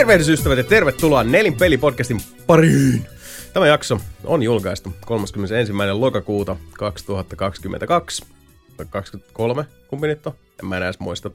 Tervehdysystävät 0.00 0.58
ja 0.58 0.64
tervetuloa 0.64 1.24
Nelin 1.24 1.54
pelipodcastin 1.54 2.20
pariin. 2.46 3.06
Tämä 3.52 3.66
jakso 3.66 4.00
on 4.24 4.42
julkaistu 4.42 4.94
31. 5.06 5.72
lokakuuta 5.92 6.56
2022. 6.78 8.24
Tai 8.76 8.86
23, 8.90 9.64
kumpi 9.88 10.06
nyt 10.06 10.26
on? 10.26 10.32
En 10.62 10.66
mä 10.68 10.76
enää 10.76 10.86
edes 10.86 11.00
muista. 11.00 11.30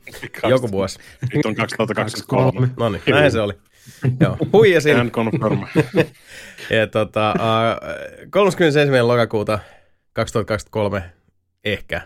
Joku 0.47 0.71
vuosi. 0.71 0.99
Nyt 1.33 1.45
on 1.45 1.55
2023. 1.55 2.69
No 2.77 2.89
niin, 2.89 3.01
näin 3.07 3.31
se 3.31 3.41
oli. 3.41 3.53
Joo, 4.19 4.37
huijasin. 4.53 4.97
Hän 4.97 5.11
confirm. 5.11 5.59
Ja 6.69 6.87
tota, 6.87 7.33
uh, 7.35 8.29
31. 8.29 9.01
lokakuuta 9.01 9.59
2023 10.13 11.03
ehkä. 11.65 12.01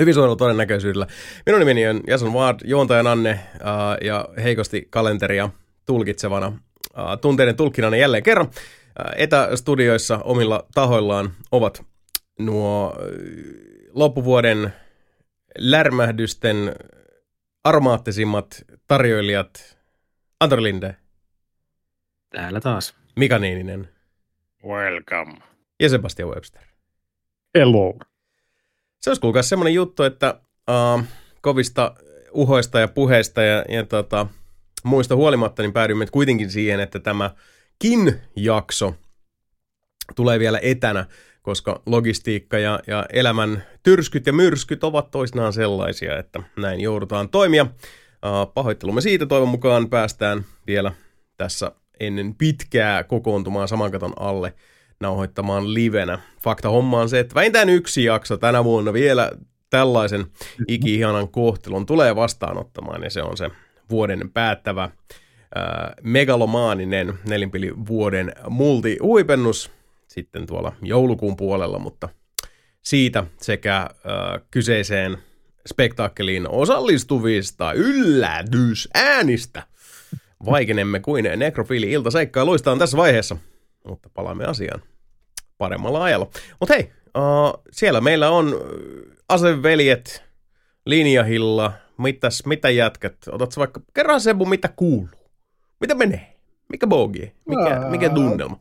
Hyvin 0.00 0.14
suurella 0.14 0.36
todennäköisyydellä. 0.36 1.06
Minun 1.46 1.58
nimeni 1.58 1.88
on 1.88 2.00
Jason 2.06 2.32
Ward, 2.32 2.58
juontajan 2.64 3.06
Anne 3.06 3.40
uh, 3.54 4.06
ja 4.06 4.28
heikosti 4.42 4.86
kalenteria 4.90 5.50
tulkitsevana 5.86 6.46
uh, 6.46 6.54
tunteiden 7.20 7.56
tulkkinana 7.56 7.96
jälleen 7.96 8.22
kerran. 8.22 8.46
Uh, 8.46 8.52
etästudioissa 9.16 10.18
omilla 10.18 10.66
tahoillaan 10.74 11.30
ovat 11.52 11.82
nuo 12.38 12.96
loppuvuoden 13.92 14.72
lärmähdysten 15.58 16.74
armaattisimmat 17.64 18.64
tarjoilijat 18.88 19.78
Antoni 20.40 20.62
Linde, 20.62 20.96
Täällä 22.30 22.60
taas. 22.60 22.94
Mika 23.16 23.38
Niininen 23.38 23.88
Welcome. 24.66 25.38
ja 25.80 25.88
Sebastian 25.88 26.28
Webster. 26.28 26.62
Hello. 27.58 27.98
Se 29.02 29.10
olisi 29.10 29.20
kuulkaa 29.20 29.42
semmoinen 29.42 29.74
juttu, 29.74 30.02
että 30.02 30.40
uh, 30.70 31.02
kovista 31.40 31.94
uhoista 32.32 32.80
ja 32.80 32.88
puheista 32.88 33.42
ja, 33.42 33.64
ja 33.68 33.86
tota, 33.86 34.26
muista 34.84 35.16
huolimatta, 35.16 35.62
niin 35.62 35.72
päädymme 35.72 36.06
kuitenkin 36.06 36.50
siihen, 36.50 36.80
että 36.80 36.98
tämäkin 36.98 38.20
jakso 38.36 38.94
tulee 40.16 40.38
vielä 40.38 40.58
etänä, 40.62 41.06
koska 41.42 41.82
logistiikka 41.86 42.58
ja, 42.58 42.80
ja 42.86 43.06
elämän 43.12 43.64
tyrskyt 43.82 44.26
ja 44.26 44.32
myrskyt 44.32 44.84
ovat 44.84 45.10
toisinaan 45.10 45.52
sellaisia, 45.52 46.18
että 46.18 46.42
näin 46.56 46.80
joudutaan 46.80 47.28
toimia. 47.28 47.62
Uh, 47.62 48.52
pahoittelumme 48.54 49.00
siitä 49.00 49.26
toivon 49.26 49.48
mukaan 49.48 49.90
päästään 49.90 50.44
vielä 50.66 50.92
tässä 51.36 51.72
ennen 52.00 52.34
pitkää 52.34 53.04
kokoontumaan 53.04 53.68
saman 53.68 53.90
katon 53.90 54.12
alle 54.16 54.54
nauhoittamaan 55.00 55.74
livenä. 55.74 56.18
Fakta 56.42 56.68
homma 56.68 57.00
on 57.00 57.08
se, 57.08 57.18
että 57.18 57.34
vähintään 57.34 57.68
yksi 57.68 58.04
jakso 58.04 58.36
tänä 58.36 58.64
vuonna 58.64 58.92
vielä 58.92 59.30
tällaisen 59.70 60.26
ikihanan 60.68 61.28
kohtelun 61.28 61.86
tulee 61.86 62.16
vastaanottamaan, 62.16 63.02
ja 63.02 63.10
se 63.10 63.22
on 63.22 63.36
se 63.36 63.50
vuoden 63.90 64.30
päättävä 64.30 64.90
ää, 65.54 65.94
megalomaaninen 66.02 67.14
nelinpeli 67.28 67.72
vuoden 67.88 68.32
multi-huipennus 68.48 69.70
sitten 70.08 70.46
tuolla 70.46 70.72
joulukuun 70.82 71.36
puolella, 71.36 71.78
mutta 71.78 72.08
siitä 72.82 73.24
sekä 73.40 73.76
ää, 73.76 73.90
kyseiseen 74.50 75.18
spektaakkeliin 75.66 76.48
osallistuvista 76.48 77.72
yllätysäänistä 77.72 79.62
vaikenemme 80.44 81.00
kuin 81.00 81.28
nekrofiili 81.36 81.92
iltaseikkailuista 81.92 82.72
on 82.72 82.78
tässä 82.78 82.96
vaiheessa, 82.96 83.36
mutta 83.88 84.10
palaamme 84.14 84.44
asiaan 84.44 84.82
paremmalla 85.58 86.04
ajalla. 86.04 86.30
Mutta 86.60 86.74
hei, 86.74 86.92
uh, 87.16 87.62
siellä 87.72 88.00
meillä 88.00 88.30
on 88.30 88.60
aseveljet, 89.28 90.24
linjahilla, 90.86 91.72
mitäs, 91.98 92.46
mitä 92.46 92.70
jätkät? 92.70 93.16
Otatko 93.30 93.54
vaikka, 93.58 93.80
kerran 93.94 94.20
Sebu, 94.20 94.44
mitä 94.44 94.68
kuuluu? 94.76 95.08
Mitä 95.80 95.94
menee? 95.94 96.36
Mikä 96.68 96.86
bogi? 96.86 97.32
Mikä, 97.48 97.80
mikä 97.90 98.08
tunnelma? 98.10 98.60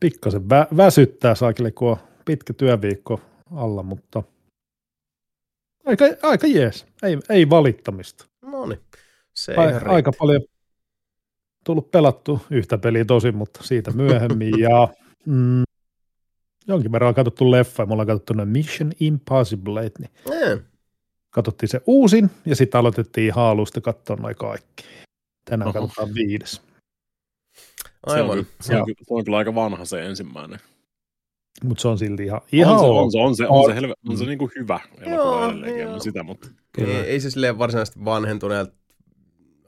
Pikkasen 0.00 0.42
vä- 0.42 0.76
väsyttää 0.76 1.34
saakille, 1.34 1.70
kun 1.70 1.90
on 1.90 1.96
pitkä 2.24 2.52
työviikko 2.52 3.20
alla, 3.54 3.82
mutta 3.82 4.22
aika, 5.86 6.04
aika 6.22 6.46
jees. 6.46 6.86
Ei, 7.02 7.18
ei 7.28 7.50
valittamista. 7.50 8.26
No 8.42 8.66
niin, 8.66 8.80
se 9.34 9.54
aika 9.54 9.78
riitti. 9.94 10.18
paljon 10.18 10.42
tullut 11.64 11.90
pelattu 11.90 12.40
yhtä 12.50 12.78
peliä 12.78 13.04
tosin, 13.04 13.36
mutta 13.36 13.62
siitä 13.62 13.90
myöhemmin. 13.90 14.58
ja 14.58 14.88
mm, 15.26 15.62
jonkin 16.68 16.92
verran 16.92 17.08
on 17.08 17.14
katsottu 17.14 17.50
leffa, 17.50 17.86
me 17.86 17.92
ollaan 17.92 18.06
katsottu 18.06 18.32
ne 18.32 18.44
Mission 18.44 18.92
Impossible, 19.00 19.90
niin 19.98 20.10
Eh, 20.42 20.58
katsottiin 21.30 21.68
se 21.70 21.80
uusin 21.86 22.30
ja 22.46 22.56
sitten 22.56 22.78
aloitettiin 22.78 23.26
ihan 23.26 23.44
alusta 23.44 23.80
katsoa 23.80 24.16
noin 24.16 24.36
kaikki. 24.36 24.84
Tänään 25.44 25.68
Oho. 25.68 25.80
katsotaan 25.80 26.14
viides. 26.14 26.62
Aivan. 28.06 28.36
Se 28.36 28.38
on, 28.38 28.46
se, 28.60 28.76
on, 28.76 28.86
se 29.02 29.14
on 29.14 29.24
kyllä 29.24 29.36
aika 29.38 29.54
vanha 29.54 29.84
se 29.84 30.06
ensimmäinen. 30.06 30.58
Mutta 31.64 31.80
se 31.82 31.88
on 31.88 31.98
silti 31.98 32.24
ihan, 32.24 32.40
ihan 32.52 32.72
on, 32.74 32.80
se, 32.80 32.86
on, 32.86 33.10
se, 33.12 33.18
on 33.18 33.36
se, 33.36 33.46
on 33.46 33.64
se, 33.64 33.68
On. 33.68 33.74
helve, 33.74 33.94
on 34.08 34.18
se 34.18 34.24
Mm. 34.24 34.28
niinku 34.28 34.50
hyvä 34.56 34.80
Joo, 35.00 35.14
elokuva 35.14 35.48
edelleenkin, 35.48 35.82
joo. 35.82 36.00
sitä, 36.00 36.22
mutta 36.22 36.48
Ei, 36.78 36.86
ei 36.96 37.20
se 37.20 37.30
silleen 37.30 37.58
varsinaisesti 37.58 38.04
vanhentuneelta, 38.04 38.72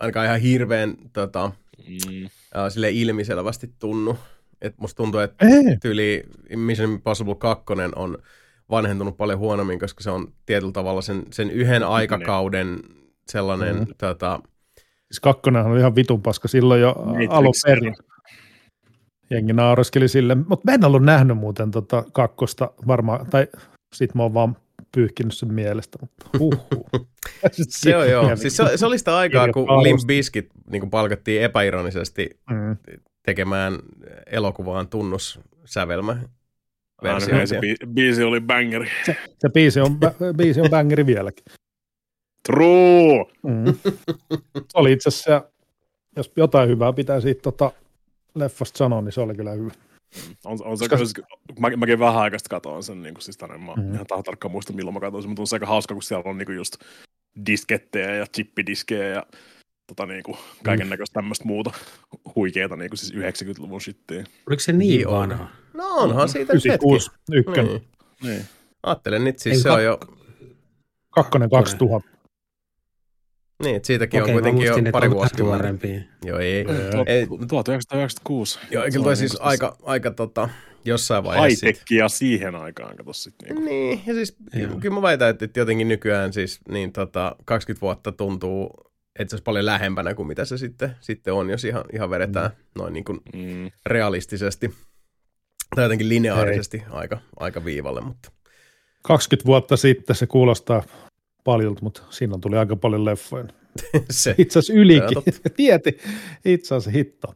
ainakaan 0.01 0.27
ihan 0.27 0.41
hirveän 0.41 0.97
tota, 1.13 1.53
mm, 1.89 2.29
ää, 2.55 2.71
sille 2.71 2.91
ilmiselvästi 2.91 3.71
tunnu. 3.79 4.19
Et 4.61 4.75
musta 4.79 4.97
tuntuu, 4.97 5.21
että 5.21 5.47
Ei, 5.47 5.77
tyyli 5.83 6.25
Mission 6.57 6.91
Impossible 6.93 7.35
2 7.35 7.65
on 7.97 8.19
vanhentunut 8.71 9.17
paljon 9.17 9.39
huonommin, 9.39 9.79
koska 9.79 10.03
se 10.03 10.11
on 10.11 10.33
tietyllä 10.47 10.73
tavalla 10.73 11.03
sen, 11.03 11.23
sen 11.31 11.51
yhden 11.51 11.83
aikakauden 11.87 12.81
sellainen 13.29 13.77
Mhm. 13.77 13.85
tota, 13.99 14.41
Siis 15.13 15.21
kakkonenhan 15.21 15.73
oli 15.73 15.81
ihan 15.81 15.97
vitun 15.97 16.23
paska 16.23 16.49
silloin 16.49 16.81
jo 16.81 16.95
alun 17.29 17.53
perin. 17.67 17.95
Jengi 19.31 19.53
nauraskeli 19.53 20.09
sille, 20.09 20.35
mutta 20.35 20.71
mä 20.71 20.75
en 20.75 20.85
ollut 20.85 21.03
nähnyt 21.03 21.39
muuten 21.39 21.71
tota 21.71 22.05
kakkosta 22.13 22.71
varmaan, 22.87 23.27
tai 23.31 23.47
sit 23.95 24.15
mä 24.15 24.23
oon 24.23 24.35
vaan 24.35 24.57
pyyhkinyt 24.95 25.35
sen 25.35 25.55
mielestä, 25.55 25.99
mutta 26.01 26.39
huhhuh. 26.39 26.87
se 27.69 27.97
on 27.97 28.11
joo. 28.11 28.37
Siis 28.37 28.57
se, 28.57 28.65
se 28.77 28.87
oli 28.87 28.99
sitä 28.99 29.17
aikaa, 29.17 29.49
kun 29.53 29.83
Limp. 29.83 30.01
Bizkit 30.07 30.49
niin 30.71 30.91
palkattiin 30.91 31.43
epäironisesti 31.43 32.31
Mm. 32.51 32.77
tekemään 33.23 33.79
elokuvaan 34.27 34.89
tunnussävelmä. 34.89 36.17
hei, 37.33 37.47
se 37.47 37.59
bi- 37.61 37.87
biisi 37.95 38.23
oli 38.23 38.41
bangeri. 38.41 38.89
Se 39.39 39.49
biisi 39.55 39.81
on, 39.81 39.99
biisi 40.37 40.61
on 40.61 40.71
bangeri 40.71 41.07
vieläkin. 41.07 41.45
True! 42.47 43.25
Mm. 43.43 43.75
Se 44.55 44.65
oli 44.75 44.93
itse 44.93 45.09
asiassa, 45.09 45.45
jos 46.17 46.33
jotain 46.37 46.69
hyvää 46.69 46.93
pitää 46.93 47.21
siitä 47.21 47.43
tota, 47.43 47.73
leffasta 48.35 48.79
sanoa, 48.79 49.01
niin 49.03 49.13
se 49.13 49.21
oli 49.21 49.35
kyllä 49.35 49.51
hyvä. 49.53 49.71
On, 50.45 50.59
on 50.65 50.79
se, 50.79 50.89
Koska- 50.89 51.23
mä, 51.59 51.71
mäkin 51.77 51.99
vähän 51.99 52.17
aikaista 52.17 52.49
katoin 52.49 52.83
sen, 52.83 53.03
niin 53.03 53.15
kuin, 53.15 53.23
siis 53.23 53.37
tänne, 53.37 53.59
mä 53.59 53.73
mm. 53.77 53.95
ihan 53.95 54.07
tar- 54.13 54.23
tarkkaan 54.23 54.53
muista 54.53 54.73
milloin 54.73 54.95
mä 54.95 55.01
katsoin 55.01 55.23
sen, 55.23 55.31
mutta 55.31 55.43
on 55.43 55.47
se 55.47 55.57
aika 55.57 55.67
hauska, 55.67 55.95
kun 55.95 56.03
siellä 56.03 56.31
on 56.31 56.39
niin 56.39 56.47
kuin 56.47 56.57
just 56.57 56.77
diskettejä 57.47 58.17
ja 58.17 58.27
chippidiskejä 58.27 59.09
ja 59.09 59.27
tota, 59.87 60.07
niin 60.07 60.23
kuin, 60.23 60.39
kaiken 60.65 60.89
näköistä 60.91 61.15
tämmöistä 61.15 61.45
muuta 61.45 61.71
huikeeta 62.37 62.77
niin 62.77 62.91
kuin, 62.91 62.99
siis 62.99 63.15
90-luvun 63.15 63.81
shittiä. 63.81 64.25
Oliko 64.47 64.61
se 64.61 64.73
niin 64.73 65.11
vanha? 65.11 65.49
No 65.75 65.89
onhan 65.89 66.29
siitä 66.29 66.55
nyt 66.55 66.65
hetki. 66.65 66.87
96 66.87 67.11
ykkönen, 67.33 67.67
Niin. 67.67 67.83
Niin. 68.23 68.45
Ajattelen 68.83 69.25
nyt 69.25 69.39
siis 69.39 69.57
Ei, 69.57 69.63
se 69.63 69.71
on 69.71 69.85
jo, 69.85 70.01
kakkonen 71.11 71.51
2000. 71.51 72.09
niin, 73.63 73.77
että 73.77 73.87
siitäkin 73.87 74.23
Okei, 74.23 74.35
on 74.35 74.43
kuitenkin 74.43 74.67
jo 74.67 74.93
pari 74.93 75.11
vuosikymmentä. 75.11 75.87
Joo, 76.25 76.39
ei. 76.39 76.65
Joo. 76.95 77.05
ei 77.07 77.27
1996. 77.49 78.59
joo, 78.71 78.85
kyllä 78.93 79.05
toi 79.05 79.17
siis 79.17 79.37
aika, 79.41 79.77
aika 79.83 80.11
tota, 80.11 80.49
jossain 80.85 81.25
vaiheessa. 81.25 81.67
high-techia 81.67 82.09
siihen 82.09 82.55
aikaan, 82.55 82.97
kato 82.97 83.13
sitten. 83.13 83.55
Niin. 83.55 83.65
Niin, 83.65 84.03
ja 84.07 84.15
siis 84.15 84.37
Joo. 84.55 84.77
kyllä 84.81 84.95
mä 84.95 85.03
väitän, 85.03 85.31
että, 85.31 85.61
jotenkin 85.61 85.89
nykyään 85.89 86.33
siis 86.33 86.61
niin 86.69 86.93
tota, 86.93 87.37
20 87.45 87.81
vuotta 87.81 88.13
tuntuu, 88.13 88.71
että 89.19 89.31
se 89.31 89.35
olisi 89.35 89.45
paljon 89.45 89.67
lähempänä 89.67 90.15
kuin 90.15 90.29
mitä 90.29 90.45
se 90.45 90.59
sitten, 90.59 90.97
sitten 91.01 91.35
on, 91.35 91.51
jos 91.51 91.65
ihan, 91.65 91.85
ihan 91.93 92.11
vedetään 92.11 92.51
noin 92.79 92.93
niin 92.93 93.05
kuin 93.05 93.21
Mm. 93.35 93.71
realistisesti 93.87 94.75
tai 95.77 95.85
jotenkin 95.85 96.09
lineaarisesti 96.09 96.83
aika, 96.91 97.19
aika 97.41 97.65
viivalle, 97.65 98.01
mutta 98.01 98.33
20 99.03 99.47
vuotta 99.47 99.77
sitten 99.77 100.17
se 100.17 100.27
kuulostaa 100.27 100.83
paljolta, 101.45 101.81
mutta 101.83 102.03
siinä 102.11 102.39
tuli 102.41 102.57
aika 102.57 102.77
paljon 102.77 103.05
leffoja. 103.05 103.45
se, 104.11 104.35
Itse 104.39 104.59
asiassa 104.59 104.81
ylikin. 104.81 105.23
Tieti, 105.57 105.99
itse 106.45 106.75
asiassa 106.75 106.91
hitto. 106.91 107.35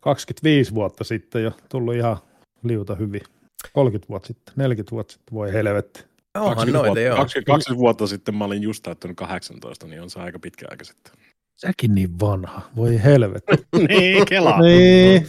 25 0.00 0.74
vuotta 0.74 1.04
sitten 1.04 1.42
jo 1.42 1.52
tullut 1.68 1.94
ihan 1.94 2.16
liuta 2.62 2.94
hyvin. 2.94 3.20
30 3.72 4.08
vuotta 4.08 4.26
sitten, 4.26 4.54
40 4.56 4.90
vuotta 4.90 5.12
sitten, 5.12 5.34
voi 5.34 5.52
helvetti. 5.52 6.04
onhan 6.34 6.56
20 6.56 6.78
noita 6.78 6.86
vuotta, 6.86 7.00
joo. 7.00 7.16
20, 7.16 7.52
20 7.52 7.80
vuotta 7.80 8.06
sitten 8.06 8.34
mä 8.34 8.44
olin 8.44 8.62
just 8.62 8.82
täyttänyt 8.82 9.16
18, 9.16 9.86
niin 9.86 10.02
on 10.02 10.10
se 10.10 10.20
aika 10.20 10.38
pitkä 10.38 10.66
aika 10.70 10.84
sitten. 10.84 11.12
Säkin 11.56 11.94
niin 11.94 12.20
vanha, 12.20 12.62
voi 12.76 13.02
helvetti. 13.04 13.56
niin, 13.88 14.26
kela. 14.26 14.60
niin. 14.60 15.26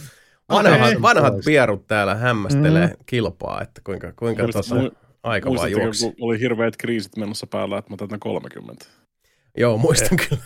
Vanhat, 0.50 1.02
vanhat 1.02 1.34
pierut 1.44 1.86
täällä 1.86 2.14
hämmästelee 2.14 2.86
mm. 2.86 2.94
kilpaa, 3.06 3.62
että 3.62 3.80
kuinka, 3.84 4.12
kuinka 4.16 4.42
Muistat- 4.42 5.07
aika 5.28 5.50
vaan 5.50 5.60
Muistatko, 5.60 5.82
juoksi. 5.84 6.04
kun 6.04 6.14
oli 6.20 6.40
hirveät 6.40 6.76
kriisit 6.76 7.16
menossa 7.16 7.46
päällä, 7.46 7.78
että 7.78 7.90
mä 7.90 7.96
täytän 7.96 8.20
30? 8.20 8.84
Joo, 9.56 9.78
muistan 9.78 10.18
kyllä. 10.28 10.42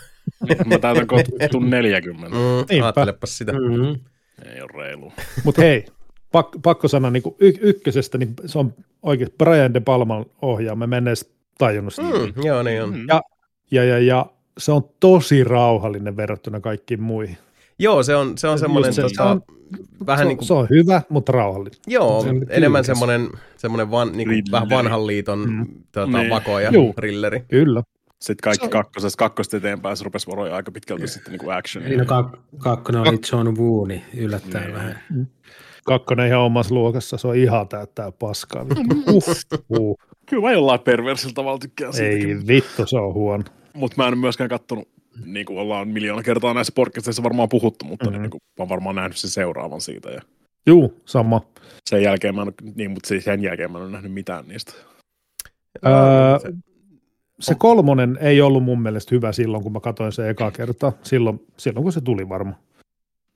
Mä 0.65 0.79
täytän 0.79 1.07
kohta 1.07 1.31
40. 1.59 2.37
Mm, 2.37 2.41
Niinpä. 2.69 2.85
ajattelepas 2.85 3.37
sitä. 3.37 3.51
Mm-hmm. 3.53 3.99
Ei 4.53 4.61
ole 4.61 4.83
reilu. 4.83 5.13
Mutta 5.43 5.61
hei, 5.61 5.85
pak, 6.31 6.47
pakko 6.63 6.87
sanoa 6.87 7.11
niin 7.11 7.23
y- 7.39 7.53
ykkösestä, 7.61 8.17
niin 8.17 8.33
se 8.45 8.59
on 8.59 8.73
oikein 9.03 9.29
Brian 9.37 9.73
De 9.73 9.79
Palman 9.79 10.25
ohjaa. 10.41 10.75
Mä 10.75 10.87
menen 10.87 11.07
edes 11.07 11.33
tajunnut 11.57 11.93
sitä. 11.93 12.07
Mm, 12.07 12.43
joo, 12.45 12.63
niin 12.63 12.83
on. 12.83 12.97
Mm. 12.97 13.05
Ja, 13.07 13.21
ja, 13.71 13.83
ja, 13.83 13.99
ja 13.99 14.25
se 14.57 14.71
on 14.71 14.89
tosi 14.99 15.43
rauhallinen 15.43 16.17
verrattuna 16.17 16.59
kaikkiin 16.59 17.01
muihin. 17.01 17.37
Joo, 17.79 18.03
se 18.03 18.15
on, 18.15 18.37
se 18.37 18.47
on 18.47 18.59
semmoinen, 18.59 18.93
se- 18.93 19.01
tota, 19.01 19.15
se 19.15 19.21
on- 19.23 19.41
vähän 20.07 20.25
se, 20.25 20.27
niin 20.27 20.37
kuin, 20.37 20.47
se 20.47 20.53
on 20.53 20.67
hyvä, 20.69 21.01
mutta 21.09 21.31
rauhallinen. 21.31 21.79
joo, 21.87 22.21
se 22.23 22.29
on 22.29 22.41
enemmän 22.49 22.83
semmoinen, 22.83 23.29
semmoinen 23.57 23.91
van, 23.91 24.11
niin 24.11 24.27
kuin, 24.27 24.43
vähän 24.51 24.69
vanhan 24.69 25.07
liiton 25.07 25.49
Mm. 25.49 25.65
tota, 25.91 26.17
Niin. 26.17 26.29
vakoja, 26.29 26.71
Juu. 26.71 26.93
rilleri. 26.97 27.43
Kyllä. 27.47 27.83
Sitten 28.21 28.43
kaikki 28.43 28.67
kakkosesta, 28.67 29.17
kakkosta 29.17 29.57
eteenpäin 29.57 29.97
se 29.97 30.03
rupesi 30.03 30.27
varoja 30.27 30.55
aika 30.55 30.71
pitkälti 30.71 31.07
sitten 31.07 31.31
niin 31.31 31.39
kuin 31.39 31.55
actionia. 31.57 31.89
Siinä 31.89 32.03
kak- 32.03 32.37
kakkonen 32.57 33.01
oli 33.01 33.19
John 33.31 33.57
Woo, 33.57 33.85
niin 33.85 34.01
yllättäen 34.17 34.63
Niin. 34.63 34.73
vähän. 34.75 34.99
Kakkonen 35.85 36.27
ihan 36.27 36.39
omassa 36.41 36.75
luokassa, 36.75 37.17
se 37.17 37.27
on 37.27 37.35
ihan 37.35 37.67
täyttää 37.67 38.11
paskaa. 38.11 38.65
Uh, 39.13 39.23
uh. 39.79 39.97
Kyllä 40.29 40.43
mä 40.43 40.51
jollain 40.51 40.79
perversillä 40.79 41.33
tavalla 41.33 41.59
tykkään 41.59 41.93
siitä. 41.93 42.27
Ei 42.27 42.35
vittu, 42.47 42.85
se 42.85 42.97
on 42.97 43.13
huono. 43.13 43.43
Mutta 43.73 44.01
mä 44.03 44.07
en 44.07 44.17
myöskään 44.17 44.49
kattonut, 44.49 44.87
niin 45.25 45.45
kuin 45.45 45.59
ollaan 45.59 45.87
miljoona 45.87 46.23
kertaa 46.23 46.53
näissä 46.53 46.73
podcasteissa 46.75 47.23
varmaan 47.23 47.49
puhuttu, 47.49 47.85
mutta 47.85 48.05
Mhm. 48.05 48.11
mm-hmm. 48.13 48.21
niin 48.21 48.31
kuin, 48.31 48.41
mä 48.59 48.61
oon 48.63 48.69
varmaan 48.69 48.95
nähnyt 48.95 49.17
sen 49.17 49.29
seuraavan 49.29 49.81
siitä. 49.81 50.09
Ja 50.09 50.21
Juu, 50.65 51.01
sama. 51.05 51.41
sen 51.89 52.03
jälkeen 52.03 52.35
mä 52.35 52.41
en, 52.41 52.53
niin, 52.75 52.91
mutta 52.91 53.07
sen 53.19 53.43
jälkeen 53.43 53.71
mä 53.71 53.77
en 53.77 53.83
ole 53.83 53.91
nähnyt 53.91 54.11
mitään 54.13 54.47
niistä. 54.47 54.73
Öö, 55.85 56.39
Se- 56.41 56.53
Se 57.39 57.55
kolmonen 57.55 58.17
ei 58.21 58.41
ollut 58.41 58.63
mun 58.63 58.81
mielestä 58.81 59.15
hyvä 59.15 59.31
silloin, 59.31 59.63
kun 59.63 59.71
mä 59.73 59.79
katsoin 59.79 60.11
sen 60.11 60.29
eka 60.29 60.51
kertaa. 60.51 60.91
Silloin, 61.03 61.45
silloin 61.57 61.83
kun 61.83 61.93
se 61.93 62.01
tuli 62.01 62.29
varmaan. 62.29 62.57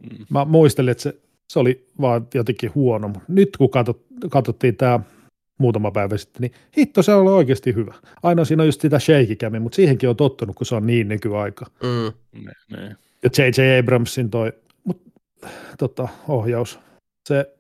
Mm. 0.04 0.26
Mä 0.30 0.46
muistelin, 0.46 0.92
että 0.92 1.04
se, 1.04 1.16
se 1.50 1.60
oli 1.60 1.88
vaan 2.02 2.28
jotenkin 2.34 2.72
huono, 2.76 3.08
mutta 3.08 3.26
nyt 3.28 3.58
kun 3.58 3.70
katsot, 3.70 4.02
katsottiin 4.30 4.76
tämä 4.76 5.00
muutama 5.58 5.92
päivä 5.92 6.18
sitten, 6.18 6.42
niin 6.42 6.52
hitto 6.78 7.04
se 7.04 7.14
oli 7.14 7.30
oikeasti 7.32 7.76
hyvä. 7.76 7.94
Ainoa 8.24 8.46
siinä 8.46 8.64
on 8.64 8.68
just 8.68 8.82
sitä 8.82 9.00
shakikämi, 9.00 9.60
mutta 9.60 9.76
siihenkin 9.76 10.10
on 10.10 10.16
tottunut, 10.16 10.56
kun 10.56 10.66
se 10.66 10.76
on 10.76 10.88
niin 10.88 11.08
nykyaika. 11.08 11.66
mm, 11.84 12.42
Ne, 12.46 12.52
ne. 12.72 12.96
Ja 13.24 13.30
J.J. 13.38 13.80
Abramsin 13.80 14.30
toi 14.30 14.52
mut, 14.84 15.02
tota, 15.78 16.08
ohjaus, 16.28 16.80
se 17.28 17.54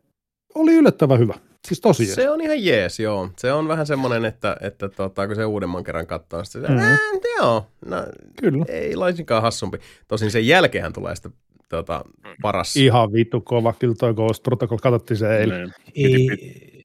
oli 0.55 0.73
yllättävän 0.73 1.19
hyvä. 1.19 1.33
Siis 1.67 1.81
tosi 1.81 2.03
jees. 2.03 2.15
se 2.15 2.29
on 2.29 2.41
ihan 2.41 2.63
jees, 2.65 2.99
joo. 2.99 3.29
Se 3.37 3.51
on 3.53 3.67
vähän 3.67 3.87
semmoinen, 3.87 4.25
että, 4.25 4.57
että 4.61 4.89
tota, 4.89 5.27
kun 5.27 5.35
se 5.35 5.45
uudemman 5.45 5.83
kerran 5.83 6.07
katsoo, 6.07 6.43
sitten 6.43 6.61
se, 6.61 6.73
Mhm. 6.73 6.81
mm. 6.83 7.19
joo, 7.39 7.67
no, 7.85 7.97
Kyllä. 8.41 8.65
ei 8.69 8.95
laisinkaan 8.95 9.41
hassumpi. 9.41 9.77
Tosin 10.07 10.31
sen 10.31 10.47
jälkeen 10.47 10.93
tulee 10.93 11.15
sitten 11.15 11.31
tota, 11.69 12.05
paras. 12.41 12.75
Ihan 12.75 13.13
vittu 13.13 13.41
kova. 13.41 13.73
Kyllä 13.79 13.95
toi 13.99 14.13
Ghost 14.13 14.43
Protocol, 14.43 14.77
katsottiin 14.77 15.17
se 15.17 15.37
eilen. 15.37 15.67
Ne. 15.67 15.73
Ei, 15.95 16.76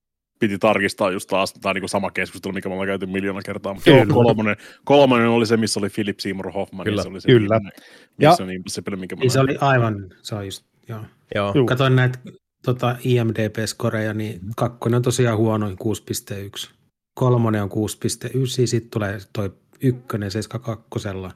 Piti 0.42 0.58
tarkistaa 0.58 1.10
just 1.10 1.28
taas, 1.28 1.52
tämä 1.52 1.74
niin 1.74 1.88
sama 1.88 2.10
keskustelu, 2.10 2.52
mikä 2.52 2.68
me 2.68 2.72
ollaan 2.72 2.86
käyty 2.88 3.06
miljoona 3.06 3.42
kertaa, 3.42 3.74
mutta 3.74 3.90
Kyllä. 3.90 4.04
joo, 4.08 4.14
kolmonen, 4.24 4.56
kolmonen 4.84 5.28
oli 5.28 5.46
se, 5.46 5.56
missä 5.56 5.80
oli 5.80 5.88
Philip 5.88 6.18
Seymour 6.18 6.52
Hoffman, 6.52 6.84
Kyllä. 6.84 6.98
ja 6.98 7.02
se 7.02 7.08
oli 7.08 7.20
se 7.20 7.26
Kyllä. 7.26 7.54
viimeinen 7.54 7.72
Ja- 8.20 8.30
Mission 8.30 8.50
Impossible, 8.50 8.96
minkä 8.96 9.16
mä 9.16 9.20
niin 9.20 9.30
se 9.30 9.40
oli 9.40 9.56
aivan, 9.60 10.06
se 10.22 10.34
on 10.34 10.44
just, 10.44 10.64
joo. 10.88 11.00
Joo. 11.34 11.52
Juu. 11.54 11.66
Katoin 11.66 11.96
näitä 11.96 12.18
tota, 12.64 12.96
IMDB-skoreja, 13.04 14.14
niin 14.14 14.40
kakkonen 14.56 14.96
on 14.96 15.02
tosiaan 15.02 15.38
huonoin 15.38 15.76
6.1. 16.66 16.70
Kolmonen 17.14 17.62
on 17.62 17.70
6.9, 17.70 18.66
sitten 18.66 18.90
tulee 18.90 19.18
toi 19.32 19.52
ykkönen 19.82 20.30
7.2. 21.28 21.32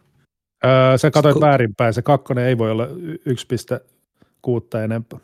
Öö, 0.65 0.99
sä 0.99 1.11
katsoit 1.11 1.41
väärinpäin. 1.41 1.95
Se 1.95 2.03
kakkonen 2.03 2.45
ei 2.45 2.59
voi 2.59 2.71
olla 2.71 2.87
y- 2.87 3.19
1,6 3.27 4.85
enempää. 4.85 5.19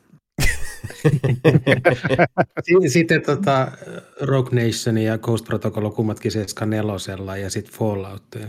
Si- 2.62 2.88
Sitten 2.88 3.22
tota, 3.22 3.72
Rogue 4.20 4.64
Nation 4.66 4.98
ja 4.98 5.18
Ghost 5.18 5.44
Protocol 5.44 5.84
on 5.84 5.92
kummatkin 5.92 6.32
7.4 6.32 7.36
ja 7.38 7.50
sitten 7.50 7.74
Fallout 7.74 8.22
on 8.34 8.42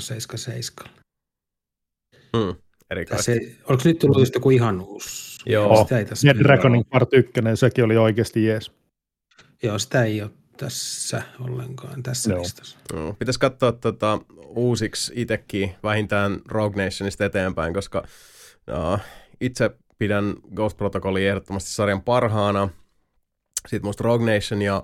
7.7. 0.83 0.89
Mm. 2.35 2.55
Tässä 3.09 3.31
oliko 3.69 3.83
nyt 3.85 3.99
tullut 3.99 4.19
just 4.19 4.35
joku 4.35 4.49
ihan 4.49 4.81
uusi? 4.81 5.39
Joo. 5.45 5.83
Sitä 5.83 5.97
ei 5.99 6.05
tässä, 6.05 6.27
Reckoning 6.43 6.83
Part 6.89 7.13
1, 7.13 7.31
sekin 7.55 7.83
oli 7.83 7.97
oikeasti 7.97 8.45
jees. 8.45 8.71
joo, 9.63 9.79
sitä 9.79 10.03
ei 10.03 10.21
ole 10.21 10.31
tässä 10.57 11.21
ollenkaan, 11.39 12.03
tässä 12.03 12.31
Joo. 12.31 12.41
listassa. 12.41 12.77
Mm, 12.93 13.15
pitäisi 13.15 13.39
katsoa 13.39 13.71
tota, 13.71 14.19
uusiksi 14.47 15.13
itsekin 15.15 15.75
vähintään 15.83 16.41
Rogue 16.47 16.83
Nationista 16.85 17.25
eteenpäin, 17.25 17.73
koska 17.73 18.03
uh, 18.93 18.99
itse 19.41 19.71
pidän 19.97 20.33
Ghost 20.55 20.77
Protocolia 20.77 21.29
ehdottomasti 21.29 21.71
sarjan 21.71 22.01
parhaana. 22.01 22.69
Sitten 23.67 23.87
musta 23.89 24.03
Rogue 24.03 24.35
Nation 24.35 24.61
ja 24.61 24.83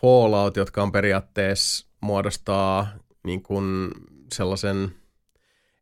Fallout, 0.00 0.56
jotka 0.56 0.82
on 0.82 0.92
periaatteessa 0.92 1.86
muodostaa 2.00 2.88
niin 3.24 3.42
kuin 3.42 3.90
sellaisen 4.34 4.92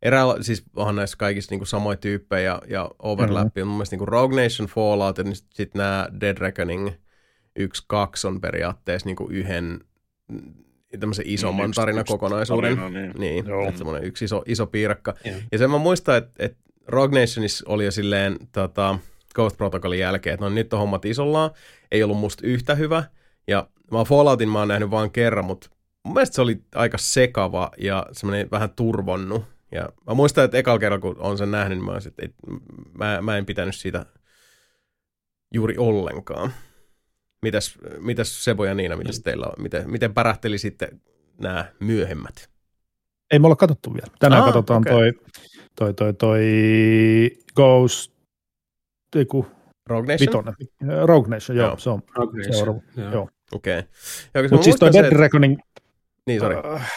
eräällä, 0.03 0.43
siis 0.43 0.65
onhan 0.77 0.97
näissä 0.97 1.17
kaikissa 1.17 1.53
niin 1.53 1.61
kuin 1.61 1.69
samoja 1.69 1.97
tyyppejä 1.97 2.43
ja, 2.43 2.62
ja 2.69 2.91
overlappia, 2.99 3.65
mm-hmm. 3.65 3.69
mun 3.69 3.77
mielestä 3.77 3.95
niin 3.95 3.99
kuin 3.99 4.09
Rogue 4.09 4.43
Nation, 4.43 4.69
Fallout 4.69 5.19
ja 5.19 5.25
sitten 5.35 5.79
nämä 5.79 6.09
Dead 6.21 6.38
Reckoning 6.38 6.88
1-2 7.59 7.62
on 8.27 8.41
periaatteessa 8.41 9.07
niin 9.07 9.17
kuin 9.17 9.33
yhden 9.33 9.81
mm, 10.29 10.55
tämmöisen 11.00 11.25
isomman 11.29 11.67
Niin, 11.67 11.75
tarinakokonaisuuden. 11.75 12.77
tarina, 12.77 13.00
niin. 13.00 13.12
Niin, 13.19 13.45
että 13.69 13.79
semmoinen 13.79 14.05
yksi 14.05 14.25
iso, 14.25 14.43
iso 14.47 14.67
piirakka. 14.67 15.15
Joo. 15.25 15.37
Ja 15.53 15.59
sen 15.59 15.71
mä 15.71 15.79
muistan, 15.79 16.17
että, 16.17 16.33
että 16.38 16.59
Rogue 16.88 17.21
Nationissa 17.21 17.64
oli 17.68 17.85
jo 17.85 17.90
silleen 17.90 18.37
tota, 18.52 18.99
Ghost 19.35 19.57
Protocolin 19.57 19.99
jälkeen, 19.99 20.35
että 20.35 20.47
no 20.47 20.50
nyt 20.50 20.73
on 20.73 20.78
hommat 20.80 21.04
isollaan, 21.04 21.50
ei 21.92 22.02
ollut 22.02 22.18
musta 22.18 22.47
yhtä 22.47 22.75
hyvä. 22.75 23.04
Ja 23.49 23.68
mä 23.90 24.04
Falloutin 24.04 24.49
mä 24.49 24.59
oon 24.59 24.68
nähnyt 24.68 24.90
vaan 24.90 25.11
kerran, 25.11 25.45
mutta 25.45 25.71
mun 26.04 26.14
mielestä 26.14 26.35
se 26.35 26.42
oli 26.42 26.62
aika 26.75 26.99
sekava 26.99 27.71
ja 27.78 28.07
semmoinen 28.12 28.50
vähän 28.50 28.71
turvonnut. 28.71 29.45
Ja 29.73 29.88
mä 30.07 30.14
muistan, 30.14 30.45
että 30.45 30.59
ekalla 30.59 30.78
kerralla 30.78 31.02
kun 31.02 31.16
on 31.18 31.38
sen 31.38 31.50
nähnyt, 31.50 31.78
niin 31.78 31.87
mä, 31.87 31.97
että 32.07 32.23
ei, 32.23 32.28
mä, 32.99 33.23
mä 33.23 33.37
en 33.37 33.47
pitänyt 33.47 33.75
siitä 33.76 34.07
juuri 35.54 35.75
ollenkaan. 35.78 36.52
Mitäs, 37.42 37.78
mitäs 37.99 38.45
Sebo 38.45 38.64
ja 38.64 38.75
Niina, 38.75 38.97
mitäs 38.97 39.21
teillä 39.21 39.47
on? 39.47 39.62
Miten, 39.62 39.90
miten 39.90 40.14
pärähteli 40.14 40.59
sitten 40.59 41.00
nämä 41.40 41.64
myöhemmät? 41.80 42.50
Ei 43.30 43.38
me 43.38 43.47
olla 43.47 43.57
katsottu 43.57 43.95
vielä. 43.95 44.07
Tänään 44.18 44.42
Ah, 44.42 44.47
katsotaan 44.47 44.80
okei. 44.80 44.92
toi, 44.92 45.12
toi, 45.79 45.95
toi, 45.95 46.15
toi 46.15 46.41
Ghost, 47.57 48.13
ei 49.17 49.25
kun 49.27 49.47
Rogue 49.87 50.15
Nation? 50.15 50.21
vitonen. 50.21 50.55
Rogue 51.07 51.29
Nation, 51.31 51.59
joo, 51.59 51.67
Joo. 51.67 51.79
se 51.79 51.91
on. 51.91 52.03
Rogue 52.17 52.39
Nation, 52.39 52.55
Seuraava. 52.55 52.81
joo. 52.97 53.13
Joo. 53.13 53.29
Okei. 53.53 53.79
Okay. 53.79 54.49
Mutta 54.51 54.65
siis 54.65 54.77
toi 54.77 54.93
Dead 54.93 55.13
Reckoning, 55.13 55.59
Niin, 56.27 56.41
sorry. 56.41 56.75
äh, 56.75 56.93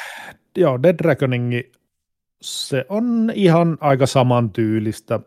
joo, 0.58 0.84
Dead 0.84 0.96
Reckoning, 1.00 1.60
se 2.42 2.86
on 2.90 3.32
ihan 3.36 3.78
aika 3.82 4.06
samantyylistä 4.06 5.20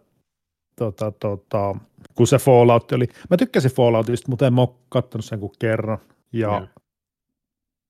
tota, 0.77 1.11
tota, 1.13 1.75
kuin 2.15 2.27
se 2.27 2.39
Fallout 2.39 2.93
oli. 2.93 3.09
Mä 3.31 3.37
tykkäsin 3.37 3.71
Falloutista, 3.71 4.29
mutta 4.31 4.47
en 4.47 4.55
mä 4.55 4.61
ole 4.61 4.75
katsonut 4.89 5.25
sen 5.25 5.41
kuin 5.41 5.53
kerran. 5.59 5.99
Ja 6.33 6.49
Joo. 6.49 6.67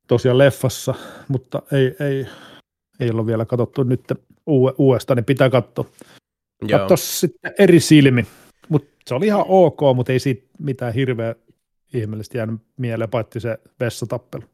tosiaan 0.08 0.38
leffassa, 0.38 0.94
mutta 1.28 1.62
ei, 1.72 1.96
ei, 2.00 2.26
ei 3.00 3.10
ole 3.10 3.26
vielä 3.26 3.44
katsottu 3.44 3.82
nyt 3.82 4.00
uudestaan, 4.78 5.16
niin 5.16 5.24
pitää 5.24 5.50
katsoa. 5.50 5.84
Joo. 6.62 6.78
Katso 6.78 6.96
sitten 6.96 7.54
eri 7.58 7.80
silmi. 7.80 8.26
Mutta 8.68 8.90
se 9.06 9.14
oli 9.14 9.26
ihan 9.26 9.44
ok, 9.48 9.80
mutta 9.94 10.12
ei 10.12 10.18
siitä 10.18 10.46
mitään 10.58 10.94
hirveä 10.94 11.34
ihmeellistä 11.94 12.38
jäänyt 12.38 12.60
mieleen, 12.76 13.10
paitsi 13.10 13.40
se 13.40 13.58
vessatappelu. 13.80 14.44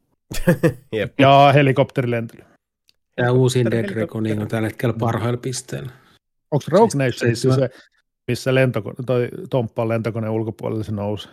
Jep. 0.92 1.20
Ja 1.20 1.52
helikopterilentely. 1.54 2.44
Ja 3.16 3.32
uusin 3.32 3.70
Dead. 3.70 3.90
Reckoning 3.90 4.40
on 4.42 4.48
tällä 4.48 4.68
hetkellä 4.68 4.94
parhailla 5.00 5.36
pisteillä. 5.36 5.90
Onko 6.50 6.64
Rogue 6.68 6.90
Siis- 6.90 6.94
Nationissa 6.94 7.52
siis 7.52 7.54
se, 7.54 7.70
missä 8.28 8.54
lentokone, 8.54 8.94
toi 9.06 9.28
Tomppa 9.50 9.82
on 9.82 9.88
lentokoneen 9.88 10.32
ulkopuolella 10.32 10.84
se 10.84 10.92
nousi? 10.92 11.28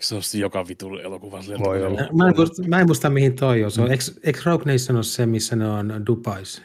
Se 0.00 0.14
on 0.14 0.22
joka 0.34 0.68
vitu 0.68 0.96
elokuva. 0.96 1.40
Voi 1.58 1.84
olla. 1.84 2.00
Mä 2.12 2.28
en, 2.28 2.36
muista, 2.36 2.62
mä 2.68 2.80
en 2.80 2.86
muista 2.86 3.10
mihin 3.10 3.36
toi 3.36 3.64
on. 3.64 3.70
Se 3.70 3.82
on. 3.82 3.90
Eikö, 3.90 4.04
eikö 4.24 4.40
Rogue 4.44 4.72
Nation 4.72 4.96
ole 4.96 5.04
se, 5.04 5.26
missä 5.26 5.56
ne 5.56 5.70
on 5.70 6.06
Dubais? 6.06 6.62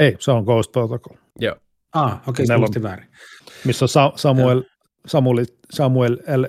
Ei, 0.00 0.16
se 0.18 0.30
on 0.30 0.44
Ghost 0.44 0.72
Protocol, 0.72 1.16
Joo. 1.38 1.56
Ah, 1.94 2.12
okei, 2.12 2.22
okay, 2.30 2.46
se 2.46 2.56
muisti 2.56 2.82
väärin. 2.82 3.06
missä 3.64 3.84
on 3.84 3.88
Sa- 3.88 4.12
Samuel, 4.16 4.62
Samuel, 5.06 5.46
Samuel 5.72 6.18
L. 6.36 6.44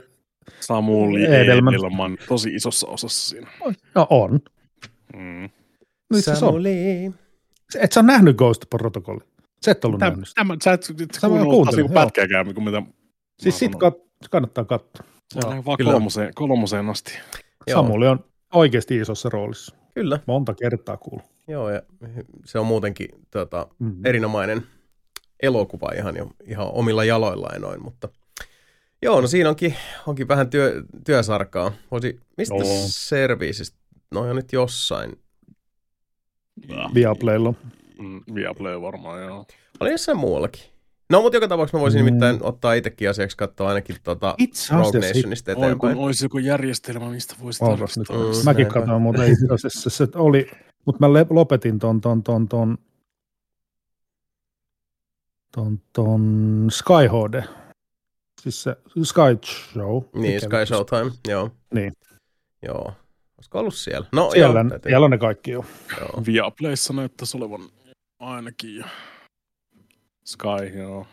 Samuli 0.60 1.26
Edelman. 1.26 1.74
Edelman. 1.74 2.18
Tosi 2.28 2.56
isossa 2.56 2.88
osassa 2.88 3.30
siinä. 3.30 3.48
No 3.96 4.08
on. 4.10 4.40
Mm. 5.16 5.50
No 6.10 6.18
asiassa 6.18 6.46
on. 6.46 6.52
Samuli. 6.52 7.12
Et 7.80 7.92
sä 7.92 8.00
ole 8.00 8.08
nähnyt 8.08 8.38
Ghost 8.38 8.66
Protocol? 8.70 9.20
Sä 9.66 9.72
et 9.72 9.86
ollut 9.86 10.00
Tämä, 10.00 10.10
nähnyt. 10.10 10.28
sitä. 10.28 10.42
tämä, 10.42 10.56
sä 10.64 10.74
et, 10.74 10.88
et 11.02 11.14
Sama 11.14 11.44
kuunnellut 11.44 11.94
pätkääkään, 11.94 12.54
kun 12.54 12.64
mitä 12.64 12.82
Siis 13.42 13.60
sit 13.60 13.72
kat- 13.76 14.28
kannattaa 14.30 14.66
katsoa. 14.66 15.06
Mä 15.36 15.50
näin 15.50 15.66
vaan 15.66 15.78
kolmoseen, 15.84 16.34
kolmoseen 16.36 16.90
asti. 16.90 17.14
Samuli 17.74 18.08
on 18.08 18.26
oikeasti 18.54 18.98
isossa 18.98 19.30
roolissa. 19.30 19.76
Kyllä, 19.94 20.20
Monta 20.26 20.54
kertaa 20.54 20.98
kuullut. 20.98 21.26
joo, 21.48 21.70
ja 21.70 21.82
se 22.46 22.60
on 22.60 22.66
muutenkin 22.66 23.10
tota, 23.32 23.68
Mm. 23.80 24.06
erinomainen, 24.06 24.64
elokuva 25.44 25.92
ihan, 25.96 26.16
jo, 26.18 26.32
ihan 26.48 26.68
omilla 26.74 27.04
jaloillaan 27.04 27.62
noin, 27.62 27.84
mutta 27.84 28.10
joo, 29.02 29.22
no 29.22 29.28
siinä 29.28 29.50
onkin, 29.50 29.76
onkin 30.08 30.28
vähän 30.28 30.50
työ, 30.50 30.84
työsarkaa. 31.06 31.72
Voisi, 31.92 32.20
mistä 32.38 32.56
Joo. 32.56 32.64
serviisistä? 32.88 33.78
No 34.12 34.22
on 34.22 34.36
nyt 34.36 34.54
jossain. 34.54 35.20
Viaplaylla. 36.94 37.54
Mm, 38.00 38.22
Viaplay 38.36 38.82
varmaan, 38.82 39.22
joo. 39.24 39.46
Oli 39.80 39.92
jossain 39.92 40.18
muuallakin. 40.18 40.62
No, 41.12 41.22
mutta 41.22 41.38
joka 41.38 41.48
tapauksessa 41.48 41.78
mä 41.78 41.82
voisin 41.82 42.02
Mm. 42.02 42.06
nimittäin 42.06 42.40
ottaa 42.42 42.74
itsekin 42.74 43.10
asiaksi 43.10 43.38
katsoa 43.38 43.68
ainakin 43.70 43.96
tota 44.04 44.36
Itse 44.38 44.74
Rogue 44.76 45.00
Nationista 45.00 45.52
Oi, 45.52 45.56
kun 45.56 45.66
eteenpäin. 45.66 45.98
olisi 45.98 46.26
joku 46.26 46.38
järjestelmä, 46.38 47.10
mistä 47.10 47.36
voisi 47.44 47.60
tarkistaa. 47.60 48.18
Mm. 48.18 48.46
Mäkin 48.46 48.68
katsoin, 48.68 49.02
mutta 49.02 49.24
itse 49.24 49.46
asiassa 49.54 49.90
se 49.90 50.08
oli, 50.16 50.52
mutta 50.86 51.08
mä 51.08 51.14
lopetin 51.30 51.80
ton, 51.80 52.02
ton, 52.02 52.24
ton, 52.24 52.48
ton, 52.48 52.78
ton, 55.56 55.80
ton 55.94 56.68
Sky 56.72 56.94
HD. 57.10 57.44
Siis 58.42 58.64
se 58.64 58.76
Sky 59.04 59.22
Show. 59.74 60.04
Niin, 60.14 60.34
Mikä 60.36 60.46
Sky 60.46 60.66
Showtime, 60.66 61.12
joo. 61.28 61.50
Niin. 61.74 61.92
Joo. 62.62 62.94
Olisiko 63.38 63.60
ollut 63.60 63.76
siellä? 63.76 64.08
No 64.14 64.32
Siellä, 64.32 64.60
joo, 64.70 64.80
siellä 64.84 65.06
on 65.06 65.12
ne 65.12 65.18
kaikki 65.18 65.52
jo. 65.52 65.66
joo. 66.00 66.24
Viaplayssa 66.26 66.94
näyttäisi 66.94 67.38
olevan 67.38 67.62
ainakin. 68.20 68.84
Sky, 70.32 70.78
joo. 70.78 71.08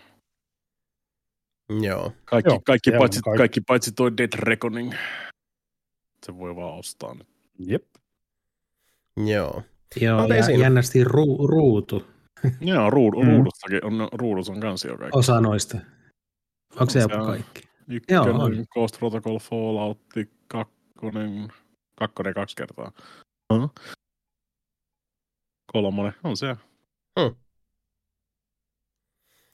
joo. 1.82 2.12
Kaikki, 2.24 2.50
Joo, 2.50 2.60
kaikki, 2.66 2.90
on 2.92 2.98
paitsi, 2.98 3.20
kaikki. 3.22 3.38
kaikki 3.38 3.60
paitsi 3.60 3.92
toi 3.92 4.16
Dead 4.16 4.32
Reckoning. 4.38 4.92
Se 6.26 6.38
voi 6.38 6.56
vaan 6.56 6.78
ostaa 6.78 7.14
nyt. 7.14 7.28
Jep. 7.58 7.84
Joo. 9.26 9.62
Joo, 10.00 10.26
ja 10.26 10.42
siinä. 10.44 10.62
jännästi 10.62 11.04
ru, 11.04 11.46
ruutu 11.46 12.06
Joo, 12.60 12.90
ruud, 12.90 13.14
Mm. 13.24 13.30
ruudussakin 13.30 13.84
on, 13.84 14.08
ruudus 14.12 14.48
on 14.50 14.60
kans 14.60 14.84
jo 14.84 14.96
kaikki. 14.98 15.18
osa 15.18 15.40
noista. 15.40 15.78
Onko 16.72 16.86
se 16.86 16.92
Se 16.92 16.98
jopa 17.00 17.16
on- 17.16 17.26
kaikki? 17.26 17.62
Ykkönen, 17.88 18.24
Joo, 18.26 18.36
on. 18.44 18.52
Ghost 18.72 18.98
Protocol, 18.98 19.38
Fallout, 19.38 19.98
kakkonen, 20.48 21.48
kakkonen 21.98 22.34
kaksi 22.34 22.56
kertaa. 22.56 22.92
Huh? 23.54 23.70
Kolmonen, 25.72 26.12
on 26.24 26.36
se. 26.36 26.56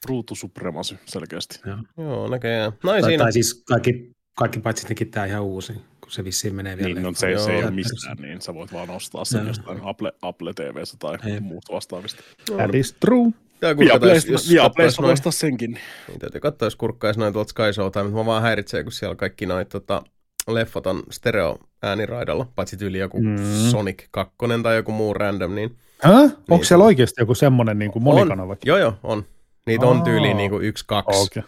Ruutu 0.05 0.35
Supremacy, 0.35 0.99
selkeästi. 1.07 1.61
Joo, 1.99 2.29
näköjään. 2.29 2.73
No 2.85 2.95
ei 2.95 3.01
Tai, 3.03 3.11
siinä. 3.11 3.25
tai 3.25 3.33
siis 3.33 3.63
kaikki, 3.69 4.11
kaikki 4.37 4.61
paitsi 4.61 4.81
sittenkin 4.81 5.11
tämä 5.11 5.27
ihan 5.27 5.43
uusi, 5.43 5.73
kun 5.73 6.11
se 6.13 6.25
vissiin 6.25 6.55
menee 6.55 6.77
vielä. 6.77 6.95
Niin, 6.95 7.03
no, 7.03 7.13
se, 7.13 7.19
se 7.19 7.27
ei 7.27 7.33
Joo. 7.59 7.63
ole 7.69 7.71
mistään, 7.71 8.17
niin 8.21 8.41
sä 8.41 8.55
voit 8.55 8.73
vaan 8.73 8.91
ostaa 8.91 9.25
sen 9.25 9.39
Joo. 9.39 9.49
jostain 9.49 9.81
Apple, 9.83 10.13
Apple 10.23 10.53
TVstä 10.55 10.97
tai 10.99 11.19
Jep. 11.33 11.41
muusta 11.43 11.73
vastaavista. 11.75 12.23
That 12.57 12.75
is 12.75 12.93
true. 13.01 13.31
Kurkata, 13.77 14.07
jos, 14.07 14.51
Viaplaysta 14.51 14.83
jos 14.83 15.01
noin, 15.01 15.13
ostaa 15.13 15.33
senkin. 15.33 15.79
niin 16.09 16.19
täytyy 16.21 16.41
katsoa, 16.41 16.67
jos 16.67 16.77
kurkkaisi 16.77 17.21
noin 17.21 17.33
tuolta 17.33 17.49
Sky 17.51 17.73
Showtime, 17.73 18.03
mutta 18.05 18.19
mä 18.19 18.27
vaan 18.27 18.43
häiritsee, 18.43 18.83
kun 18.83 18.93
siellä 18.93 19.15
kaikki 19.17 19.47
noin 19.47 19.67
tota, 19.67 20.03
leffat 20.49 20.87
on 20.87 21.03
stereo 21.11 21.59
ääniraidalla, 21.83 22.47
paitsi 22.55 22.77
tyyli 22.77 22.99
joku 22.99 23.21
Mm. 23.23 23.37
Sonic 23.71 24.03
2 24.11 24.35
tai 24.63 24.77
joku 24.77 24.93
muu 24.93 25.15
random, 25.15 25.55
niin? 25.55 25.77
Onko 26.05 26.37
Niin, 26.51 26.65
siellä 26.65 26.83
se- 26.83 26.87
oikeasti 26.87 27.23
joku 27.23 27.35
semmoinen 27.35 27.79
niin 27.79 27.91
kuin 27.91 28.03
monikanavakin? 28.03 28.69
Joo, 28.69 28.79
joo, 28.79 28.95
on. 29.03 29.25
Niitä 29.67 29.87
on 29.87 30.03
tyyliin 30.03 30.37
niin 30.37 30.51
kuin 30.51 30.65
yksi, 30.65 30.85
kaksi. 30.87 31.23
Okei. 31.23 31.43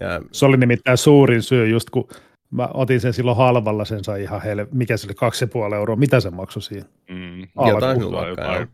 Ja, 0.00 0.22
Se 0.32 0.46
oli 0.46 0.56
nimittäin 0.56 0.98
suurin 0.98 1.42
syy, 1.42 1.68
just 1.68 1.90
kun 1.90 2.08
mä 2.50 2.68
otin 2.74 3.00
sen 3.00 3.12
silloin 3.12 3.36
halvalla, 3.36 3.84
sen 3.84 4.04
sai 4.04 4.22
ihan 4.22 4.42
heille, 4.42 4.66
mikä 4.72 4.96
se 4.96 5.06
oli, 5.06 5.14
kaksi 5.14 5.44
ja 5.44 5.48
puoli 5.48 5.74
euroa, 5.74 5.96
mitä 5.96 6.20
se 6.20 6.30
maksoi 6.30 6.62
siinä? 6.62 6.86
Mm. 7.10 7.48
Alku 7.56 7.78
jotain 8.28 8.68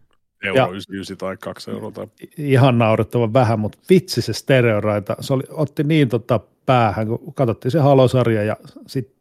joo. 0.44 0.56
Euro 0.56 0.72
99 0.72 1.16
tai 1.16 1.36
2 1.36 1.70
euroa. 1.70 1.90
Tai... 1.90 2.06
Ihan 2.38 2.78
naurettavan 2.78 3.32
vähän, 3.32 3.60
mutta 3.60 3.78
vitsi 3.90 4.22
se 4.22 4.32
stereoraita, 4.32 5.16
se 5.20 5.32
oli, 5.34 5.42
otti 5.50 5.84
niin 5.84 6.08
tota 6.08 6.40
päähän, 6.66 7.06
kun 7.06 7.34
katsottiin 7.34 7.72
se 7.72 7.78
halosarja 7.78 8.42
ja 8.42 8.56
sitten 8.86 9.16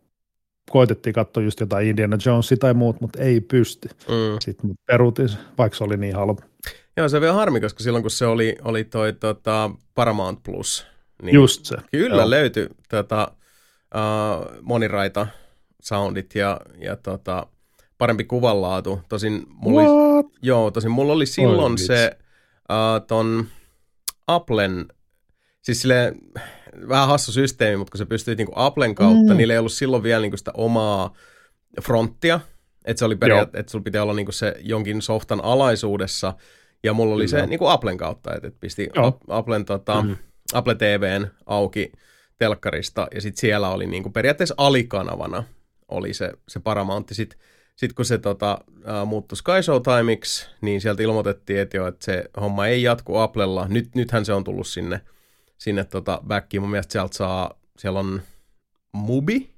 koitettiin 0.71 1.13
katsoa 1.13 1.43
just 1.43 1.59
jotain 1.59 1.88
Indiana 1.88 2.17
Jonesia 2.25 2.57
tai 2.57 2.73
muut, 2.73 3.01
mutta 3.01 3.19
ei 3.19 3.41
pysty. 3.41 3.89
mm. 3.89 4.38
Sitten 4.39 4.71
perutin, 4.85 5.29
se, 5.29 5.38
vaikka 5.57 5.77
se 5.77 5.83
oli 5.83 5.97
niin 5.97 6.15
halpa. 6.15 6.41
Joo, 7.00 7.10
se 7.10 7.18
on 7.18 7.22
vielä 7.22 7.34
harmi, 7.36 7.62
koska 7.62 7.84
silloin 7.84 8.03
kun 8.03 8.12
se 8.12 8.25
oli, 8.25 8.56
oli 8.63 8.84
toi 8.84 9.13
tota, 9.13 9.72
Paramount 9.96 10.44
Plus, 10.44 10.86
niin 11.22 11.34
Just 11.36 11.65
se. 11.65 11.77
kyllä 11.91 12.15
Joo. 12.22 12.29
löytyi 12.29 12.68
tota, 12.89 13.32
uh, 13.96 14.46
moniraita 14.62 15.27
soundit 15.82 16.36
ja, 16.36 16.62
ja 16.77 16.96
tota, 16.96 17.48
parempi 17.98 18.24
kuvanlaatu. 18.24 19.01
Tosin 19.10 19.44
mulla 19.50 19.82
oli, 19.82 19.89
What? 20.13 20.25
joo, 20.41 20.72
tosin 20.72 20.91
mulla 20.91 21.13
oli 21.13 21.25
silloin 21.25 21.72
vitsi. 21.72 21.86
se 21.88 22.18
uh, 22.72 23.06
ton 23.08 23.48
Applen, 24.27 24.86
siis 25.62 25.82
silleen, 25.82 26.15
vähän 26.89 27.08
hassu 27.08 27.32
systeemi, 27.32 27.77
mutta 27.77 27.91
kun 27.91 27.98
se 27.98 28.06
pystyi 28.06 28.36
niinku 28.36 28.53
Applen 28.56 28.96
kautta, 28.96 29.24
Mm. 29.24 29.29
mm. 29.29 29.38
niillä 29.38 29.53
ei 29.53 29.60
ollut 29.60 29.72
silloin 29.72 30.03
vielä 30.03 30.22
niinku 30.22 30.38
sitä 30.38 30.51
omaa 30.53 31.13
fronttia, 31.82 32.39
että 32.86 33.00
se 33.00 33.06
oli 33.06 33.15
periaatteessa, 33.15 33.60
että 33.60 33.72
sulla 33.72 33.84
pitää 33.84 34.03
olla 34.03 34.13
niinku 34.13 34.32
se 34.32 34.56
jonkin 34.60 35.01
softan 35.01 35.44
alaisuudessa, 35.44 36.34
ja 36.83 36.93
mulla 36.93 37.15
oli 37.15 37.25
Kyllä. 37.25 37.41
se 37.41 37.48
niinku 37.48 37.67
Applen 37.67 37.98
kautta, 37.98 38.36
että 38.36 38.48
et 38.48 38.59
pisti 38.59 38.89
Joo. 38.95 39.19
Applen 39.27 39.65
tota, 39.65 40.01
Mhm. 40.01 40.13
Apple 40.53 40.75
TVn 40.75 41.27
auki 41.45 41.91
telkkarista, 42.38 43.07
ja 43.15 43.21
sitten 43.21 43.41
siellä 43.41 43.69
oli 43.69 43.88
niinku 43.88 44.09
periaatteessa 44.09 44.55
alikanavana 44.57 45.43
oli 45.88 46.13
se, 46.13 46.31
se 46.48 46.59
Paramountti. 46.59 47.13
Sitten 47.15 47.39
sit 47.75 47.93
kun 47.93 48.05
se 48.05 48.17
tota, 48.17 48.59
muuttui 49.05 49.38
Sky 49.38 49.51
Showtimeiksi, 49.63 50.50
niin 50.62 50.81
sieltä 50.81 51.03
ilmoitettiin, 51.03 51.59
että, 51.59 51.77
jo, 51.77 51.88
että 51.88 52.05
se 52.05 52.24
homma 52.41 52.67
ei 52.67 52.83
jatku 52.83 53.17
Applella. 53.17 53.67
Nyt, 53.67 53.95
nythän 53.95 54.25
se 54.25 54.33
on 54.33 54.43
tullut 54.43 54.67
sinne, 54.67 55.01
sinne 55.57 55.83
tota 55.83 56.21
backiin. 56.27 56.62
Mun 56.62 56.71
mielestä 56.71 56.91
sieltä 56.91 57.17
saa, 57.17 57.59
siellä 57.77 58.00
on 58.00 58.21
Mubi 58.91 59.50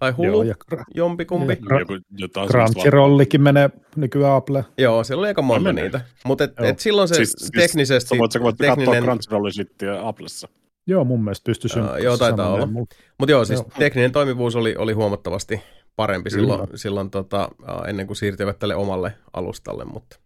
tai 0.00 0.12
Hulu, 0.12 0.26
Joo, 0.32 0.42
ja 0.42 0.54
Gra- 0.74 0.84
jompikumpi. 0.94 1.58
Joku, 1.80 1.92
jotain 2.18 2.48
Crunchyrollikin 2.48 3.42
menee 3.42 3.70
nykyään 3.96 4.34
Apple. 4.36 4.64
Joo, 4.78 5.04
siellä 5.04 5.20
oli 5.20 5.28
aika 5.28 5.42
monta 5.42 5.62
menee. 5.62 5.84
niitä. 5.84 6.00
Mutta 6.24 6.44
et, 6.44 6.52
Joo. 6.58 6.68
et 6.68 6.78
silloin 6.78 7.08
se 7.08 7.14
Siis- 7.14 7.30
siis, 7.32 7.38
siis 7.38 7.50
teknisesti... 7.50 8.08
Sä 8.08 8.18
voit, 8.18 8.32
sä 8.32 8.40
voit 8.40 8.56
katsoa 8.56 8.76
tekninen, 8.76 9.02
Crunchyrollin 9.04 9.52
shittiä 9.52 10.08
Applessa. 10.08 10.48
Joo, 10.86 11.04
mun 11.04 11.24
mielestä 11.24 11.44
pystyy 11.44 11.68
sen 11.70 11.82
Aa, 11.82 11.98
joo, 11.98 12.16
taitaa 12.16 12.52
olla. 12.52 12.66
Mutta 12.66 13.30
joo, 13.30 13.44
siis 13.44 13.60
Joo. 13.60 13.70
tekninen 13.78 14.12
toimivuus 14.12 14.56
oli, 14.56 14.74
oli 14.76 14.92
huomattavasti 14.92 15.60
parempi 15.96 16.30
Kyllä. 16.30 16.42
silloin, 16.42 16.68
silloin 16.74 17.10
tota, 17.10 17.48
ennen 17.88 18.06
kuin 18.06 18.16
siirtyivät 18.16 18.58
tälle 18.58 18.74
omalle 18.74 19.12
alustalle, 19.32 19.84
mutta 19.84 20.18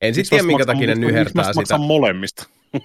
en 0.00 0.14
sitten 0.14 0.30
tiedä, 0.38 0.46
minkä 0.46 0.66
takia 0.66 0.86
ne 0.86 0.94
miksi 0.94 1.00
mä 1.06 1.10
nyhertää 1.10 1.52
sitä. 1.52 1.78
molemmista. 1.78 2.46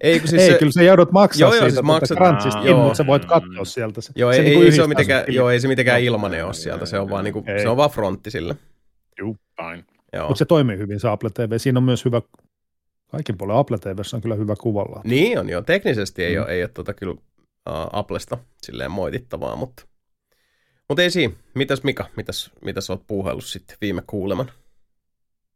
Ei, 0.00 0.20
kun 0.20 0.28
Siis 0.28 0.30
siis 0.30 0.42
ei, 0.42 0.52
se, 0.52 0.58
kyllä 0.58 0.72
se 0.72 0.84
joudut 0.84 1.12
maksaa 1.12 1.40
Joo, 1.40 1.54
joo, 1.54 1.60
siitä 1.70 1.70
siis 1.70 1.86
tuota 1.86 1.98
maksat- 2.00 2.16
Crunchistakin, 2.16 2.70
joo. 2.70 2.82
mutta 2.82 2.96
sä 2.96 3.06
voit 3.06 3.24
katsoa 3.24 3.64
sieltä. 3.64 4.00
Se, 4.00 4.12
joo, 4.16 4.32
se 4.32 4.38
ei, 4.38 4.44
niinku 4.44 4.62
ei, 4.62 4.72
se 4.72 4.80
ole 4.82 4.88
mitenkään, 4.88 5.24
joo, 5.28 5.50
ei 5.50 5.60
se 5.60 5.68
mitenkään 5.68 6.02
ilmanen 6.02 6.38
joo, 6.38 6.46
ole 6.46 6.54
sieltä, 6.54 6.86
se 6.86 6.98
on 6.98 7.10
vaan, 7.10 7.24
niinku, 7.24 7.44
ei. 7.46 7.62
se 7.62 7.68
on 7.68 7.76
vaan 7.76 7.90
frontti 7.90 8.30
sille. 8.30 8.56
Juu, 9.18 9.36
fine. 9.56 9.84
Joo. 10.12 10.28
Mutta 10.28 10.38
se 10.38 10.44
toimii 10.44 10.78
hyvin 10.78 11.00
se 11.00 11.08
Apple 11.08 11.30
TV. 11.30 11.52
Siinä 11.56 11.78
on 11.78 11.84
myös 11.84 12.04
hyvä, 12.04 12.22
kaikin 13.10 13.38
puolella 13.38 13.60
Apple 13.60 13.78
TVssä 13.78 14.16
on 14.16 14.20
kyllä 14.22 14.34
hyvä 14.34 14.54
kuvalla. 14.60 15.00
Niin 15.04 15.38
on, 15.38 15.48
joo. 15.48 15.62
Teknisesti 15.62 16.24
ei 16.24 16.36
Mm. 16.36 16.42
ole, 16.42 16.50
ei 16.50 16.62
ole 16.62 16.70
tota 16.74 16.94
kyllä 16.94 17.12
uh, 17.12 17.20
Applesta 17.92 18.38
silleen 18.62 18.90
moitittavaa, 18.90 19.56
mutta, 19.56 19.82
mutta 20.88 21.02
ei 21.02 21.10
siinä. 21.10 21.34
Mitäs 21.54 21.82
Mika, 21.82 22.06
mitäs, 22.16 22.50
mitäs 22.64 22.90
oot 22.90 23.02
puuhaillut 23.06 23.44
sitten 23.44 23.76
viime 23.80 24.02
kuuleman? 24.06 24.50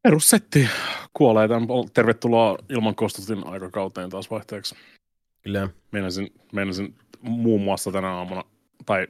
Perussetti 0.06 0.68
kuolee 1.12 1.48
tämän. 1.48 1.68
Tervetuloa 1.94 2.58
ilman 2.68 2.94
kostutin 2.94 3.46
aikakauteen 3.46 4.10
taas 4.10 4.30
vaihteeksi. 4.30 4.75
Kyllä. 5.42 5.68
Meinasin, 5.92 6.32
meinasin 6.52 6.94
muun 7.20 7.60
muassa 7.60 7.92
tänä 7.92 8.08
aamuna, 8.12 8.44
tai 8.86 9.06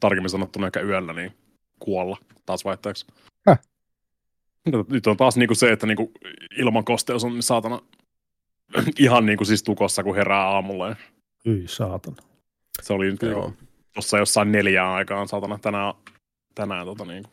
tarkemmin 0.00 0.30
sanottuna 0.30 0.66
ehkä 0.66 0.80
yöllä, 0.80 1.12
niin 1.12 1.32
kuolla 1.78 2.16
taas 2.46 2.64
vaihteeksi. 2.64 3.06
Häh? 3.46 3.58
Nyt- 4.66 4.88
Nyt 4.88 5.06
on 5.06 5.16
taas 5.16 5.36
niinku 5.36 5.54
se, 5.54 5.72
että 5.72 5.86
niinku 5.86 6.12
ilman 6.58 6.84
kosteus 6.84 7.24
on 7.24 7.42
saatana 7.42 7.80
ihan 8.98 9.26
niinku 9.26 9.44
siis 9.44 9.62
tukossa, 9.62 10.02
kun 10.04 10.16
herää 10.16 10.48
aamulla. 10.48 10.88
Ja 10.88 10.96
Hyi 11.46 11.68
saatana. 11.68 12.16
Se 12.82 12.92
oli 12.92 13.10
nyt 13.10 13.22
niinku 13.22 13.52
tuossa 13.94 14.18
jossain 14.18 14.52
neljään 14.52 14.90
aikaan 14.90 15.28
saatana 15.28 15.58
tänään, 15.58 15.94
tänään 16.54 16.86
tota 16.86 17.04
niinku, 17.04 17.30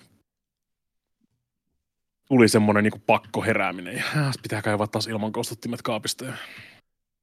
tuli 2.30 2.48
semmoinen 2.50 2.84
niinku 2.84 3.02
pakko 3.08 3.42
herääminen 3.42 3.96
ja 3.96 4.04
pitää 4.44 4.62
kaivaa 4.62 4.88
taas 4.88 5.08
ilman 5.08 5.32
kostuttimet 5.32 5.82
kaapista 5.82 6.26
ja 6.26 6.34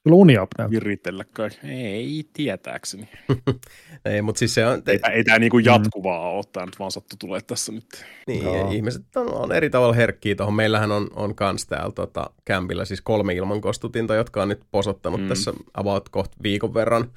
Kyllä 0.04 0.16
uniapnea. 0.16 0.70
viritellä 0.70 1.24
kaikki. 1.32 1.66
Ei 1.66 2.24
tietääkseni. 2.32 3.08
Ei, 4.04 4.22
mutta 4.22 4.38
siis 4.38 4.54
se 4.54 4.66
on, 4.66 4.82
Ei, 4.86 4.98
tää- 4.98 5.10
ei 5.10 5.24
tämä 5.24 5.38
niinku 5.38 5.58
jatkuvaa 5.58 6.30
ole, 6.30 6.44
tämä 6.52 6.66
nyt 6.66 6.78
vaan 6.78 6.90
sattu 6.90 7.16
tulee 7.18 7.40
tässä 7.40 7.72
nyt. 7.72 7.86
Niin, 8.26 8.44
Joo. 8.44 8.56
ja 8.56 8.72
ihmiset 8.72 9.16
on, 9.16 9.34
on 9.34 9.52
eri 9.52 9.70
tavalla 9.70 9.94
herkkiä 9.94 10.34
tuohon. 10.34 10.54
Meillähän 10.54 10.92
on, 10.92 11.08
on 11.16 11.34
kans 11.34 11.66
täällä 11.66 11.92
tota, 11.92 12.30
kämpillä 12.44 12.84
siis 12.84 13.00
kolme 13.00 13.34
ilmankostutinta, 13.34 14.14
jotka 14.14 14.42
on 14.42 14.48
nyt 14.48 14.60
posottanut 14.70 15.20
Mm. 15.20 15.24
mm. 15.24 15.28
tässä 15.28 15.52
about 15.74 16.08
kohta 16.08 16.36
viikon 16.42 16.74
verran. 16.74 17.12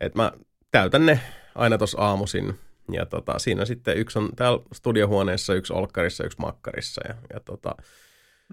Et 0.00 0.14
mä 0.14 0.32
täytän 0.70 1.06
ne 1.06 1.20
aina 1.54 1.78
tuossa 1.78 1.98
aamuisin. 2.00 2.54
Ja 2.92 3.06
tota, 3.06 3.38
siinä 3.38 3.64
sitten 3.64 3.96
yksi 3.96 4.18
on 4.18 4.28
täällä 4.36 4.62
studiohuoneessa, 4.72 5.54
yksi 5.54 5.72
olkkarissa, 5.72 6.24
yksi 6.24 6.38
makkarissa. 6.40 7.00
Ja, 7.08 7.14
ja 7.32 7.40
tota, 7.40 7.74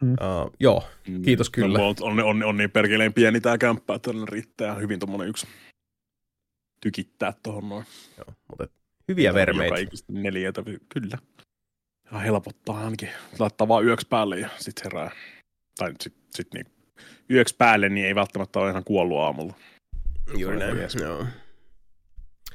Mm. 0.02 0.12
Uh, 0.12 0.52
joo, 0.60 0.84
kiitos 1.26 1.50
kyllä. 1.50 1.78
No, 1.78 1.96
on, 2.02 2.24
on, 2.24 2.44
on, 2.44 2.58
niin 2.58 2.72
perkeleen 2.72 3.14
pieni 3.14 3.42
tämä 3.42 3.58
kämppä, 3.58 3.96
että 3.96 4.12
riittää 4.32 4.74
hyvin 4.74 5.00
tuommoinen 5.00 5.28
yksi 5.28 5.48
tykittää 6.82 7.34
tuohon 7.44 7.70
noin. 7.70 7.86
Joo, 8.18 8.36
mutta 8.50 8.68
hyviä 9.08 9.34
vermeitä. 9.34 9.76
Neljätä, 10.12 10.64
kyllä. 10.90 11.18
Ja 12.12 12.20
helpottaa 12.20 12.84
ainakin. 12.84 13.10
Laittaa 13.40 13.68
vaan 13.68 13.86
yöksi 13.86 14.08
päälle 14.10 14.40
ja 14.40 14.50
sitten 14.58 14.84
herää. 14.84 15.12
Tai 15.78 15.94
sitten 16.02 16.24
sit 16.36 16.54
niin, 16.54 16.66
yöksi 17.30 17.56
päälle, 17.58 17.90
niin 17.90 18.06
ei 18.06 18.16
välttämättä 18.16 18.60
ole 18.60 18.70
ihan 18.70 18.84
kuollut 18.84 19.18
aamulla. 19.18 19.54
Juuri 20.38 20.60
näin, 20.60 20.78
joo. 21.02 21.26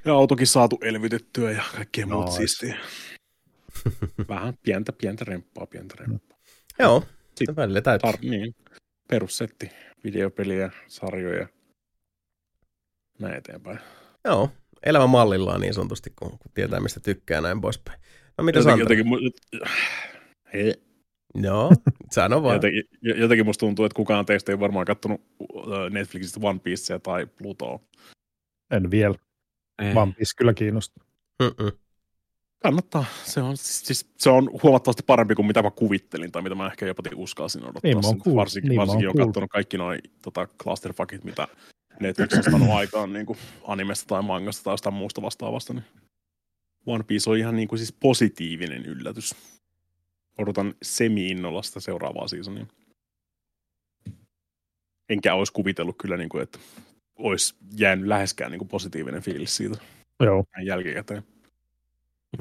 Ja 0.04 0.12
autokin 0.12 0.46
saatu 0.46 0.78
elvytettyä 0.82 1.50
ja 1.50 1.62
kaikkea 1.76 2.06
no, 2.06 2.16
muut 2.16 2.32
siistiä. 2.32 2.76
Vähän 4.28 4.54
pientä, 4.62 4.92
pientä 4.92 5.24
remppaa, 5.24 5.66
pientä 5.66 5.94
remppaa. 5.98 6.38
Joo, 6.78 7.04
sitten 7.34 7.56
välillä 7.56 7.80
täytyy. 7.80 8.10
Tar- 8.10 8.28
niin, 8.30 8.54
perussetti, 9.08 9.70
videopeliä, 10.04 10.70
sarjoja, 10.86 11.48
näin 13.18 13.34
eteenpäin. 13.34 13.78
Joo, 14.24 14.50
elämä 14.86 15.06
mallillaan 15.06 15.60
niin 15.60 15.74
sanotusti, 15.74 16.12
kun, 16.18 16.30
kun 16.30 16.52
tietää, 16.54 16.80
mistä 16.80 17.00
tykkää 17.00 17.40
näin 17.40 17.60
poispäin. 17.60 18.00
No 18.38 18.44
mitä 18.44 18.58
jotenkin, 18.58 18.80
jotenkin, 18.80 19.32
He. 20.52 20.74
No, 21.34 21.70
sano 22.14 22.42
vaan. 22.42 22.54
Jotenkin, 22.54 22.84
jotenkin 23.02 23.46
musta 23.46 23.60
tuntuu, 23.60 23.84
että 23.84 23.96
kukaan 23.96 24.26
teistä 24.26 24.52
ei 24.52 24.60
varmaan 24.60 24.86
katsonut 24.86 25.20
Netflixistä 25.90 26.40
One 26.42 26.58
Piecea 26.58 26.98
tai 26.98 27.26
Plutoa. 27.26 27.80
En 28.70 28.90
vielä. 28.90 29.14
Ei. 29.78 29.96
One 29.96 30.12
Piece 30.12 30.36
kyllä 30.36 30.54
kiinnostaa. 30.54 31.04
Mm-mm. 31.42 31.72
Kannattaa. 32.58 33.04
Se 33.24 33.42
on, 33.42 33.56
siis, 33.56 34.06
se 34.18 34.30
on 34.30 34.50
huomattavasti 34.62 35.02
parempi 35.06 35.34
kuin 35.34 35.46
mitä 35.46 35.62
mä 35.62 35.70
kuvittelin 35.70 36.32
tai 36.32 36.42
mitä 36.42 36.54
mä 36.54 36.66
ehkä 36.66 36.86
jopa 36.86 37.02
uskalsin 37.16 37.62
odottaa. 37.64 37.80
Niin, 37.82 38.22
cool. 38.22 38.36
Varsinkin, 38.36 38.68
niin, 38.68 38.80
varsinkin 38.80 39.08
on 39.08 39.14
cool. 39.14 39.26
katsonut 39.26 39.50
kaikki 39.50 39.78
noin 39.78 40.00
tota, 40.22 40.46
clusterfuckit, 40.62 41.24
mitä 41.24 41.48
Netflix 42.00 42.32
on 42.32 42.42
saanut 42.42 42.70
aikaan 42.80 43.12
niin 43.12 43.26
kuin 43.26 43.38
animesta 43.64 44.06
tai 44.08 44.22
mangasta 44.22 44.64
tai 44.64 44.72
jostain 44.72 44.94
muusta 44.94 45.22
vastaavasta. 45.22 45.74
Niin 45.74 45.84
One 46.86 47.04
Piece 47.04 47.30
on 47.30 47.38
ihan 47.38 47.56
niin 47.56 47.68
kuin 47.68 47.78
siis 47.78 47.92
positiivinen 47.92 48.86
yllätys. 48.86 49.34
Odotan 50.38 50.74
semi-innolla 50.82 51.62
sitä 51.62 51.80
seuraavaa 51.80 52.28
seasonia. 52.28 52.66
Enkä 55.08 55.34
olisi 55.34 55.52
kuvitellut 55.52 55.96
kyllä, 55.98 56.16
niin 56.16 56.28
kuin, 56.28 56.42
että 56.42 56.58
olisi 57.18 57.54
jäänyt 57.76 58.06
läheskään 58.06 58.50
niin 58.50 58.58
kuin 58.58 58.68
positiivinen 58.68 59.22
fiilis 59.22 59.56
siitä. 59.56 59.78
Joo. 60.20 60.44
Jälkikäteen. 60.62 61.22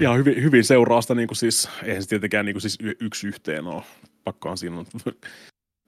Ihan 0.01 0.17
hyvin, 0.17 0.43
hyvin 0.43 0.63
seuraa 0.63 1.01
sitä, 1.01 1.15
niin 1.15 1.27
kuin 1.27 1.37
siis, 1.37 1.69
eihän 1.83 2.03
se 2.03 2.09
tietenkään 2.09 2.45
niin 2.45 2.53
kuin 2.53 2.61
siis 2.61 2.77
yksi 3.01 3.27
yhteen 3.27 3.67
ole. 3.67 3.83
Pakkohan 4.23 4.57
siinä 4.57 4.77
on 4.77 4.85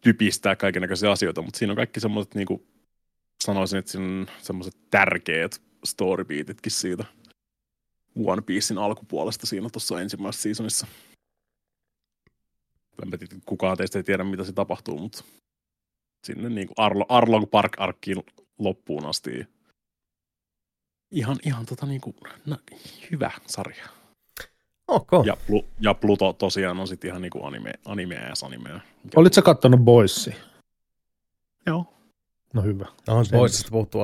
typistää 0.01 0.55
kaikenlaisia 0.55 1.11
asioita, 1.11 1.41
mutta 1.41 1.57
siinä 1.57 1.71
on 1.71 1.77
kaikki 1.77 1.99
semmoiset, 1.99 2.35
niin 2.35 2.47
kuin, 2.47 2.67
sanoisin, 3.43 3.79
että 3.79 3.91
siinä 3.91 4.05
on 4.05 4.27
semmoiset 4.41 4.77
tärkeät 4.91 5.61
storybeatitkin 5.83 6.71
siitä 6.71 7.05
One 8.25 8.41
Piecein 8.41 8.77
alkupuolesta 8.77 9.47
siinä 9.47 9.69
tuossa 9.69 10.01
ensimmäisessä 10.01 10.43
seasonissa. 10.43 10.87
En 13.03 13.19
tiedä, 13.19 13.35
kukaan 13.45 13.77
teistä 13.77 13.99
ei 13.99 14.03
tiedä, 14.03 14.23
mitä 14.23 14.43
se 14.43 14.53
tapahtuu, 14.53 14.97
mutta 14.97 15.23
sinne 16.23 16.49
niin 16.49 16.67
kuin 16.67 16.75
Arlo, 16.77 17.05
Arlong 17.09 17.45
Park 17.51 17.71
arkkiin 17.77 18.23
loppuun 18.59 19.05
asti. 19.05 19.47
Ihan, 21.11 21.37
ihan 21.45 21.65
tota 21.65 21.85
niin 21.85 22.01
kuin, 22.01 22.15
no, 22.45 22.57
hyvä 23.11 23.31
sarja. 23.47 23.85
Okay. 24.87 25.23
Ja, 25.25 25.37
Plu, 25.47 25.65
ja 25.79 25.93
Pluto 25.93 26.33
tosiaan 26.33 26.79
on 26.79 26.87
sitten 26.87 27.09
ihan 27.09 27.21
niin 27.21 27.31
kuin 27.31 27.45
anime, 27.45 27.73
animea 27.85 28.21
ja 28.21 28.33
animea. 28.45 28.79
Olitko 29.15 29.35
sä 29.35 29.41
kattonut 29.41 29.79
Boyssi? 29.79 30.35
Joo. 31.65 31.93
No 32.53 32.61
hyvä. 32.61 32.85
No, 33.07 33.15
Boysista 33.31 33.71
puhuttu 33.71 33.97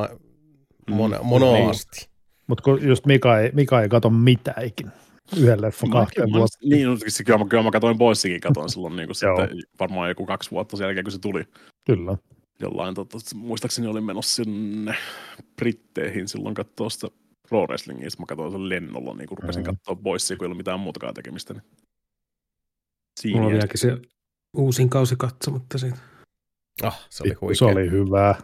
mono, 0.90 1.18
mm. 1.18 1.26
monoasti. 1.26 2.00
Niin. 2.00 2.10
Mutta 2.48 2.64
just 2.82 3.06
Mika 3.06 3.40
ei, 3.40 3.52
Mika 3.54 3.82
ei 3.82 3.90
kato 3.90 4.10
mitään 4.10 4.66
ikinä. 4.66 4.92
Yhden 5.38 5.62
leffan 5.62 5.90
kahteen 5.90 6.34
vuotta. 6.34 6.58
Niin, 6.64 6.88
no, 6.88 6.98
siis 6.98 7.24
kyllä, 7.26 7.40
mä, 7.40 7.46
kyllä 7.46 7.64
mä 7.64 7.72
katsoin 7.72 7.98
Boyssikin 7.98 8.42
katoin 8.42 8.70
silloin 8.70 8.96
niin 8.96 9.08
kuin 9.08 9.16
sitten, 9.16 9.64
varmaan 9.80 10.10
joku 10.10 10.26
kaksi 10.26 10.52
vuotta 10.52 10.78
sen 10.78 10.86
jälkeen, 10.86 11.04
kun 11.04 11.12
se 11.12 11.20
tuli. 11.20 11.44
Kyllä. 11.86 12.18
Jollain, 12.60 12.96
tota, 12.96 13.18
muistaakseni 13.36 13.88
olin 13.88 14.04
menossa 14.04 14.44
sinne 14.44 14.96
Britteihin 15.56 16.28
silloin 16.28 16.56
katsoa 16.56 16.90
sitä 16.90 17.08
pro 17.50 17.66
wrestlingia, 17.66 18.10
mä 18.20 18.26
katsoin 18.26 18.52
sen 18.52 18.70
lennolla, 18.70 19.14
niin 19.14 19.28
kun 19.28 19.38
rupesin 19.38 19.62
mm. 19.62 19.66
katsoa 19.66 19.96
Boyssia, 19.96 20.38
kun 20.38 20.44
ei 20.44 20.48
ollut 20.48 20.58
mitään 20.58 20.80
muutakaan 20.80 21.14
tekemistä. 21.14 21.54
Niin. 21.54 21.64
Siinä 23.20 23.38
Mulla 23.38 23.48
on 23.48 23.54
vieläkin 23.54 23.80
se 23.80 23.98
uusin 24.58 24.90
kausi 24.90 25.16
katsomatta 25.16 25.78
siitä. 25.78 25.98
Ah, 26.84 27.08
se 27.10 27.24
oli 27.24 27.34
huikea. 27.34 27.56
Se 27.56 27.66
oli 27.66 27.92
hyvä. 27.92 28.36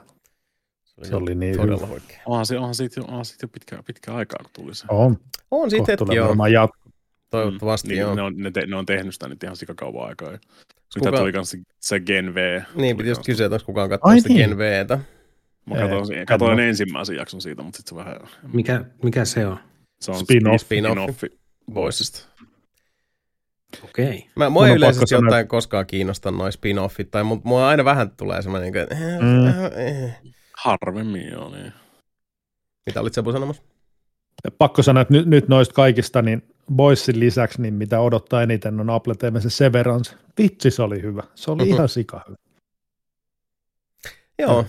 Se 1.03 1.15
oli 1.15 1.35
niin 1.35 1.57
todella 1.57 1.85
hyvä. 1.85 1.93
oikein. 1.93 2.19
Onhan, 2.25 2.45
se, 2.45 2.57
onhan 2.57 2.75
siitä, 2.75 3.01
onhan 3.01 3.25
siitä 3.25 3.43
jo 3.43 3.47
pitkä, 3.47 3.83
pitkä 3.83 4.13
aikaa, 4.13 4.39
kun 4.43 4.51
tuli 4.53 4.75
se. 4.75 4.85
On. 4.89 5.17
On 5.51 5.69
siitä 5.69 5.85
hetki, 5.87 6.15
joo. 6.15 6.33
Jat- 6.33 6.91
Toivottavasti, 7.29 7.87
mm, 7.87 7.91
niin, 7.91 7.99
joo. 8.01 8.15
Ne 8.15 8.21
on, 8.21 8.33
ne, 8.37 8.51
te, 8.51 8.65
ne 8.65 8.75
on 8.75 8.85
tehnyt 8.85 9.13
sitä 9.13 9.27
nyt 9.27 9.43
ihan 9.43 9.55
sikakauan 9.55 10.09
aikaa. 10.09 10.37
Kuka... 10.99 11.11
Mitä 11.11 11.21
tuli 11.21 11.45
se, 11.45 11.57
se 11.79 11.99
Gen 11.99 12.35
V. 12.35 12.61
Niin, 12.75 12.97
piti 12.97 13.09
just 13.09 13.25
kysyä, 13.25 13.45
että 13.45 13.55
onko 13.55 13.65
kukaan 13.65 13.89
katsonut 13.89 14.17
sitä 14.17 14.29
niin. 14.29 14.49
Gen 14.49 14.57
Vtä. 14.57 14.99
Mä 15.65 15.75
katsoin, 15.75 16.25
katsoin 16.25 16.59
ensimmäisen 16.59 17.15
jakson 17.15 17.41
siitä, 17.41 17.63
mutta 17.63 17.77
sitten 17.77 17.89
se 17.89 17.95
vähän... 17.95 18.19
Mikä, 18.53 18.85
mikä 19.03 19.25
se 19.25 19.47
on? 19.47 19.57
Se 20.01 20.11
on 20.11 20.17
spin-off. 20.17 20.63
spin-off 20.63 21.23
Voicesta. 21.73 22.27
Okei. 23.83 24.05
Okay. 24.05 24.19
Mä, 24.35 24.49
mua 24.49 24.67
ei 24.67 24.75
yleisesti 24.75 25.15
jotain 25.15 25.47
koskaan 25.47 25.85
kiinnosta 25.85 26.31
noin 26.31 26.53
spin-offit, 26.53 27.07
tai 27.11 27.23
mua 27.43 27.67
aina 27.67 27.85
vähän 27.85 28.11
tulee 28.11 28.41
semmoinen, 28.41 28.75
että... 28.75 28.95
Mm. 28.95 29.47
Eh, 29.47 30.05
eh. 30.05 30.17
Harvemmin 30.57 31.29
joo, 31.31 31.49
niin. 31.49 31.73
Mitä 32.85 33.01
olit 33.01 33.13
Sebu 33.13 33.31
sanomassa? 33.31 33.63
Pakko 34.57 34.83
sanoa, 34.83 35.01
että 35.01 35.13
nyt, 35.13 35.25
nyt 35.25 35.47
noista 35.47 35.73
kaikista, 35.73 36.21
niin 36.21 36.50
Boysin 36.75 37.19
lisäksi, 37.19 37.61
niin 37.61 37.73
mitä 37.73 37.99
odottaa 37.99 38.43
eniten 38.43 38.79
on 38.79 38.89
Apple 38.89 39.15
TV 39.15 39.39
se 39.39 39.49
Severance. 39.49 40.15
Vitsi, 40.37 40.71
se 40.71 40.81
oli 40.81 41.01
hyvä. 41.01 41.23
Se 41.35 41.51
oli 41.51 41.61
mm-hmm. 41.61 41.75
ihan 41.75 41.89
sika 41.89 42.21
hyvä. 42.27 42.37
Joo. 44.39 44.65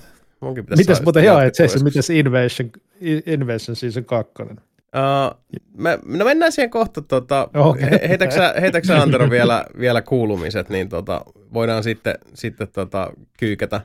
Mitäs 0.76 1.02
muuten, 1.02 1.24
joo, 1.24 1.40
että 1.40 1.68
se, 1.68 1.84
mitäs 1.84 2.10
Invasion, 2.10 2.70
Invasion 3.26 3.76
Season 3.76 4.04
2? 4.04 4.32
Uh, 4.42 5.58
me, 5.76 5.98
no 6.04 6.24
mennään 6.24 6.52
siihen 6.52 6.70
kohta. 6.70 7.02
Tota, 7.02 7.48
okay. 7.54 7.90
heitäksä, 8.08 8.54
heitäksä 8.60 9.02
Antero 9.02 9.30
vielä, 9.30 9.64
vielä 9.78 10.02
kuulumiset, 10.02 10.68
niin 10.68 10.88
tota, 10.88 11.24
voidaan 11.54 11.82
sitten, 11.82 12.14
sitten 12.34 12.68
tota, 12.68 13.12
kyykätä 13.38 13.80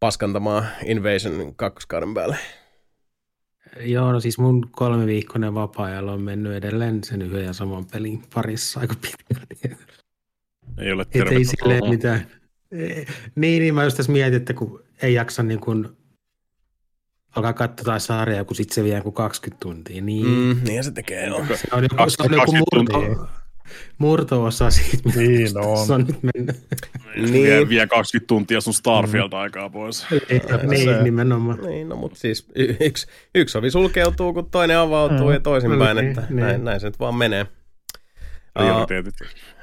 paskantamaan 0.00 0.66
Invasion 0.84 1.54
kakkoskauden 1.56 2.14
päälle. 2.14 2.36
Joo, 3.80 4.12
no 4.12 4.20
siis 4.20 4.38
mun 4.38 4.68
kolme 4.70 5.06
vapaa-ajalla 5.54 6.12
on 6.12 6.22
mennyt 6.22 6.52
edelleen 6.52 7.04
sen 7.04 7.22
yhden 7.22 7.44
ja 7.44 7.52
saman 7.52 7.84
pelin 7.84 8.22
parissa 8.34 8.80
aika 8.80 8.94
pitkään. 8.94 9.76
Ei 10.78 10.92
ole 10.92 11.02
Et 11.02 11.32
ei 11.32 11.44
silleen 11.44 11.90
mitään. 11.90 12.26
Niin, 13.34 13.62
niin 13.62 13.74
mä 13.74 13.84
just 13.84 13.96
tässä 13.96 14.12
mietin, 14.12 14.36
että 14.36 14.54
kun 14.54 14.82
ei 15.02 15.14
jaksa 15.14 15.42
niin 15.42 15.60
kun 15.60 15.96
alkaa 17.36 17.52
katsoa 17.52 17.84
tai 17.84 18.00
sarjaa, 18.00 18.44
kun 18.44 18.56
sitten 18.56 18.74
se 18.74 18.84
vie 18.84 19.00
kuin 19.00 19.14
20 19.14 19.60
tuntia. 19.60 20.02
Niin, 20.02 20.26
mm, 20.26 20.60
niin 20.64 20.84
se 20.84 20.90
tekee. 20.90 21.30
No. 21.30 21.46
Se 21.54 21.68
on 21.72 21.82
joku, 21.82 22.10
se 22.10 22.22
on 22.22 22.32
joku 22.32 22.52
murto, 22.56 23.26
murto-osa 23.98 24.70
siitä, 24.70 25.10
niin 25.16 25.58
on. 25.58 25.86
se 25.86 25.92
on 25.92 26.04
nyt 26.04 26.22
mennyt. 26.22 26.56
Niin. 27.16 27.32
Vie, 27.32 27.68
vie 27.68 27.86
20 27.86 28.28
tuntia 28.28 28.60
sun 28.60 28.74
Starfield-aikaa 28.74 29.68
mm. 29.68 29.72
pois. 29.72 30.06
Niin, 30.10 30.68
niin 30.70 31.04
nimenomaan. 31.04 31.58
Niin, 31.62 31.88
no 31.88 31.96
mutta 31.96 32.18
siis 32.18 32.46
y- 32.54 32.76
yksi, 32.80 33.06
yksi 33.34 33.58
ovi 33.58 33.70
sulkeutuu, 33.70 34.32
kun 34.32 34.50
toinen 34.50 34.78
avautuu 34.78 35.26
mm. 35.26 35.32
ja 35.32 35.40
toisinpäin, 35.40 35.96
niin, 35.96 36.08
että 36.08 36.20
niin. 36.20 36.36
näin, 36.36 36.64
näin 36.64 36.80
se 36.80 36.86
nyt 36.86 37.00
vaan 37.00 37.14
menee. 37.14 37.46
Uh, 38.60 38.86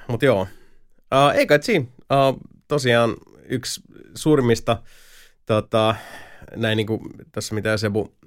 mutta 0.08 0.26
joo, 0.26 0.42
uh, 0.42 1.36
ei 1.36 1.48
kai 1.48 1.64
siinä. 1.64 1.86
Uh, 2.00 2.40
tosiaan 2.68 3.16
yksi 3.50 3.82
suurimmista, 4.16 4.82
tota, 5.46 5.96
näin 6.56 6.78
niin 6.78 6.88
kuin 6.88 7.02
tässä 7.32 7.56
mitä 7.56 7.78
Sebu 7.78 8.18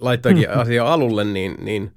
laittoikin 0.00 0.48
mm. 0.48 0.58
asia 0.60 0.92
alulle, 0.92 1.24
niin, 1.24 1.56
niin 1.60 1.92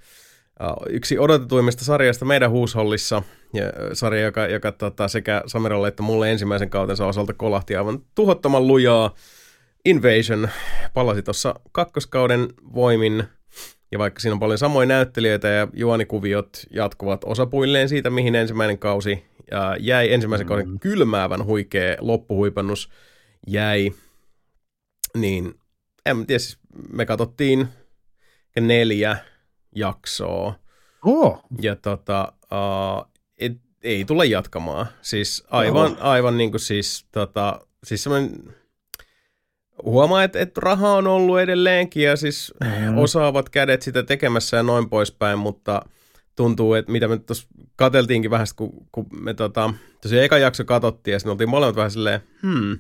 yksi 0.89 1.19
odotetuimmista 1.19 1.85
sarjasta 1.85 2.25
meidän 2.25 2.51
huushollissa, 2.51 3.23
ja 3.53 3.63
sarja, 3.93 4.21
joka, 4.21 4.47
joka 4.47 4.71
tota, 4.71 5.07
sekä 5.07 5.43
Sameralle 5.47 5.87
että 5.87 6.03
mulle 6.03 6.31
ensimmäisen 6.31 6.69
kautensa 6.69 7.07
osalta 7.07 7.33
kolahti 7.33 7.75
aivan 7.75 7.99
tuhottoman 8.15 8.67
lujaa. 8.67 9.15
Invasion 9.85 10.49
palasi 10.93 11.21
tuossa 11.21 11.55
kakkoskauden 11.71 12.47
voimin, 12.73 13.23
ja 13.91 13.99
vaikka 13.99 14.19
siinä 14.19 14.33
on 14.33 14.39
paljon 14.39 14.57
samoja 14.57 14.85
näyttelijöitä 14.85 15.47
ja 15.47 15.67
juonikuviot 15.73 16.49
jatkuvat 16.71 17.23
osapuilleen 17.23 17.89
siitä, 17.89 18.09
mihin 18.09 18.35
ensimmäinen 18.35 18.79
kausi 18.79 19.25
ja 19.51 19.77
jäi, 19.79 20.13
ensimmäisen 20.13 20.47
kauden 20.47 20.69
mm. 20.69 20.79
kylmäävän 20.79 21.45
huikea 21.45 21.95
loppuhuipannus 21.99 22.89
jäi, 23.47 23.91
niin 25.17 25.53
en 26.05 26.27
tiedä, 26.27 26.39
siis 26.39 26.57
me 26.93 27.05
katsottiin 27.05 27.67
neljä 28.59 29.17
jaksoa. 29.75 30.55
Oh. 31.05 31.43
Ja 31.61 31.75
tota, 31.75 32.33
uh, 32.43 33.11
et, 33.37 33.51
ei 33.83 34.05
tule 34.05 34.25
jatkamaan. 34.25 34.85
Siis 35.01 35.43
aivan, 35.49 35.97
aivan 35.99 36.37
niin 36.37 36.51
kuin 36.51 36.61
siis, 36.61 37.05
tota, 37.11 37.61
siis 37.83 38.03
semmoinen, 38.03 38.55
huomaa, 39.83 40.23
että, 40.23 40.39
että 40.39 40.61
raha 40.63 40.93
on 40.93 41.07
ollut 41.07 41.39
edelleenkin 41.39 42.03
ja 42.03 42.15
siis 42.15 42.53
mm. 42.63 42.97
osaavat 42.97 43.49
kädet 43.49 43.81
sitä 43.81 44.03
tekemässä 44.03 44.57
ja 44.57 44.63
noin 44.63 44.89
poispäin, 44.89 45.39
mutta 45.39 45.81
tuntuu, 46.35 46.73
että 46.73 46.91
mitä 46.91 47.07
me 47.07 47.17
tuossa 47.17 47.47
kateltiinkin 47.75 48.31
vähän, 48.31 48.47
kun, 48.55 48.87
kun 48.91 49.05
me 49.21 49.33
tota, 49.33 49.73
tosiaan 50.01 50.25
eka 50.25 50.37
jakso 50.37 50.65
katsottiin 50.65 51.13
ja 51.13 51.19
sitten 51.19 51.31
oltiin 51.31 51.49
molemmat 51.49 51.75
vähän 51.75 51.91
silleen, 51.91 52.19
hmm, 52.41 52.77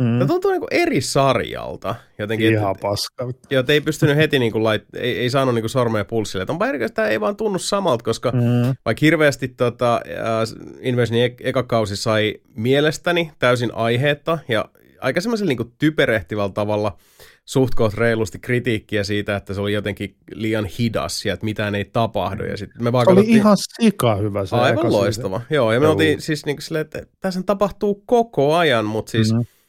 Mm. 0.00 0.18
Tämä 0.18 0.26
tuntuu 0.26 0.50
niin 0.50 0.62
eri 0.70 1.00
sarjalta. 1.00 1.94
Jotenkin, 2.18 2.52
Ihan 2.52 2.74
et, 2.76 2.80
paska. 2.80 3.28
Joo, 3.50 3.64
ei 3.68 3.80
pystynyt 3.80 4.16
heti, 4.16 4.38
niin 4.38 4.52
kuin 4.52 4.64
lait, 4.64 4.82
ei, 4.94 5.18
ei 5.18 5.30
saanut 5.30 5.54
niin 5.54 5.62
kuin 5.62 5.70
sormea 5.70 6.04
pulssille. 6.04 6.46
Onpa 6.48 6.66
erikoista, 6.66 6.94
tämä 6.94 7.08
ei 7.08 7.20
vaan 7.20 7.36
tunnu 7.36 7.58
samalta, 7.58 8.04
koska 8.04 8.30
mm. 8.30 8.74
vaikka 8.84 9.00
hirveästi 9.00 9.48
tota, 9.48 9.94
äh, 9.94 10.80
Invasionin 10.80 11.36
eka 11.40 11.62
kausi 11.62 11.96
sai 11.96 12.34
mielestäni 12.56 13.32
täysin 13.38 13.74
aiheetta 13.74 14.38
ja 14.48 14.64
aika 15.00 15.20
semmoisella 15.20 15.48
niin 15.48 15.72
typerehtivällä 15.78 16.52
tavalla 16.52 16.96
suht 17.44 17.74
reilusti 17.94 18.38
kritiikkiä 18.38 19.04
siitä, 19.04 19.36
että 19.36 19.54
se 19.54 19.60
oli 19.60 19.72
jotenkin 19.72 20.16
liian 20.34 20.64
hidas 20.64 21.26
ja 21.26 21.34
että 21.34 21.44
mitään 21.44 21.74
ei 21.74 21.84
tapahdu. 21.84 22.44
Ja 22.44 22.56
sit 22.56 22.70
me 22.80 22.92
vaan 22.92 23.06
se 23.06 23.12
oli 23.12 23.24
ihan 23.26 23.56
sika 23.80 24.16
hyvä 24.16 24.46
se 24.46 24.56
Aivan 24.56 24.92
loistava. 24.92 25.38
Siitä. 25.38 25.54
Joo, 25.54 25.72
ja 25.72 25.80
me 25.80 25.84
Joo. 25.84 25.92
oltiin 25.92 26.20
siis 26.20 26.46
niin 26.46 26.56
kuin 26.56 26.62
silleen, 26.62 26.84
että 26.84 27.06
tässä 27.20 27.42
tapahtuu 27.42 28.02
koko 28.06 28.54
ajan, 28.54 28.84
mutta 28.84 29.10
siis 29.10 29.32
mm-hmm 29.32 29.59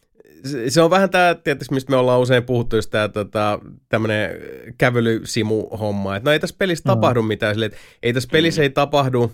se 0.69 0.82
on 0.82 0.89
vähän 0.89 1.10
tämä, 1.10 1.36
tietysti 1.36 1.73
mistä 1.73 1.91
me 1.91 1.97
ollaan 1.97 2.19
usein 2.19 2.43
puhuttu, 2.43 2.75
just 2.75 2.89
tämä 2.89 3.08
tota, 3.08 3.60
tämmöinen 3.89 4.30
kävelysimu-homma, 4.77 6.15
että 6.15 6.30
no 6.30 6.34
ei 6.34 6.39
tässä 6.39 6.56
pelissä 6.60 6.84
mm. 6.86 6.89
tapahdu 6.89 7.21
mitään, 7.21 7.56
sille, 7.56 7.65
että 7.65 7.77
ei 8.04 8.13
tässä 8.13 8.30
pelissä 8.32 8.62
mm. 8.62 8.63
ei 8.63 8.69
tapahdu 8.69 9.32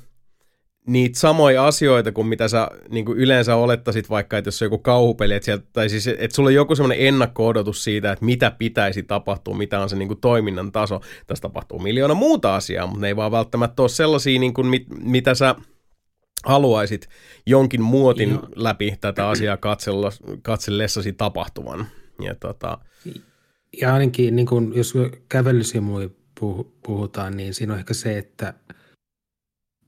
niitä 0.88 1.20
samoja 1.20 1.67
asioita 1.67 2.12
kuin 2.12 2.28
mitä 2.28 2.48
sä 2.48 2.67
niin 2.89 3.06
kuin 3.06 3.17
yleensä 3.17 3.56
olettaisit 3.56 4.10
vaikka, 4.10 4.38
että 4.38 4.48
jos 4.48 4.62
on 4.62 4.65
joku 4.65 4.78
kauhupeli, 4.78 5.34
että 5.34 5.46
sieltä, 5.46 5.65
tai 5.74 5.89
siis, 5.89 6.08
että 6.08 6.36
sulla 6.36 6.48
on 6.48 6.54
joku 6.54 6.76
semmoinen 6.76 7.08
ennakko-odotus 7.08 7.84
siitä, 7.84 8.12
että 8.12 8.26
mitä 8.26 8.52
pitäisi 8.52 9.04
tapahtua, 9.04 9.58
mitä 9.58 9.80
on 9.80 9.89
se 9.89 9.96
niin 9.96 10.08
kuin 10.08 10.20
toiminnan 10.22 10.72
taso. 10.72 11.02
Tässä 11.28 11.41
tapahtuu 11.41 11.80
miljoona 11.80 12.13
muuta 12.13 12.56
asiaa, 12.56 12.88
mutta 12.88 13.02
ne 13.02 13.08
ei 13.08 13.15
vaan 13.15 13.32
välttämättä 13.32 13.82
ole 13.82 13.89
sellaisia, 13.89 14.39
niin 14.39 14.54
kuin, 14.54 14.67
mit, 14.67 14.86
mitä 15.04 15.36
sä 15.36 15.56
haluaisit 16.45 17.10
jonkin 17.45 17.82
muotin 17.82 18.30
Joo. 18.30 18.47
läpi 18.56 18.97
tätä 19.02 19.30
asiaa 19.30 19.58
katsellessasi 20.41 21.13
tapahtuvan. 21.13 21.88
Ja, 22.21 22.36
tota... 22.36 22.78
ja 23.82 23.93
ainakin 23.93 24.36
niin 24.36 24.45
kun, 24.45 24.73
jos 24.76 24.93
kävelysimuja 25.30 26.10
puhutaan, 26.86 27.38
niin 27.38 27.54
siinä 27.54 27.73
on 27.73 27.80
ehkä 27.80 27.93
se, 27.93 28.17
että 28.17 28.54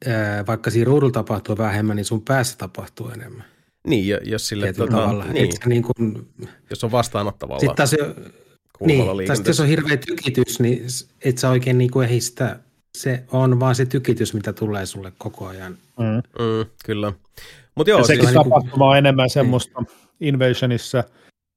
ää, 0.06 0.46
vaikka 0.48 0.70
siinä 0.70 0.86
ruudulla 0.86 1.12
tapahtuu 1.12 1.58
vähemmän, 1.58 1.96
niin 1.96 2.06
sun 2.06 2.22
päässä 2.22 2.58
tapahtuu 2.58 3.10
enemmän. 3.10 3.46
Niin, 3.88 4.18
jos 4.24 4.48
sille 4.48 4.74
tota, 4.74 4.92
tavalla. 4.92 5.26
Niin. 5.26 5.52
niin 5.66 5.84
kun, 5.84 6.28
jos 6.70 6.84
on 6.84 6.92
vastaanottavalla 6.92 7.60
Sitten 7.60 7.76
taas, 7.76 7.96
niin, 8.86 9.28
taas 9.28 9.42
jos 9.48 9.60
on 9.60 9.68
hirveä 9.68 9.98
tykitys, 9.98 10.60
niin 10.60 10.86
et 11.24 11.38
sä 11.38 11.50
oikein 11.50 11.78
niin 11.78 11.92
kuin 11.92 12.08
ehdi 12.10 12.22
sitä 12.22 12.60
se 12.98 13.24
on 13.32 13.60
vaan 13.60 13.76
se 13.76 13.86
tykitys, 13.86 14.34
mitä 14.34 14.54
tulee 14.54 14.86
sulle 14.86 15.14
koko 15.18 15.48
ajan. 15.48 15.78
Mm. 16.00 16.06
Mm, 16.16 16.66
kyllä. 16.86 17.14
Mut 17.76 17.88
joo, 17.88 18.00
ja 18.00 18.06
sekin 18.06 18.24
siis, 18.24 18.34
tapahtuma 18.34 18.90
on 18.90 18.98
enemmän 18.98 19.24
niin. 19.24 19.34
semmoista 19.34 19.84
Invasionissa. 20.20 21.04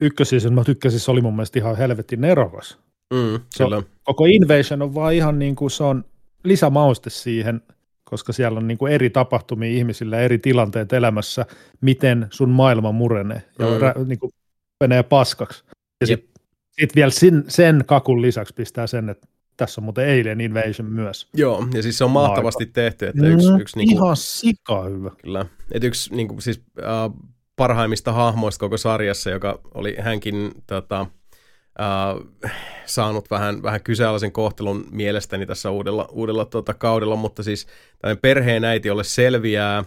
Ykkösissä 0.01 0.51
mä 0.51 0.64
tykkäsin, 0.64 1.01
se 1.01 1.11
oli 1.11 1.21
mun 1.21 1.37
mielestä 1.37 1.59
ihan 1.59 1.77
helvetin 1.77 2.21
nerokas. 2.21 2.79
Mm, 3.14 3.40
kyllä. 3.59 3.77
So, 3.81 3.87
koko 4.03 4.25
Invasion 4.25 4.83
on 4.83 4.95
vaan 4.95 5.14
ihan 5.14 5.38
niin 5.38 5.57
kuin 5.57 5.71
se 5.71 5.85
on 5.85 6.05
lisämauste 6.45 7.11
siihen, 7.11 7.61
koska 8.05 8.33
siellä 8.33 8.59
on 8.59 8.68
niin 8.68 8.79
kuin 8.79 8.92
eri 8.92 9.11
tapahtumia 9.11 9.71
ihmisillä, 9.71 10.21
eri 10.21 10.38
tilanteet 10.38 10.92
elämässä, 10.92 11.47
miten 11.81 12.27
sun 12.31 12.51
maailma 12.51 12.92
murenee 12.92 13.42
ja 13.59 13.66
mm. 13.66 13.81
rä, 13.81 13.95
niin 14.07 14.18
kuin 14.18 14.33
menee 14.81 15.03
paskaksi. 15.03 15.64
Ja 16.01 16.07
sitten 16.07 16.33
sit 16.81 16.95
vielä 16.95 17.11
sen, 17.11 17.45
sen 17.49 17.85
kakun 17.87 18.23
lisäksi 18.23 18.55
pistää 18.55 18.87
sen, 18.87 19.09
että 19.09 19.29
tässä 19.57 19.81
on 19.81 19.85
muuten 19.85 20.05
Alien 20.05 20.41
Invasion 20.41 20.88
myös. 20.88 21.29
Joo, 21.35 21.67
ja 21.75 21.83
siis 21.83 21.99
se 21.99 22.05
on 22.05 22.11
mahtavasti 22.11 22.65
Aika. 22.65 22.73
tehty. 22.73 23.07
Että 23.07 23.27
yksi, 23.27 23.51
mm, 23.51 23.61
yksi, 23.61 23.77
niin 23.77 23.88
kuin, 23.88 23.97
ihan 23.97 24.17
sika 24.17 24.83
hyvä. 24.83 25.11
Kyllä. 25.23 25.47
Että 25.73 25.87
yksi 25.87 26.15
niin 26.15 26.29
kuin, 26.29 26.43
siis, 26.43 26.62
äh, 26.79 27.29
parhaimmista 27.57 28.12
hahmoista 28.12 28.61
koko 28.61 28.77
sarjassa, 28.77 29.31
joka 29.31 29.61
oli 29.75 29.97
hänkin 30.01 30.53
tota, 30.67 31.07
äh, 31.81 32.53
saanut 32.87 33.31
vähän, 33.31 33.62
vähän 33.62 33.83
kyseenalaisen 33.83 34.33
kohtelun 34.33 34.87
mielestäni 34.91 35.47
tässä 35.47 35.71
uudella, 35.71 36.09
uudella 36.12 36.45
tota, 36.45 36.75
kaudella, 36.75 37.17
mutta 37.17 37.43
siis 37.43 37.67
tämmöinen 37.99 38.21
perheen 38.23 38.65
äiti, 38.65 38.88
jolle 38.88 39.05
selviää, 39.05 39.85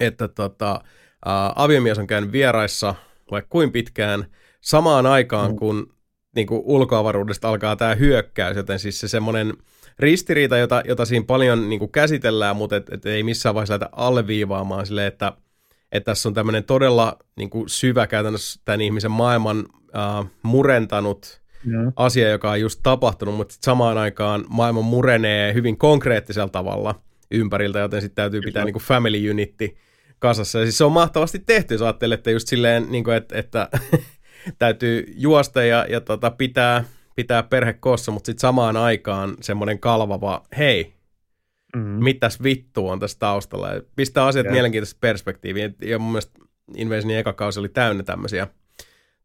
että 0.00 0.28
tota, 0.28 0.80
äh, 1.26 1.52
aviomies 1.54 1.98
on 1.98 2.06
käynyt 2.06 2.32
vieraissa 2.32 2.94
vaikka 3.30 3.48
kuin 3.48 3.72
pitkään, 3.72 4.26
samaan 4.60 5.06
aikaan, 5.06 5.50
mm. 5.50 5.56
kun 5.56 5.95
niin 6.36 6.46
kuin 6.46 6.62
ulkoavaruudesta 6.64 7.48
alkaa 7.48 7.76
tämä 7.76 7.94
hyökkäys, 7.94 8.56
joten 8.56 8.78
siis 8.78 9.00
se 9.00 9.08
semmoinen 9.08 9.52
ristiriita, 9.98 10.58
jota, 10.58 10.82
jota 10.88 11.04
siinä 11.04 11.24
paljon 11.26 11.68
niin 11.68 11.78
kuin 11.78 11.92
käsitellään, 11.92 12.56
mutta 12.56 12.76
et, 12.76 12.92
et 12.92 13.06
ei 13.06 13.22
missään 13.22 13.54
vaiheessa 13.54 13.72
lähdetä 13.72 13.88
alleviivaamaan 13.92 14.86
sille, 14.86 15.06
että, 15.06 15.32
että 15.92 16.10
tässä 16.10 16.28
on 16.28 16.34
tämmöinen 16.34 16.64
todella 16.64 17.18
niin 17.36 17.50
kuin 17.50 17.68
syvä 17.68 18.06
käytännössä 18.06 18.60
tämän 18.64 18.80
ihmisen 18.80 19.10
maailman 19.10 19.66
äh, 19.96 20.26
murentanut 20.42 21.40
mm. 21.64 21.92
asia, 21.96 22.30
joka 22.30 22.50
on 22.50 22.60
just 22.60 22.80
tapahtunut, 22.82 23.34
mutta 23.34 23.54
sit 23.54 23.62
samaan 23.62 23.98
aikaan 23.98 24.44
maailma 24.48 24.82
murenee 24.82 25.54
hyvin 25.54 25.78
konkreettisella 25.78 26.48
tavalla 26.48 27.00
ympäriltä, 27.30 27.78
joten 27.78 28.00
sitten 28.00 28.22
täytyy 28.22 28.40
pitää 28.40 28.64
niin 28.64 28.72
kuin 28.72 28.82
family 28.82 29.30
unitti 29.30 29.76
kasassa. 30.18 30.58
Ja 30.58 30.64
siis 30.64 30.78
se 30.78 30.84
on 30.84 30.92
mahtavasti 30.92 31.38
tehty, 31.38 31.74
jos 31.74 31.82
ajattelette 31.82 32.30
just 32.30 32.48
silleen, 32.48 32.86
niin 32.90 33.04
kuin, 33.04 33.16
että, 33.16 33.38
että 33.38 33.68
täytyy 34.58 35.04
juosta 35.16 35.64
ja, 35.64 35.86
ja 35.88 36.00
tota, 36.00 36.30
pitää, 36.30 36.84
pitää 37.16 37.42
perhe 37.42 37.72
koossa, 37.72 38.12
mutta 38.12 38.26
sitten 38.26 38.40
samaan 38.40 38.76
aikaan 38.76 39.36
semmoinen 39.40 39.78
kalvava, 39.78 40.42
hei, 40.58 40.94
mm. 41.76 41.80
mitäs 41.82 42.42
vittu 42.42 42.88
on 42.88 43.00
tässä 43.00 43.18
taustalla. 43.18 43.68
Ja 43.68 43.82
pistää 43.96 44.26
asiat 44.26 44.44
yeah. 44.44 44.52
mielenkiintoista 44.52 44.98
perspektiiviin. 45.00 45.76
Ja 45.82 45.98
mun 45.98 46.12
mielestä 46.12 46.40
Invasionin 46.76 47.18
eka 47.18 47.32
kausi 47.32 47.60
oli 47.60 47.68
täynnä 47.68 48.02
tämmöisiä 48.02 48.46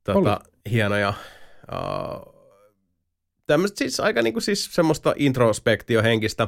tota, 0.04 0.40
hienoja 0.72 1.14
uh, 1.72 2.42
tämmöistä 3.48 3.78
siis 3.78 4.00
aika 4.00 4.22
niinku 4.22 4.42
siis 4.42 4.76
semmoista 4.76 5.14
introspektiohenkistä 5.16 6.48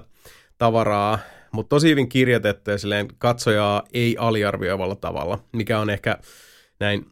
tavaraa, 0.58 1.20
mutta 1.52 1.70
tosi 1.70 1.90
hyvin 1.90 2.10
kirjoitettu 2.10 2.72
ja 2.72 2.78
silleen 2.78 3.08
katsojaa 3.18 3.84
ei 3.94 4.16
aliarvioivalla 4.20 4.96
tavalla, 4.96 5.40
mikä 5.52 5.80
on 5.80 5.90
ehkä 5.90 6.18
näin 6.80 7.06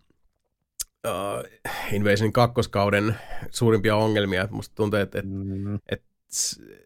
uh, 1.08 1.94
Invasion 1.94 2.34
kakkoskauden 2.34 3.16
suurimpia 3.52 3.96
ongelmia. 3.96 4.44
Että 4.44 4.56
musta 4.56 4.76
tuntuu, 4.76 5.00
että, 5.00 5.20
että, 5.20 5.32
mm. 5.32 5.76
että, 5.76 6.08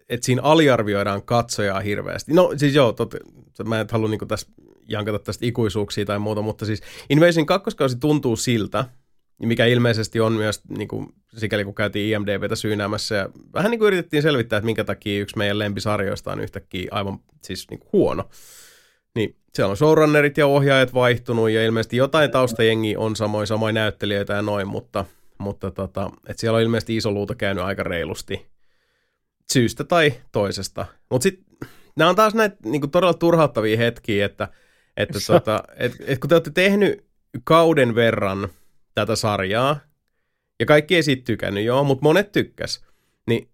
että 0.10 0.26
siinä 0.26 0.42
aliarvioidaan 0.42 1.24
katsojaa 1.24 1.80
hirveästi. 1.80 2.34
No 2.34 2.54
siis 2.58 2.76
joo, 2.76 2.94
tot, 2.94 3.16
mä 3.64 3.80
en 3.80 3.88
halua 3.92 4.10
niin 4.10 4.28
tässä 4.28 4.48
jankata 4.88 5.20
tästä 5.20 5.46
ikuisuuksia 5.46 6.06
tai 6.06 6.20
muuta, 6.20 6.42
mutta 6.42 6.66
siis 6.66 6.82
Invasion 7.10 7.46
kakkoskausi 7.46 7.98
tuntuu 8.00 8.36
siltä, 8.36 8.86
mikä 9.40 9.66
ilmeisesti 9.66 10.20
on 10.20 10.34
myös, 10.34 10.62
niin 10.78 10.88
kuin, 10.88 11.08
sikäli 11.38 11.66
kun 11.66 11.76
käytiin 11.76 12.16
IMDBtä 12.16 12.56
syynäämässä, 12.56 13.16
ja 13.16 13.30
vähän 13.54 13.72
niin 13.72 13.80
kuin 13.80 13.88
yritettiin 13.88 14.22
selvittää, 14.22 14.58
että 14.58 14.66
minkä 14.66 14.84
takia 14.84 15.22
yksi 15.22 15.38
meidän 15.38 15.60
lempisarjoista 15.60 16.32
on 16.32 16.40
yhtäkkiä 16.40 16.88
aivan 16.92 17.20
siis 17.42 17.70
niin 17.70 17.80
kuin 17.80 17.90
huono. 17.94 18.30
Niin 19.16 19.36
siellä 19.54 19.72
on 19.72 19.78
showrunnerit 19.78 20.38
ja 20.38 20.48
ohjaajat 20.48 20.94
vaihtunut 20.94 21.50
ja 21.50 21.66
ilmeisesti 21.66 21.98
jotain 21.98 22.32
taustajengi 22.32 22.96
on 22.98 23.16
samoin, 23.16 23.48
samoin 23.48 23.76
näyttelijöitä 23.76 24.34
ja 24.34 24.42
noin, 24.42 24.68
mutta, 24.68 25.06
mutta 25.38 25.72
tota, 25.72 26.12
et 26.28 26.40
siellä 26.40 26.56
on 26.58 26.64
ilmeisesti 26.64 26.96
iso 26.96 27.12
luuta 27.12 27.36
käynyt 27.36 27.64
aika 27.64 27.84
reilusti 27.84 28.46
syystä 29.54 29.84
tai 29.84 30.14
toisesta. 30.32 30.86
Mutta 31.10 31.24
sitten 31.24 31.58
nämä 31.96 32.10
on 32.10 32.16
taas 32.16 32.36
näitä 32.36 32.58
niin 32.66 32.92
todella 32.92 33.14
turhauttavia 33.14 33.78
hetkiä, 33.78 34.26
että, 34.26 34.48
että 34.98 35.20
tota, 35.28 35.64
et, 35.78 35.96
et 36.08 36.20
kun 36.20 36.30
te 36.30 36.36
olette 36.36 36.52
tehnyt 36.52 37.06
kauden 37.44 37.96
verran 37.96 38.50
tätä 38.96 39.16
sarjaa, 39.16 39.80
ja 40.60 40.66
kaikki 40.66 40.96
ei 40.96 41.04
siitä 41.04 41.24
tykännyt, 41.26 41.64
joo, 41.64 41.84
mutta 41.84 42.04
monet 42.04 42.32
tykkäs, 42.32 42.86
niin 43.28 43.50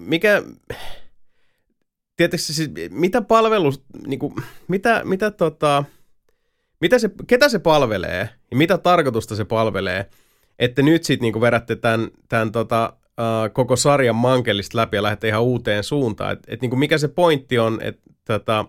mikä, 0.00 0.42
tietysti 2.16 2.52
siis, 2.52 2.70
mitä 2.90 3.22
palvelus, 3.22 3.82
niin 4.06 4.18
kuin, 4.18 4.34
mitä, 4.68 5.02
mitä 5.04 5.30
tota, 5.30 5.84
mitä 6.80 6.98
se, 6.98 7.10
ketä 7.26 7.48
se 7.48 7.58
palvelee 7.58 8.28
ja 8.50 8.56
mitä 8.56 8.78
tarkoitusta 8.78 9.36
se 9.36 9.44
palvelee, 9.44 10.10
että 10.58 10.82
nyt 10.82 11.04
sitten 11.04 11.32
niin 11.32 11.40
vedätte 11.40 11.76
tämän, 11.76 12.08
tämän 12.28 12.52
tota, 12.52 12.92
uh, 13.06 13.52
koko 13.52 13.76
sarjan 13.76 14.16
mankelista 14.16 14.78
läpi 14.78 14.96
ja 14.96 15.02
lähdette 15.02 15.28
ihan 15.28 15.42
uuteen 15.42 15.84
suuntaan. 15.84 16.32
Että 16.32 16.54
et, 16.54 16.60
niin 16.60 16.78
mikä 16.78 16.98
se 16.98 17.08
pointti 17.08 17.58
on, 17.58 17.78
että 17.82 18.10
tota, 18.24 18.64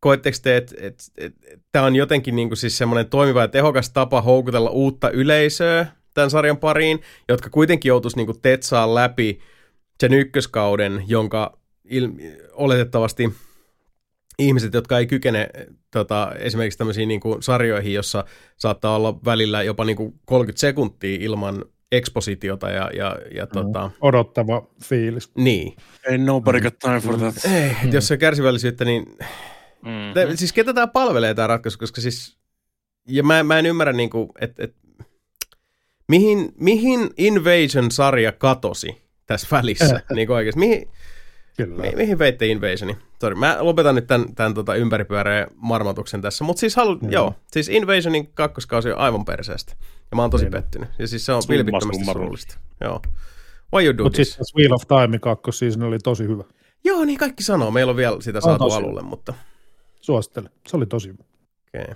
koetteko 0.00 0.36
te, 0.42 0.56
että 0.56 0.74
et, 0.78 1.02
et, 1.16 1.34
et, 1.46 1.60
tämä 1.72 1.84
on 1.84 1.96
jotenkin 1.96 2.36
niin 2.36 2.56
siis 2.56 2.78
semmoinen 2.78 3.10
toimiva 3.10 3.40
ja 3.40 3.48
tehokas 3.48 3.90
tapa 3.90 4.22
houkutella 4.22 4.70
uutta 4.70 5.10
yleisöä 5.10 5.86
tämän 6.14 6.30
sarjan 6.30 6.56
pariin, 6.56 7.00
jotka 7.28 7.50
kuitenkin 7.50 7.88
joutuisi 7.88 8.16
niin 8.16 8.26
kuin 8.26 8.40
tetsaa 8.40 8.94
läpi 8.94 9.40
sen 10.00 10.14
ykköskauden, 10.14 11.04
jonka 11.06 11.57
il, 11.90 12.08
oletettavasti 12.52 13.32
ihmiset, 14.38 14.74
jotka 14.74 14.98
ei 14.98 15.06
kykene 15.06 15.50
tota, 15.90 16.32
esimerkiksi 16.38 16.78
tämmöisiin 16.78 17.08
niin 17.08 17.20
kuin 17.20 17.42
sarjoihin, 17.42 17.94
jossa 17.94 18.24
saattaa 18.56 18.96
olla 18.96 19.24
välillä 19.24 19.62
jopa 19.62 19.84
niin 19.84 19.96
kuin 19.96 20.14
30 20.24 20.60
sekuntia 20.60 21.18
ilman 21.20 21.64
ekspositiota 21.92 22.70
ja, 22.70 22.90
ja, 22.94 23.16
ja 23.34 23.44
mm. 23.44 23.50
tota... 23.52 23.90
Odottava 24.00 24.68
fiilis. 24.84 25.30
Niin. 25.34 25.76
Ei 26.04 26.18
nobody 26.18 26.60
got 26.60 26.78
time 26.78 27.00
for 27.00 27.18
that. 27.18 27.34
Ei, 27.44 27.76
mm. 27.84 27.92
jos 27.92 28.08
se 28.08 28.14
on 28.14 28.18
kärsivällisyyttä, 28.18 28.84
niin... 28.84 29.06
Mm. 29.82 30.14
Te, 30.14 30.36
siis 30.36 30.52
ketä 30.52 30.74
tämä 30.74 30.86
palvelee 30.86 31.34
tämä 31.34 31.46
ratkaisu, 31.46 31.78
koska 31.78 32.00
siis... 32.00 32.38
Ja 33.08 33.22
mä, 33.22 33.42
mä 33.42 33.58
en 33.58 33.66
ymmärrä 33.66 33.92
niin 33.92 34.10
kuin, 34.10 34.30
että 34.40 34.64
et, 34.64 34.74
mihin, 36.08 36.52
mihin 36.60 37.10
Invasion-sarja 37.16 38.32
katosi 38.32 39.02
tässä 39.26 39.46
välissä, 39.52 40.00
niin 40.14 40.26
kuin 40.26 40.36
oikeasti. 40.36 40.58
Mihin, 40.58 40.88
Kyllä. 41.58 41.82
Mi- 41.82 41.96
mihin 41.96 42.18
veitte 42.18 42.46
Invasioni? 42.46 42.96
Sorry, 43.20 43.34
mä 43.34 43.56
lopetan 43.60 43.94
nyt 43.94 44.06
tämän, 44.06 44.34
tämän 44.34 44.54
tota 44.54 44.74
ympäripyöreän 44.74 45.46
marmatuksen 45.56 46.22
tässä, 46.22 46.44
mutta 46.44 46.60
siis 46.60 46.76
halu, 46.76 46.98
mm. 47.02 47.12
joo, 47.12 47.34
siis 47.50 47.68
Invasionin 47.68 48.26
kakkoskausi 48.34 48.92
on 48.92 48.98
aivan 48.98 49.24
perseestä. 49.24 49.72
Ja 50.10 50.16
mä 50.16 50.22
oon 50.22 50.30
tosi 50.30 50.44
niin. 50.44 50.52
pettynyt. 50.52 50.88
Ja 50.98 51.08
siis 51.08 51.26
se 51.26 51.32
on 51.32 51.42
vilpittömästi 51.48 52.04
surullista. 52.04 52.58
Joo. 52.80 53.02
Why 53.74 53.84
you 53.84 53.98
do? 53.98 54.02
Mutta 54.02 54.22
Wheel 54.56 54.72
of 54.72 54.82
Time 54.88 55.18
kakkosseason 55.18 55.82
oli 55.82 55.98
tosi 55.98 56.24
hyvä. 56.24 56.44
Joo, 56.84 57.04
niin 57.04 57.18
kaikki 57.18 57.42
sanoo. 57.42 57.70
Meillä 57.70 57.90
on 57.90 57.96
vielä 57.96 58.20
sitä 58.20 58.40
saatu 58.40 58.64
on 58.64 58.72
alulle, 58.72 59.02
mutta... 59.02 59.34
Suosittelen. 60.00 60.50
Se 60.68 60.76
oli 60.76 60.86
tosi 60.86 61.08
hyvä. 61.08 61.24
Okei. 61.68 61.82
Okay. 61.82 61.94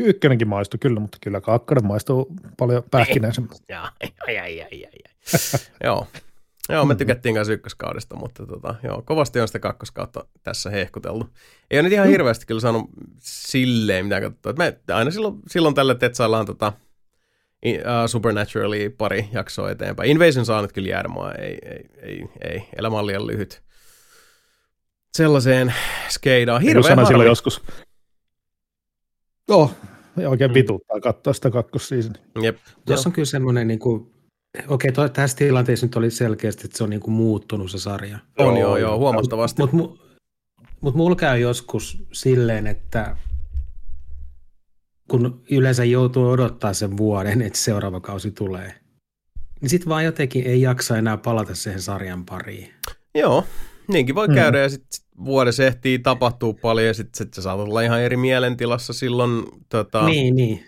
Ykkönenkin 0.00 0.48
maistui 0.48 0.78
kyllä, 0.78 1.00
mutta 1.00 1.18
kyllä 1.20 1.40
kakkonen 1.40 1.86
maistuu 1.86 2.26
paljon 2.56 2.82
pähkinäisemmältä. 2.90 3.64
Joo, 3.68 3.82
ai, 4.26 4.38
ai, 4.38 4.62
ai, 4.62 4.84
ai. 4.84 4.98
Joo. 5.84 6.06
Joo, 6.68 6.84
me 6.84 6.94
tykättiin 6.94 7.34
kanssa 7.34 7.52
ykköskaudesta, 7.52 8.16
mutta 8.16 8.46
tota, 8.46 8.74
joo, 8.82 9.02
kovasti 9.02 9.40
on 9.40 9.48
sitä 9.48 9.58
kakkoskautta 9.58 10.26
tässä 10.42 10.70
hehkuteltu. 10.70 11.28
Ei 11.70 11.78
ole 11.78 11.82
nyt 11.82 11.92
ihan 11.92 12.06
mm. 12.06 12.10
hirveästi 12.10 12.46
kyllä 12.46 12.60
saanut 12.60 12.90
silleen 13.20 14.06
mitä 14.06 14.20
katsottua. 14.20 14.52
Me 14.52 14.78
aina 14.92 15.10
silloin, 15.10 15.34
silloin 15.48 15.74
tällä 15.74 15.94
Tetsaillaan 15.94 16.46
tota, 16.46 16.72
uh, 17.66 17.72
Supernaturali 18.06 18.88
pari 18.88 19.28
jaksoa 19.32 19.70
eteenpäin. 19.70 20.10
Invasion 20.10 20.46
saa 20.46 20.62
nyt 20.62 20.72
kyllä 20.72 20.88
jäädä 20.88 21.08
mua. 21.08 21.32
Ei, 21.32 21.58
ei, 21.64 21.84
ei, 22.02 22.24
ei. 22.40 22.68
Elämä 22.78 22.98
on 22.98 23.06
liian 23.06 23.26
lyhyt. 23.26 23.62
Sellaiseen 25.14 25.74
skeidaan. 26.08 26.62
Hirveän 26.62 26.96
harmi. 26.96 27.06
silloin 27.06 27.28
joskus. 27.28 27.62
Joo, 29.48 29.70
oikein 30.26 30.50
mm. 30.50 30.54
vituttaa 30.54 31.00
katsoa 31.00 31.32
sitä 31.32 31.50
kakkossiisonia. 31.50 32.22
Jep. 32.42 32.56
Tuossa 32.86 33.08
on 33.08 33.12
kyllä 33.12 33.26
semmoinen 33.26 33.68
niin 33.68 33.78
kuin 33.78 34.15
Okei, 34.68 34.92
to, 34.92 35.08
tässä 35.08 35.36
tilanteessa 35.36 35.86
nyt 35.86 35.96
oli 35.96 36.10
selkeästi, 36.10 36.62
että 36.64 36.78
se 36.78 36.84
on 36.84 36.90
niinku 36.90 37.10
muuttunut 37.10 37.70
se 37.70 37.78
sarja. 37.78 38.18
On 38.38 38.46
joo, 38.46 38.56
joo, 38.56 38.76
joo 38.76 38.98
huomattavasti. 38.98 39.62
Mutta 39.62 39.76
mut, 39.76 40.00
mut 40.80 40.94
mulla 40.94 41.16
käy 41.16 41.38
joskus 41.38 42.06
silleen, 42.12 42.66
että 42.66 43.16
kun 45.10 45.42
yleensä 45.50 45.84
joutuu 45.84 46.28
odottaa 46.28 46.72
sen 46.72 46.96
vuoden, 46.96 47.42
että 47.42 47.58
seuraava 47.58 48.00
kausi 48.00 48.30
tulee, 48.30 48.74
niin 49.60 49.70
sitten 49.70 49.88
vaan 49.88 50.04
jotenkin 50.04 50.46
ei 50.46 50.60
jaksa 50.60 50.98
enää 50.98 51.16
palata 51.16 51.54
siihen 51.54 51.82
sarjan 51.82 52.24
pariin. 52.24 52.72
Joo, 53.14 53.44
niinkin 53.88 54.14
voi 54.14 54.28
mm. 54.28 54.34
käydä 54.34 54.58
ja 54.58 54.68
sitten 54.68 55.00
vuodessa 55.24 55.64
ehtii 55.64 55.98
tapahtuu 55.98 56.54
paljon 56.54 56.86
ja 56.86 56.94
sitten 56.94 57.18
sit 57.18 57.34
sä 57.34 57.42
saatat 57.42 57.68
olla 57.68 57.80
ihan 57.80 58.00
eri 58.00 58.16
mielentilassa 58.16 58.92
silloin. 58.92 59.44
Tota, 59.68 60.06
niin, 60.06 60.36
niin 60.36 60.64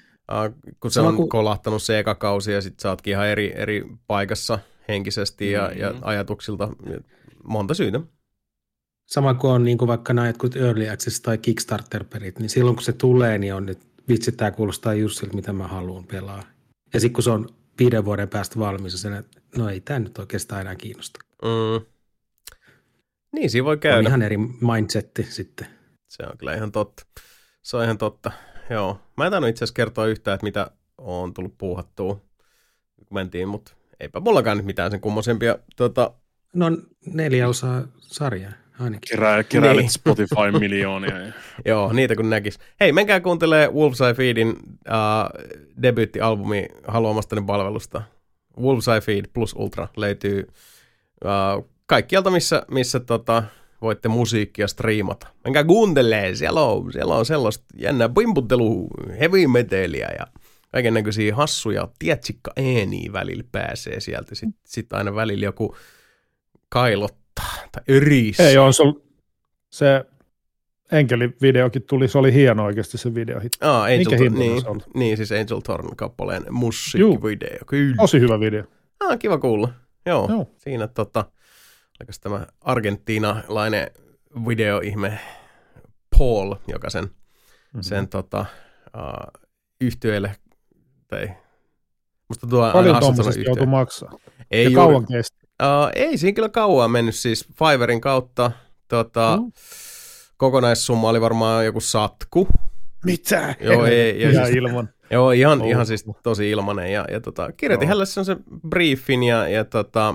kun 0.81 0.91
se 0.91 1.01
on 1.01 1.17
kun... 1.17 1.29
kolahtanut 1.29 1.83
se 1.83 1.99
eka 1.99 2.15
kausi 2.15 2.53
ja 2.53 2.63
sitten 2.63 2.83
sä 2.83 2.91
ootkin 2.91 3.11
ihan 3.11 3.29
eri, 3.29 3.53
eri 3.57 3.85
paikassa 4.07 4.59
henkisesti 4.89 5.51
ja, 5.51 5.67
mm-hmm. 5.67 5.81
ja 5.81 5.95
ajatuksilta. 6.01 6.69
Monta 7.45 7.75
syytä. 7.75 8.01
Sama 9.07 9.35
kuin 9.35 9.51
on 9.51 9.65
niin 9.65 9.79
kuin 9.79 9.89
vaikka 9.89 10.13
nämä 10.13 10.27
jotkut 10.27 10.57
Early 10.57 10.89
Access 10.89 11.21
tai 11.21 11.39
Kickstarter-perit, 11.39 12.39
niin 12.39 12.51
silloin 12.51 12.77
kun 12.77 12.85
se 12.85 12.93
tulee, 12.93 13.39
niin 13.39 13.55
on, 13.55 13.69
että 13.69 13.87
vitsi, 14.09 14.33
tämä 14.33 14.51
kuulostaa 14.51 14.95
just 14.95 15.19
siltä, 15.19 15.35
mitä 15.35 15.53
mä 15.53 15.69
haluan 15.69 16.05
pelaa. 16.05 16.43
Ja 16.95 17.01
sitten 17.01 17.15
kun 17.15 17.23
se 17.23 17.31
on 17.31 17.49
viiden 17.79 18.05
vuoden 18.05 18.29
päästä 18.29 18.59
valmis, 18.59 19.03
sen, 19.03 19.13
että 19.13 19.41
no 19.57 19.69
ei 19.69 19.81
tämä 19.81 19.99
nyt 19.99 20.19
oikeastaan 20.19 20.61
enää 20.61 20.77
kiinnosta. 20.77 21.21
Mm. 21.43 21.87
Niin, 23.33 23.51
siinä 23.51 23.65
voi 23.65 23.79
käydä. 23.79 23.99
On 23.99 24.07
ihan 24.07 24.23
eri 24.23 24.37
mindsetti 24.37 25.23
sitten. 25.23 25.67
Se 26.09 26.23
on 26.23 26.39
kyllä 26.39 26.55
ihan 26.55 26.73
totta. 26.73 27.07
Se 27.63 27.77
on 27.77 27.85
ihan 27.85 27.99
totta. 27.99 28.33
Joo. 28.71 29.01
Mä 29.17 29.27
en 29.27 29.31
tainnut 29.31 29.51
itse 29.51 29.65
asiassa 29.65 29.75
kertoa 29.75 30.07
yhtään, 30.07 30.35
että 30.35 30.47
mitä 30.47 30.71
on 30.99 31.35
tullut 31.35 31.59
puuhattua, 31.59 32.15
kun 32.97 33.15
mentiin, 33.15 33.49
mutta 33.49 33.73
eipä 34.01 34.21
mullakaan 34.21 34.57
nyt 34.57 34.67
mitään 34.67 34.91
sen 34.91 35.01
kummosempia. 35.01 35.59
Tota... 35.77 36.11
No 36.55 36.67
neljä 37.07 37.49
osaa 37.49 37.83
sarjaa 37.99 38.53
ainakin. 38.81 39.09
Kerää, 39.11 39.45
keräilet 39.45 39.83
niin. 39.83 39.91
Spotify 39.91 40.51
miljoonia. 40.61 41.15
Joo, 41.65 41.93
niitä 41.93 42.17
kun 42.17 42.31
näkis. 42.31 42.59
Hei, 42.81 42.93
menkää 42.93 43.21
kuuntelee 43.21 43.69
Wolfside 43.69 44.15
Feedin 44.15 44.49
uh, 44.49 44.57
debyyttialbumi 45.83 46.69
haluamastani 46.89 47.43
palvelusta. 47.47 48.03
Wolfside 48.61 49.01
Feed 49.01 49.25
plus 49.33 49.55
Ultra 49.59 49.89
löytyy 49.97 50.47
uh, 51.25 51.69
kaikkialta, 51.87 52.31
missä, 52.31 52.63
missä 52.71 53.01
tota, 53.01 53.43
voitte 53.83 54.09
musiikkia 54.09 54.69
striimata. 54.69 55.27
Menkää 55.45 55.65
kuuntelee, 55.65 56.35
siellä 56.35 56.61
on, 56.61 56.93
siellä 56.93 57.15
on 57.15 57.27
sellaista 57.27 57.65
jännää 57.77 58.09
pimputtelu, 58.09 58.89
heavy 59.21 59.47
meteliä 59.47 60.09
ja 60.19 60.27
kaiken 60.73 60.95
näköisiä 60.95 61.35
hassuja 61.35 61.89
tietsikka 61.99 62.53
ääniä 62.57 63.13
välillä 63.13 63.45
pääsee 63.53 64.01
sieltä. 64.01 64.35
Sitten 64.35 64.61
sit 64.67 64.93
aina 64.93 65.15
välillä 65.15 65.45
joku 65.45 65.77
kailottaa 66.69 67.55
tai 67.73 67.83
örissä. 67.91 68.49
Ei 68.49 68.59
on, 68.59 68.75
se, 68.75 68.83
se 69.71 70.05
Enkeli-videokin 70.93 71.83
tuli, 71.83 72.09
se 72.09 72.19
oli 72.19 72.33
hieno 72.33 72.65
oikeasti 72.65 72.99
se 72.99 73.15
video. 73.15 73.41
Ah, 73.61 73.83
Angel 73.83 73.99
Minkä 73.99 74.17
Tor- 74.17 74.39
niin, 74.39 74.63
niin, 74.95 75.17
siis 75.17 75.33
Angel 75.33 75.61
Torn 75.61 75.97
kappaleen 75.97 76.43
musiikkivideo. 76.51 77.59
Kyllä. 77.67 77.97
Tosi 77.97 78.21
hyvä 78.21 78.41
video. 78.41 78.65
Ah, 79.01 79.19
kiva 79.19 79.39
kuulla. 79.39 79.69
Joo, 80.07 80.29
Joo. 80.31 80.47
siinä 80.57 80.87
tota, 80.87 81.25
Oliko 82.01 82.13
tämä 82.21 82.47
argentiinalainen 82.61 83.91
videoihme 84.49 85.19
Paul, 86.19 86.55
joka 86.69 86.91
sen, 86.91 87.05
mm-hmm. 87.05 87.83
sen 87.83 88.09
tota, 88.09 88.47
uh, 88.97 89.43
yhtiöille, 89.81 90.37
tai 91.09 91.31
musta 92.29 92.47
tuo 92.47 92.73
Paljon 92.73 93.01
tuommoisesta 93.01 93.41
joutui 93.41 93.67
maksaa? 93.67 94.13
Ei 94.51 94.65
ja 94.65 94.71
kauan 94.71 95.07
kesti? 95.07 95.39
Uh, 95.63 95.91
ei 95.95 96.19
siinä 96.19 96.35
kyllä 96.35 96.49
kauan 96.49 96.91
mennyt, 96.91 97.15
siis 97.15 97.49
Fiverrin 97.59 98.01
kautta 98.01 98.51
tota, 98.89 99.39
mm. 99.43 99.53
kokonaissumma 100.37 101.09
oli 101.09 101.21
varmaan 101.21 101.65
joku 101.65 101.81
satku. 101.81 102.49
Mitä? 103.05 103.55
Joo, 103.61 103.87
ei, 103.87 104.23
ja 104.23 104.31
ihan 104.31 104.47
siis, 104.47 104.57
ilman. 104.57 104.89
Joo, 105.11 105.31
ihan, 105.31 105.63
oh. 105.63 105.69
ihan 105.69 105.87
siis 105.87 106.05
tosi 106.23 106.51
ilmanen. 106.51 106.93
Ja, 106.93 107.05
ja 107.11 107.21
tota, 107.21 107.53
kirjoitin 107.53 107.89
hänelle 107.89 108.07
sen 108.07 108.45
briefin 108.69 109.23
ja, 109.23 109.49
ja 109.49 109.65
tota, 109.65 110.15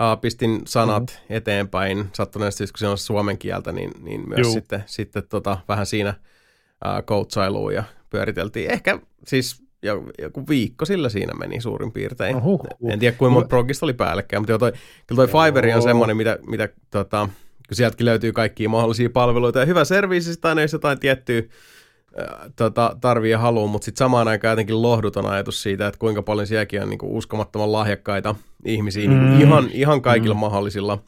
Uh, 0.00 0.20
pistin 0.20 0.60
sanat 0.66 1.02
mm-hmm. 1.02 1.36
eteenpäin, 1.36 2.08
sattuneesti 2.12 2.64
kun 2.64 2.78
se 2.78 2.88
on 2.88 2.98
suomen 2.98 3.38
kieltä, 3.38 3.72
niin, 3.72 3.90
niin 4.02 4.28
myös 4.28 4.40
Juu. 4.46 4.52
sitten, 4.52 4.82
sitten 4.86 5.22
tota, 5.28 5.58
vähän 5.68 5.86
siinä 5.86 6.14
uh, 6.84 7.04
coachailuun 7.04 7.74
ja 7.74 7.84
pyöriteltiin. 8.10 8.70
Ehkä 8.70 8.98
siis 9.26 9.62
joku 10.18 10.48
viikko 10.48 10.84
sillä 10.84 11.08
siinä 11.08 11.34
meni 11.34 11.60
suurin 11.60 11.92
piirtein. 11.92 12.36
Oho, 12.36 12.64
En 12.90 12.98
tiedä 12.98 13.16
kuinka 13.16 13.34
monta 13.34 13.48
progista 13.48 13.86
oli 13.86 13.92
päällekkäin, 13.92 14.42
mutta 14.42 14.58
toi, 14.58 14.72
kyllä 15.06 15.26
toi 15.26 15.44
Fiverr 15.46 15.76
on 15.76 15.82
semmoinen, 15.82 16.16
mitä, 16.16 16.38
mitä 16.46 16.68
tota, 16.90 17.28
kun 17.68 17.76
sieltäkin 17.76 18.06
löytyy 18.06 18.32
kaikkia 18.32 18.68
mahdollisia 18.68 19.10
palveluita 19.10 19.58
ja 19.58 19.66
hyvä 19.66 19.84
serviisi, 19.84 20.40
tai 20.40 20.62
jos 20.62 20.72
jotain 20.72 21.00
tiettyä 21.00 21.42
tota, 22.56 22.96
tarvii 23.00 23.30
ja 23.30 23.38
haluaa, 23.38 23.66
mutta 23.66 23.84
sitten 23.84 23.98
samaan 23.98 24.28
aikaan 24.28 24.52
jotenkin 24.52 24.82
lohduton 24.82 25.26
ajatus 25.26 25.62
siitä, 25.62 25.86
että 25.86 25.98
kuinka 25.98 26.22
paljon 26.22 26.46
sielläkin 26.46 26.82
on 26.82 26.90
niinku 26.90 27.16
uskomattoman 27.16 27.72
lahjakkaita 27.72 28.34
ihmisiä 28.64 29.08
niinku 29.08 29.24
mm. 29.24 29.30
niinku 29.30 29.46
ihan, 29.46 29.70
ihan 29.72 30.02
kaikilla 30.02 30.34
mm. 30.34 30.40
mahdollisilla 30.40 30.98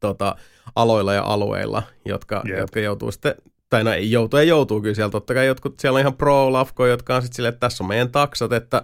tota, 0.00 0.36
aloilla 0.76 1.14
ja 1.14 1.22
alueilla, 1.22 1.82
jotka, 2.04 2.42
yep. 2.48 2.58
jotka 2.58 2.80
joutuu 2.80 3.12
sitten 3.12 3.34
tai 3.70 3.84
no 3.84 3.92
ei 3.92 4.10
joutuu 4.10 4.38
ja 4.38 4.44
joutuu 4.44 4.80
kyllä 4.80 4.94
siellä, 4.94 5.10
totta 5.10 5.34
kai 5.34 5.46
jotkut, 5.46 5.80
siellä 5.80 5.96
on 5.96 6.00
ihan 6.00 6.14
pro-lafkoja, 6.14 6.90
jotka 6.90 7.16
on 7.16 7.22
sitten 7.22 7.36
silleen, 7.36 7.54
että 7.54 7.60
tässä 7.60 7.84
on 7.84 7.88
meidän 7.88 8.12
taksat, 8.12 8.52
että 8.52 8.82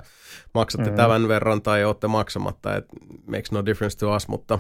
maksatte 0.55 0.91
mm. 0.91 0.97
tämän 0.97 1.29
verran 1.29 1.63
tai 1.63 1.85
olette 1.85 2.09
maksamatta, 2.09 2.77
että 2.77 2.97
makes 3.27 3.53
no 3.53 3.67
difference 3.67 3.99
to 3.99 4.17
us, 4.17 4.29
mutta 4.29 4.59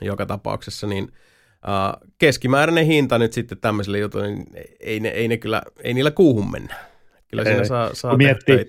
joka 0.00 0.26
tapauksessa 0.26 0.86
niin 0.86 1.12
Uh, 1.66 2.08
keskimääräinen 2.18 2.86
hinta 2.86 3.18
nyt 3.18 3.32
sitten 3.32 3.58
tämmöiselle 3.58 3.98
jutulle, 3.98 4.26
niin 4.26 4.46
ei, 4.80 5.00
ne, 5.00 5.08
ei, 5.08 5.28
ne 5.28 5.36
kyllä, 5.36 5.62
ei 5.82 5.94
niillä 5.94 6.10
kuuhun 6.10 6.50
mennä. 6.50 6.74
Kyllä 7.28 7.44
siinä 7.44 7.64
saa, 7.64 7.94
saa 7.94 8.16
miettii, 8.16 8.66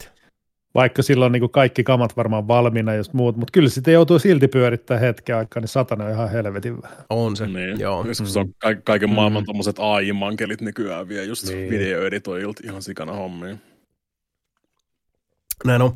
vaikka 0.76 1.02
silloin 1.02 1.32
niin 1.32 1.40
kuin 1.40 1.52
kaikki 1.52 1.84
kamat 1.84 2.18
varmaan 2.18 2.48
valmiina 2.48 2.94
jos 2.94 3.14
muut, 3.14 3.38
mutta 3.38 3.52
kyllä 3.52 3.70
sitten 3.70 3.94
joutuu 3.94 4.20
silti 4.20 4.48
pyörittää 4.48 5.00
hetken 5.00 5.36
aikaa, 5.36 5.62
niin 5.62 5.68
satana 5.68 6.06
on 6.06 6.12
ihan 6.12 6.32
helvetin 6.32 6.82
vähän. 6.82 6.98
On 7.10 7.36
se, 7.36 7.48
niin. 7.48 7.80
joo. 7.80 8.06
Joskus 8.08 8.38
on 8.38 8.54
ka- 8.58 8.82
kaiken 8.84 9.10
mm. 9.10 9.16
maailman 9.16 9.46
tuommoiset 9.46 9.76
AI-mankelit 9.80 10.62
nykyään 10.62 11.08
vie 11.08 11.24
just 11.24 11.48
niin. 11.48 11.70
videoeditoijilta 11.70 12.62
ihan 12.66 12.82
sikana 12.82 13.14
hommia. 13.14 13.58
Näin 15.66 15.82
on. 15.82 15.96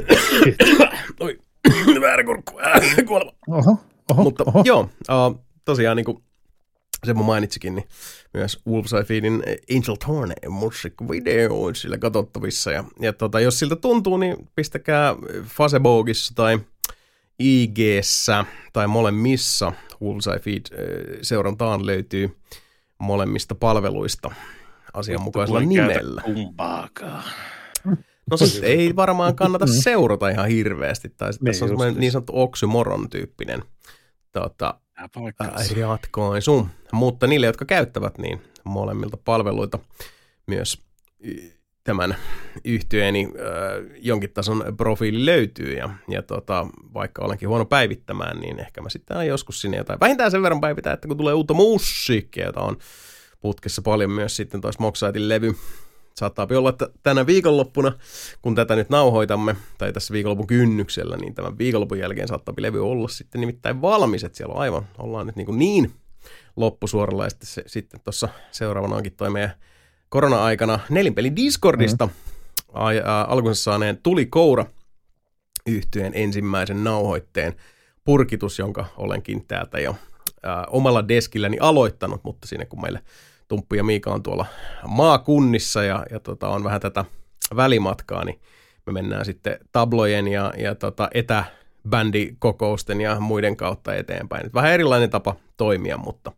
Oi, 1.20 1.38
väärä 2.00 2.24
kurkku, 2.24 2.60
kuolema. 3.08 3.32
Oho. 3.48 3.78
Oho, 4.10 4.22
Mutta 4.22 4.44
oho. 4.46 4.62
joo, 4.66 4.80
uh, 4.80 5.44
tosiaan 5.64 5.96
niin 5.96 6.04
kuin 6.04 6.22
Semmo 7.06 7.22
mainitsikin, 7.24 7.74
niin 7.74 7.88
myös 8.34 8.60
Wolves 8.68 8.92
Eye 8.92 9.04
Feedin 9.04 9.42
Angel 9.76 9.96
Torne 10.06 10.34
musiikkivideo 10.48 11.62
on 11.62 11.74
sillä 11.74 11.98
katsottavissa. 11.98 12.72
Ja, 12.72 12.84
ja 13.00 13.12
tota, 13.12 13.40
jos 13.40 13.58
siltä 13.58 13.76
tuntuu, 13.76 14.16
niin 14.16 14.36
pistäkää 14.54 15.14
Facebookissa 15.44 16.34
tai 16.34 16.58
ig 17.38 17.78
tai 18.72 18.86
molemmissa 18.86 19.72
Wolves 20.02 20.26
Eye 20.26 20.38
Feed 20.38 20.62
seurantaan 21.22 21.86
löytyy 21.86 22.36
molemmista 22.98 23.54
palveluista 23.54 24.30
asianmukaisella 24.94 25.60
nimellä. 25.60 26.22
Kumpaakaan. 26.22 27.24
No 28.30 28.36
se 28.36 28.66
ei 28.66 28.96
varmaan 28.96 29.36
kannata 29.36 29.66
seurata 29.66 30.28
ihan 30.28 30.48
hirveästi, 30.48 31.08
tai 31.08 31.32
sitten 31.32 31.44
Niin, 31.44 31.52
tässä 31.52 31.64
on 31.64 31.68
semmoinen 31.68 32.00
niin 32.00 32.12
sanottu 32.12 32.32
oksymoron 32.34 33.10
tyyppinen 33.10 33.62
tota, 34.32 34.80
paikkaansa. 35.14 35.74
ratkaisu. 35.88 36.68
Mutta 36.92 37.26
niille, 37.26 37.46
jotka 37.46 37.64
käyttävät 37.64 38.18
niin 38.18 38.42
molemmilta 38.64 39.16
palveluita 39.24 39.78
myös 40.46 40.78
tämän 41.84 42.16
yhtyeeni 42.64 43.24
äh, 43.24 43.96
jonkin 43.96 44.30
tason 44.30 44.64
profiili 44.76 45.26
löytyy 45.26 45.72
ja, 45.72 45.90
ja 46.08 46.22
tota, 46.22 46.66
vaikka 46.94 47.24
olenkin 47.24 47.48
huono 47.48 47.64
päivittämään, 47.64 48.40
niin 48.40 48.60
ehkä 48.60 48.80
mä 48.80 48.88
sitten 48.88 49.16
aina 49.16 49.28
joskus 49.28 49.60
sinne 49.60 49.76
jotain. 49.76 50.00
Vähintään 50.00 50.30
sen 50.30 50.42
verran 50.42 50.60
päivitään, 50.60 50.94
että 50.94 51.08
kun 51.08 51.16
tulee 51.16 51.34
uutta 51.34 51.54
musiikkia, 51.54 52.46
jota 52.46 52.60
on 52.60 52.76
putkessa 53.40 53.82
paljon 53.82 54.10
myös 54.10 54.36
sitten 54.36 54.60
toi 54.60 54.72
Smokesaitin 54.72 55.28
levy. 55.28 55.54
Saattaa 56.20 56.46
olla, 56.56 56.68
että 56.68 56.88
tänä 57.02 57.26
viikonloppuna, 57.26 57.92
kun 58.42 58.54
tätä 58.54 58.76
nyt 58.76 58.90
nauhoitamme, 58.90 59.56
tai 59.78 59.92
tässä 59.92 60.12
viikonlopun 60.12 60.46
kynnyksellä, 60.46 61.16
niin 61.16 61.34
tämän 61.34 61.58
viikonlopun 61.58 61.98
jälkeen 61.98 62.28
saattaa 62.28 62.54
levy 62.58 62.90
olla 62.90 63.08
sitten 63.08 63.40
nimittäin 63.40 63.82
valmis, 63.82 64.24
että 64.24 64.36
siellä 64.36 64.54
on 64.54 64.60
aivan, 64.60 64.86
ollaan 64.98 65.26
nyt 65.26 65.36
niin, 65.36 65.46
kuin 65.46 65.58
niin 65.58 65.92
loppusuoralla, 66.56 67.24
ja 67.24 67.30
sitten, 67.30 67.48
se, 67.48 67.62
sitten 67.66 68.00
tuossa 68.00 68.28
seuraavana 68.50 68.96
onkin 68.96 69.16
toi 69.16 69.30
meidän 69.30 69.54
korona-aikana 70.08 70.78
nelinpeli 70.88 71.36
Discordista 71.36 72.06
mm. 72.06 72.12
alkunsa 73.26 73.62
saaneen 73.62 73.98
Tuli 74.02 74.26
Koura 74.26 74.66
yhtyeen 75.66 76.12
ensimmäisen 76.14 76.84
nauhoitteen 76.84 77.54
purkitus, 78.04 78.58
jonka 78.58 78.86
olenkin 78.96 79.46
täältä 79.46 79.80
jo 79.80 79.96
ää, 80.42 80.66
omalla 80.70 81.08
deskilläni 81.08 81.56
aloittanut, 81.60 82.20
mutta 82.24 82.48
siinä 82.48 82.64
kun 82.64 82.80
meille 82.80 83.00
Tumppu 83.50 83.74
ja 83.74 83.84
Miika 83.84 84.12
on 84.12 84.22
tuolla 84.22 84.46
maakunnissa 84.88 85.82
ja, 85.82 86.06
ja 86.10 86.20
tota, 86.20 86.48
on 86.48 86.64
vähän 86.64 86.80
tätä 86.80 87.04
välimatkaa, 87.56 88.24
niin 88.24 88.40
me 88.86 88.92
mennään 88.92 89.24
sitten 89.24 89.58
tablojen 89.72 90.28
ja, 90.28 90.52
ja 90.58 90.74
tota, 90.74 91.08
etäbändikokousten 91.14 93.00
ja 93.00 93.20
muiden 93.20 93.56
kautta 93.56 93.94
eteenpäin. 93.94 94.46
Et 94.46 94.54
vähän 94.54 94.72
erilainen 94.72 95.10
tapa 95.10 95.36
toimia, 95.56 95.98
mutta 95.98 96.32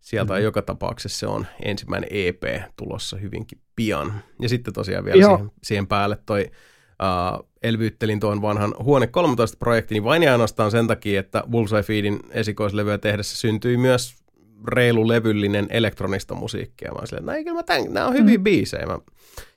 sieltä 0.00 0.32
mm-hmm. 0.32 0.44
joka 0.44 0.62
tapauksessa 0.62 1.18
se 1.18 1.26
on 1.26 1.46
ensimmäinen 1.64 2.08
EP 2.12 2.42
tulossa 2.76 3.16
hyvinkin 3.16 3.60
pian. 3.76 4.14
Ja 4.40 4.48
sitten 4.48 4.74
tosiaan 4.74 5.04
vielä 5.04 5.20
Joo. 5.20 5.36
siihen, 5.36 5.52
siihen 5.62 5.86
päälle 5.86 6.18
toi 6.26 6.50
uh, 6.50 7.48
elvyttelin 7.62 8.20
tuon 8.20 8.42
vanhan 8.42 8.74
Huone 8.78 9.06
13-projektin 9.06 10.04
vain 10.04 10.22
ja 10.22 10.32
ainoastaan 10.32 10.70
sen 10.70 10.86
takia, 10.86 11.20
että 11.20 11.44
Bullseye 11.50 11.82
Feedin 11.82 12.20
esikoislevyä 12.30 12.98
tehdessä 12.98 13.36
syntyi 13.36 13.76
myös 13.76 14.25
reilu 14.68 15.08
levyllinen 15.08 15.66
elektronista 15.70 16.34
musiikkia. 16.34 16.92
Mä 16.92 17.06
silleen, 17.06 17.38
että 17.38 17.50
"No 17.50 17.54
mä 17.56 17.62
tämän, 17.62 17.92
nämä 17.94 18.06
on 18.06 18.14
hyviä 18.14 18.38
mm. 18.38 18.44
biisejä. 18.44 18.86
Mä 18.86 18.98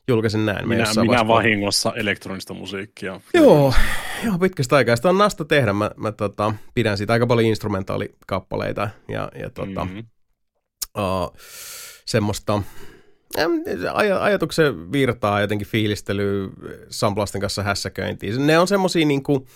julkaisin 0.07 0.45
näin. 0.45 0.67
Mä 0.67 0.73
Minä, 0.75 0.83
minä 0.95 1.05
vaiheessa- 1.07 1.27
vahingossa 1.27 1.93
elektronista 1.95 2.53
musiikkia. 2.53 3.21
Joo, 3.33 3.73
joo, 4.25 4.37
pitkästä 4.37 4.75
aikaa. 4.75 4.95
Sitä 4.95 5.09
on 5.09 5.17
nasta 5.17 5.45
tehdä. 5.45 5.73
Mä, 5.73 5.91
mä 5.97 6.11
tota, 6.11 6.53
pidän 6.73 6.97
siitä 6.97 7.13
aika 7.13 7.27
paljon 7.27 7.47
instrumentaalikappaleita 7.47 8.89
ja, 9.07 9.31
ja 9.41 9.49
tota, 9.49 9.85
mm. 9.85 9.91
Mhm. 9.91 9.99
uh, 10.97 11.33
semmoista 12.05 12.61
em, 13.37 13.51
aj- 13.93 14.19
ajatuksen 14.21 14.91
virtaa, 14.91 15.41
jotenkin 15.41 15.67
fiilistelyä, 15.67 16.49
samplasten 16.89 17.41
kanssa 17.41 17.63
hässäköintiin. 17.63 18.47
Ne 18.47 18.59
on 18.59 18.67
semmosia 18.67 19.05
niinku, 19.05 19.47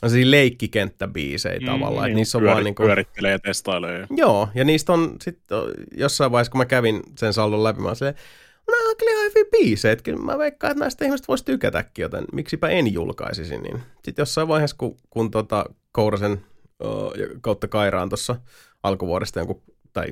semmosia 0.00 0.30
leikkikenttäbiisejä 0.30 1.58
mm, 1.60 1.66
tavallaan, 1.66 2.06
että 2.06 2.16
niissä 2.16 2.38
on 2.38 2.42
pyöri, 2.42 2.54
vaan 2.54 2.64
niinku... 2.64 2.82
Pyörittelee 2.82 3.30
ja 3.30 3.38
testailee. 3.38 4.06
Joo, 4.10 4.48
ja 4.54 4.64
niistä 4.64 4.92
on 4.92 5.16
sitten 5.20 5.58
jossain 5.96 6.32
vaiheessa, 6.32 6.50
kun 6.50 6.58
mä 6.58 6.64
kävin 6.64 7.02
sen 7.18 7.32
sallon 7.32 7.64
läpi, 7.64 7.80
mä 7.80 7.86
olin 7.88 7.96
silleen, 7.96 8.16
no 8.68 8.74
on 8.90 8.96
kyllä 8.96 9.12
ihan 9.12 9.24
hyviä 9.24 9.50
biisejä, 9.50 9.92
että 9.92 10.02
kyllä 10.02 10.18
mä 10.18 10.38
veikkaan, 10.38 10.70
että 10.70 10.84
näistä 10.84 11.04
ihmistä 11.04 11.28
voisi 11.28 11.44
tykätäkin, 11.44 12.02
joten 12.02 12.24
miksipä 12.32 12.68
en 12.68 12.92
julkaisisi. 12.92 13.58
Niin. 13.58 13.80
Sitten 14.04 14.22
jossain 14.22 14.48
vaiheessa, 14.48 14.76
kun, 14.76 14.96
kun 15.10 15.30
tota 15.30 15.64
Kourasen 15.92 16.32
uh, 16.84 17.12
kautta 17.40 17.68
Kairaan 17.68 18.08
tuossa 18.08 18.36
alkuvuodesta 18.82 19.38
jonkun, 19.38 19.62
tai 19.92 20.06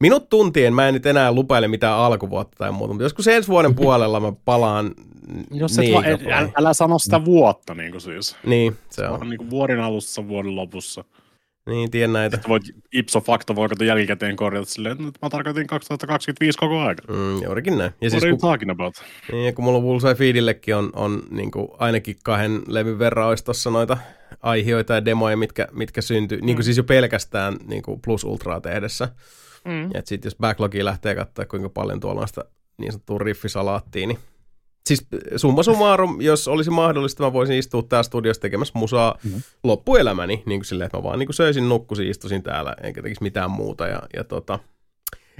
minut 0.00 0.28
tuntien 0.28 0.74
mä 0.74 0.88
en 0.88 0.94
nyt 0.94 1.06
enää 1.06 1.32
lupaile 1.32 1.68
mitään 1.68 1.98
alkuvuotta 1.98 2.56
tai 2.58 2.72
muuta, 2.72 2.92
mutta 2.92 3.04
joskus 3.04 3.28
ensi 3.28 3.48
vuoden 3.48 3.74
puolella 3.84 4.20
mä 4.20 4.32
palaan 4.44 4.94
Jos 5.50 5.78
et 5.78 5.92
va, 5.92 6.00
niin, 6.00 6.26
älä, 6.26 6.38
älä, 6.38 6.50
älä 6.56 6.74
sano 6.74 6.98
sitä 6.98 7.24
vuotta 7.24 7.74
niin 7.74 7.90
kuin 7.90 8.00
siis. 8.00 8.36
niin, 8.46 8.76
se 8.90 9.08
on. 9.08 9.28
Niin 9.28 9.38
kuin 9.38 9.50
vuoden 9.50 9.80
alussa, 9.80 10.28
vuoden 10.28 10.56
lopussa. 10.56 11.04
Niin, 11.68 11.90
tien 11.90 12.12
näitä. 12.12 12.36
Sitten 12.36 12.48
voit 12.48 12.62
ipso 12.92 13.20
facto 13.20 13.56
voiko 13.56 13.74
te 13.74 13.84
jälkikäteen 13.84 14.36
korjata 14.36 14.66
silleen, 14.66 14.92
että 14.92 15.18
mä 15.22 15.30
tarkoitin 15.30 15.66
2025 15.66 16.58
koko 16.58 16.80
ajan. 16.80 16.96
Mm, 17.08 17.42
juurikin 17.42 17.78
näin. 17.78 17.92
Ja 18.00 18.10
What 18.10 18.22
siis 18.22 18.40
kun 18.40 18.70
about? 18.70 18.94
Niin, 19.32 19.46
ja 19.46 19.52
kun 19.52 19.64
mulla 19.64 19.80
Bullseye 19.80 20.14
Feedillekin 20.14 20.76
on, 20.76 20.90
on 20.96 21.22
niin 21.30 21.50
kuin 21.50 21.68
ainakin 21.78 22.16
kahden 22.24 22.62
levyn 22.66 22.98
verran 22.98 23.28
olisi 23.28 23.44
tossa 23.44 23.70
noita 23.70 23.98
aihioita 24.42 24.94
ja 24.94 25.04
demoja, 25.04 25.36
mitkä, 25.36 25.68
mitkä 25.72 26.02
syntyy, 26.02 26.38
mm. 26.38 26.46
niin 26.46 26.56
kuin 26.56 26.64
siis 26.64 26.76
jo 26.76 26.84
pelkästään 26.84 27.56
niin 27.66 27.82
kuin 27.82 28.00
plus 28.00 28.24
ultraa 28.24 28.60
tehdessä. 28.60 29.08
Mm. 29.64 29.90
Ja 29.94 30.02
sitten 30.04 30.26
jos 30.26 30.36
backlogia 30.36 30.84
lähtee 30.84 31.14
katsoa, 31.14 31.44
kuinka 31.44 31.68
paljon 31.68 32.00
tuolla 32.00 32.20
on 32.20 32.28
sitä 32.28 32.44
niin 32.78 32.92
sanottua 32.92 33.18
riffisalaattia, 33.18 34.06
niin 34.06 34.18
Siis 34.88 35.06
summa 35.36 35.62
summarum, 35.62 36.20
jos 36.20 36.48
olisi 36.48 36.70
mahdollista, 36.70 37.24
mä 37.24 37.32
voisin 37.32 37.56
istua 37.56 37.82
täällä 37.82 38.02
studiossa 38.02 38.40
tekemässä 38.40 38.78
musaa 38.78 39.18
mm-hmm. 39.24 39.42
loppuelämäni, 39.64 40.42
niin 40.46 40.60
kuin 40.60 40.64
silleen, 40.64 40.86
että 40.86 40.98
mä 40.98 41.02
vaan 41.02 41.18
niin 41.18 41.26
kuin 41.26 41.34
söisin, 41.34 41.68
nukkusin, 41.68 42.08
istuisin 42.08 42.42
täällä, 42.42 42.74
enkä 42.82 43.02
tekisi 43.02 43.22
mitään 43.22 43.50
muuta. 43.50 43.86
Ja, 43.86 44.02
ja 44.16 44.24
tota, 44.24 44.58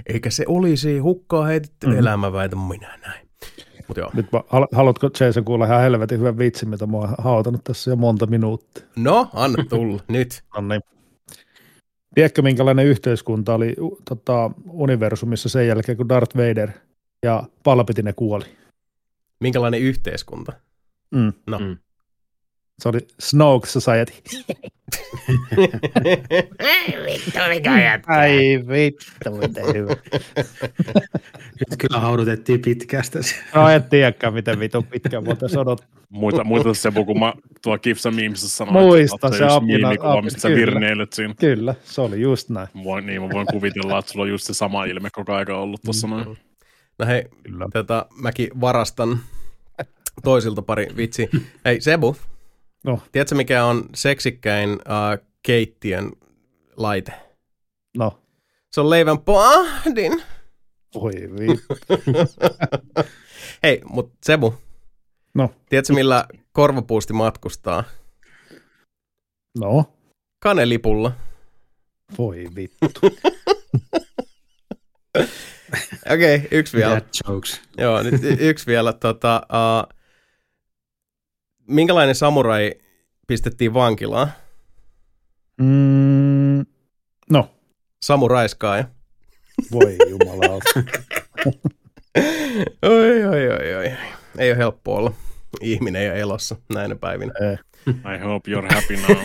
eikä 0.05 0.29
se 0.29 0.43
olisi 0.47 0.99
hukkaa 0.99 1.45
heitetty 1.45 1.87
mm-hmm. 1.87 1.99
elämä, 1.99 2.33
väitän 2.33 2.59
minä 2.59 2.99
näin. 3.05 3.27
Mut 3.87 3.97
joo. 3.97 4.11
Nyt 4.13 4.31
mä- 4.31 4.43
hal- 4.47 4.67
haluatko 4.71 5.09
Jason 5.19 5.45
kuulla 5.45 5.65
ihan 5.65 5.81
helvetin 5.81 6.19
hyvän 6.19 6.37
vitsin, 6.37 6.69
mitä 6.69 6.85
mä 6.85 6.97
oon 6.97 7.15
hautanut 7.17 7.63
tässä 7.63 7.91
jo 7.91 7.95
monta 7.95 8.25
minuuttia? 8.25 8.83
No, 8.95 9.29
anna 9.33 9.63
tulla, 9.69 10.01
nyt. 10.07 10.43
No 10.55 10.61
niin. 10.61 10.81
Tiedätkö, 12.15 12.41
minkälainen 12.41 12.85
yhteiskunta 12.85 13.53
oli 13.53 13.75
tota, 14.09 14.51
universumissa 14.69 15.49
sen 15.49 15.67
jälkeen, 15.67 15.97
kun 15.97 16.09
Darth 16.09 16.37
Vader 16.37 16.69
ja 17.23 17.43
Palpatine 17.63 18.13
kuoli? 18.13 18.45
Minkälainen 19.39 19.81
yhteiskunta? 19.81 20.53
Mm. 21.11 21.33
No. 21.47 21.59
Mm. 21.59 21.77
Se 22.79 22.89
oli 22.89 22.99
Snoke 23.19 23.67
Society. 23.67 24.13
Vittu, 27.05 27.39
mikä 27.49 27.81
jätkä. 27.83 28.13
Ai 28.13 28.59
vittu, 28.67 29.31
miten 29.37 29.65
hyvä. 29.75 29.95
Nyt 31.59 31.77
kyllä 31.77 31.99
haudutettiin 31.99 32.61
pitkästä. 32.61 33.19
No 33.55 33.69
en 33.69 33.83
tiedäkään, 33.83 34.33
miten 34.33 34.59
vitun 34.59 34.83
pitkään 34.83 35.25
voitaisiin 35.25 35.59
odottaa. 35.59 35.87
Muista, 36.09 36.43
muista 36.43 36.73
se, 36.73 36.91
kun 37.05 37.19
mä 37.19 37.33
tuo 37.61 37.77
Kifsa 37.77 38.11
Meemsissä 38.11 38.57
sanoin, 38.57 38.85
Muista, 38.85 39.27
että 39.27 39.37
se 39.37 39.43
apina- 39.45 39.59
miimikuva, 39.65 40.11
apina, 40.11 40.21
mistä 40.21 40.39
sä 40.39 40.47
kyllä. 40.47 40.59
virneilet 40.65 41.13
siinä. 41.13 41.33
Kyllä, 41.39 41.75
se 41.83 42.01
oli 42.01 42.21
just 42.21 42.49
näin. 42.49 42.67
Voin, 42.83 43.05
niin 43.05 43.21
mä 43.21 43.29
voin 43.29 43.47
kuvitella, 43.51 43.99
että 43.99 44.11
sulla 44.11 44.23
on 44.23 44.29
just 44.29 44.45
se 44.45 44.53
sama 44.53 44.85
ilme 44.85 45.09
koko 45.13 45.33
aika 45.33 45.57
ollut 45.57 45.81
tuossa 45.85 46.07
Mm. 46.07 46.13
noin. 46.13 46.37
No 46.99 47.05
hei, 47.05 47.25
Kyllä. 47.43 47.65
tätä 47.73 48.05
mäkin 48.21 48.49
varastan 48.61 49.19
toisilta 50.23 50.61
pari 50.61 50.87
vitsi. 50.97 51.29
Hei 51.65 51.81
Sebu, 51.81 52.15
No, 52.85 52.99
tiedätkö 53.11 53.35
mikä 53.35 53.65
on 53.65 53.89
seksikkäin 53.95 54.69
uh, 54.71 55.25
keittiön 55.43 56.11
laite? 56.77 57.13
no. 57.97 58.19
Se 58.71 58.81
on 58.81 58.89
leivän 58.89 59.19
pahdin. 59.19 60.23
Voi 60.95 61.11
vittu. 61.11 61.77
Hei, 63.63 63.81
mutta 63.85 64.17
Sebu, 64.23 64.53
No, 65.33 65.51
tiedätkö 65.69 65.93
millä 65.93 66.25
korvapuusti 66.51 67.13
matkustaa? 67.13 67.83
no. 69.59 69.93
Kanelipulla. 70.43 71.11
Voi 72.17 72.45
vittu. 72.55 72.85
Okei, 76.13 76.35
okay, 76.35 76.47
yksi 76.51 76.77
vielä. 76.77 76.95
Dad 76.95 77.05
jokes. 77.27 77.61
Joo, 77.77 78.03
nyt 78.03 78.21
yksi 78.39 78.67
vielä. 78.67 78.93
Tota, 78.93 79.41
uh, 79.51 79.98
minkälainen 81.69 82.15
samurai 82.15 82.73
pistettiin 83.27 83.73
vankilaan? 83.73 84.31
Mm, 85.61 86.65
no, 87.31 87.49
Samuraiskaaja. 88.03 88.85
voi 89.71 89.95
jumalauta. 90.09 90.69
Oi, 92.81 93.23
oi, 93.25 93.49
oi, 93.49 93.75
oi. 93.75 93.91
Ei 94.37 94.51
ole 94.51 94.57
helppo 94.57 94.95
olla 94.95 95.13
ihminen 95.61 96.05
ja 96.05 96.13
elossa 96.13 96.55
näinä 96.73 96.95
päivinä. 96.95 97.33
I 97.89 98.19
hope 98.23 98.51
you're 98.51 98.73
happy 98.75 98.95
now. 98.97 99.17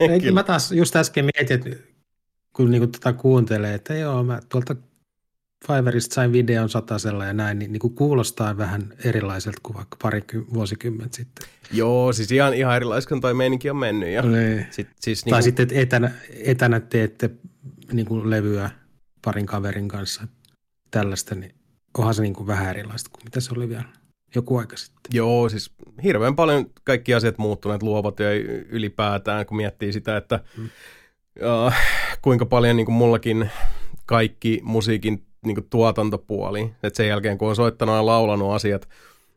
Ei, 0.00 0.32
Mä 0.32 0.42
taas 0.42 0.72
just 0.72 0.96
äsken 0.96 1.24
mietin, 1.24 1.54
että 1.56 1.84
kun 2.52 2.70
niinku 2.70 2.86
tätä 2.86 3.12
kuuntelee, 3.12 3.74
että 3.74 3.94
joo, 3.94 4.22
mä 4.22 4.40
tuolta 4.48 4.76
Fiverrista 5.66 6.14
sain 6.14 6.32
videon 6.32 6.68
satasella 6.68 7.24
ja 7.24 7.32
näin, 7.32 7.58
niin, 7.58 7.72
niin 7.72 7.80
kuin 7.80 7.94
kuulostaa 7.94 8.56
vähän 8.56 8.94
erilaiselta 9.04 9.60
kuin 9.62 9.76
vaikka 9.76 9.96
pari 10.02 10.22
vuosikymmentä 10.54 11.16
sitten. 11.16 11.48
Joo, 11.72 12.12
siis 12.12 12.32
ihan, 12.32 12.54
ihan 12.54 12.76
erilaiset, 12.76 13.08
kun 13.08 13.20
toi 13.20 13.34
meininki 13.34 13.70
on 13.70 13.76
mennyt. 13.76 14.08
Ja 14.08 14.22
Niin. 14.22 14.66
sit, 14.70 14.88
siis 15.00 15.20
Tai 15.20 15.30
niinku, 15.30 15.44
sitten, 15.44 15.62
että 15.62 15.80
etänä, 15.80 16.10
etänä 16.44 16.80
teette 16.80 17.30
niin 17.92 18.06
kuin 18.06 18.30
levyä 18.30 18.70
parin 19.24 19.46
kaverin 19.46 19.88
kanssa, 19.88 20.22
tällaista, 20.90 21.34
niin 21.34 21.54
onhan 21.98 22.14
se 22.14 22.22
niin 22.22 22.34
kuin 22.34 22.46
vähän 22.46 22.70
erilaista 22.70 23.10
kuin 23.12 23.24
mitä 23.24 23.40
se 23.40 23.54
oli 23.56 23.68
vielä 23.68 23.84
joku 24.34 24.56
aika 24.56 24.76
sitten. 24.76 25.00
Joo, 25.12 25.48
siis 25.48 25.70
hirveän 26.02 26.36
paljon 26.36 26.66
kaikki 26.84 27.14
asiat 27.14 27.38
muuttuneet, 27.38 27.82
luovat 27.82 28.20
ja 28.20 28.32
ylipäätään, 28.68 29.46
kun 29.46 29.56
miettii 29.56 29.92
sitä, 29.92 30.16
että 30.16 30.40
mm. 30.56 30.64
uh, 31.66 31.72
kuinka 32.22 32.46
paljon 32.46 32.76
niin 32.76 32.86
kuin 32.86 32.96
mullakin 32.96 33.50
kaikki 34.06 34.60
musiikin 34.62 35.26
niin 35.44 35.54
kuin 35.54 35.66
tuotantopuoli, 35.70 36.70
että 36.82 36.96
sen 36.96 37.08
jälkeen 37.08 37.38
kun 37.38 37.48
on 37.48 37.56
soittanut 37.56 37.94
ja 37.94 38.06
laulanut 38.06 38.52
asiat 38.54 38.88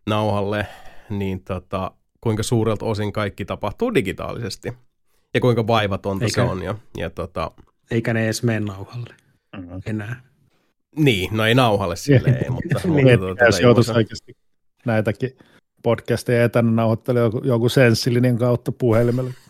nauhalle, 0.08 0.68
niin 1.10 1.44
tota, 1.44 1.92
kuinka 2.22 2.44
suurelta 2.44 2.86
osin 2.86 3.14
kaikki 3.14 3.46
tapahtuu 3.46 3.94
digitaalisesti 3.94 4.74
ja 5.34 5.40
kuinka 5.42 5.68
vaivatonta 5.68 6.30
se 6.30 6.42
Eikä- 6.42 6.52
on. 6.52 6.64
Ja, 6.64 6.76
ja 6.98 7.10
tota, 7.10 7.52
Eikä 7.92 8.14
ne 8.14 8.24
edes 8.26 8.44
mene 8.44 8.60
nauhalle 8.60 9.14
Mm-hmm. 9.58 9.82
enää. 9.86 10.22
niin, 10.96 11.38
no 11.38 11.46
ei 11.46 11.56
nauhalle 11.56 11.96
silleen, 11.96 12.52
mutta, 12.54 12.68
mutta 12.74 12.88
Miettikää, 12.88 13.18
tota, 13.18 13.46
jos 13.46 13.60
joutuisi 13.60 13.92
oikeasti 13.92 14.36
näitäkin 14.86 15.30
podcasteja 15.84 16.44
etänä 16.44 16.72
nauhoittelemaan 16.72 17.28
joku, 17.34 17.48
joku 17.48 17.70
senssillinen 17.70 18.38
kautta 18.38 18.72
puhelimelle. 18.72 19.34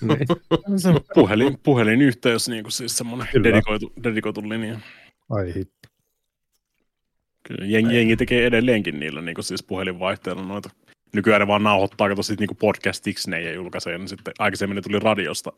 Niin. 0.00 0.78
Se 0.80 0.88
puhelin, 1.14 1.58
puhelinyhteys, 1.62 2.48
niin 2.48 2.62
kuin 2.64 2.72
siis 2.72 2.98
semmoinen 2.98 3.28
Kyllä. 3.32 3.44
dedikoitu, 3.44 3.92
dedikoitu 4.04 4.48
linja. 4.48 4.80
Ai 5.30 5.54
hitto. 5.54 5.73
Kyllä 7.48 7.66
jengi, 7.66 7.96
jengi 7.96 8.16
tekee 8.16 8.46
edelleenkin 8.46 9.00
niillä 9.00 9.20
niin 9.20 9.34
kuin 9.34 9.44
siis 9.44 9.62
puhelinvaihteilla 9.62 10.42
noita. 10.42 10.70
Nykyään 11.14 11.40
ne 11.40 11.46
vaan 11.46 11.62
nauhoittaa, 11.62 12.08
kato 12.08 12.22
sitten 12.22 12.46
niin 12.48 12.56
podcastiksi 12.56 13.30
ne 13.30 13.40
ja 13.42 13.52
julkaisee. 13.52 13.98
Niin 13.98 14.08
sitten 14.08 14.34
aikaisemmin 14.38 14.76
ne 14.76 14.82
tuli 14.82 14.98
radiosta 14.98 15.52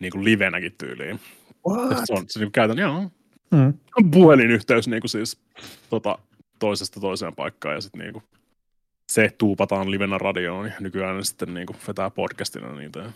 niin 0.00 0.12
kuin 0.12 0.24
livenäkin 0.24 0.74
tyyliin. 0.78 1.20
Ja 1.90 1.96
Se 2.06 2.12
on 2.12 2.24
se 2.28 2.40
niin 2.40 2.52
käytän, 2.52 2.78
joo, 2.78 3.10
Mm. 3.50 3.74
puhelinyhteys 4.10 4.88
niin 4.88 5.00
kuin 5.00 5.10
siis 5.10 5.40
tota, 5.90 6.18
toisesta 6.58 7.00
toiseen 7.00 7.34
paikkaan 7.34 7.74
ja 7.74 7.80
sitten 7.80 7.98
niin 7.98 8.12
kuin 8.12 8.24
se 9.10 9.30
tuupataan 9.38 9.90
livenä 9.90 10.18
radioon 10.18 10.66
ja 10.66 10.72
nykyään 10.80 11.16
ne 11.16 11.24
sitten 11.24 11.54
niin 11.54 11.66
kuin 11.66 11.76
vetää 11.88 12.10
podcastina 12.10 12.72
niitä. 12.72 13.12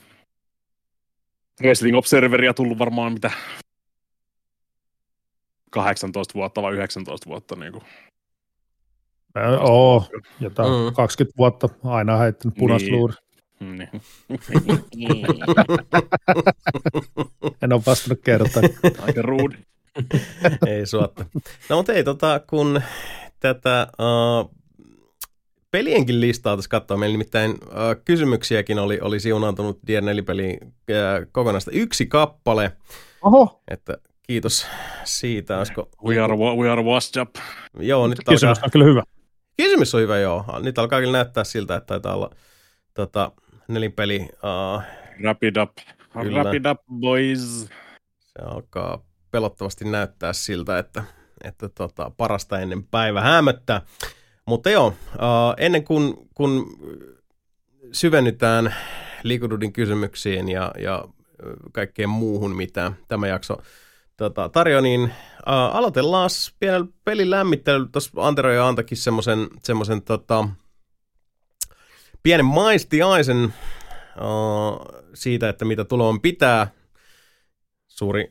Wrestling 1.63 1.97
Observeria 1.97 2.55
tullut 2.55 2.79
varmaan 2.79 3.13
mitä 3.13 3.31
18 5.73 6.35
vuotta 6.35 6.63
vai 6.63 6.73
19 6.73 7.27
vuotta 7.31 7.57
niin 7.57 7.73
kuin 7.73 7.85
Ö, 9.37 9.59
Oo, 9.61 10.05
jotain 10.41 10.71
Mm. 10.71 10.77
mm. 10.85 10.95
20 10.95 11.39
vuotta 11.39 11.69
aina 11.85 12.17
heittänyt 12.17 12.55
punaista 12.59 12.89
Niin. 12.91 13.89
Niin. 14.95 15.27
En 17.63 17.73
ole 17.73 17.83
vastannut 17.87 18.21
kertaa. 18.25 18.63
Aika 19.07 19.23
rude. 19.23 19.59
ei 20.67 20.87
suotta. 20.87 21.25
No 21.69 21.77
mutta 21.77 21.93
ei, 21.93 22.05
tota, 22.05 22.41
kun 22.47 22.83
tätä 23.41 23.87
uh, 23.99 24.51
pelienkin 25.71 26.21
listaa 26.21 26.57
tässä 26.57 26.69
katsoa, 26.69 26.97
meillä 26.97 27.15
nimittäin 27.15 27.51
uh, 27.51 27.59
kysymyksiäkin 28.05 28.79
oli, 28.79 29.01
oli 29.01 29.21
siunaantunut 29.21 29.79
Dier-nelipeliin 29.87 30.59
uh, 30.65 31.27
kokonaista 31.33 31.71
yksi 31.71 32.07
kappale, 32.07 32.73
Oho, 33.23 33.63
että 33.69 33.97
kiitos 34.27 34.67
siitä. 35.05 35.59
Olisiko, 35.59 35.89
We 36.07 36.21
are, 36.21 36.35
wa- 36.37 36.55
we 36.55 36.71
are 36.71 36.83
washed 36.83 37.23
up. 37.23 37.31
joo, 37.79 38.07
nyt 38.09 38.19
alkaa, 38.19 38.35
kysymys 38.35 38.59
on 38.63 38.71
kyllä 38.71 38.85
hyvä. 38.85 39.03
kysymys 39.57 39.95
on 39.95 40.01
hyvä, 40.01 40.19
joo. 40.19 40.45
Nyt 40.63 40.79
alkaa 40.79 41.01
kyllä 41.01 41.13
näyttää 41.13 41.45
siltä, 41.45 41.77
että 41.77 41.87
taitaa 41.87 42.15
olla 42.15 42.31
tota, 42.95 43.33
nelipeli, 43.69 44.21
uh, 44.21 44.83
Wrap 45.23 45.43
it 45.43 45.57
up. 45.57 45.71
Kyllä. 46.23 46.41
Wrap 46.43 46.55
it 46.55 46.63
up, 46.67 46.81
boys. 47.01 47.69
se 48.19 48.43
alkaa 48.45 49.05
pelottavasti 49.31 49.85
näyttää 49.85 50.33
siltä, 50.33 50.79
että, 50.79 51.05
että 51.45 51.69
tota, 51.69 52.11
parasta 52.17 52.61
ennen 52.61 52.85
päivä 52.85 53.21
hämöttää. 53.21 53.83
Mutta 54.47 54.71
joo, 54.71 54.87
uh, 54.87 55.55
ennen 55.57 55.85
kuin 55.85 56.15
kun 56.35 56.67
syvennytään 57.93 58.75
Liikududin 59.23 59.73
kysymyksiin 59.73 60.49
ja, 60.49 60.73
ja 60.79 61.05
kaikkeen 61.73 62.09
muuhun, 62.09 62.57
mitä 62.57 62.93
tämä 63.09 63.27
jakso 63.29 63.57
tota, 64.23 64.49
tarjoaa, 64.49 64.81
niin 64.83 65.03
uh, 65.03 65.77
aloitellaan 65.77 66.31
pienellä 66.61 66.87
pelin 67.05 67.31
lämmittelyllä. 67.31 67.89
Tuossa 67.93 68.11
Antero 68.17 68.53
ja 68.53 68.69
Antakin 68.69 68.99
semmoisen 68.99 69.49
semmosen, 69.63 70.03
tota, 70.03 70.49
pienen 72.23 72.47
maistiaisen 72.47 73.45
uh, 73.45 75.03
siitä, 75.15 75.49
että 75.49 75.65
mitä 75.65 75.85
tuloon 75.85 76.21
pitää. 76.21 76.71
Suuri 77.89 78.31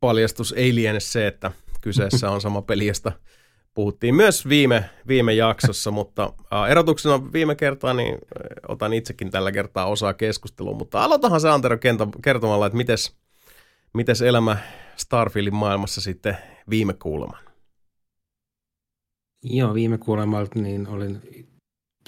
paljastus 0.00 0.54
ei 0.56 0.74
liene 0.74 1.00
se, 1.00 1.26
että 1.26 1.52
kyseessä 1.80 2.30
on 2.30 2.40
sama 2.40 2.62
peli, 2.62 2.86
josta 2.86 3.12
puhuttiin 3.74 4.14
myös 4.14 4.48
viime, 4.48 4.90
viime 5.08 5.34
jaksossa, 5.34 5.90
mutta 5.90 6.32
ää, 6.50 6.68
erotuksena 6.68 7.32
viime 7.32 7.54
kertaa, 7.54 7.94
niin 7.94 8.12
ää, 8.14 8.20
otan 8.68 8.92
itsekin 8.92 9.30
tällä 9.30 9.52
kertaa 9.52 9.86
osaa 9.86 10.14
keskusteluun, 10.14 10.76
mutta 10.76 11.04
aloitahan 11.04 11.40
se 11.40 11.48
Antero 11.48 11.78
kertomalla, 12.22 12.66
että 12.66 12.76
mites, 12.76 13.16
mites 13.94 14.22
elämä 14.22 14.56
Starfieldin 14.98 15.54
maailmassa 15.54 16.00
sitten 16.00 16.36
viime 16.70 16.94
kuuleman. 16.94 17.44
Joo, 19.42 19.74
viime 19.74 19.98
kuulemalta 19.98 20.58
niin 20.60 20.88
olin 20.88 21.22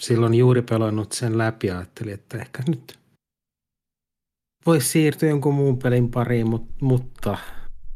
silloin 0.01 0.35
juuri 0.35 0.63
pelannut 0.63 1.13
sen 1.13 1.39
läpi 1.39 1.67
ja 1.67 1.77
ajattelin, 1.79 2.15
että 2.15 2.39
ehkä 2.39 2.63
nyt 2.69 2.99
voisi 4.67 4.89
siirtyä 4.89 5.29
jonkun 5.29 5.55
muun 5.55 5.79
pelin 5.79 6.11
pariin, 6.11 6.49
mutta, 6.49 6.75
mutta, 6.81 7.39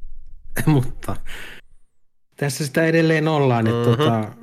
mutta 0.66 1.16
tässä 2.36 2.66
sitä 2.66 2.84
edelleen 2.86 3.28
ollaan. 3.28 3.66
Että 3.66 3.88
Mhm. 3.90 3.98
tota, 3.98 4.34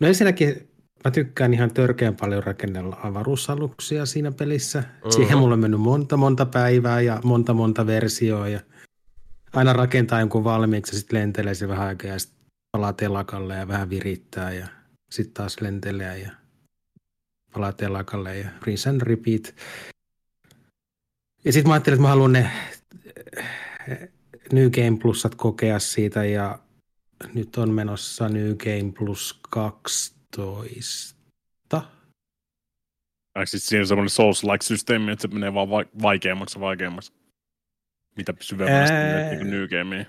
no 0.00 0.08
ensinnäkin 0.08 0.68
mä 1.04 1.10
tykkään 1.10 1.54
ihan 1.54 1.74
törkeän 1.74 2.16
paljon 2.16 2.42
rakennella 2.42 2.96
avaruusaluksia 3.02 4.06
siinä 4.06 4.32
pelissä. 4.32 4.80
Mhm. 4.80 5.10
Siihen 5.10 5.38
mulla 5.38 5.54
on 5.54 5.60
mennyt 5.60 5.80
monta 5.80 6.16
monta 6.16 6.46
päivää 6.46 7.00
ja 7.00 7.20
monta 7.24 7.54
monta 7.54 7.86
versioa 7.86 8.48
ja 8.48 8.60
aina 9.52 9.72
rakentaa 9.72 10.20
jonkun 10.20 10.44
valmiiksi 10.44 10.94
ja 10.94 10.98
sitten 11.00 11.18
lentelee 11.18 11.54
se 11.54 11.68
vähän 11.68 11.86
aikaa 11.86 12.10
ja 12.10 12.18
sitten 12.18 12.38
palaa 12.72 12.92
telakalle 12.92 13.56
ja 13.56 13.68
vähän 13.68 13.90
virittää 13.90 14.52
ja 14.52 14.68
sitten 15.10 15.34
taas 15.34 15.60
lentelee 15.60 16.18
ja 16.18 16.30
palaa 17.52 17.72
telakalle 17.72 18.38
ja 18.38 18.48
rinse 18.62 18.90
and 18.90 19.00
repeat. 19.00 19.54
Ja 21.44 21.52
sitten 21.52 21.68
mä 21.68 21.74
ajattelin, 21.74 21.94
että 21.94 22.02
mä 22.02 22.08
haluan 22.08 22.32
ne 22.32 22.50
eh, 23.88 24.08
New 24.52 24.70
Game 24.70 24.98
Plusat 25.02 25.34
kokea 25.34 25.78
siitä 25.78 26.24
ja 26.24 26.58
nyt 27.34 27.56
on 27.56 27.70
menossa 27.70 28.28
New 28.28 28.56
Game 28.56 28.92
Plus 28.98 29.40
12. 29.50 31.18
Onko 33.38 33.46
siis 33.46 33.66
siinä 33.66 33.84
semmoinen 33.84 34.10
Souls-like-systeemi, 34.10 35.12
että 35.12 35.22
se 35.22 35.28
menee 35.28 35.54
vaan 35.54 35.70
va- 35.70 35.84
vaikeammaksi 36.02 36.58
ja 36.58 36.60
vaikeammaksi? 36.60 37.12
Mitä 38.18 38.34
syvemmästi 38.40 38.94
Ää. 38.94 39.30
niin. 39.84 40.06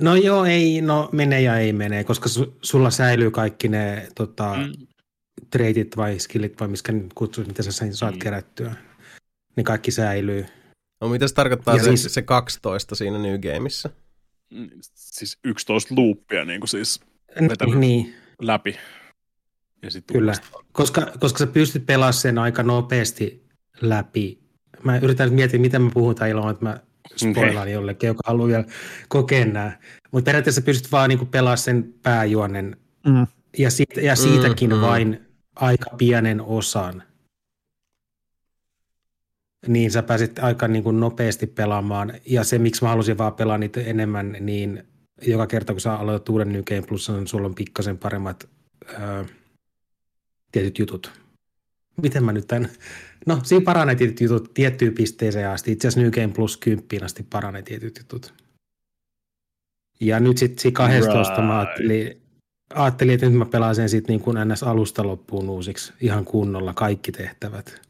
No 0.00 0.14
joo, 0.16 0.44
ei, 0.44 0.80
no 0.80 1.08
menee 1.12 1.40
ja 1.40 1.58
ei 1.58 1.72
mene, 1.72 2.04
koska 2.04 2.28
su, 2.28 2.58
sulla 2.62 2.90
säilyy 2.90 3.30
kaikki 3.30 3.68
ne 3.68 4.08
tota, 4.14 4.54
mm. 4.56 4.86
Treitit 5.50 5.96
vai 5.96 6.18
skillit 6.18 6.60
vai 6.60 6.68
miskä 6.68 6.92
nyt 6.92 7.12
kutsut, 7.14 7.46
mitä 7.46 7.62
sä 7.62 7.70
saat 7.90 8.14
Mm. 8.14 8.18
kerättyä. 8.18 8.74
Ne 9.56 9.62
kaikki 9.62 9.90
säilyy. 9.90 10.46
No 11.00 11.08
mitä 11.08 11.28
se 11.28 11.34
tarkoittaa 11.34 11.74
Ja 11.76 11.82
se, 11.82 11.96
siis- 11.96 12.14
se 12.14 12.22
12 12.22 12.94
siinä 12.94 13.18
New 13.18 13.40
Gameissa? 13.40 13.90
Mm, 14.50 14.70
Siis 14.94 15.38
11 15.44 15.94
loopia 15.96 16.44
niin 16.44 16.60
kuin 16.60 16.68
siis 16.68 17.00
Vetänyt. 17.48 17.78
Niin, 17.78 18.14
läpi. 18.42 18.76
Ja 19.82 19.90
sitten 19.90 20.14
kyllä. 20.16 20.32
Koska, 20.72 21.12
koska 21.20 21.38
sä 21.38 21.46
pystyt 21.46 21.86
pelaamaan 21.86 22.14
sen 22.14 22.38
aika 22.38 22.62
nopeasti 22.62 23.46
läpi. 23.80 24.45
Mä 24.84 24.98
yritän 24.98 25.26
nyt 25.26 25.34
miettiä, 25.34 25.60
miten 25.60 25.82
mä 25.82 25.90
puhun 25.94 26.14
tämän 26.14 26.30
ilman, 26.30 26.50
että 26.50 26.64
mä 26.64 26.80
spoilaan 27.16 27.72
jollekin, 27.72 28.06
joka 28.06 28.22
haluaa 28.26 28.48
vielä 28.48 28.64
kokea 29.08 29.44
nämä. 29.46 29.72
Mutta 30.12 30.24
periaatteessa 30.28 30.62
pystyt 30.62 30.92
vaan 30.92 31.08
niinku 31.08 31.26
pelaamaan 31.26 31.58
sen 31.58 31.94
pääjuonen 32.02 32.76
Mm. 33.06 33.26
ja, 33.58 33.70
siitä, 33.70 34.00
ja 34.00 34.16
siitäkin 34.16 34.70
Mm, 34.70 34.76
mm. 34.76 34.82
vain 34.82 35.20
aika 35.56 35.90
pienen 35.98 36.40
osan. 36.40 37.02
Niin 39.66 39.90
sä 39.90 40.02
pääsit 40.02 40.38
aika 40.38 40.68
niin 40.68 40.82
kuin 40.84 41.00
nopeasti 41.00 41.46
pelaamaan. 41.46 42.12
Ja 42.26 42.44
se, 42.44 42.58
miksi 42.58 42.84
mä 42.84 42.88
halusin 42.88 43.18
vaan 43.18 43.34
pelaa 43.34 43.58
niitä 43.58 43.80
enemmän, 43.80 44.36
niin 44.40 44.84
joka 45.26 45.46
kerta 45.46 45.72
kun 45.72 45.80
sä 45.80 45.94
aloitat 45.94 46.28
uuden 46.28 46.52
New 46.52 46.62
Game 46.62 46.82
Plus, 46.82 47.08
niin 47.08 47.26
sulla 47.26 47.46
on 47.46 47.54
pikkasen 47.54 47.98
paremmat 47.98 48.48
ää, 48.98 49.24
tietyt 50.52 50.78
jutut. 50.78 51.12
miten 52.02 52.24
mä 52.24 52.32
nyt 52.32 52.46
tämän... 52.46 52.70
No, 53.26 53.40
siinä 53.42 53.64
paranee 53.64 53.94
tietyt 53.94 54.20
jutut 54.20 54.54
tiettyyn 54.54 54.94
pisteeseen 54.94 55.48
asti. 55.48 55.72
Itse 55.72 55.88
asiassa 55.88 56.00
New 56.00 56.10
Game 56.10 56.34
Plus 56.34 56.56
10 56.56 57.04
asti 57.04 57.22
paranee 57.22 57.62
tietyt 57.62 57.98
jutut. 57.98 58.34
Ja 60.00 60.20
nyt 60.20 60.38
sitten 60.38 60.58
siinä 60.58 60.76
12 60.76 61.34
right. 61.34 61.46
mä 61.46 61.60
ajattelin, 61.60 62.22
ajattelin, 62.74 63.14
että 63.14 63.26
nyt 63.26 63.38
mä 63.38 63.46
pelaan 63.46 63.74
sen 63.74 63.88
sitten 63.88 64.12
niin 64.12 64.20
kuin 64.20 64.36
NS 64.48 64.62
alusta 64.62 65.06
loppuun 65.06 65.50
uusiksi 65.50 65.92
ihan 66.00 66.24
kunnolla 66.24 66.74
kaikki 66.74 67.12
tehtävät. 67.12 67.80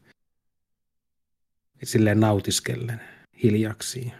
Silleen 1.84 2.20
nautiskellen 2.20 3.00
hiljaksi. 3.42 4.12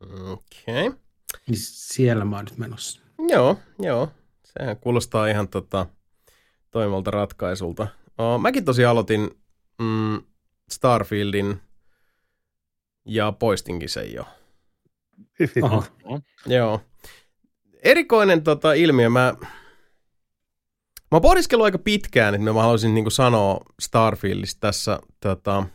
Okei. 0.00 0.86
Okay. 0.86 0.98
Niin 1.46 1.58
siellä 1.58 2.24
mä 2.24 2.36
oon 2.36 2.44
nyt 2.44 2.58
menossa. 2.58 3.00
Joo, 3.28 3.58
joo. 3.78 4.08
Sehän 4.44 4.76
kuulostaa 4.76 5.26
ihan 5.26 5.48
tota, 5.48 5.86
toimivalta 6.70 7.10
ratkaisulta. 7.10 7.88
Oh, 8.18 8.40
mäkin 8.40 8.64
tosiaan 8.64 8.90
aloitin 8.90 9.30
mm, 9.78 10.22
Starfieldin 10.72 11.60
ja 13.04 13.32
poistinkin 13.32 13.88
sen 13.88 14.12
jo. 14.12 14.24
Oho. 15.62 15.84
Joo. 16.46 16.80
Erikoinen 17.82 18.42
tota, 18.42 18.72
ilmiö. 18.72 19.10
Mä, 19.10 19.34
mä 21.10 21.20
pohdiskellut 21.20 21.64
aika 21.64 21.78
pitkään, 21.78 22.34
että 22.34 22.52
mä 22.52 22.62
haluaisin 22.62 22.94
niin 22.94 23.10
sanoa 23.10 23.60
Starfieldista 23.80 24.60
tässä. 24.60 24.98
Tota, 25.20 25.66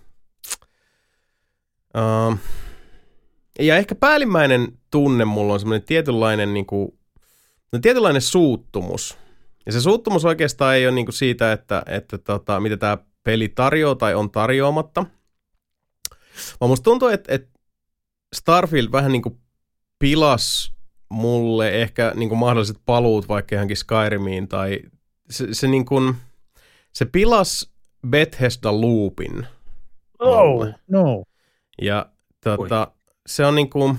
uh, 1.97 2.37
ja 3.59 3.77
ehkä 3.77 3.95
päällimmäinen 3.95 4.67
tunne 4.91 5.25
mulla 5.25 5.53
on 5.53 5.59
semmoinen 5.59 5.85
tietynlainen, 5.85 6.53
niin 6.53 6.65
kuin, 6.65 6.99
no 7.73 7.79
tietynlainen 7.79 8.21
suuttumus. 8.21 9.17
Ja 9.65 9.71
se 9.71 9.81
suuttumus 9.81 10.25
oikeastaan 10.25 10.75
ei 10.75 10.87
ole 10.87 10.95
niin 10.95 11.05
kuin 11.05 11.13
siitä, 11.13 11.51
että, 11.51 11.83
että 11.85 12.17
tota, 12.17 12.59
mitä 12.59 12.77
tämä 12.77 12.97
peli 13.27 13.49
tarjoaa 13.49 13.95
tai 13.95 14.15
on 14.15 14.31
tarjoamatta. 14.31 15.05
Vaan 16.61 16.69
musta 16.69 16.83
tuntuu, 16.83 17.07
että, 17.07 17.35
että 17.35 17.59
Starfield 18.35 18.91
vähän 18.91 19.11
niin 19.11 19.21
kuin 19.21 19.39
pilas 19.99 20.73
mulle 21.09 21.81
ehkä 21.81 22.11
niin 22.15 22.29
kuin 22.29 22.39
mahdolliset 22.39 22.77
paluut 22.85 23.27
vaikka 23.27 23.55
johonkin 23.55 23.77
Skyrimiin 23.77 24.47
tai 24.47 24.79
se, 25.29 25.47
se, 25.51 25.67
niin 25.67 25.85
kuin, 25.85 26.15
se 26.93 27.05
pilas 27.05 27.71
Bethesda 28.07 28.81
Loopin. 28.81 29.47
Oh, 30.19 30.67
no. 30.87 31.23
Ja 31.81 32.05
tota, 32.43 32.91
se 33.27 33.45
on 33.45 33.55
niin 33.55 33.69
kuin, 33.69 33.97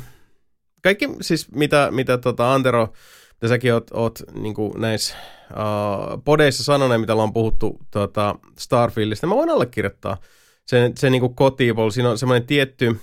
kaikki 0.82 1.08
siis 1.20 1.52
mitä, 1.52 1.88
mitä 1.90 2.18
tota 2.18 2.54
Antero, 2.54 2.92
mitä 3.38 3.48
säkin 3.48 3.74
oot, 3.74 3.90
oot 3.92 4.18
niin 4.34 4.54
näissä 4.76 5.16
uh, 5.50 6.22
podeissa 6.24 6.64
sanonut, 6.64 7.00
mitä 7.00 7.12
ollaan 7.12 7.32
puhuttu 7.32 7.78
tota 7.90 8.34
Starfieldista, 8.58 9.26
mä 9.26 9.34
voin 9.34 9.50
allekirjoittaa 9.50 10.16
se, 10.64 10.92
se 10.98 11.10
niin 11.10 11.20
kuin 11.20 11.34
kotiivol, 11.34 11.90
siinä 11.90 12.10
on 12.10 12.18
semmoinen 12.18 12.46
tietty 12.46 13.00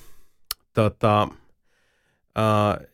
tota, 0.73 1.27
uh, 2.38 2.88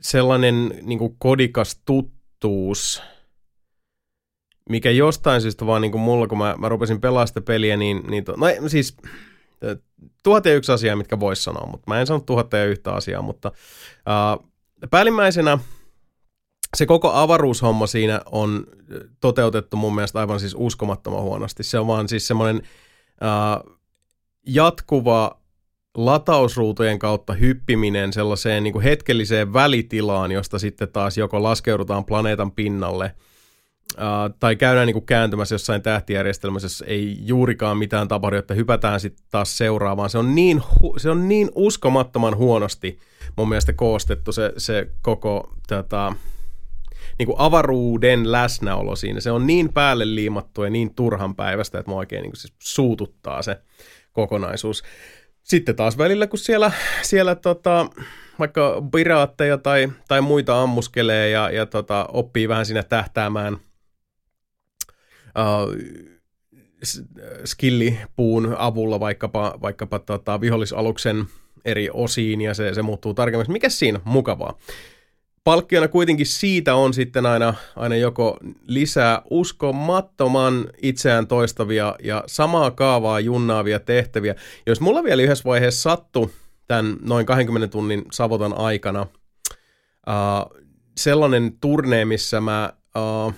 sellainen 0.00 0.74
niin 0.82 1.16
kodikas 1.18 1.80
tuttuus, 1.84 3.02
mikä 4.68 4.90
jostain 4.90 5.42
syystä 5.42 5.66
vaan 5.66 5.82
niin 5.82 6.00
mulla, 6.00 6.26
kun 6.26 6.38
mä, 6.38 6.54
mä 6.58 6.68
rupesin 6.68 7.00
pelaamaan 7.00 7.28
sitä 7.28 7.40
peliä, 7.40 7.76
niin, 7.76 8.02
niin 8.10 8.24
to, 8.24 8.34
no 8.36 8.68
siis 8.68 8.96
tuhat 10.22 10.44
ja 10.44 10.54
yksi 10.54 10.72
asiaa, 10.72 10.96
mitkä 10.96 11.20
vois 11.20 11.44
sanoa, 11.44 11.66
mutta 11.66 11.90
mä 11.90 12.00
en 12.00 12.06
sano 12.06 12.20
tuhatta 12.20 12.56
ja 12.56 12.64
yhtä 12.64 12.92
asiaa, 12.92 13.22
mutta 13.22 13.52
uh, 14.38 14.48
päällimmäisenä 14.90 15.58
se 16.76 16.86
koko 16.86 17.10
avaruushomma 17.12 17.86
siinä 17.86 18.20
on 18.30 18.66
toteutettu 19.20 19.76
mun 19.76 19.94
mielestä 19.94 20.18
aivan 20.20 20.40
siis 20.40 20.54
uskomattoman 20.58 21.22
huonosti. 21.22 21.62
Se 21.62 21.78
on 21.78 21.86
vaan 21.86 22.08
siis 22.08 22.28
semmoinen 22.28 22.56
uh, 22.56 23.76
jatkuva 24.46 25.38
latausruutujen 25.96 26.98
kautta 26.98 27.32
hyppiminen 27.32 28.12
sellaiseen 28.12 28.62
niin 28.62 28.72
kuin 28.72 28.82
hetkelliseen 28.82 29.52
välitilaan, 29.52 30.32
josta 30.32 30.58
sitten 30.58 30.88
taas 30.88 31.18
joko 31.18 31.42
laskeudutaan 31.42 32.04
planeetan 32.04 32.52
pinnalle 32.52 33.14
uh, 33.94 34.34
tai 34.40 34.56
käydään 34.56 34.86
niin 34.86 34.94
kuin 34.94 35.06
kääntymässä 35.06 35.54
jossain 35.54 35.82
tähtijärjestelmässä, 35.82 36.66
jossa 36.66 36.84
ei 36.84 37.16
juurikaan 37.20 37.78
mitään 37.78 38.08
tapahdu, 38.08 38.36
että 38.36 38.54
hypätään 38.54 39.00
sitten 39.00 39.24
taas 39.30 39.58
seuraavaan. 39.58 40.10
Se 40.10 40.18
on 40.18 40.34
niin, 40.34 40.58
hu- 40.58 40.98
se 40.98 41.10
on 41.10 41.28
niin 41.28 41.50
uskomattoman 41.54 42.36
huonosti 42.36 42.98
mun 43.36 43.48
mielestä 43.48 43.72
koostettu 43.72 44.32
se, 44.32 44.52
se 44.56 44.88
koko 45.02 45.54
tota, 45.68 46.12
niin 47.18 47.26
kuin 47.26 47.36
avaruuden 47.38 48.32
läsnäolo 48.32 48.96
siinä. 48.96 49.20
Se 49.20 49.30
on 49.30 49.46
niin 49.46 49.72
päälle 49.72 50.14
liimattu 50.14 50.62
ja 50.62 50.70
niin 50.70 50.94
turhan 50.94 51.36
päivästä, 51.36 51.78
että 51.78 51.90
mua 51.90 51.98
oikein 51.98 52.22
niin 52.22 52.30
kuin 52.30 52.40
siis 52.40 52.54
suututtaa 52.58 53.42
se 53.42 53.56
kokonaisuus. 54.12 54.82
Sitten 55.42 55.76
taas 55.76 55.98
välillä, 55.98 56.26
kun 56.26 56.38
siellä, 56.38 56.72
siellä 57.02 57.34
tota, 57.34 57.86
vaikka 58.38 58.82
piraatteja 58.92 59.58
tai, 59.58 59.92
tai 60.08 60.20
muita 60.20 60.62
ammuskelee 60.62 61.30
ja, 61.30 61.50
ja 61.50 61.66
tota, 61.66 62.08
oppii 62.12 62.48
vähän 62.48 62.66
siinä 62.66 62.82
tähtäämään 62.82 63.54
uh, 63.54 63.60
skillipuun 67.44 68.56
avulla 68.58 69.00
vaikkapa, 69.00 69.58
vaikkapa 69.62 69.98
tota, 69.98 70.40
vihollisaluksen 70.40 71.24
eri 71.64 71.88
osiin 71.92 72.40
ja 72.40 72.54
se, 72.54 72.74
se 72.74 72.82
muuttuu 72.82 73.14
tarkemmin. 73.14 73.52
Mikä 73.52 73.68
siinä 73.68 74.00
mukavaa? 74.04 74.58
Palkkiona 75.44 75.88
kuitenkin 75.88 76.26
siitä 76.26 76.74
on 76.74 76.94
sitten 76.94 77.26
aina, 77.26 77.54
aina 77.76 77.96
joko 77.96 78.38
lisää 78.66 79.22
uskomattoman 79.30 80.68
itseään 80.82 81.26
toistavia 81.26 81.96
ja 82.02 82.24
samaa 82.26 82.70
kaavaa 82.70 83.20
junnaavia 83.20 83.80
tehtäviä. 83.80 84.34
Jos 84.66 84.80
mulla 84.80 85.04
vielä 85.04 85.22
yhdessä 85.22 85.44
vaiheessa 85.44 85.90
sattui 85.90 86.30
tämän 86.68 86.96
noin 87.02 87.26
20 87.26 87.68
tunnin 87.68 88.04
savotan 88.12 88.58
aikana 88.58 89.02
uh, 89.02 90.62
sellainen 90.96 91.52
turne, 91.60 92.04
missä 92.04 92.40
mä 92.40 92.72
uh, 92.96 93.34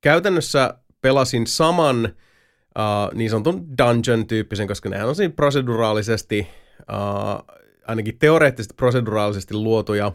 käytännössä 0.00 0.74
pelasin 1.00 1.46
saman 1.46 2.04
uh, 2.04 3.14
niin 3.14 3.30
sanotun 3.30 3.66
dungeon-tyyppisen, 3.78 4.68
koska 4.68 4.88
nehän 4.88 5.08
on 5.08 5.16
siinä 5.16 5.34
proseduraalisesti 5.34 6.48
uh, 6.80 7.60
ainakin 7.86 8.18
teoreettisesti 8.18 8.74
proseduraalisesti 8.74 9.54
luotuja 9.54 10.12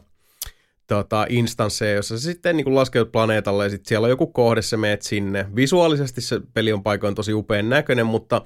tota, 0.87 1.25
instansseja, 1.29 1.95
jossa 1.95 2.17
sä 2.17 2.23
sitten 2.23 2.57
niin 2.57 2.75
laskeut 2.75 3.11
planeetalle 3.11 3.63
ja 3.63 3.69
sitten 3.69 3.87
siellä 3.87 4.05
on 4.05 4.09
joku 4.09 4.27
kohde, 4.27 4.61
sä 4.61 4.77
meet 4.77 5.01
sinne. 5.01 5.45
Visuaalisesti 5.55 6.21
se 6.21 6.41
peli 6.53 6.73
on 6.73 6.83
paikoin 6.83 7.15
tosi 7.15 7.33
upean 7.33 7.69
näköinen, 7.69 8.05
mutta 8.05 8.41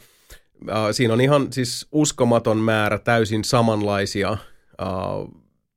äh, 0.69 0.77
siinä 0.91 1.13
on 1.13 1.21
ihan 1.21 1.53
siis 1.53 1.87
uskomaton 1.91 2.57
määrä 2.57 2.99
täysin 2.99 3.43
samanlaisia 3.43 4.31
äh, 4.31 4.37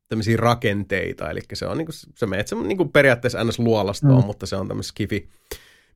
tämmöisiä 0.08 0.36
rakenteita, 0.36 1.30
eli 1.30 1.40
se 1.52 1.66
on 1.66 1.78
niin 1.78 1.86
kuin, 1.86 1.96
sä 2.18 2.26
meet 2.26 2.48
se 2.48 2.56
niin 2.56 2.76
kuin 2.76 2.92
periaatteessa 2.92 3.44
ns. 3.44 3.58
luolastoon, 3.58 4.22
mm. 4.22 4.26
mutta 4.26 4.46
se 4.46 4.56
on 4.56 4.68
tämmöisessä 4.68 4.92
skifi 4.92 5.28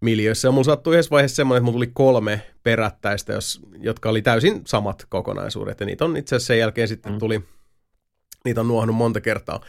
miljöissä. 0.00 0.48
Ja 0.48 0.52
mulla 0.52 0.64
sattui 0.64 0.94
yhdessä 0.94 1.10
vaiheessa 1.10 1.36
semmoinen, 1.36 1.58
että 1.58 1.64
mulla 1.64 1.76
tuli 1.76 1.90
kolme 1.94 2.42
perättäistä, 2.62 3.32
jos, 3.32 3.60
jotka 3.78 4.10
oli 4.10 4.22
täysin 4.22 4.62
samat 4.66 5.06
kokonaisuudet. 5.08 5.80
Ja 5.80 5.86
niitä 5.86 6.04
on 6.04 6.16
itse 6.16 6.36
asiassa 6.36 6.46
sen 6.46 6.58
jälkeen 6.58 6.88
sitten 6.88 7.12
mm. 7.12 7.18
tuli, 7.18 7.40
niitä 8.44 8.60
on 8.60 8.68
nuohunut 8.68 8.96
monta 8.96 9.20
kertaa. 9.20 9.60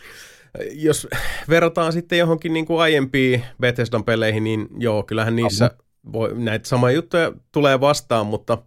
Jos 0.72 1.08
verrataan 1.50 1.94
sitten 1.94 2.20
johonkin 2.20 2.54
niin 2.54 2.66
kuin 2.66 2.82
aiempiin 2.82 3.44
Bethesdan 3.62 4.04
peleihin, 4.04 4.44
niin 4.44 4.68
joo, 4.78 5.04
kyllähän 5.04 5.36
niissä 5.36 5.72
voi, 6.12 6.32
näitä 6.36 6.68
samoja 6.68 6.96
juttuja 6.96 7.32
tulee 7.52 7.80
vastaan, 7.80 8.26
mutta 8.26 8.58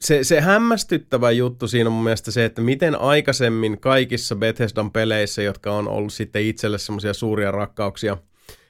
se, 0.00 0.24
se 0.24 0.40
hämmästyttävä 0.40 1.30
juttu 1.30 1.68
siinä 1.68 1.88
on 1.88 1.92
mun 1.92 2.04
mielestä 2.04 2.30
se, 2.30 2.44
että 2.44 2.62
miten 2.62 3.00
aikaisemmin 3.00 3.80
kaikissa 3.80 4.36
Bethesdan 4.36 4.90
peleissä, 4.90 5.42
jotka 5.42 5.72
on 5.72 5.88
ollut 5.88 6.12
sitten 6.12 6.42
itselle 6.42 6.78
semmoisia 6.78 7.14
suuria 7.14 7.50
rakkauksia– 7.50 8.16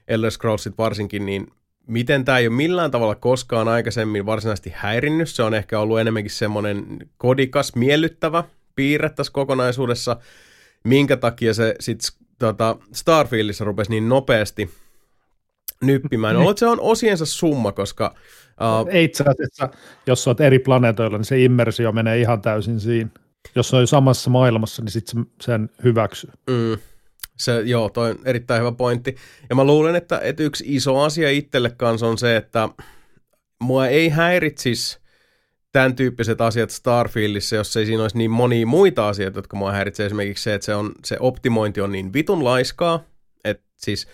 Elder 0.08 0.30
Scrollsit 0.30 0.78
varsinkin, 0.78 1.26
niin 1.26 1.46
miten 1.86 2.24
tämä 2.24 2.38
ei 2.38 2.46
ole 2.46 2.56
millään 2.56 2.90
tavalla 2.90 3.14
koskaan 3.14 3.68
aikaisemmin 3.68 4.26
varsinaisesti 4.26 4.72
häirinnyt. 4.74 5.28
Se 5.28 5.42
on 5.42 5.54
ehkä 5.54 5.80
ollut 5.80 6.00
enemmänkin 6.00 6.30
semmoinen 6.30 6.86
kodikas, 7.16 7.74
miellyttävä 7.74 8.44
piirre 8.74 9.08
tässä 9.08 9.32
kokonaisuudessa, 9.32 10.16
minkä 10.84 11.16
takia 11.16 11.54
se 11.54 11.74
sitten 11.80 12.22
tota, 12.38 12.76
Starfieldissa 12.92 13.64
rupesi 13.64 13.90
niin 13.90 14.08
nopeasti 14.08 14.70
nyppimään. 15.82 16.36
Niin. 16.36 16.58
se 16.58 16.66
on 16.66 16.80
osiensa 16.80 17.26
summa, 17.26 17.72
koska... 17.72 18.14
Uh, 18.52 18.88
ei 18.90 19.04
itse 19.04 19.24
asiassa, 19.24 19.78
jos 20.06 20.28
olet 20.28 20.40
eri 20.40 20.58
planeetoilla, 20.58 21.18
niin 21.18 21.24
se 21.24 21.42
immersio 21.44 21.92
menee 21.92 22.20
ihan 22.20 22.42
täysin 22.42 22.80
siinä. 22.80 23.10
Jos 23.54 23.74
on 23.74 23.86
samassa 23.86 24.30
maailmassa, 24.30 24.82
niin 24.82 24.90
sitten 24.90 25.26
sen 25.40 25.70
hyväksyy. 25.84 26.30
Mm. 26.46 26.78
Se, 27.44 27.60
joo, 27.60 27.90
toi 27.90 28.10
on 28.10 28.18
erittäin 28.24 28.60
hyvä 28.60 28.72
pointti. 28.72 29.16
Ja 29.48 29.54
mä 29.54 29.64
luulen, 29.64 29.96
että, 29.96 30.20
että 30.22 30.42
yksi 30.42 30.64
iso 30.66 31.00
asia 31.00 31.30
itselle 31.30 31.70
kanssa 31.70 32.06
on 32.06 32.18
se, 32.18 32.36
että 32.36 32.68
mua 33.60 33.86
ei 33.86 34.08
häiritsisi 34.08 34.98
tämän 35.72 35.96
tyyppiset 35.96 36.40
asiat 36.40 36.70
Starfieldissa, 36.70 37.56
jos 37.56 37.76
ei 37.76 37.86
siinä 37.86 38.02
olisi 38.02 38.18
niin 38.18 38.30
monia 38.30 38.66
muita 38.66 39.08
asioita, 39.08 39.38
jotka 39.38 39.56
mua 39.56 39.72
häiritsee. 39.72 40.06
Esimerkiksi 40.06 40.44
se, 40.44 40.54
että 40.54 40.64
se, 40.64 40.74
on, 40.74 40.92
se 41.04 41.16
optimointi 41.20 41.80
on 41.80 41.92
niin 41.92 42.12
vitun 42.12 42.44
laiskaa, 42.44 43.04
että 43.44 43.64
siis 43.76 44.08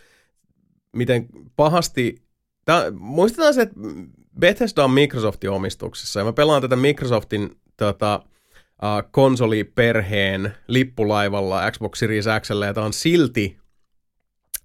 miten 0.92 1.26
pahasti... 1.56 2.22
Tää, 2.64 2.90
muistetaan 2.90 3.54
se, 3.54 3.62
että 3.62 3.76
Bethesda 4.40 4.84
on 4.84 4.90
Microsoftin 4.90 5.50
omistuksessa 5.50 6.20
ja 6.20 6.24
mä 6.24 6.32
pelaan 6.32 6.62
tätä 6.62 6.76
Microsoftin 6.76 7.50
tota, 7.76 8.22
uh, 8.82 9.10
konsoliperheen 9.10 10.52
lippulaivalla 10.68 11.70
Xbox 11.70 11.98
Series 11.98 12.26
X, 12.40 12.50
ja 12.66 12.74
tämä 12.74 12.86
on 12.86 12.92
silti 12.92 13.56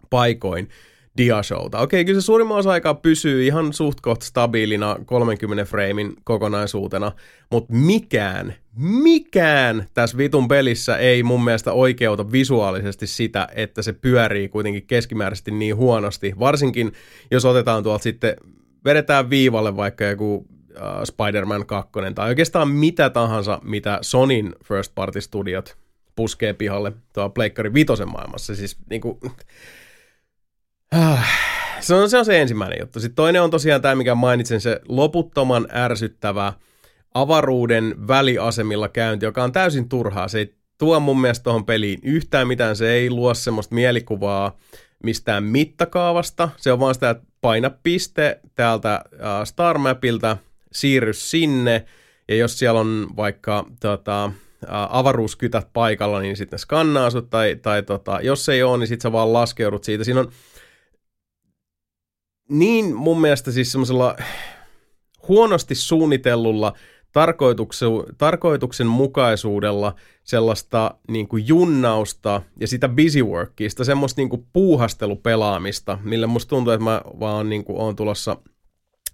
paikoin 0.10 0.70
diashowta. 1.18 1.80
Okei, 1.80 2.06
kyllä 2.06 2.22
se 2.22 2.26
suurimman 2.26 2.58
osa 2.58 2.72
aikaa 2.72 2.94
pysyy 2.94 3.46
ihan 3.46 3.74
suht 3.74 4.02
koht 4.02 4.22
stabiilina 4.22 4.98
30 5.06 5.66
framein 5.66 6.14
kokonaisuutena, 6.24 7.12
mutta 7.52 7.74
mikään, 7.74 8.54
mikään 8.76 9.88
tässä 9.94 10.18
vitun 10.18 10.48
pelissä 10.48 10.98
ei 10.98 11.24
mun 11.24 11.44
mielestä 11.44 11.74
oikeuta 11.74 12.32
visuaalisesti 12.32 13.08
sitä, 13.08 13.48
että 13.56 13.82
se 13.82 13.94
pyörii 13.94 14.50
kuitenkin 14.50 14.88
keskimääräisesti 14.88 15.52
niin 15.52 15.76
huonosti, 15.76 16.34
varsinkin 16.40 16.92
jos 17.32 17.46
otetaan 17.46 17.84
tuolta 17.84 18.04
sitten, 18.04 18.36
vedetään 18.86 19.30
viivalle 19.30 19.76
vaikka 19.76 20.04
joku 20.04 20.48
uh, 20.76 21.04
Spider-Man 21.04 21.66
2 21.66 21.92
tai 22.16 22.30
oikeastaan 22.30 22.68
mitä 22.68 23.10
tahansa, 23.10 23.60
mitä 23.64 24.00
Sonin 24.02 24.56
first 24.64 24.92
party 24.96 25.22
studiot 25.22 25.78
puskee 26.16 26.54
pihalle 26.54 26.92
tuo 27.14 27.30
Pleikkari 27.30 27.74
vitosen 27.74 28.10
maailmassa. 28.10 28.56
Siis 28.56 28.78
niin 28.90 29.02
kuin, 29.02 29.20
Ah, 30.92 31.28
se 31.80 31.94
on, 31.94 32.10
se 32.10 32.18
on 32.18 32.26
se 32.26 32.42
ensimmäinen 32.42 32.78
juttu. 32.82 33.00
Sitten 33.00 33.16
toinen 33.16 33.42
on 33.42 33.52
tosiaan 33.52 33.82
tämä, 33.82 33.96
mikä 33.96 34.16
mainitsin, 34.16 34.62
se 34.62 34.82
loputtoman 34.88 35.68
ärsyttävä 35.74 36.54
avaruuden 37.14 38.08
väliasemilla 38.08 38.90
käynti, 38.90 39.26
joka 39.26 39.44
on 39.44 39.52
täysin 39.52 39.90
turhaa. 39.90 40.28
Se 40.28 40.40
ei 40.40 40.56
tuo 40.78 41.00
mun 41.00 41.22
mielestä 41.22 41.44
tuohon 41.44 41.66
peliin 41.66 42.00
yhtään 42.04 42.48
mitään, 42.48 42.76
se 42.76 42.92
ei 42.92 43.10
luo 43.10 43.34
semmoista 43.34 43.76
mielikuvaa 43.76 44.58
mistään 45.04 45.44
mittakaavasta. 45.44 46.50
Se 46.58 46.72
on 46.72 46.80
vaan 46.80 46.94
sitä, 46.94 47.10
että 47.10 47.24
paina 47.42 47.70
piste 47.70 48.40
täältä 48.56 49.04
uh, 49.14 49.20
Star 49.44 49.78
Mapilta, 49.78 50.38
siirry 50.74 51.14
sinne, 51.14 51.86
ja 52.28 52.36
jos 52.36 52.60
siellä 52.60 52.80
on 52.80 53.08
vaikka 53.16 53.66
tota, 53.80 54.32
avaruuskytät 54.90 55.68
paikalla, 55.74 56.20
niin 56.20 56.38
sitten 56.38 56.58
ne 56.58 56.62
skannaa 56.62 57.10
sut, 57.10 57.30
tai, 57.30 57.56
tai 57.62 57.84
tota, 57.84 58.20
jos 58.22 58.50
ei 58.50 58.64
ole, 58.64 58.78
niin 58.78 58.88
sitten 58.88 59.04
sä 59.04 59.12
vaan 59.12 59.34
laskeudut 59.34 59.84
siitä. 59.84 60.04
Siinä 60.04 60.20
on 60.20 60.32
niin 62.50 62.96
mun 62.96 63.22
mielestä 63.22 63.52
siis 63.52 63.72
semmoisella 63.72 64.16
huonosti 65.28 65.76
suunnitellulla 65.76 66.74
tarkoituksen, 67.12 67.90
tarkoituksenmukaisuudella 68.18 69.96
sellaista 70.24 70.96
niin 71.08 71.28
kuin 71.28 71.48
junnausta 71.48 72.42
ja 72.60 72.68
sitä 72.68 72.90
busyworkia, 72.90 73.70
sitä 73.70 73.84
semmoista 73.84 74.22
niin 74.22 74.30
kuin 74.30 74.48
puuhastelupelaamista, 74.54 76.00
millä 76.04 76.28
musta 76.28 76.50
tuntuu, 76.50 76.74
että 76.74 76.84
mä 76.84 77.02
vaan 77.20 77.50
niin 77.50 77.64
kuin 77.64 77.78
on 77.78 77.96
tulossa 77.96 78.38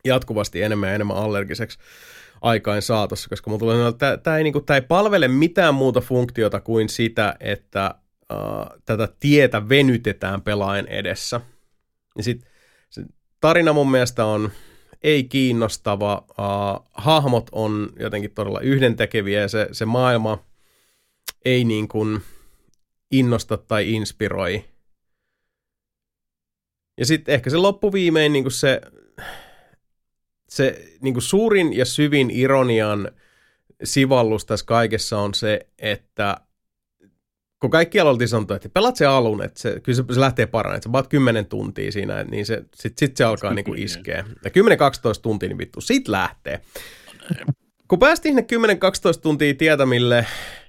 jatkuvasti 0.05 0.61
enemmän 0.61 0.89
ja 0.89 0.95
enemmän 0.95 1.17
allergiseksi 1.17 1.79
aikain 2.41 2.81
saatossa, 2.81 3.29
koska 3.29 3.49
mulla 3.49 3.59
tulee, 3.59 3.87
että 3.87 4.17
tämä 4.17 4.37
ei, 4.37 4.43
niin 4.43 4.53
kuin, 4.53 4.65
ei 4.73 4.81
palvele 4.81 5.27
mitään 5.27 5.73
muuta 5.73 6.01
funktiota 6.01 6.59
kuin 6.59 6.89
sitä, 6.89 7.35
että 7.39 7.95
uh, 8.33 8.79
tätä 8.85 9.07
tietä 9.19 9.69
venytetään 9.69 10.41
pelaajan 10.41 10.87
edessä. 10.87 11.41
Ja 12.17 12.23
sit 12.23 12.45
tarina 13.41 13.73
mun 13.73 13.91
mielestä 13.91 14.25
on 14.25 14.51
ei 15.03 15.23
kiinnostava, 15.23 16.25
uh, 16.29 16.87
hahmot 16.93 17.49
on 17.51 17.89
jotenkin 17.99 18.31
todella 18.31 18.59
yhdentekeviä 18.59 19.41
ja 19.41 19.47
se, 19.47 19.67
se 19.71 19.85
maailma 19.85 20.45
ei 21.45 21.63
niin 21.63 21.87
kuin 21.87 22.21
innosta 23.11 23.57
tai 23.57 23.93
inspiroi. 23.93 24.65
Ja 26.97 27.05
sitten 27.05 27.35
ehkä 27.35 27.49
se 27.49 27.57
loppuviimein 27.57 28.33
niin 28.33 28.43
kuin 28.43 28.51
se, 28.51 28.81
se 30.49 30.85
niin 31.01 31.13
kuin 31.13 31.23
suurin 31.23 31.77
ja 31.77 31.85
syvin 31.85 32.29
ironian 32.31 33.11
sivallus 33.83 34.45
tässä 34.45 34.65
kaikessa 34.65 35.19
on 35.19 35.33
se, 35.33 35.67
että 35.79 36.37
kun 37.59 37.69
kaikki 37.69 38.01
oltiin 38.01 38.27
sanottu, 38.27 38.53
että 38.53 38.69
pelaat 38.69 38.95
se 38.95 39.05
alun, 39.05 39.43
että 39.43 39.59
se, 39.59 39.79
kyllä 39.83 39.95
se, 39.95 40.03
se 40.13 40.19
lähtee 40.19 40.45
paranemaan, 40.45 40.77
että 40.77 40.87
sä 40.87 40.91
vaat 40.91 41.07
10 41.07 41.45
tuntia 41.45 41.91
siinä, 41.91 42.23
niin 42.23 42.45
se, 42.45 42.63
sit, 42.75 42.97
sit 42.97 43.17
se 43.17 43.23
alkaa 43.23 43.53
niinku 43.53 43.73
iskeä. 43.73 44.25
Ja 44.43 44.51
10-12 45.17 45.21
tuntia, 45.21 45.49
niin 45.49 45.57
vittu, 45.57 45.81
sit 45.81 46.07
lähtee. 46.07 46.61
Kun 47.87 47.99
päästiin 47.99 48.35
sinne 48.49 48.73
10-12 49.17 49.21
tuntia 49.21 49.53
tietämille, 49.53 50.25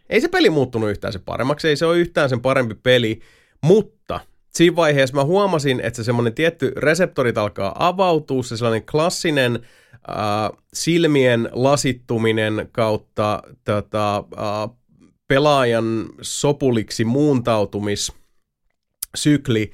ei 0.08 0.20
se 0.20 0.28
peli 0.28 0.50
muuttunut 0.50 0.90
yhtään 0.90 1.12
se 1.12 1.18
paremmaksi, 1.18 1.68
ei 1.68 1.76
se 1.76 1.86
ole 1.86 1.98
yhtään 1.98 2.28
sen 2.28 2.40
parempi 2.40 2.74
peli, 2.74 3.20
mutta 3.64 4.20
siinä 4.54 4.76
vaiheessa 4.76 5.16
mä 5.16 5.24
huomasin, 5.24 5.80
että 5.80 5.96
se 5.96 6.04
semmoinen 6.04 6.34
tietty 6.34 6.72
reseptorit 6.76 7.38
alkaa 7.38 7.88
avautua, 7.88 8.42
se 8.42 8.56
sellainen 8.56 8.86
klassinen 8.86 9.60
äh, 10.10 10.16
silmien 10.72 11.48
lasittuminen 11.52 12.68
kautta 12.72 13.42
tota, 13.64 14.16
äh, 14.16 14.24
pelaajan 15.28 16.06
sopuliksi 16.22 17.04
muuntautumissykli 17.04 19.72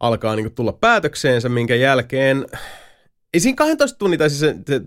alkaa 0.00 0.36
niin 0.36 0.54
tulla 0.54 0.72
päätökseensä, 0.72 1.48
minkä 1.48 1.74
jälkeen 1.74 2.46
ei 3.34 3.40
siinä 3.40 3.56
12 3.56 3.98
tunnin, 3.98 4.18
tai 4.18 4.30
siis 4.30 4.40
se, 4.40 4.56
se 4.66 4.80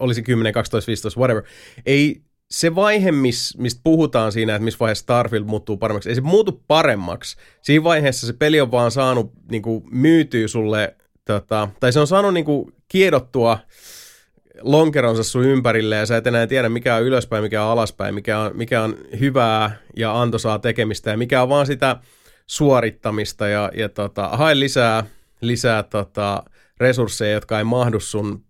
olisi 0.00 0.22
10, 0.22 0.52
12, 0.52 0.88
15, 0.88 1.20
whatever, 1.20 1.42
ei 1.86 2.22
se 2.50 2.74
vaihe, 2.74 3.12
miss, 3.12 3.56
mistä 3.58 3.80
puhutaan 3.84 4.32
siinä, 4.32 4.54
että 4.54 4.64
missä 4.64 4.78
vaiheessa 4.78 5.02
Starfield 5.02 5.44
muuttuu 5.44 5.76
paremmaksi, 5.76 6.08
ei 6.08 6.14
se 6.14 6.20
muutu 6.20 6.64
paremmaksi. 6.68 7.36
Siinä 7.62 7.84
vaiheessa 7.84 8.26
se 8.26 8.32
peli 8.32 8.60
on 8.60 8.70
vaan 8.70 8.90
saanut 8.90 9.32
niin 9.50 9.62
kuin, 9.62 9.84
myytyä 9.90 10.48
sulle, 10.48 10.96
tota, 11.24 11.68
tai 11.80 11.92
se 11.92 12.00
on 12.00 12.06
saanut 12.06 12.34
niin 12.34 12.44
kuin, 12.44 12.72
kiedottua 12.88 13.58
lonkeronsa 14.60 15.22
sun 15.22 15.44
ympärille 15.44 15.96
ja 15.96 16.06
sä 16.06 16.16
et 16.16 16.26
enää 16.26 16.46
tiedä 16.46 16.68
mikä 16.68 16.96
on 16.96 17.02
ylöspäin, 17.02 17.44
mikä 17.44 17.64
on 17.64 17.70
alaspäin, 17.70 18.14
mikä 18.14 18.38
on, 18.38 18.50
mikä 18.54 18.82
on 18.82 18.96
hyvää 19.20 19.76
ja 19.96 20.20
antoisaa 20.20 20.58
tekemistä 20.58 21.10
ja 21.10 21.16
mikä 21.16 21.42
on 21.42 21.48
vaan 21.48 21.66
sitä 21.66 21.96
suorittamista 22.46 23.48
ja, 23.48 23.70
ja 23.74 23.88
tota, 23.88 24.28
hae 24.28 24.60
lisää, 24.60 25.04
lisää 25.40 25.82
tota, 25.82 26.42
resursseja, 26.80 27.32
jotka 27.32 27.58
ei 27.58 27.64
mahdu 27.64 28.00
sun 28.00 28.44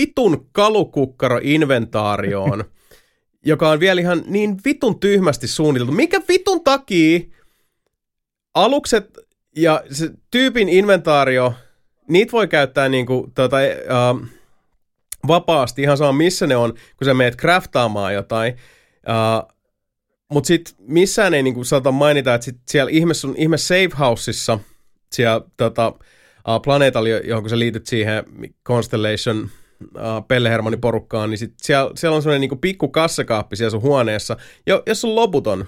vitun 0.00 0.48
kalukukkaro 0.52 1.40
inventaarioon, 1.42 2.64
joka 3.44 3.70
on 3.70 3.80
vielä 3.80 4.00
ihan 4.00 4.22
niin 4.26 4.56
vitun 4.64 5.00
tyhmästi 5.00 5.48
suunniteltu. 5.48 5.92
Mikä 5.92 6.20
vitun 6.28 6.64
takia 6.64 7.20
alukset 8.54 9.18
ja 9.56 9.82
se 9.90 10.10
tyypin 10.30 10.68
inventaario, 10.68 11.54
niitä 12.08 12.32
voi 12.32 12.48
käyttää 12.48 12.88
niinku, 12.88 13.30
tota, 13.34 13.56
uh, 13.56 14.26
vapaasti, 15.26 15.82
ihan 15.82 15.96
sama 15.96 16.12
missä 16.12 16.46
ne 16.46 16.56
on, 16.56 16.74
kun 16.96 17.04
sä 17.04 17.14
meet 17.14 17.36
craftaamaan 17.36 18.14
jotain. 18.14 18.54
Uh, 19.08 19.54
Mutta 20.30 20.46
sitten 20.46 20.74
missään 20.78 21.34
ei 21.34 21.42
niinku 21.42 21.64
saata 21.64 21.92
mainita, 21.92 22.34
että 22.34 22.44
sit 22.44 22.56
siellä 22.68 22.90
ihme, 22.90 23.14
sun, 23.14 23.34
ihme 23.36 23.56
safe 23.58 23.90
houseissa, 23.98 24.58
siellä 25.12 25.40
tota, 25.56 25.88
uh, 25.88 26.62
planeetalla, 26.64 27.08
johon 27.08 27.50
sä 27.50 27.58
liityt 27.58 27.86
siihen 27.86 28.24
Constellation 28.66 29.50
uh, 29.82 30.26
Pellehermanin 30.28 30.80
porukkaan, 30.80 31.30
niin 31.30 31.38
sit 31.38 31.54
siellä, 31.62 31.90
siellä 31.96 32.16
on 32.16 32.22
semmoinen 32.22 32.40
niinku 32.40 32.56
pikku 32.56 32.88
kassakaappi 32.88 33.56
siellä 33.56 33.70
sun 33.70 33.82
huoneessa, 33.82 34.36
jo, 34.66 34.82
jos 34.86 35.04
on 35.04 35.14
loputon 35.14 35.66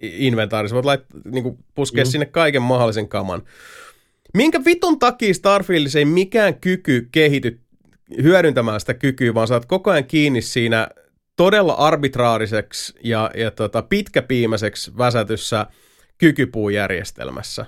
inventaari, 0.00 0.68
sä 0.68 0.74
voit 0.74 0.84
lait, 0.84 1.04
niinku, 1.24 1.58
puskea 1.74 2.04
mm. 2.04 2.08
sinne 2.10 2.26
kaiken 2.26 2.62
mahdollisen 2.62 3.08
kaman. 3.08 3.42
Minkä 4.34 4.64
vitun 4.64 4.98
takia 4.98 5.34
Starfieldissa 5.34 5.98
ei 5.98 6.04
mikään 6.04 6.54
kyky 6.54 7.08
kehity 7.12 7.60
hyödyntämään 8.22 8.80
sitä 8.80 8.94
kykyä, 8.94 9.34
vaan 9.34 9.48
saat 9.48 9.66
koko 9.66 9.90
ajan 9.90 10.04
kiinni 10.04 10.42
siinä 10.42 10.88
todella 11.36 11.72
arbitraariseksi 11.72 12.94
ja, 13.04 13.30
ja 13.34 13.50
tota, 13.50 13.82
pitkäpiimäiseksi 13.82 14.92
väsätyssä 14.98 15.66
kykypuujärjestelmässä. 16.18 17.66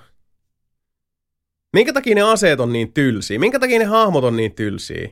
Minkä 1.73 1.93
takia 1.93 2.15
ne 2.15 2.21
aseet 2.21 2.59
on 2.59 2.73
niin 2.73 2.93
tylsiä? 2.93 3.39
Minkä 3.39 3.59
takia 3.59 3.79
ne 3.79 3.85
hahmot 3.85 4.23
on 4.23 4.37
niin 4.37 4.55
tylsiä? 4.55 5.09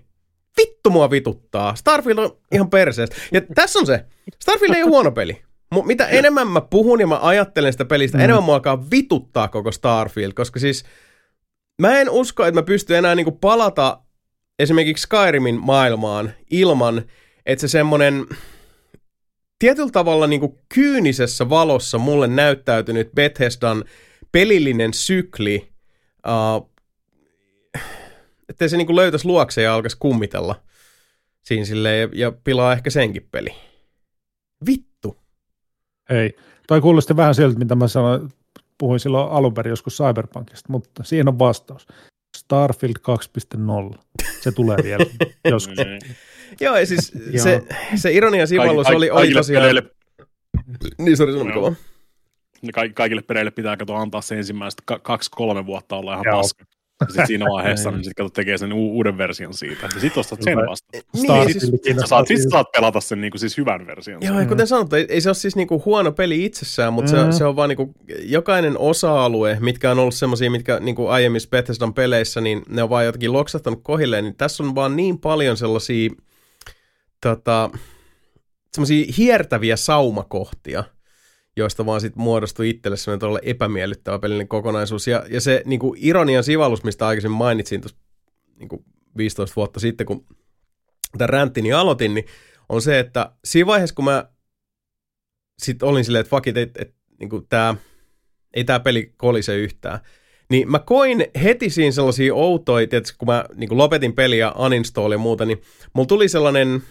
Vittu 0.57 0.89
mua 0.89 1.11
vituttaa. 1.11 1.75
Starfield 1.75 2.17
on 2.17 2.37
ihan 2.51 2.69
perseestä. 2.69 3.15
Ja 3.31 3.41
tässä 3.55 3.79
on 3.79 3.85
se. 3.85 4.05
Starfield 4.39 4.73
ei 4.73 4.83
ole 4.83 4.89
huono 4.89 5.11
peli. 5.11 5.41
Mitä 5.85 6.07
enemmän 6.07 6.47
mä 6.47 6.61
puhun 6.61 6.99
ja 6.99 7.07
mä 7.07 7.19
ajattelen 7.21 7.71
sitä 7.71 7.85
pelistä, 7.85 8.17
mm. 8.17 8.23
enemmän 8.23 8.43
mua 8.43 8.55
alkaa 8.55 8.89
vituttaa 8.91 9.47
koko 9.47 9.71
Starfield, 9.71 10.33
koska 10.33 10.59
siis– 10.59 10.83
Mä 11.81 11.99
en 11.99 12.09
usko, 12.09 12.45
että 12.45 12.61
mä 12.61 12.63
pystyn 12.63 12.97
enää 12.97 13.15
niinku 13.15 13.31
palata 13.31 13.99
esimerkiksi 14.59 15.01
Skyrimin 15.01 15.59
maailmaan 15.65 16.33
ilman, 16.51 17.03
että 17.45 17.61
se 17.61 17.67
semmonen 17.67 18.25
tietyllä 19.59 19.91
tavalla 19.91 20.27
niinku 20.27 20.59
kyynisessä 20.73 21.49
valossa 21.49 21.97
mulle 21.97 22.27
näyttäytynyt 22.27 23.11
Bethesdan 23.15 23.83
pelillinen 24.31 24.93
sykli, 24.93 25.70
uh, 26.27 26.69
ettei 28.49 28.69
se 28.69 28.77
niinku 28.77 28.95
löytäisi 28.95 29.25
luokse 29.25 29.61
ja 29.61 29.75
alkaisi 29.75 29.97
kummitella 29.99 30.55
siinä 31.41 31.65
silleen, 31.65 32.01
ja, 32.01 32.25
ja 32.25 32.31
pilaa 32.43 32.73
ehkä 32.73 32.89
senkin 32.89 33.27
peli. 33.31 33.55
Vittu. 34.65 35.17
Ei. 36.09 36.35
Toi 36.67 36.81
kuulosti 36.81 37.17
vähän 37.17 37.35
siltä, 37.35 37.59
mitä 37.59 37.75
mä 37.75 37.87
sanoin 37.87 38.29
puhuin 38.77 38.99
silloin 38.99 39.31
alun 39.31 39.53
perin 39.53 39.69
joskus 39.69 39.97
Cyberpunkista, 39.97 40.71
mutta 40.71 41.03
siihen 41.03 41.27
on 41.27 41.39
vastaus. 41.39 41.87
Starfield 42.37 42.93
2.0. 43.93 43.99
Se 44.41 44.51
tulee 44.51 44.77
vielä 44.83 45.05
joskus. 45.51 45.77
Niin. 45.77 46.15
Joo, 46.59 46.77
ja 46.77 46.85
siis 46.85 47.13
se, 47.37 47.63
se 47.95 48.11
ironian 48.11 48.47
sivallus 48.47 48.87
oli, 48.87 49.09
oli 49.09 49.33
tosiaan... 49.33 49.75
Niin, 50.97 51.17
sori, 51.17 51.33
sano 51.33 51.53
Joo. 51.53 51.73
Ka- 52.73 52.89
kaikille 52.95 53.21
peleille 53.21 53.51
pitää 53.51 53.77
kato 53.77 53.95
antaa 53.95 54.21
se 54.21 54.37
ensimmäiset 54.37 54.81
ka- 54.85 54.99
kaksi-kolme 54.99 55.65
vuotta 55.65 55.95
olla 55.95 56.13
ihan 56.13 56.23
Joo. 56.25 56.37
paska. 56.37 56.65
Ja 57.01 57.07
sitten 57.07 57.27
siinä 57.27 57.45
vaiheessa, 57.55 57.89
Niin. 57.89 57.97
niin 57.97 58.03
sitten 58.05 58.23
kato 58.25 58.33
tekee 58.33 58.57
sen 58.57 58.73
u- 58.73 58.91
uuden 58.91 59.17
version 59.17 59.53
siitä. 59.53 59.89
Ja 59.95 59.99
sitten 60.01 60.19
ostat 60.19 60.41
sen 60.41 60.57
vasta. 60.57 60.87
Niin, 60.93 61.03
siis, 61.13 61.23
Starfieldikin 61.23 61.99
Sä 61.99 62.07
saat, 62.07 62.27
sit 62.27 62.49
saat 62.51 62.67
pelata 62.71 63.01
sen 63.01 63.21
niin 63.21 63.31
kuin 63.31 63.39
siis 63.39 63.57
hyvän 63.57 63.87
version. 63.87 64.21
Joo, 64.21 64.39
ja 64.39 64.45
kuten 64.45 64.67
sanottu, 64.67 64.95
ei, 64.95 65.05
ei 65.09 65.21
se 65.21 65.29
ole 65.29 65.35
siis 65.35 65.55
niinku 65.55 65.81
huono 65.85 66.11
peli 66.11 66.45
itsessään, 66.45 66.93
mutta 66.93 67.11
Mm. 67.25 67.31
se, 67.31 67.37
se 67.37 67.45
on 67.45 67.55
vaan 67.55 67.69
niinku, 67.69 67.93
jokainen 68.23 68.77
osa-alue, 68.77 69.57
mitkä 69.59 69.91
on 69.91 69.99
ollut 69.99 70.15
semmoisia, 70.15 70.51
mitkä 70.51 70.79
niinku 70.79 71.07
aiemmissa 71.07 71.49
Bethesdan 71.49 71.93
peleissä, 71.93 72.41
niin 72.41 72.61
ne 72.69 72.83
on 72.83 72.89
vaan 72.89 73.05
jotenkin 73.05 73.33
loksahtanut 73.33 73.79
kohilleen, 73.83 74.23
niin 74.23 74.35
tässä 74.35 74.63
on 74.63 74.75
vaan 74.75 74.95
niin 74.95 75.19
paljon 75.19 75.57
sellaisia 75.57 76.09
tota, 77.21 77.69
semmoisia 78.73 79.13
hiertäviä 79.17 79.75
saumakohtia, 79.75 80.83
joista 81.57 81.85
vaan 81.85 82.01
sitten 82.01 82.23
muodostui 82.23 82.69
itselle 82.69 82.97
semmoinen 82.97 83.19
todella 83.19 83.39
epämiellyttävä 83.43 84.19
pelillinen 84.19 84.47
kokonaisuus. 84.47 85.07
Ja, 85.07 85.25
ja 85.29 85.41
se 85.41 85.61
niinku, 85.65 85.95
ironian 85.97 86.43
sivallus, 86.43 86.83
mistä 86.83 87.07
aikaisemmin 87.07 87.37
mainitsin 87.37 87.81
tuossa 87.81 87.97
niinku 88.55 88.85
15 89.17 89.55
vuotta 89.55 89.79
sitten, 89.79 90.07
kun 90.07 90.25
tämän 91.17 91.29
ränttini 91.29 91.73
aloitin, 91.73 92.13
niin 92.13 92.25
on 92.69 92.81
se, 92.81 92.99
että 92.99 93.31
siinä 93.45 93.67
vaiheessa, 93.67 93.95
kun 93.95 94.05
mä 94.05 94.25
sit 95.59 95.83
olin 95.83 96.05
silleen, 96.05 96.21
että 96.21 96.29
fuck 96.29 96.47
it, 96.47 96.57
et, 96.57 96.77
et, 96.77 96.95
niinku 97.19 97.41
tää, 97.41 97.75
ei 98.53 98.63
tämä 98.63 98.79
peli 98.79 99.13
kolise 99.17 99.57
yhtään, 99.57 99.99
niin 100.49 100.71
mä 100.71 100.79
koin 100.79 101.25
heti 101.43 101.69
siinä 101.69 101.91
sellaisia 101.91 102.35
outoja, 102.35 102.87
tietysti 102.87 103.17
kun 103.17 103.27
mä 103.27 103.45
niin 103.55 103.77
lopetin 103.77 104.13
peliä, 104.13 104.51
uninstall 104.51 105.11
ja 105.11 105.17
muuta, 105.17 105.45
niin 105.45 105.61
mulla 105.93 106.07
tuli 106.07 106.29
sellainen 106.29 106.83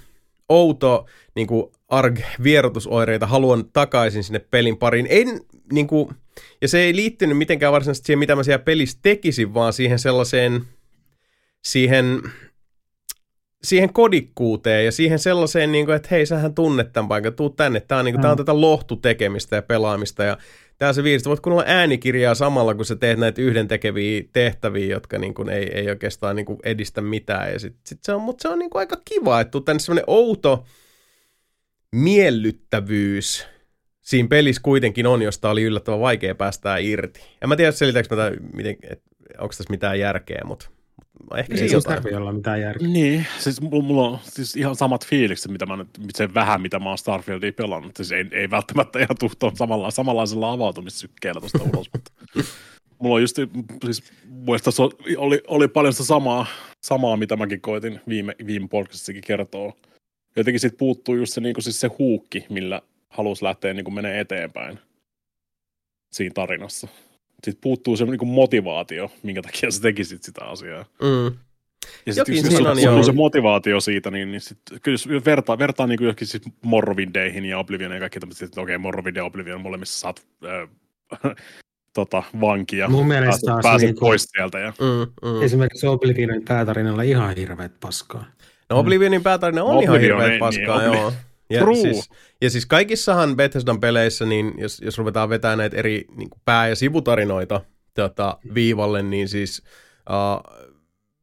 outo 0.51 1.07
niin 1.35 1.47
kuin 1.47 1.73
arg-vierotusoireita, 1.89 3.27
haluan 3.27 3.65
takaisin 3.73 4.25
sinne 4.25 4.39
pelin 4.39 4.77
pariin. 4.77 5.07
En, 5.11 5.41
niin 5.73 5.87
kuin, 5.87 6.15
ja 6.63 6.69
se 6.69 6.79
ei 6.79 6.97
liittynyt 6.97 7.39
mitenkään 7.39 7.73
varsinaisesti 7.73 8.07
siihen, 8.07 8.19
mitä 8.19 8.37
mä 8.37 8.43
siellä 8.43 8.65
pelissä 8.65 8.99
tekisin, 9.03 9.55
vaan 9.55 9.73
siihen 9.73 9.99
sellaiseen, 9.99 10.65
siihen, 11.65 12.23
siihen 13.65 13.93
kodikkuuteen 13.93 14.85
ja 14.85 14.93
siihen 14.93 15.19
sellaiseen, 15.19 15.73
niin 15.73 15.87
kuin, 15.87 15.97
että 15.97 16.09
hei, 16.11 16.27
sähän 16.27 16.55
tunnet 16.55 16.93
tämän 16.93 17.09
paikan, 17.09 17.35
tuu 17.35 17.51
tänne, 17.51 17.81
tämä 17.81 17.99
on, 17.99 18.05
niin 18.05 18.15
kuin, 18.15 18.21
Mm. 18.21 18.23
tää 18.23 18.31
on 18.31 18.37
tätä 18.37 18.61
lohtutekemistä 18.61 19.57
ja 19.57 19.63
pelaamista 19.63 20.25
ja 20.25 20.39
Tää 20.81 20.93
se 20.93 21.03
viides, 21.03 21.25
voit 21.25 21.41
kuunnella 21.41 21.73
äänikirjaa 21.73 22.35
samalla, 22.35 22.75
kun 22.75 22.85
sä 22.85 22.97
teet 22.97 23.19
näitä 23.19 23.43
yhdentekeviä 23.43 24.23
tehtäviä, 24.33 24.87
jotka 24.87 25.19
niin 25.19 25.35
kuin 25.35 25.49
ei, 25.49 25.71
ei 25.75 25.91
oikeastaan 25.91 26.37
niin 26.37 26.47
kuin 26.47 26.59
edistä 26.65 27.01
mitään. 27.01 27.53
Ja 27.53 27.59
sit, 27.59 27.77
sit 27.87 27.99
se 28.03 28.13
on, 28.13 28.23
mutta 28.23 28.43
se 28.43 28.49
on 28.49 28.59
niin 28.59 28.71
kuin 28.71 28.81
aika 28.81 28.97
kiva, 29.05 29.41
että 29.41 29.51
tuu 29.51 29.61
tänne 29.61 29.81
semmoinen 29.81 30.05
outo 30.07 30.65
miellyttävyys 31.93 33.47
siinä 34.01 34.29
pelissä 34.29 34.63
kuitenkin 34.63 35.07
on, 35.07 35.23
josta 35.23 35.51
oli 35.51 35.63
yllättävän 35.63 36.01
vaikea 36.01 36.35
päästää 36.35 36.79
irti. 36.79 37.21
En 37.43 37.49
mä 37.49 37.57
tiedä, 37.57 37.73
selitääkö 37.73 38.17
mä 38.17 38.23
tämän, 38.23 38.39
miten, 38.55 38.77
onko 39.39 39.49
tässä 39.49 39.71
mitään 39.71 39.99
järkeä, 39.99 40.41
mutta 40.45 40.71
ehkä 41.37 41.55
Ei 41.55 41.73
jotain. 41.73 41.95
tarvitse 41.95 42.17
olla 42.17 42.33
mitään 42.33 42.61
järkeä. 42.61 42.89
Niin, 42.89 43.27
siis 43.39 43.61
mulla, 43.61 43.83
mulla 43.83 44.09
on 44.09 44.19
siis 44.23 44.57
ihan 44.57 44.77
samat 44.77 45.07
fiilikset, 45.07 45.53
mitä 45.53 45.67
mä 45.67 45.77
nyt, 45.77 45.89
se 46.15 46.35
vähän, 46.35 46.63
mitä 46.63 46.79
mä 46.79 46.89
oon 46.89 46.99
Starfieldia 46.99 47.53
pelannut. 47.53 47.97
Siis 47.97 48.13
ei, 48.13 48.25
ei 48.33 48.51
välttämättä 48.51 48.99
ihan 48.99 49.17
tuhtoon 49.21 49.57
samalla, 49.57 49.91
samanlaisella 49.91 50.53
avautumissykkeellä 50.53 51.41
tuosta 51.41 51.59
ulos, 51.75 51.91
mutta 51.93 52.13
mulla 52.99 53.15
on 53.15 53.21
just, 53.21 53.37
siis 53.85 54.03
muista 54.29 54.71
oli, 55.17 55.41
oli 55.47 55.69
paljon 55.69 55.93
sitä 55.93 56.05
samaa, 56.05 56.47
samaa, 56.83 57.17
mitä 57.17 57.37
mäkin 57.37 57.61
koitin 57.61 58.01
viime, 58.09 58.37
viime 58.47 58.69
podcastissakin 58.69 59.23
kertoa. 59.27 59.73
Jotenkin 60.37 60.61
siitä 60.61 60.77
puuttuu 60.77 61.15
just 61.15 61.33
se, 61.33 61.41
niin 61.41 61.55
kuin 61.55 61.65
siis 61.65 61.81
se 61.81 61.91
huukki, 61.99 62.47
millä 62.49 62.83
halusi 63.09 63.45
lähteä 63.45 63.75
niin 63.75 63.85
kuin 63.85 63.95
menee 63.95 64.21
eteenpäin 64.21 64.79
siinä 66.13 66.33
tarinassa. 66.35 66.89
Sitten 67.45 67.61
puuttuu 67.61 67.97
se 67.97 68.05
niin 68.05 68.29
motivaatio, 68.29 69.11
minkä 69.23 69.43
takia 69.43 69.71
sä 69.71 69.83
tekisit 69.83 70.23
sitä 70.23 70.45
asiaa. 70.45 70.85
Mm. 71.03 71.37
Ja 72.07 72.13
Jokin 72.17 72.35
sitten 72.35 72.53
siinä 72.57 72.71
jos 72.71 72.85
on, 72.87 72.93
on, 72.93 72.99
on 72.99 73.05
se 73.05 73.13
motivaatio 73.13 73.81
siitä, 73.81 74.11
niin, 74.11 74.31
niin 74.31 74.41
sit, 74.41 74.59
kyllä 74.83 74.95
jos 74.95 75.09
vertaa, 75.25 75.59
vertaa 75.59 75.87
niin 75.87 75.99
johonkin 76.03 76.27
siis 76.27 76.43
Morrowindeihin 76.63 77.45
ja 77.45 77.59
Oblivioniin 77.59 77.97
ja 77.97 78.01
kaikki 78.01 78.21
tämmöiset, 78.21 78.43
että 78.43 78.61
okei, 78.61 78.77
okay, 78.77 78.83
Morrowind 78.83 79.17
ja 79.17 79.25
Oblivion 79.25 79.61
molemmissa 79.61 79.99
saat 80.01 80.27
äh, 80.45 81.35
tota, 81.95 82.23
vankia. 82.41 82.89
Mun 82.89 83.09
mielestä 83.09 83.31
pääset, 83.31 83.47
taas 83.47 83.63
pääset 83.63 83.87
niin 83.87 83.95
kuin- 83.95 84.09
pois 84.09 84.29
sieltä. 84.37 84.59
Ja, 84.59 84.73
Mm, 84.81 85.29
mm. 85.31 85.43
Esimerkiksi 85.43 85.87
Oblivionin 85.87 86.45
päätarinalla 86.49 87.03
ihan 87.03 87.37
hirveät 87.37 87.73
paskaa. 87.81 88.25
No 88.71 88.79
Oblivionin 88.79 89.23
päätarina 89.23 89.65
on 89.65 89.77
Oblivion, 89.77 90.01
ihan 90.01 90.01
hirveä 90.01 90.29
niin, 90.29 90.39
paskaa, 90.39 90.79
niin, 90.79 90.93
joo. 90.93 91.13
Ja 91.51 91.61
True. 91.61 91.77
siis, 91.77 92.11
ja 92.43 92.51
siis 92.51 92.67
kaikissahan 92.67 93.37
Bethesdan 93.37 93.81
peleissä, 93.81 94.27
niin 94.27 94.55
jos, 94.59 94.81
jos 94.81 94.99
ruvetaan 94.99 95.29
vetämään 95.29 95.59
näitä 95.59 95.77
eri 95.77 96.05
niin 96.17 96.29
pää- 96.45 96.69
ja 96.69 96.77
sivutarinoita 96.77 97.61
tota, 97.95 98.39
viivalle, 98.55 99.03
niin 99.03 99.29
siis 99.29 99.63
uh, 100.11 100.61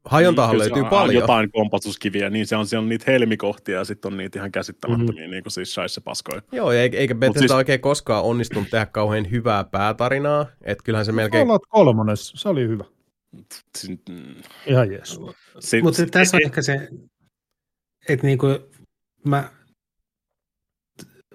hajontahan 0.06 0.52
Kyllä 0.52 0.64
se 0.64 0.70
löytyy 0.70 0.84
on 0.84 0.90
paljon. 0.90 1.22
Jotain 1.22 1.52
kompastuskiviä, 1.52 2.30
niin 2.30 2.48
se 2.48 2.56
on, 2.56 2.68
siellä 2.68 2.84
on 2.84 2.90
niitä 2.90 3.12
helmikohtia 3.12 3.78
ja 3.78 3.86
sitten 3.86 4.12
on 4.12 4.18
niitä 4.18 4.40
ihan 4.40 4.52
käsittämättömiä, 4.52 5.22
mm-hmm. 5.22 5.32
niin 5.32 5.44
kuin 5.44 5.52
siis 5.52 5.74
shaisse 5.74 6.02
paskoja. 6.02 6.42
Joo, 6.52 6.72
eikä 6.72 6.98
eikä 6.98 7.16
Bethesda 7.16 7.40
siis- 7.40 7.52
oikein 7.52 7.82
koskaan 7.82 8.24
onnistunut 8.24 8.70
tehdä 8.70 8.86
kauhean 8.86 9.32
hyvää 9.32 9.64
päätarinaa, 9.64 10.46
että 10.62 10.84
kyllähän 10.84 11.06
se 11.06 11.12
melkein... 11.12 11.42
Fallout 11.42 11.68
kolmonen, 11.70 12.18
se 12.18 12.50
oli 12.50 12.68
hyvä. 12.68 12.84
Ihan 14.66 14.92
jees. 14.92 15.20
Mutta 15.84 16.06
tässä 16.12 16.38
on 16.38 16.44
ehkä 16.46 16.62
se, 16.62 16.88
että 18.10 18.28
niinku 18.28 18.48
mä 19.26 19.50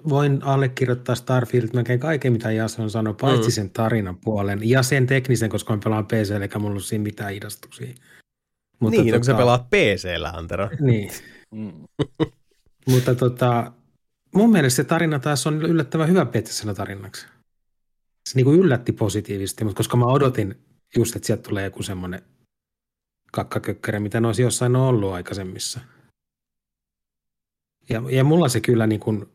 voin 0.08 0.42
allekirjoittaa 0.44 1.14
Starfield 1.14 1.68
melkein 1.74 2.00
kaiken, 2.00 2.32
mitä 2.32 2.52
Jason 2.52 2.90
sanoi, 2.90 3.14
paitsi 3.20 3.48
Mm. 3.48 3.52
sen 3.52 3.70
tarinan 3.70 4.16
puolen 4.16 4.68
ja 4.68 4.82
sen 4.82 5.06
teknisen, 5.06 5.50
koska 5.50 5.72
mä 5.76 5.80
pelaan 5.84 6.06
PC, 6.06 6.30
eikä 6.42 6.58
mulla 6.58 6.72
ole 6.74 6.80
siinä 6.82 7.02
mitään 7.02 7.34
idastuksia. 7.34 7.86
niin, 7.86 9.04
tota... 9.04 9.16
kun 9.16 9.24
sä 9.24 9.34
pelaat 9.34 9.70
PC-llä, 9.70 10.28
Antero. 10.28 10.70
Niin, 10.80 11.10
Mm. 11.54 11.72
mutta 12.88 13.14
tota, 13.14 13.72
mun 14.34 14.50
mielestä 14.52 14.76
se 14.76 14.84
tarina 14.84 15.18
taas 15.18 15.46
on 15.46 15.62
yllättävän 15.62 16.08
hyvä 16.08 16.26
Bethesda 16.26 16.74
tarinaksi. 16.74 17.26
Se 18.28 18.36
niinku 18.36 18.52
yllätti 18.52 18.92
positiivisesti, 18.92 19.64
mutta 19.64 19.76
koska 19.76 19.96
mä 19.96 20.04
odotin 20.06 20.54
just, 20.96 21.16
että 21.16 21.26
sieltä 21.26 21.42
tulee 21.48 21.64
joku 21.64 21.82
semmoinen 21.82 22.22
kakkakökkärä, 23.32 24.00
mitä 24.00 24.20
ne 24.20 24.26
olisi 24.26 24.42
jossain 24.42 24.76
ollut 24.76 25.12
aikaisemmissa. 25.12 25.80
Ja, 27.88 28.02
ja 28.10 28.24
mulla 28.24 28.48
se 28.48 28.60
kyllä, 28.60 28.86
niin 28.86 29.00
kuin, 29.00 29.28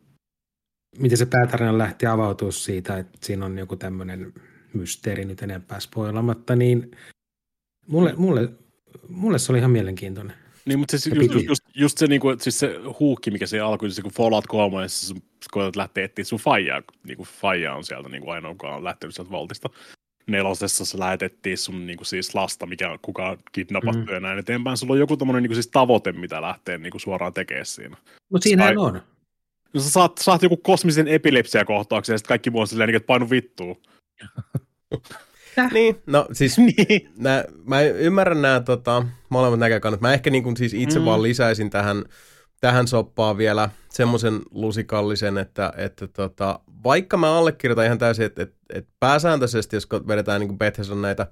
miten 0.98 1.18
se 1.18 1.26
päätarina 1.26 1.78
lähti 1.78 2.06
avautua 2.06 2.52
siitä, 2.52 2.98
että 2.98 3.18
siinä 3.22 3.46
on 3.46 3.58
joku 3.58 3.76
tämmöinen 3.76 4.32
mysteeri 4.74 5.24
nyt 5.24 5.42
enempää 5.42 5.80
spoilamatta, 5.80 6.56
niin 6.56 6.90
mulle, 7.86 8.14
mulle, 8.16 8.48
mulle 9.08 9.38
se 9.38 9.52
oli 9.52 9.58
ihan 9.58 9.70
mielenkiintoinen. 9.70 10.36
Niin, 10.64 10.78
mutta 10.78 10.98
siis 10.98 11.16
Ja 11.16 11.22
just, 11.22 11.48
just, 11.48 11.62
just, 11.74 11.98
se, 11.98 12.06
niinku, 12.06 12.30
että 12.30 12.44
siis 12.44 12.58
se 12.58 12.74
huukki, 13.00 13.30
mikä 13.30 13.46
se 13.46 13.60
alkoi, 13.60 13.90
se 13.90 14.02
kun 14.02 14.12
Fallout 14.12 14.46
3, 14.46 14.82
ja 14.82 14.88
sä 14.88 15.14
koetat 15.50 15.76
lähteä 15.76 16.04
etsiä 16.04 16.24
sun 16.24 16.38
faijaa, 16.38 16.82
niin 17.04 17.16
kuin 17.16 17.28
faija 17.40 17.74
on 17.74 17.84
sieltä 17.84 18.08
niin 18.08 18.22
kuin 18.22 18.34
ainoa, 18.34 18.50
joka 18.50 18.74
on 18.74 18.84
lähtenyt 18.84 19.14
sieltä 19.14 19.30
valtista. 19.30 19.68
Nelosessa 20.26 20.84
se 20.84 20.98
lähetettiin 20.98 21.58
sun 21.58 21.86
niin 21.86 21.96
kuin 21.96 22.06
siis 22.06 22.34
lasta, 22.34 22.66
mikä 22.66 22.90
on 22.90 22.98
kidnappattu 23.52 24.02
Mm. 24.06 24.14
ja 24.14 24.20
näin 24.20 24.38
eteenpäin. 24.38 24.76
Sulla 24.76 24.92
on 24.92 24.98
joku 24.98 25.16
tommonen 25.16 25.42
niin 25.42 25.48
kuin 25.48 25.56
siis 25.56 25.68
tavoite, 25.68 26.12
mitä 26.12 26.42
lähtee 26.42 26.78
niin 26.78 26.90
kuin 26.90 27.00
suoraan 27.00 27.32
tekemään 27.34 27.66
siinä. 27.66 27.96
Mutta 28.32 28.42
siinähän 28.44 28.74
Sai- 28.74 28.78
on. 28.78 29.02
No 29.74 29.80
sä 29.80 29.90
saat, 29.90 30.18
saat 30.18 30.42
joku 30.42 30.56
kosmisen 30.56 31.08
epilepsiakohtauksen 31.08 32.14
ja 32.14 32.18
sitten 32.18 32.28
kaikki 32.28 32.50
muu 32.50 32.60
on 32.60 32.66
silleen, 32.66 32.88
niin, 32.88 32.96
että 32.96 33.06
painu 33.06 33.30
vittuun. 33.30 33.76
Niin, 35.72 36.02
no 36.06 36.28
siis 36.32 36.58
niin. 36.76 37.10
nää, 37.16 37.44
mä 37.64 37.80
ymmärrän 37.82 38.42
nämä 38.42 38.60
tota, 38.60 39.06
molemmat 39.28 39.60
näkökannat. 39.60 40.00
Mä 40.00 40.12
ehkä 40.14 40.30
niin 40.30 40.42
kuin 40.42 40.56
siis 40.56 40.74
itse 40.74 40.98
Mm. 40.98 41.04
vaan 41.04 41.22
lisäisin 41.22 41.70
tähän, 41.70 42.04
tähän 42.60 42.88
soppaan 42.88 43.38
vielä 43.38 43.70
semmoisen 43.88 44.40
lusikallisen, 44.50 45.38
että, 45.38 45.72
että 45.76 46.06
tota, 46.08 46.60
vaikka 46.84 47.16
mä 47.16 47.38
allekirjoitan 47.38 47.84
ihan 47.84 47.98
täysin, 47.98 48.24
että, 48.26 48.42
että, 48.42 48.56
että 48.74 48.90
pääsääntöisesti, 49.00 49.76
jos 49.76 49.88
vedetään 50.08 50.40
niin 50.40 50.48
kuin 50.48 50.58
Bethesdan 50.58 51.02
näitä 51.02 51.26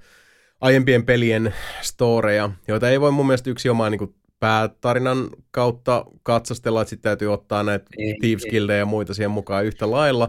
aiempien 0.61 1.07
pelien 1.07 1.55
storeja, 1.81 2.51
joita 2.69 2.91
ei 2.91 3.01
voi 3.01 3.11
mun 3.11 3.27
mielestä 3.27 3.51
yksi 3.51 3.69
omaa 3.69 3.91
niin 3.91 3.99
kuin 3.99 4.15
päätarinan 4.41 5.29
kautta 5.51 6.05
katsastella, 6.23 6.83
että 6.83 6.91
sitten 6.91 7.11
täytyy 7.11 7.33
ottaa 7.33 7.63
näitä 7.63 7.87
Ei, 7.99 8.17
Thieves 8.21 8.45
ei. 8.45 8.51
Guildeja 8.51 8.79
ja 8.79 8.87
muita 8.87 9.15
siihen 9.15 9.31
mukaan 9.31 9.65
yhtä 9.65 9.91
lailla. 9.91 10.29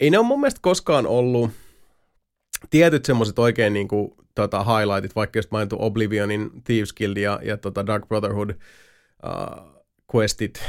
Ei 0.00 0.10
ne 0.10 0.18
ole 0.18 0.26
mun 0.26 0.40
mielestä 0.40 0.60
koskaan 0.62 1.06
ollut 1.06 1.50
tietyt 2.70 3.04
semmoiset 3.04 3.38
oikein 3.38 3.72
niin 3.72 3.88
kuin, 3.88 4.10
tota, 4.34 4.64
highlightit, 4.64 5.16
vaikka 5.16 5.38
just 5.38 5.50
mainittu 5.50 5.76
Oblivionin 5.78 6.50
Thieves 6.64 6.92
Guild 6.92 7.16
ja, 7.16 7.40
ja 7.42 7.56
tota 7.56 7.86
Dark 7.86 8.08
Brotherhood 8.08 8.50
uh, 8.50 9.82
questit, 10.14 10.62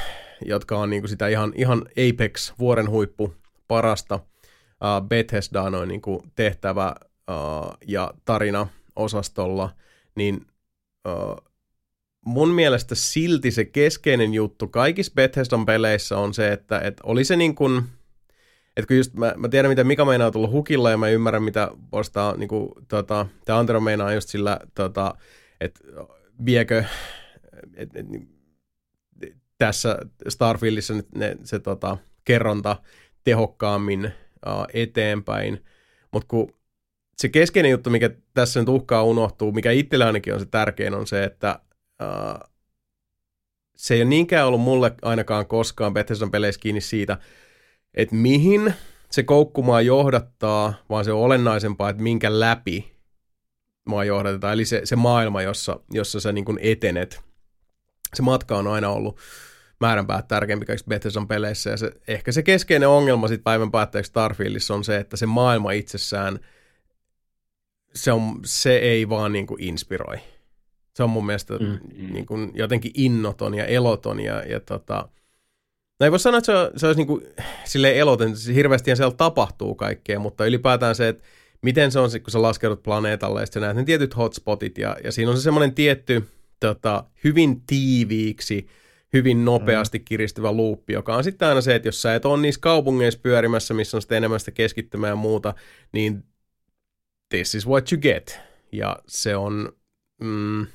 jotka 0.45 0.77
on 0.77 0.89
niin 0.89 1.01
kuin 1.01 1.09
sitä 1.09 1.27
ihan, 1.27 1.53
ihan 1.55 1.81
Apex, 1.81 2.53
vuoren 2.59 2.89
huippu, 2.89 3.33
parasta 3.67 4.15
uh, 4.15 5.07
Bethesdaa 5.07 5.69
noin 5.69 5.87
niin 5.87 6.01
kuin 6.01 6.31
tehtävä 6.35 6.95
uh, 7.29 7.77
ja 7.87 8.13
tarina 8.25 8.67
osastolla, 8.95 9.69
niin 10.15 10.45
uh, 11.07 11.48
mun 12.25 12.49
mielestä 12.49 12.95
silti 12.95 13.51
se 13.51 13.65
keskeinen 13.65 14.33
juttu 14.33 14.67
kaikissa 14.67 15.11
Bethesdan 15.15 15.65
peleissä 15.65 16.17
on 16.17 16.33
se, 16.33 16.51
että, 16.51 16.79
että 16.79 17.03
oli 17.05 17.23
se 17.23 17.35
niin 17.35 17.55
kuin, 17.55 17.83
että 18.77 18.87
kun 18.87 18.97
just 18.97 19.13
mä, 19.13 19.33
mä 19.37 19.49
tiedän, 19.49 19.71
mitä 19.71 19.83
Mika 19.83 20.05
meinaa 20.05 20.31
tulla 20.31 20.49
hukilla 20.49 20.91
ja 20.91 20.97
mä 20.97 21.09
ymmärrän, 21.09 21.43
mitä 21.43 21.71
postaa, 21.91 22.37
niin 22.37 22.49
kuin, 22.49 22.69
tota, 22.87 23.25
tämä 23.45 23.59
Antero 23.59 23.79
meinaa 23.79 24.13
just 24.13 24.29
sillä, 24.29 24.59
tota, 24.75 25.15
että 25.61 25.79
viekö 26.45 26.83
et, 27.75 27.95
et, 27.95 28.05
tässä 29.57 29.97
Starfieldissa 30.27 30.93
ne, 30.93 31.03
ne, 31.15 31.37
se 31.43 31.59
tota, 31.59 31.97
kerronta 32.25 32.75
tehokkaammin 33.23 34.05
uh, 34.05 34.65
eteenpäin, 34.73 35.63
mutta 36.11 36.27
kun 36.27 36.53
se 37.17 37.29
keskeinen 37.29 37.71
juttu, 37.71 37.89
mikä 37.89 38.09
tässä 38.33 38.59
nyt 38.59 38.69
uhkaa 38.69 39.03
unohtuu, 39.03 39.51
mikä 39.51 39.71
itsellä 39.71 40.05
ainakin 40.05 40.33
on 40.33 40.39
se 40.39 40.45
tärkein, 40.45 40.93
on 40.93 41.07
se, 41.07 41.23
että 41.23 41.59
uh, 42.03 42.49
se 43.75 43.93
ei 43.93 44.01
ole 44.01 44.09
niinkään 44.09 44.47
ollut 44.47 44.61
mulle 44.61 44.91
ainakaan 45.01 45.47
koskaan 45.47 45.93
Bethesdan 45.93 46.31
peleissä 46.31 46.61
kiinni 46.61 46.81
siitä, 46.81 47.17
että 47.93 48.15
mihin 48.15 48.73
se 49.11 49.23
koukkumaa 49.23 49.81
johdattaa, 49.81 50.73
vaan 50.89 51.05
se 51.05 51.11
on 51.11 51.21
olennaisempaa, 51.21 51.89
että 51.89 52.03
minkä 52.03 52.39
läpi 52.39 52.95
mua 53.85 54.03
johdatetaan, 54.03 54.53
eli 54.53 54.65
se, 54.65 54.81
se 54.83 54.95
maailma, 54.95 55.41
jossa, 55.41 55.79
jossa 55.91 56.19
sä 56.19 56.31
niin 56.31 56.45
kuin 56.45 56.59
etenet. 56.61 57.21
Se 58.13 58.21
matka 58.21 58.57
on 58.57 58.67
aina 58.67 58.89
ollut 58.89 59.17
määränpäät 59.79 60.27
tärkeämpi 60.27 60.65
kaikista 60.65 60.89
Bethesdan 60.89 61.27
peleissä, 61.27 61.69
ja 61.69 61.77
se, 61.77 61.91
ehkä 62.07 62.31
se 62.31 62.43
keskeinen 62.43 62.89
ongelma 62.89 63.27
sitten 63.27 63.43
päivän 63.43 63.71
päätteeksi 63.71 64.09
Starfieldissa 64.09 64.73
on 64.73 64.83
se, 64.83 64.97
että 64.97 65.17
se 65.17 65.25
maailma 65.25 65.71
itsessään, 65.71 66.39
se, 67.93 68.11
on, 68.11 68.39
se 68.45 68.77
ei 68.77 69.09
vaan 69.09 69.31
niin 69.31 69.47
kuin 69.47 69.63
inspiroi. 69.63 70.17
Se 70.99 71.03
on 71.03 71.09
mun 71.09 71.25
mielestä 71.25 71.53
mm. 71.53 71.79
niin 72.13 72.25
kuin 72.25 72.51
jotenkin 72.55 72.91
innoton 72.95 73.53
ja 73.53 73.65
eloton, 73.65 74.19
ja, 74.19 74.43
ja 74.43 74.59
tota, 74.59 75.09
No 75.99 76.03
ei 76.03 76.11
voi 76.11 76.19
sanoa, 76.19 76.37
että 76.37 76.45
se, 76.45 76.55
on, 76.55 76.69
se 76.75 76.87
olisi 76.87 76.99
niin 76.99 77.07
kuin, 77.07 77.23
silleen 77.63 77.95
eloten, 77.95 78.37
siis 78.37 78.55
hirveästi 78.55 78.95
siellä 78.95 79.15
tapahtuu 79.15 79.75
kaikkea, 79.75 80.19
mutta 80.19 80.45
ylipäätään 80.45 80.95
se, 80.95 81.07
että 81.07 81.23
miten 81.61 81.91
se 81.91 81.99
on, 81.99 82.09
kun 82.23 82.31
sä 82.31 82.41
laskeudut 82.41 82.83
planeetalle 82.83 83.39
ja 83.39 83.45
sitten 83.45 83.61
näet 83.61 83.75
ne 83.75 83.83
tietyt 83.83 84.17
hotspotit 84.17 84.77
ja, 84.77 84.97
ja 85.03 85.11
siinä 85.11 85.31
on 85.31 85.37
se 85.37 85.43
semmoinen 85.43 85.75
tietty 85.75 86.29
tota, 86.59 87.03
hyvin 87.23 87.61
tiiviiksi, 87.67 88.67
hyvin 89.13 89.45
nopeasti 89.45 89.99
mm. 89.99 90.05
kiristyvä 90.05 90.51
luuppi, 90.51 90.93
joka 90.93 91.15
on 91.15 91.23
sitten 91.23 91.47
aina 91.47 91.61
se, 91.61 91.75
että 91.75 91.87
jos 91.87 92.01
sä 92.01 92.15
et 92.15 92.25
ole 92.25 92.41
niissä 92.41 92.61
kaupungeissa 92.61 93.19
pyörimässä, 93.23 93.73
missä 93.73 93.97
on 93.97 94.01
sitten 94.01 94.17
enemmän 94.17 94.39
sitä 94.39 94.51
keskittymää 94.51 95.09
ja 95.09 95.15
muuta, 95.15 95.53
niin 95.91 96.23
this 97.29 97.55
is 97.55 97.67
what 97.67 97.91
you 97.91 98.01
get. 98.01 98.39
Ja 98.71 98.99
se 99.07 99.35
on 99.35 99.73
mm, 100.21 100.67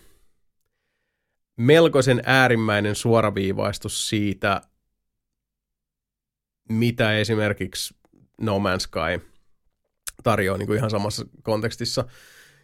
melkoisen 1.56 2.22
äärimmäinen 2.26 2.94
suoraviivaistus 2.94 4.08
siitä, 4.08 4.60
mitä 6.68 7.18
esimerkiksi 7.18 7.94
No 8.40 8.58
Man's 8.58 8.80
Sky 8.80 9.30
tarjoaa 10.22 10.58
niin 10.58 10.66
kuin 10.66 10.76
ihan 10.76 10.90
samassa 10.90 11.26
kontekstissa. 11.42 12.04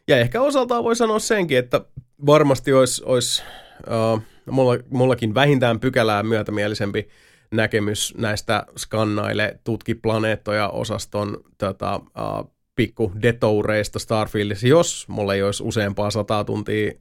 Ja 0.09 0.17
ehkä 0.17 0.41
osaltaan 0.43 0.85
voi 0.85 0.97
sanoa 0.97 1.19
senkin, 1.19 1.59
että 1.59 1.81
varmasti 2.27 2.73
olisi, 2.73 3.03
olisi 3.05 3.43
uh, 3.87 4.23
mulla, 4.51 4.79
mullakin 4.91 5.35
vähintään 5.35 5.81
pykälää 5.81 6.23
myötämielisempi 6.23 7.09
näkemys 7.51 8.15
näistä 8.17 8.67
skannaile 8.77 9.61
tutki 9.65 9.95
planeettoja 9.95 10.69
osaston 10.69 11.45
tota, 11.59 11.97
uh, 11.97 12.55
pikku 12.75 13.13
detoureista 13.23 13.99
Starfieldissa, 13.99 14.67
jos 14.67 15.09
mulla 15.09 15.35
ei 15.35 15.43
olisi 15.43 15.63
useampaa 15.63 16.11
sataa 16.11 16.45
tuntia 16.45 16.93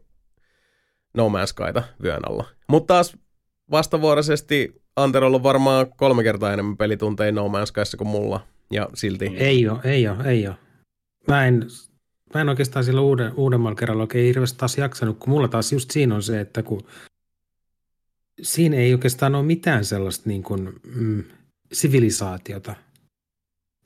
No 1.13 1.29
Man's 1.29 1.47
Skyta 1.47 1.83
vyön 2.03 2.29
alla. 2.29 2.45
Mutta 2.67 2.93
taas 2.93 3.17
vastavuoroisesti 3.71 4.81
Anterolla 4.95 5.37
on 5.37 5.43
varmaan 5.43 5.87
kolme 5.97 6.23
kertaa 6.23 6.53
enemmän 6.53 6.77
pelitunteja 6.77 7.31
No 7.31 7.47
Man's 7.47 7.65
Skyssa 7.65 7.97
kuin 7.97 8.07
mulla, 8.07 8.47
ja 8.71 8.89
silti. 8.93 9.25
Ei 9.35 9.69
ole, 9.69 9.79
ei 9.83 10.07
ole, 10.07 10.23
ei 10.23 10.47
ole. 10.47 10.55
Mä 11.27 11.47
en, 11.47 11.65
mä 12.33 12.41
en 12.41 12.49
oikeastaan 12.49 12.85
sillä 12.85 13.01
uuden, 13.01 13.33
uudemmalla 13.35 13.75
kerralla 13.75 14.03
oikein 14.03 14.25
hirveästi 14.25 14.57
taas 14.57 14.77
jaksanut, 14.77 15.17
kun 15.19 15.29
mulla 15.29 15.47
taas 15.47 15.73
just 15.73 15.91
siinä 15.91 16.15
on 16.15 16.23
se, 16.23 16.39
että 16.39 16.63
kun 16.63 16.83
siinä 18.41 18.77
ei 18.77 18.93
oikeastaan 18.93 19.35
ole 19.35 19.43
mitään 19.43 19.85
sellaista 19.85 20.29
niin 20.29 20.43
kuin, 20.43 20.69
mm, 20.95 21.23
sivilisaatiota, 21.73 22.75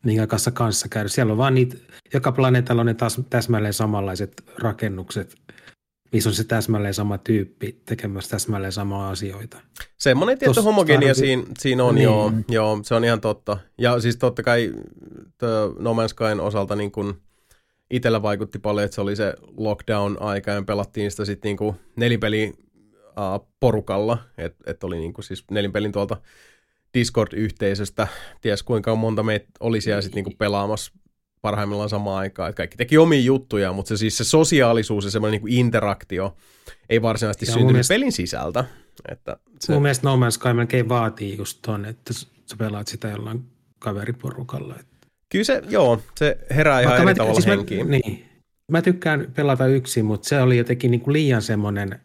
minkä 0.04 0.28
kanssa 0.28 0.52
kanssa 0.52 0.88
käydä. 0.90 1.10
Siellä 1.10 1.32
on 1.32 1.38
vaan 1.38 1.56
niitä, 1.56 1.78
joka 2.14 2.32
planeetalla 2.32 2.82
on 2.82 2.86
ne 2.86 2.94
taas 2.94 3.22
täsmälleen 3.30 3.74
samanlaiset 3.74 4.44
rakennukset, 4.58 5.36
missä 6.14 6.30
on 6.30 6.34
se 6.34 6.44
täsmälleen 6.44 6.94
sama 6.94 7.18
tyyppi 7.18 7.82
tekemässä 7.86 8.30
täsmälleen 8.30 8.72
samaa 8.72 9.10
asioita. 9.10 9.58
Semmoinen 9.98 10.40
tietty 10.40 10.56
Tos 10.56 10.66
homogenia 10.66 11.14
siinä, 11.14 11.44
siinä 11.60 11.84
on, 11.84 11.96
niin. 11.96 12.04
joo, 12.04 12.32
joo, 12.50 12.80
se 12.84 12.96
on 12.96 13.06
ihan 13.06 13.22
totta. 13.22 13.58
Ja 13.78 14.00
siis 14.00 14.18
totta 14.18 14.44
kai 14.44 14.74
No 15.80 15.94
Man's 15.94 16.08
Skyn 16.08 16.40
osalta 16.40 16.76
niin 16.76 16.92
kun 16.92 17.22
itsellä 17.90 18.22
vaikutti 18.22 18.60
paljon, 18.60 18.86
että 18.86 18.96
se 18.96 19.02
oli 19.02 19.16
se 19.16 19.34
lockdown-aika 19.58 20.52
ja 20.52 20.64
pelattiin 20.64 21.12
sitä 21.12 21.26
sitten 21.26 21.56
niin 21.60 21.74
nelipeli 21.96 22.54
uh, 23.08 23.48
porukalla, 23.60 24.18
että 24.38 24.72
et 24.72 24.84
oli 24.84 24.98
niin 24.98 25.14
kuin 25.14 25.26
siis 25.26 25.44
nelinpelin 25.52 25.92
tuolta 25.92 26.18
Discord-yhteisöstä, 26.94 28.08
ties 28.42 28.64
kuinka 28.64 28.96
monta 28.96 29.24
meitä 29.24 29.48
oli 29.60 29.82
siellä 29.82 30.02
sitten 30.02 30.24
niin 30.24 30.38
pelaamassa 30.38 30.94
parhaimmillaan 31.44 31.90
samaan 31.90 32.18
aikaan. 32.18 32.50
Että 32.50 32.58
kaikki 32.58 32.78
teki 32.78 32.98
omia 32.98 33.20
juttuja, 33.20 33.74
mutta 33.74 33.90
se 33.90 33.98
siis 33.98 34.18
se 34.18 34.24
sosiaalisuus 34.24 35.06
ja 35.06 35.12
semmoinen 35.12 35.42
niin 35.42 35.54
interaktio 35.54 36.38
ei 36.90 37.02
varsinaisesti 37.02 37.46
syntynyt 37.46 37.72
mielestä, 37.72 37.94
pelin 37.94 38.12
sisältä. 38.12 38.66
Että 39.12 39.38
se... 39.60 39.74
Mun 39.74 39.82
mielestä 39.82 40.08
No 40.08 40.16
Man's 40.16 40.32
Sky 40.32 40.54
melkein 40.54 40.90
vaatii 40.90 41.38
just 41.38 41.60
ton, 41.62 41.86
että 41.86 42.14
sä 42.14 42.58
pelaat 42.58 42.88
sitä 42.88 43.08
jollain 43.08 43.46
kaveriporukalla. 43.80 44.76
Että... 44.80 45.08
Kyllä 45.30 45.44
se, 45.44 45.62
joo, 45.70 46.02
se 46.16 46.38
herää 46.50 46.82
ihan 46.82 46.92
Vaikka 46.92 47.10
eri 47.10 47.14
mä, 47.14 47.16
tavalla 47.16 47.42
siis 47.42 47.48
henkiin. 47.48 47.86
Mä, 47.86 47.92
niin. 47.92 48.30
Mä 48.72 48.82
tykkään 48.82 49.32
pelata 49.36 49.68
yksin, 49.68 50.06
mutta 50.06 50.30
se 50.30 50.42
oli 50.42 50.58
jotenkin 50.58 50.92
niin 50.92 51.02
kuin 51.02 51.14
liian 51.14 51.42
semmoinen, 51.42 52.00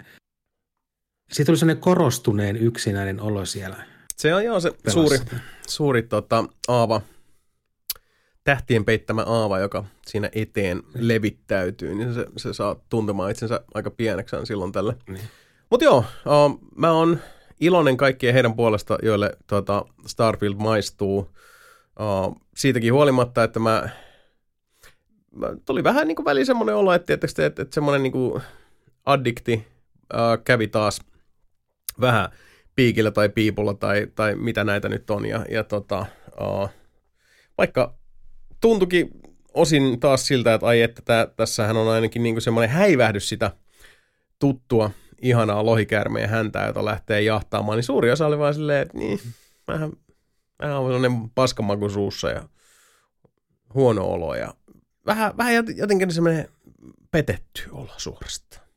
siitä 1.33 1.53
oli 1.53 1.59
semmoinen 1.59 1.83
korostuneen 1.83 2.57
yksinäinen 2.57 3.21
olo 3.21 3.45
siellä. 3.45 3.77
Se 4.17 4.35
on 4.35 4.45
joo 4.45 4.61
se 4.61 4.71
pelassa. 4.71 4.91
suuri, 4.91 5.19
suuri 5.69 6.03
tota, 6.03 6.45
aava, 6.69 7.01
tähtien 8.49 8.85
peittämä 8.85 9.23
aava, 9.23 9.59
joka 9.59 9.85
siinä 10.07 10.31
eteen 10.33 10.83
levittäytyy, 10.95 11.95
niin 11.95 12.15
se, 12.15 12.27
se 12.37 12.55
saa 12.55 12.77
tuntemaan 12.89 13.31
itsensä 13.31 13.61
aika 13.75 13.91
pieneksään 13.91 14.47
silloin 14.47 14.73
tälle. 14.73 14.97
Niin. 15.09 15.21
Mutta 15.71 15.85
joo, 15.85 15.99
uh, 15.99 16.61
mä 16.77 16.93
oon 16.93 17.19
iloinen 17.61 17.97
kaikkien 17.97 18.35
heidän 18.35 18.57
puolesta, 18.57 18.99
joille 19.03 19.37
tuota, 19.47 19.85
Starfield 20.07 20.55
maistuu. 20.55 21.19
Uh, 22.01 22.41
siitäkin 22.57 22.93
huolimatta, 22.93 23.45
että 23.45 23.61
mä, 23.61 23.89
mä 25.35 25.47
tuli 25.65 25.85
vähän 25.85 26.09
niin 26.09 26.17
kuin 26.17 26.27
väliin 26.27 26.47
semmoinen 26.47 26.77
olo, 26.77 26.93
että, 26.93 27.15
että, 27.15 27.27
että, 27.27 27.63
että 27.63 27.75
semmoinen 27.75 28.03
niin 28.03 28.13
kuin 28.13 28.43
addikti 29.07 29.67
uh, 30.15 30.45
kävi 30.45 30.69
taas 30.69 31.01
vähän 32.01 32.29
piikillä 32.77 33.11
tai 33.11 33.29
piipulla 33.29 33.75
tai, 33.75 34.07
tai 34.15 34.35
mitä 34.35 34.65
näitä 34.65 34.89
nyt 34.89 35.11
on. 35.11 35.27
Ja, 35.27 35.45
ja 35.51 35.65
tota, 35.65 36.07
uh, 36.41 36.71
vaikka 37.59 37.98
tuntukin 38.61 39.11
osin 39.55 40.01
taas 40.01 40.27
siltä, 40.27 40.55
että 40.55 40.67
ai 40.67 40.83
että 40.83 41.03
tää, 41.05 41.27
tässähän 41.27 41.77
on 41.77 41.89
ainakin 41.89 42.23
niinku 42.23 42.41
semmoinen 42.41 42.71
häivähdys 42.71 43.29
sitä 43.29 43.51
tuttua 44.39 44.91
ihanaa 45.23 45.67
lohikäärmeen 45.67 46.29
häntää, 46.29 46.67
jota 46.67 46.85
lähtee 46.85 47.23
jahtaamaan, 47.23 47.77
niin 47.77 47.85
suuri 47.85 48.11
osa 48.11 48.27
oli 48.27 48.39
vaan 48.39 48.55
silleen, 48.55 48.83
että 48.83 48.99
niin, 48.99 49.21
vähän, 49.69 49.93
vähän 50.63 50.79
on 50.79 50.93
sellainen 50.93 51.31
paskamaku 51.31 51.89
suussa 51.89 52.31
ja 52.31 52.49
huono 53.75 54.05
olo 54.05 54.35
ja 54.35 54.55
vähän, 55.07 55.37
vähän 55.37 55.55
jotenkin 55.77 56.13
semmoinen 56.13 56.49
petetty 57.11 57.63
olla 57.71 57.95
suorastaan. 57.97 58.69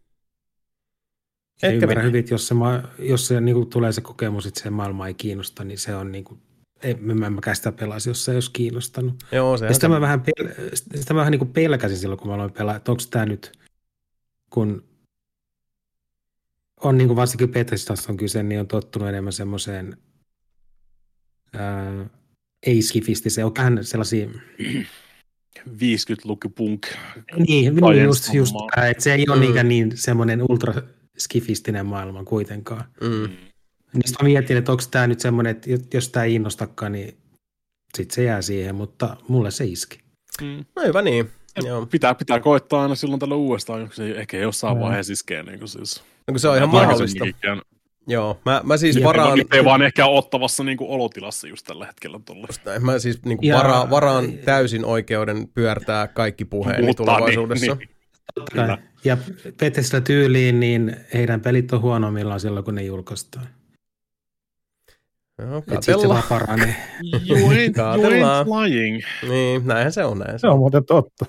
Ehkä 1.63 1.85
ymmärrän 1.85 2.05
hyvin, 2.05 2.25
jos 2.31 2.47
se, 2.47 2.55
jos 2.99 3.27
se 3.27 3.41
niin 3.41 3.55
kuin 3.55 3.69
tulee 3.69 3.91
se 3.91 4.01
kokemus, 4.01 4.45
että 4.45 4.59
se 4.59 4.69
maailma 4.69 5.07
ei 5.07 5.13
kiinnosta, 5.13 5.63
niin 5.63 5.77
se 5.77 5.95
on 5.95 6.11
niin 6.11 6.23
kuin 6.23 6.41
en, 6.83 7.17
mä 7.17 7.25
en 7.25 7.33
mäkään 7.33 7.55
sitä 7.55 7.71
pelasi, 7.71 8.09
jos 8.09 8.25
se 8.25 8.31
ei 8.31 8.35
olisi 8.35 8.51
kiinnostanut. 8.51 9.23
Joo, 9.31 9.57
se 9.57 9.73
sitä, 9.73 9.89
mä 9.89 10.01
vähän 10.01 10.21
pel- 10.21 10.75
sitä 10.95 11.13
mä 11.13 11.19
vähän 11.19 11.31
niin 11.31 11.39
kuin 11.39 11.53
pelkäsin 11.53 11.97
silloin, 11.97 12.19
kun 12.19 12.27
mä 12.27 12.33
aloin 12.33 12.53
pelaa, 12.53 12.75
että 12.75 12.91
onko 12.91 13.03
tämä 13.09 13.25
nyt, 13.25 13.51
kun 14.49 14.83
on 16.81 16.97
niin 16.97 17.07
kuin 17.07 17.15
varsinkin 17.15 17.51
Bethesdasta 17.51 18.11
on 18.11 18.17
kyse, 18.17 18.43
niin 18.43 18.59
on 18.59 18.67
tottunut 18.67 19.09
enemmän 19.09 19.33
semmoiseen 19.33 19.97
ei-skifistiseen, 22.65 23.45
on 23.45 23.55
vähän 23.57 23.83
sellaisia 23.85 24.27
50-luku 25.69 26.49
punk. 26.49 26.87
Niin, 27.37 27.75
niin 27.75 28.03
just, 28.03 28.33
just 28.33 28.55
että 28.89 29.03
se 29.03 29.13
ei 29.13 29.25
ole 29.29 29.63
mm. 29.63 29.67
niin 29.67 29.97
semmoinen 29.97 30.41
ultra 30.49 30.73
skifistinen 31.17 31.85
maailma 31.85 32.23
kuitenkaan. 32.23 32.83
Mm. 33.01 33.50
Niin 33.93 34.03
mä 34.21 34.23
mietin, 34.23 34.57
että 34.57 34.71
onko 34.71 34.83
tämä 34.91 35.07
nyt 35.07 35.19
semmoinen, 35.19 35.51
että 35.67 35.97
jos 35.97 36.09
tämä 36.09 36.23
ei 36.23 36.35
innostakaan, 36.35 36.91
niin 36.91 37.17
sitten 37.97 38.15
se 38.15 38.23
jää 38.23 38.41
siihen, 38.41 38.75
mutta 38.75 39.17
mulle 39.27 39.51
se 39.51 39.65
iski. 39.65 39.99
Mm. 40.41 40.65
No 40.75 40.83
hyvä 40.83 41.01
niin. 41.01 41.29
Joo. 41.63 41.85
Pitää, 41.85 42.15
pitää 42.15 42.39
koittaa 42.39 42.81
aina 42.81 42.95
silloin 42.95 43.19
tällä 43.19 43.35
uudestaan, 43.35 43.81
kun 43.81 43.95
se 43.95 44.11
ehkä 44.11 44.37
jossain 44.37 44.77
Joo. 44.77 44.85
vaiheessa 44.85 45.13
iskee. 45.13 45.43
Niin 45.43 45.59
kuin 45.59 45.69
siis. 45.69 46.03
No, 46.27 46.31
kun 46.31 46.39
se 46.39 46.47
on 46.47 46.57
ihan 46.57 46.69
mahdollista. 46.69 47.25
Joo, 48.07 48.39
mä, 48.45 48.61
mä 48.63 48.77
siis 48.77 48.95
Ja 48.95 49.03
varaan... 49.03 49.39
Ei, 49.39 49.45
ei 49.53 49.65
vaan 49.65 49.81
ehkä 49.81 50.05
ottavassa 50.05 50.63
niin 50.63 50.77
kuin 50.77 50.89
olotilassa 50.89 51.47
just 51.47 51.65
tällä 51.67 51.85
hetkellä 51.85 52.19
tuolla. 52.25 52.47
Mä 52.79 52.99
siis 52.99 53.23
niin 53.25 53.37
Ja- 53.41 53.57
varaan, 53.57 53.89
varaan 53.89 54.33
täysin 54.45 54.85
oikeuden 54.85 55.47
pyörtää 55.47 56.07
kaikki 56.07 56.45
puheeni 56.45 56.93
tulevaisuudessa. 56.93 57.75
Niin, 57.75 57.89
Totta 58.35 58.51
Kyllä. 58.51 58.67
kai. 58.67 58.77
Ja 59.03 59.17
Bethesda 59.57 60.01
tyyliin, 60.01 60.59
niin 60.59 60.95
heidän 61.13 61.41
pelit 61.41 61.73
on 61.73 61.81
huonommillaan 61.81 62.39
silloin, 62.39 62.65
kun 62.65 62.75
ne 62.75 62.83
julkaistaan. 62.83 63.47
Joo, 65.39 65.63
se 65.81 66.07
vaan 66.07 66.23
paranee. 66.29 66.75
niin. 67.01 67.21
You 67.29 67.49
ain't, 67.49 67.77
you 67.77 67.85
Katellaan. 67.97 68.47
ain't 68.51 68.71
lying. 68.71 69.01
Niin, 69.29 69.67
näinhän 69.67 69.91
se 69.93 70.05
on, 70.05 70.19
näin 70.19 70.39
se 70.39 70.47
on 70.47 70.59
muuten 70.59 70.85
totta. 70.85 71.25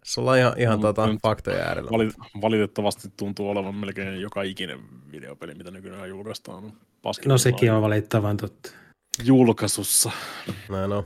Tässä 0.00 0.20
ollaan 0.20 0.38
ihan, 0.38 0.52
ihan 0.56 0.80
No, 0.80 0.82
tota, 0.82 1.06
nyt- 1.06 1.22
faktoja 1.22 1.56
äärellä. 1.64 1.90
Valit- 1.90 2.40
valitettavasti 2.40 3.08
tuntuu 3.16 3.50
olevan 3.50 3.74
melkein 3.74 4.20
joka 4.20 4.42
ikinen 4.42 4.78
videopeli, 5.12 5.54
mitä 5.54 5.70
nykyään 5.70 6.08
julkaistaan. 6.08 6.72
paskin 7.02 7.28
No 7.28 7.38
sekin 7.38 7.72
on 7.72 7.82
valittavan 7.82 8.36
totta. 8.36 8.70
julkaisussa. 9.24 10.10
Näin 10.68 10.92
on. 10.92 11.04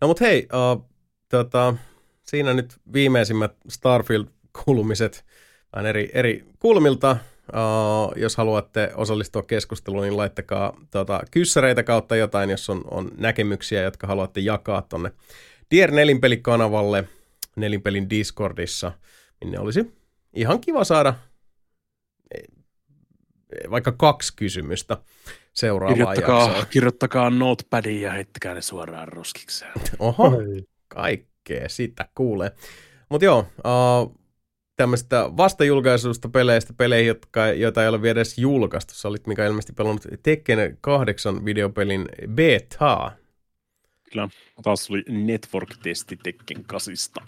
No 0.00 0.08
mut 0.08 0.20
hei, 0.20 0.48
uh, 0.76 0.84
tota, 1.30 1.74
siinä 2.22 2.54
nyt 2.54 2.76
viimeisimmät 2.92 3.52
Starfield-kuulumiset 3.68 5.24
vähän 5.72 5.86
eri, 5.86 6.10
eri 6.14 6.44
kulmilta. 6.58 7.16
Uh, 7.48 8.12
jos 8.16 8.36
haluatte 8.36 8.90
osallistua 8.94 9.42
keskusteluun, 9.42 10.02
niin 10.02 10.16
laittakaa 10.16 10.76
tota, 10.90 11.20
kyssäreitä 11.30 11.82
kautta 11.82 12.16
jotain, 12.16 12.50
jos 12.50 12.70
on, 12.70 12.84
on 12.90 13.10
näkemyksiä, 13.18 13.82
jotka 13.82 14.06
haluatte 14.06 14.40
jakaa 14.40 14.82
tonne 14.82 15.12
Dier 15.70 15.90
Nelinpelikanavalle, 15.90 17.08
Nelinpelin 17.56 18.10
Discordissa, 18.10 18.92
minne 19.40 19.58
olisi 19.58 19.94
ihan 20.34 20.60
kiva 20.60 20.84
saada 20.84 21.14
eh, 22.34 22.42
eh, 22.42 23.70
vaikka 23.70 23.92
kaksi 23.92 24.32
kysymystä 24.36 24.96
seuraavaan 25.52 25.94
Kirjoittakaa, 25.94 26.42
jaksoon. 26.42 26.66
kirjoittakaa 26.70 27.30
notepadiin 27.30 28.02
ja 28.02 28.12
heittäkää 28.12 28.54
ne 28.54 28.62
suoraan 28.62 29.08
roskikseen. 29.08 29.72
Oho, 29.98 30.32
kaikkea 30.88 31.68
sitä 31.68 32.08
kuulee. 32.14 32.50
Mutta 33.08 33.24
joo, 33.24 33.38
uh, 33.38 34.18
tämmöistä 34.76 35.30
vastajulkaisuista 35.36 36.28
peleistä, 36.28 36.72
peleihin, 36.72 37.08
jotka, 37.08 37.46
joita 37.46 37.82
ei 37.82 37.88
ole 37.88 38.02
vielä 38.02 38.20
edes 38.20 38.38
julkaistu. 38.38 38.94
Sä 38.94 39.08
olit 39.08 39.26
Mika 39.26 39.44
ilmeisesti 39.46 39.72
pelannut 39.72 40.06
Tekken 40.22 40.78
8 40.80 41.44
videopelin 41.44 42.08
betaa. 42.26 43.12
Kyllä, 44.12 44.28
taas 44.62 44.86
tuli 44.86 45.02
network-testi 45.08 46.18
Tekken 46.22 46.64
kasista. 46.64 47.22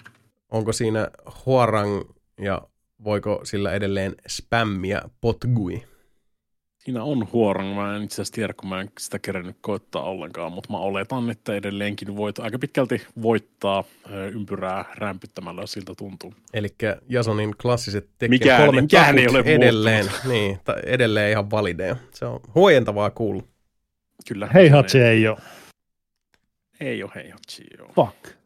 Onko 0.51 0.72
siinä 0.72 1.09
Huarang 1.46 2.03
ja 2.40 2.62
voiko 3.05 3.40
sillä 3.44 3.72
edelleen 3.72 4.14
spämmiä 4.28 5.03
potgui? 5.20 5.82
Siinä 6.89 7.03
on 7.03 7.28
huorang, 7.32 7.74
mä 7.74 7.97
en 7.97 8.03
itse 8.03 8.14
asiassa 8.14 8.34
tiedä, 8.34 8.53
kun 8.53 8.68
mä 8.68 8.80
en 8.80 8.91
sitä 8.99 9.18
kerännyt 9.18 9.57
koittaa 9.61 10.03
ollenkaan, 10.03 10.53
mutta 10.53 10.72
mä 10.72 10.78
oletan, 10.78 11.30
että 11.30 11.55
edelleenkin 11.55 12.16
voit 12.16 12.39
aika 12.39 12.59
pitkälti 12.59 13.03
voittaa 13.22 13.84
ö, 14.11 14.28
ympyrää 14.28 14.84
rämpyttämällä, 14.97 15.61
jos 15.61 15.72
siltä 15.72 15.93
tuntuu. 15.99 16.34
Eli 16.55 16.68
Jasonin 17.09 17.55
klassiset 17.62 18.09
Mikään- 18.28 18.62
3 18.66 18.80
mikään 18.80 19.18
ei 19.18 19.26
ole 19.28 19.39
edelleen, 19.45 20.07
niin, 20.28 20.59
ta, 20.64 20.76
edelleen 20.86 21.30
ihan 21.30 21.51
valideja. 21.51 21.97
Se 22.14 22.24
on 22.24 22.41
huojentavaa 22.55 23.11
kuulla. 23.11 23.43
Kyllä. 24.28 24.49
Hei 24.55 24.68
Hatsi 24.68 24.99
ei 25.01 25.28
ole. 25.28 25.39
Ei 26.80 27.03
ole 27.03 27.11
hei 27.14 27.30
Hatsi, 27.30 27.64
joo. 27.78 27.93
Fuck. 27.95 28.36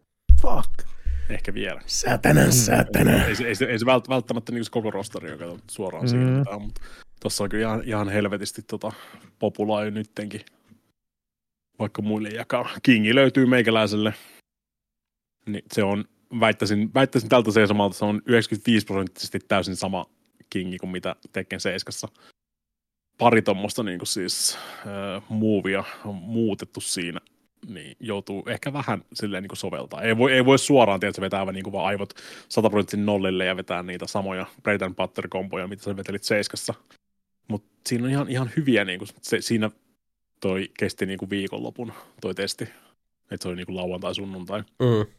Fuck. 0.43 0.89
Ehkä 1.31 1.55
vielä. 1.55 1.81
Sätänä, 1.87 2.51
sätänä. 2.51 3.25
Ei 3.27 3.37
se, 3.37 3.45
ei 3.45 3.55
se, 3.55 3.65
ei 3.65 3.79
se 3.79 3.87
vält, 3.87 4.09
välttämättä 4.09 4.53
niin 4.53 4.65
se 4.65 4.71
koko 4.71 4.91
rosteri, 4.91 5.31
joka 5.31 5.45
suoraan 5.71 6.05
Mm. 6.05 6.09
siirretään, 6.09 6.63
mutta 6.63 6.81
tuossa 7.23 7.45
on 7.45 7.51
kyllä 7.51 7.65
ihan, 7.65 7.83
ihan 7.85 8.09
helvetisti 8.09 8.63
tota 8.63 8.93
populaa 9.39 9.85
jo 9.85 9.91
nyttenkin. 9.91 10.41
Vaikka 11.79 12.03
muille 12.03 12.29
jakaa. 12.29 12.69
Kingi 12.83 13.15
löytyy 13.15 13.47
meikäläiselle. 13.47 14.15
Niin 15.47 15.65
se 15.73 15.83
on, 15.83 16.05
väittäisin, 16.41 16.95
väittäisin 16.95 17.29
tältä 17.29 17.53
seisomalta, 17.53 17.99
se 17.99 18.05
on 18.05 18.23
95 18.27 18.87
prosenttisesti 18.87 19.39
täysin 19.49 19.77
sama 19.77 20.07
Kingi 20.51 20.79
kuin 20.79 20.91
mitä 20.91 21.17
Tekken 21.33 21.61
7. 21.61 21.93
Pari 23.19 23.43
tuommoista 23.43 23.83
niin 23.83 24.01
siis 24.05 24.59
äh, 24.87 25.23
muuvia 25.29 25.85
on 26.05 26.15
muutettu 26.15 26.81
siinä 26.81 27.21
niin 27.69 27.97
joutuu 28.01 28.45
ehkä 28.47 28.73
vähän 28.73 29.05
silleen 29.13 29.43
niin 29.43 29.57
soveltaa. 29.57 30.03
Ei 30.03 30.19
voi, 30.19 30.33
ei 30.33 30.45
voi 30.45 30.59
suoraan 30.59 31.01
tietysti 31.01 31.21
vetää 31.21 31.53
niin 31.53 31.65
kuin 31.65 31.73
vaan 31.73 31.87
aivot 31.87 32.15
100 32.49 32.71
prosentin 32.71 33.07
nollille 33.07 33.45
ja 33.45 33.57
vetää 33.57 33.83
niitä 33.83 34.07
samoja 34.07 34.47
bread 34.63 34.81
and 34.81 34.95
butter 34.95 35.29
komboja, 35.29 35.69
mitä 35.69 35.83
sä 35.83 35.97
vetelit 35.97 36.25
seiskassa. 36.25 36.75
Mutta 37.49 37.69
siinä 37.89 38.05
on 38.05 38.11
ihan, 38.11 38.29
ihan 38.29 38.51
hyviä, 38.57 38.85
niin 38.85 38.99
kuin, 38.99 39.09
se, 39.23 39.41
siinä 39.41 39.71
toi 40.41 40.71
kesti 40.79 41.07
niin 41.07 41.19
kuin 41.19 41.31
viikonlopun 41.31 41.93
toi 42.21 42.35
testi. 42.35 42.65
Että 43.31 43.43
se 43.43 43.49
oli 43.49 43.57
niin 43.57 43.67
kuin 43.67 43.77
lauantai, 43.77 44.15
sunnuntai. 44.15 44.61
Mm. 44.61 45.13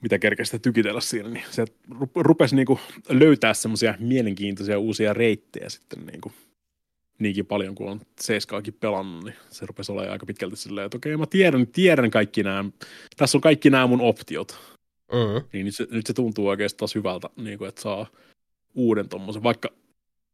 Mitä 0.00 0.18
kerkeistä 0.18 0.58
tykitellä 0.58 1.00
siinä, 1.00 1.28
niin 1.28 1.44
se 1.50 1.64
ru- 1.90 2.10
rupesi 2.14 2.56
niin 2.56 2.66
kuin 2.66 2.78
löytää 3.08 3.54
semmoisia 3.54 3.94
mielenkiintoisia 3.98 4.78
uusia 4.78 5.12
reittejä 5.12 5.68
sitten 5.68 6.06
niin 6.06 6.20
kuin 6.20 6.34
niinkin 7.18 7.46
paljon 7.46 7.74
kuin 7.74 7.90
on 7.90 8.00
Seiskaakin 8.20 8.74
pelannut, 8.74 9.24
niin 9.24 9.34
se 9.50 9.66
rupesi 9.66 9.92
olemaan 9.92 10.12
aika 10.12 10.26
pitkälti 10.26 10.56
silleen, 10.56 10.84
että 10.84 10.96
okei, 10.96 11.16
mä 11.16 11.26
tiedän, 11.26 11.66
tiedän 11.66 12.10
kaikki 12.10 12.42
nämä, 12.42 12.64
tässä 13.16 13.38
on 13.38 13.42
kaikki 13.42 13.70
nämä 13.70 13.86
mun 13.86 14.00
optiot, 14.00 14.58
Mm. 15.12 15.48
niin 15.52 15.66
nyt 15.66 15.74
se, 15.74 15.86
nyt 15.90 16.06
se 16.06 16.12
tuntuu 16.12 16.46
oikeastaan 16.48 16.78
taas 16.78 16.94
hyvältä, 16.94 17.30
niin 17.36 17.58
kuin, 17.58 17.68
että 17.68 17.80
saa 17.82 18.06
uuden 18.74 19.08
tommosen, 19.08 19.42
vaikka 19.42 19.68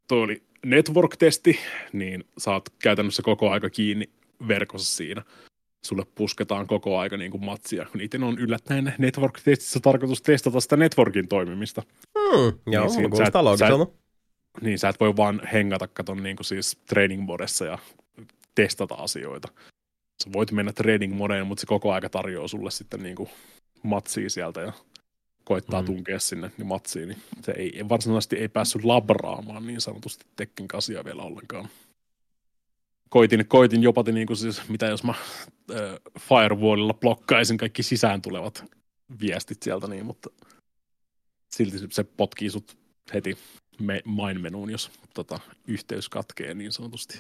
toi 0.09 0.19
oli 0.19 0.43
network-testi, 0.65 1.59
niin 1.93 2.25
saat 2.39 2.73
käytännössä 2.83 3.23
koko 3.23 3.51
aika 3.51 3.71
kiinni 3.71 4.11
verkossa 4.49 4.97
siinä. 4.97 5.23
Sulle 5.87 6.07
pusketaan 6.15 6.67
koko 6.67 6.99
aika 6.99 7.17
niin 7.17 7.31
kuin 7.31 7.45
matsia, 7.45 7.87
kun 7.93 8.01
itse 8.01 8.19
on 8.19 8.39
yllättäen 8.39 8.95
network-testissä 8.99 9.81
tarkoitus 9.81 10.23
testata 10.23 10.61
sitä 10.61 10.77
networkin 10.77 11.29
toimimista. 11.29 11.83
Mm. 12.15 12.23
Joo, 12.33 12.53
Niin, 12.67 12.81
niin, 12.81 12.91
siinä 12.91 13.09
kuulostaa 13.09 13.41
sä- 13.41 13.45
loogiselta. 13.45 13.87
Niin 14.61 14.79
sä 14.79 14.89
et 14.89 15.01
voi 15.01 15.17
vaan 15.17 15.41
hengata 15.53 15.89
katon 15.89 16.23
niin 16.23 16.37
kuin 16.37 16.47
siis 16.47 16.79
training 16.87 17.23
modessa 17.23 17.65
ja 17.65 17.79
testata 18.55 18.95
asioita. 18.95 19.49
Sä 20.25 20.33
voit 20.33 20.53
mennä 20.53 20.73
training 20.73 21.15
modeen, 21.15 21.47
mutta 21.47 21.61
se 21.61 21.67
koko 21.67 21.93
aika 21.93 22.09
tarjoaa 22.09 22.49
sulle 22.49 22.71
sitten 22.71 23.03
niin 23.03 23.17
kuin 23.17 23.29
matsia 23.83 24.31
sieltä 24.31 24.61
ja 24.61 24.73
koittaa 25.45 25.81
Mm. 25.83 25.87
tunkea 25.87 26.19
sinne 26.19 26.51
niin 26.59 26.67
matsiin. 26.67 27.09
Niin 27.09 27.23
se 27.43 27.53
ei, 27.53 27.89
varsinaisesti 27.89 28.37
ei 28.37 28.49
päässyt 28.49 28.85
labraamaan 28.85 29.67
niin 29.67 29.81
sanotusti 29.81 30.25
Tekken 30.37 30.69
kasia 30.69 31.05
vielä 31.05 31.23
ollenkaan. 31.23 31.69
Koitin, 33.09 33.47
koitin 33.49 33.83
jopa, 33.83 34.05
niin 34.13 34.27
kuin 34.27 34.37
siis, 34.37 34.69
mitä 34.69 34.87
jos 34.87 35.05
mä 35.05 35.11
äh, 35.71 35.77
firewallilla 36.21 36.95
blokkaisin 36.95 37.57
kaikki 37.57 37.83
sisään 37.83 38.23
tulevat 38.23 38.65
viestit 39.21 39.63
sieltä, 39.63 39.87
niin, 39.87 40.07
mutta 40.07 40.31
silti 41.55 41.79
se- 41.91 42.05
potkii 42.05 42.51
sut 42.51 42.77
heti 43.15 43.39
me, 43.81 44.01
main-menuun, 44.05 44.71
jos 44.71 44.91
tota, 45.15 45.41
yhteys 45.67 46.09
katkee 46.09 46.55
niin 46.55 46.73
sanotusti. 46.73 47.19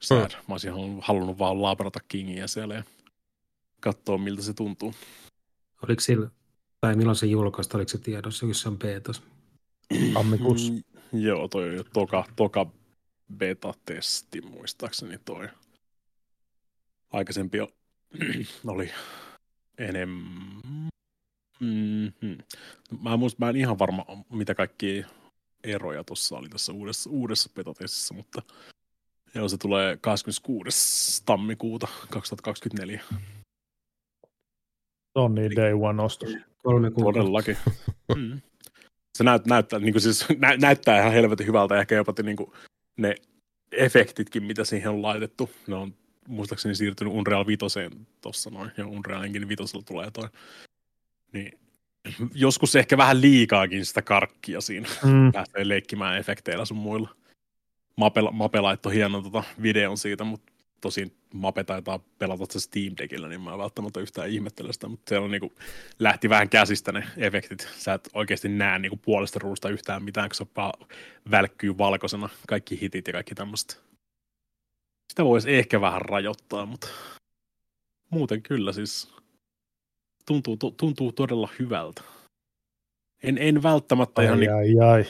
Sad. 0.00 0.30
Mä 0.30 0.54
olisin 0.54 0.72
halunnut, 0.72 1.04
halunnut 1.04 1.38
vaan 1.38 1.62
labrata 1.62 2.00
Kingiä 2.08 2.46
siellä 2.46 2.74
ja 2.74 2.82
katsoa, 3.80 4.18
miltä 4.18 4.42
se 4.42 4.54
tuntuu. 4.54 4.94
Oliko 5.82 6.00
sillä, 6.00 6.30
tai 6.80 6.96
milloin 6.96 7.16
se 7.16 7.26
julkaista, 7.26 7.78
oliko 7.78 7.88
se 7.88 7.98
tiedossa 7.98 8.46
jossain 8.46 8.78
beetas? 8.78 9.22
Tammikuussa. 10.14 10.72
Mm, 10.72 10.82
joo, 11.20 11.48
toi 11.48 11.68
on 11.68 11.74
jo 11.74 11.84
toka, 11.84 12.24
toka 12.36 12.66
beta-testi 13.36 14.40
muistaakseni 14.40 15.18
toi. 15.24 15.48
Aikaisempi 17.12 17.58
oli 18.66 18.90
enemmän. 19.78 20.90
Mm-hmm. 21.60 22.38
Mä, 23.02 23.12
en 23.12 23.18
muista, 23.18 23.44
mä 23.44 23.50
en 23.50 23.56
ihan 23.56 23.78
varma, 23.78 24.06
mitä 24.30 24.54
kaikki 24.54 25.04
eroja 25.64 26.04
tuossa 26.04 26.38
oli 26.38 26.48
tässä 26.48 26.72
uudessa, 26.72 27.10
uudessa 27.10 27.50
beta-testissä, 27.54 28.14
mutta 28.14 28.42
joo, 29.34 29.48
se 29.48 29.58
tulee 29.58 29.96
26. 29.96 31.22
tammikuuta 31.26 31.88
2024. 32.10 33.02
Se 35.12 35.18
on 35.18 35.34
niin 35.34 35.56
day 35.56 35.72
one 35.72 36.02
ostos. 36.02 36.49
Kolme 36.62 36.90
kuukautta. 36.90 37.20
Todellakin. 37.20 37.56
Mm. 38.16 38.40
Se 39.18 39.24
näyt, 39.24 39.46
näyttää, 39.46 39.78
niin 39.78 39.92
kuin 39.92 40.02
siis, 40.02 40.26
nä, 40.38 40.56
näyttää 40.56 41.00
ihan 41.00 41.12
helvetin 41.12 41.46
hyvältä, 41.46 41.80
ehkä 41.80 41.94
jopa 41.94 42.14
niin 42.22 42.36
kuin 42.36 42.52
ne 42.96 43.14
efektitkin, 43.72 44.42
mitä 44.44 44.64
siihen 44.64 44.90
on 44.90 45.02
laitettu, 45.02 45.50
ne 45.66 45.74
on 45.74 45.94
muistaakseni 46.28 46.74
siirtynyt 46.74 47.14
Unreal 47.14 47.46
5 47.46 47.58
tuossa 48.20 48.50
noin, 48.50 48.70
ja 48.76 48.86
Unreal 48.86 49.22
Engine 49.22 49.48
5 49.48 49.62
tulee 49.86 50.10
toi. 50.10 50.28
Niin, 51.32 51.58
joskus 52.34 52.76
ehkä 52.76 52.96
vähän 52.96 53.20
liikaakin 53.20 53.86
sitä 53.86 54.02
karkkia 54.02 54.60
siinä, 54.60 54.88
Mm. 55.04 55.32
pääsee 55.32 55.68
leikkimään 55.68 56.18
efekteillä 56.18 56.64
sun 56.64 56.76
muilla. 56.76 57.08
Mape, 57.96 58.20
Mape 58.32 58.60
laittoi 58.60 58.94
hienon 58.94 59.22
tota 59.22 59.44
videon 59.62 59.98
siitä, 59.98 60.24
mutta 60.24 60.49
tosin 60.80 61.16
Mape 61.34 61.64
taitaa 61.64 62.00
pelata 62.18 62.44
se 62.48 62.60
Steam 62.60 62.94
Deckillä, 62.98 63.28
niin 63.28 63.40
mä 63.40 63.52
en 63.52 63.58
välttämättä 63.58 64.00
yhtään 64.00 64.28
ihmettele 64.28 64.72
sitä, 64.72 64.88
mutta 64.88 65.08
siellä 65.08 65.24
on 65.24 65.30
niinku, 65.30 65.52
lähti 65.98 66.28
vähän 66.28 66.48
käsistä 66.48 66.92
ne 66.92 67.04
efektit. 67.16 67.68
Sä 67.76 67.94
et 67.94 68.08
oikeasti 68.14 68.48
näe 68.48 68.78
niinku 68.78 68.96
puolesta 68.96 69.38
ruusta 69.38 69.68
yhtään 69.68 70.02
mitään, 70.02 70.28
kun 70.28 70.34
se 70.34 70.46
vaan 70.56 70.88
välkkyy 71.30 71.78
valkoisena, 71.78 72.28
kaikki 72.48 72.80
hitit 72.80 73.06
ja 73.06 73.12
kaikki 73.12 73.34
tämmöistä. 73.34 73.76
Sitä 75.10 75.24
voisi 75.24 75.54
ehkä 75.54 75.80
vähän 75.80 76.02
rajoittaa, 76.02 76.66
mutta 76.66 76.88
muuten 78.10 78.42
kyllä 78.42 78.72
siis 78.72 79.14
tuntuu, 80.26 80.56
tu- 80.56 80.70
tuntuu 80.70 81.12
todella 81.12 81.48
hyvältä. 81.58 82.02
En, 83.22 83.38
en 83.38 83.62
välttämättä 83.62 84.22
ihan 84.22 84.34
Ai, 84.34 84.40
niin 84.40 84.52
ai, 84.54 84.88
ai. 84.90 85.04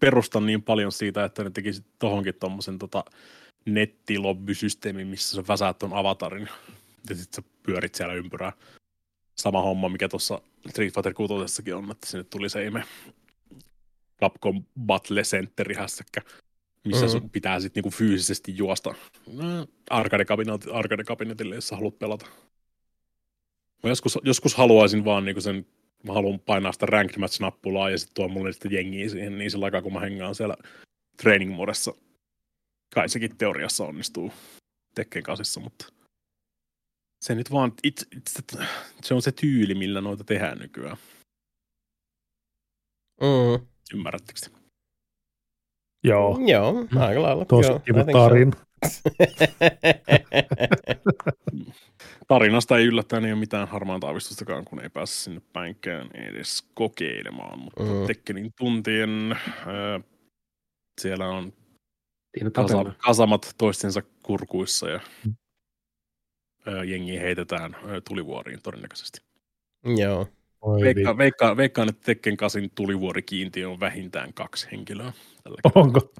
perusta 0.00 0.40
niin 0.40 0.62
paljon 0.62 0.92
siitä, 0.92 1.24
että 1.24 1.44
ne 1.44 1.50
tekisit 1.50 1.86
tohonkin 1.98 2.34
tommosen 2.34 2.78
tota 2.78 3.04
nettilobbysysteemin, 3.66 5.06
missä 5.06 5.36
sä 5.36 5.44
väsäät 5.48 5.78
ton 5.78 5.92
avatarin 5.94 6.48
ja 7.08 7.14
sit 7.16 7.34
sä 7.34 7.42
pyörit 7.62 7.94
siellä 7.94 8.14
ympyrää. 8.14 8.52
Sama 9.34 9.62
homma, 9.62 9.88
mikä 9.88 10.08
tuossa 10.08 10.40
Street 10.70 10.94
Fighter 10.94 11.14
6 11.14 11.34
on, 11.74 11.90
että 11.90 12.06
sinne 12.06 12.24
tuli 12.24 12.48
se 12.50 12.64
ime 12.66 12.84
Capcom 14.20 14.64
Battle 14.80 15.22
Center 15.22 15.74
hässäkkä, 15.78 16.20
missä 16.84 17.04
Mhm. 17.06 17.10
sun 17.12 17.30
pitää 17.30 17.60
sitten 17.60 17.80
niinku 17.80 17.96
fyysisesti 17.96 18.56
juosta 18.56 18.94
no, 19.32 19.66
arcade-kabinetille, 20.70 21.54
jos 21.54 21.68
sä 21.68 21.76
haluat 21.76 21.98
pelata. 21.98 22.26
Mä 23.82 23.90
joskus, 23.90 24.18
joskus 24.22 24.54
haluaisin 24.54 25.04
vaan 25.04 25.24
niinku 25.24 25.40
sen, 25.40 25.66
mä 26.02 26.12
haluan 26.12 26.40
painaa 26.40 26.72
sitä 26.72 26.86
ranked 26.86 27.18
match-nappulaa 27.18 27.90
ja 27.90 27.98
sitten 27.98 28.14
tuo 28.14 28.28
mulle 28.28 28.52
sitten 28.52 28.72
jengiä 28.72 29.08
siihen, 29.08 29.38
niin 29.38 29.50
sillä 29.50 29.64
aikaa 29.64 29.82
kun 29.82 29.92
mä 29.92 30.00
hengaan 30.00 30.34
siellä 30.34 30.56
training 31.22 31.54
modessa. 31.56 31.94
Kai 32.94 33.08
sekin 33.08 33.36
teoriassa 33.36 33.84
onnistuu 33.84 34.32
Tekken 34.94 35.22
kasissa, 35.22 35.60
mutta 35.60 35.86
se 37.24 37.34
nyt 37.34 37.50
vaan, 37.52 37.72
itse, 37.82 38.06
itse, 38.16 38.42
se 39.02 39.14
on 39.14 39.22
se 39.22 39.32
tyyli, 39.32 39.74
millä 39.74 40.00
noita 40.00 40.24
tehdään 40.24 40.58
nykyään. 40.58 40.96
Mm. 43.20 43.66
Ymmärrättekö 43.94 44.40
te? 44.40 44.50
Joo, 46.04 46.38
Joo, 46.46 46.86
aika 46.98 47.22
lailla. 47.22 47.44
tosi 47.44 47.72
I 47.72 47.80
kiva 47.84 48.04
tarina. 48.04 48.52
Tarinasta 52.28 52.78
ei 52.78 52.86
yllättäen 52.86 53.24
ei 53.24 53.32
ole 53.32 53.40
mitään 53.40 53.68
harmaanta 53.68 54.06
aavistustakaan, 54.06 54.64
kun 54.64 54.80
ei 54.80 54.90
pääse 54.90 55.12
sinne 55.14 55.42
päinkään 55.52 56.10
edes 56.14 56.62
kokeilemaan. 56.74 57.58
Mutta 57.58 57.82
Mm. 57.82 58.06
Tekkenin 58.06 58.50
tuntien 58.58 59.36
ää, 59.66 60.00
siellä 61.00 61.28
on 61.28 61.52
Siinä 62.34 62.50
kasa, 62.50 62.84
kasamat 62.98 63.54
toistensa 63.58 64.02
kurkuissa 64.22 64.88
ja 64.88 65.00
Mm. 65.24 65.34
jengi 66.88 67.20
heitetään 67.20 67.74
ää, 67.74 68.00
tulivuoriin 68.08 68.60
todennäköisesti. 68.62 69.18
Joo. 69.96 70.28
Oi 70.60 70.80
Veikka, 70.80 71.18
veikka, 71.18 71.56
veikkaan, 71.56 71.88
että 71.88 72.02
Tekken 72.04 72.36
kasin 72.36 72.70
tulivuorikiintiö 72.74 73.70
on 73.70 73.80
vähintään 73.80 74.34
kaksi 74.34 74.68
henkilöä. 74.72 75.12
Tällä 75.42 75.58
Onko? 75.74 76.12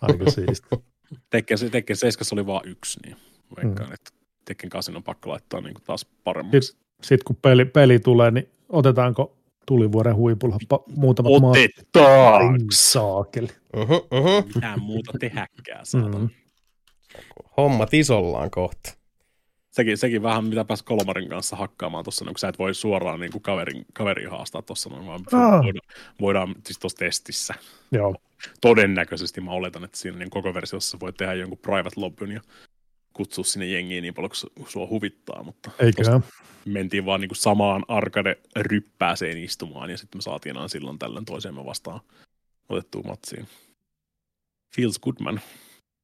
Aika 0.00 0.30
siisti. 0.30 0.68
Tekken, 1.30 1.58
Tekken 1.70 1.96
7 1.96 2.26
oli 2.32 2.46
vain 2.46 2.68
yksi, 2.68 3.00
niin 3.04 3.16
veikkaan, 3.56 3.88
mm. 3.88 3.94
että 3.94 4.10
Tekken 4.44 4.70
8 4.70 4.96
on 4.96 5.02
pakko 5.02 5.30
laittaa 5.30 5.60
niin 5.60 5.74
taas 5.86 6.06
paremmaksi. 6.24 6.76
Sitten 7.02 7.24
kun 7.24 7.36
peli, 7.36 7.64
peli 7.64 7.98
tulee, 7.98 8.30
niin 8.30 8.48
otetaanko 8.68 9.37
tulivuoren 9.68 10.16
huipulla 10.16 10.56
pa- 10.74 10.92
muutamat 10.96 11.40
maat? 11.40 11.56
Otetaan! 11.56 12.60
Saakeli. 12.72 13.48
Uh-huh, 13.76 14.06
uh-huh. 14.10 14.46
Mitään 14.54 14.80
muuta 14.80 15.12
tehäkään, 15.20 15.86
saatana. 15.86 16.18
Mm. 16.18 16.22
Mm. 16.24 16.28
Hommat 17.56 17.94
isollaan 17.94 18.50
kohta. 18.50 18.94
Sekin, 19.70 19.98
sekin 19.98 20.22
vähän 20.22 20.44
mitä 20.44 20.64
pääs 20.64 20.82
Kolmarin 20.82 21.28
kanssa 21.28 21.56
hakkaamaan 21.56 22.04
tuossa, 22.04 22.24
kun 22.24 22.38
sä 22.38 22.48
et 22.48 22.58
voi 22.58 22.74
suoraan 22.74 23.20
niin 23.20 23.32
kuin 23.32 23.42
kaverin, 23.42 23.84
kaverin 23.92 24.30
haastaa 24.30 24.62
tuossa 24.62 24.90
noin, 24.90 25.06
vaan 25.06 25.20
Ah. 25.32 25.62
voidaan, 25.64 25.88
voidaan 26.20 26.54
siis 26.66 26.78
tuossa 26.78 26.98
testissä. 26.98 27.54
Joo, 27.92 28.14
Todennäköisesti 28.60 29.40
mä 29.40 29.50
oletan, 29.50 29.84
että 29.84 29.98
siinä 29.98 30.18
niin 30.18 30.30
koko 30.30 30.54
versiossa 30.54 31.00
voi 31.00 31.12
tehdä 31.12 31.34
jonkun 31.34 31.58
private 31.58 32.00
lobbyn 32.00 32.30
ja 32.32 32.40
kutsua 33.18 33.44
sinne 33.44 33.66
jengiin 33.66 34.02
niin 34.02 34.14
paljon, 34.14 34.30
kun 34.30 34.64
su- 34.64 34.68
sua 34.70 34.86
huvittaa, 34.86 35.42
mutta 35.42 35.70
eiköhän. 35.78 36.24
mentiin 36.64 37.06
vaan 37.06 37.20
niin 37.20 37.28
kuin 37.28 37.36
samaan 37.36 37.84
arcade-ryppääseen 37.88 39.38
istumaan, 39.38 39.90
ja 39.90 39.98
sitten 39.98 40.18
me 40.18 40.22
saatiin 40.22 40.56
aina 40.56 40.68
silloin 40.68 40.98
tällöin 40.98 41.24
toisemme 41.24 41.64
vastaan 41.64 42.00
otettua 42.68 43.02
matsiin. 43.02 43.48
Feels 44.76 44.98
good, 44.98 45.16
man. 45.20 45.40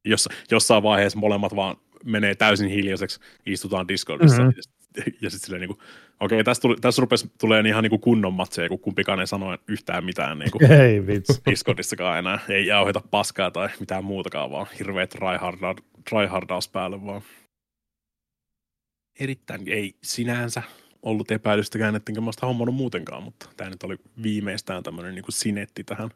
Jossa, 0.05 0.29
jossain 0.51 0.83
vaiheessa 0.83 1.19
molemmat 1.19 1.55
vaan 1.55 1.75
menee 2.05 2.35
täysin 2.35 2.69
hiljaiseksi, 2.69 3.19
istutaan 3.45 3.87
Discordissa, 3.87 4.41
Mhm. 4.41 4.47
mm-hmm. 4.47 4.74
ja 5.21 5.29
sitten 5.29 5.45
silleen 5.45 5.61
niin 5.61 5.77
kuin, 5.77 5.79
okei, 6.19 6.43
tässä, 6.43 6.61
tuli, 6.61 6.75
tässä 6.81 7.01
rupesi 7.01 7.31
tulee 7.39 7.63
ihan 7.67 7.83
niin 7.83 7.89
kuin 7.89 8.01
kunnon 8.01 8.33
matseja, 8.33 8.69
kun 8.69 8.79
kumpikaan 8.79 9.19
ei 9.19 9.27
sano 9.27 9.57
yhtään 9.67 10.05
mitään 10.05 10.39
niin 10.39 10.51
kuin 10.51 10.71
Ei 10.81 11.07
vitsi. 11.07 11.41
Discordissakaan 11.49 12.19
enää. 12.19 12.39
Ei 12.49 12.67
jauheta 12.67 13.01
paskaa 13.11 13.51
tai 13.51 13.69
mitään 13.79 14.05
muutakaan, 14.05 14.51
vaan 14.51 14.67
hirveä 14.79 15.07
tryharda, 15.07 15.75
tryhardaus 16.09 16.69
päälle 16.69 17.05
vaan. 17.05 17.21
Erittäin 19.19 19.61
ei 19.67 19.95
sinänsä 20.03 20.63
ollut 21.03 21.31
epäilystäkään, 21.31 21.95
ettenkö 21.95 22.21
mä 22.21 22.31
sitä 22.31 22.45
hommannut 22.45 22.75
muutenkaan, 22.75 23.23
mutta 23.23 23.49
tämä 23.57 23.69
nyt 23.69 23.83
oli 23.83 23.95
viimeistään 24.23 24.83
tämmöinen 24.83 25.15
niin 25.15 25.25
sinetti 25.29 25.83
tähän 25.83 26.09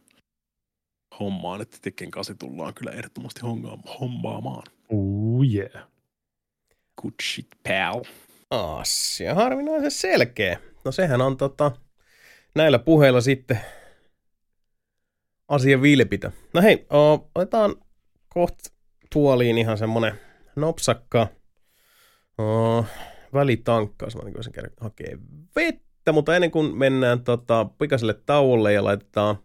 hommaan, 1.19 1.61
että 1.61 1.77
Tekken 1.81 2.11
8 2.11 2.38
tullaan 2.38 2.73
kyllä 2.73 2.91
ehdottomasti 2.91 3.41
hommaamaan. 3.99 4.64
Ooh 4.89 5.43
yeah. 5.53 5.88
Good 7.01 7.14
shit, 7.23 7.47
pal. 7.64 8.03
Asia 8.49 9.35
harvinaisen 9.35 9.91
selkeä. 9.91 10.59
No 10.85 10.91
sehän 10.91 11.21
on 11.21 11.38
tota, 11.38 11.71
näillä 12.55 12.80
puheilla 12.80 13.21
sitten 13.21 13.59
asia 15.47 15.81
vilpitä. 15.81 16.31
No 16.53 16.61
hei, 16.61 16.85
o, 16.93 17.30
otetaan 17.35 17.76
kohta 18.30 18.69
tuoliin 19.13 19.57
ihan 19.57 19.77
semmonen 19.77 20.13
nopsakka 20.55 21.27
o, 22.41 22.85
välitankkaus. 23.34 24.15
Mä 24.15 24.21
voisin 24.34 24.53
käydä 24.53 24.69
hakee 24.80 25.17
vettä, 25.55 26.11
mutta 26.11 26.35
ennen 26.35 26.51
kuin 26.51 26.77
mennään 26.77 27.23
tota, 27.23 27.65
pikaiselle 27.80 28.13
tauolle 28.26 28.73
ja 28.73 28.84
laitetaan 28.84 29.35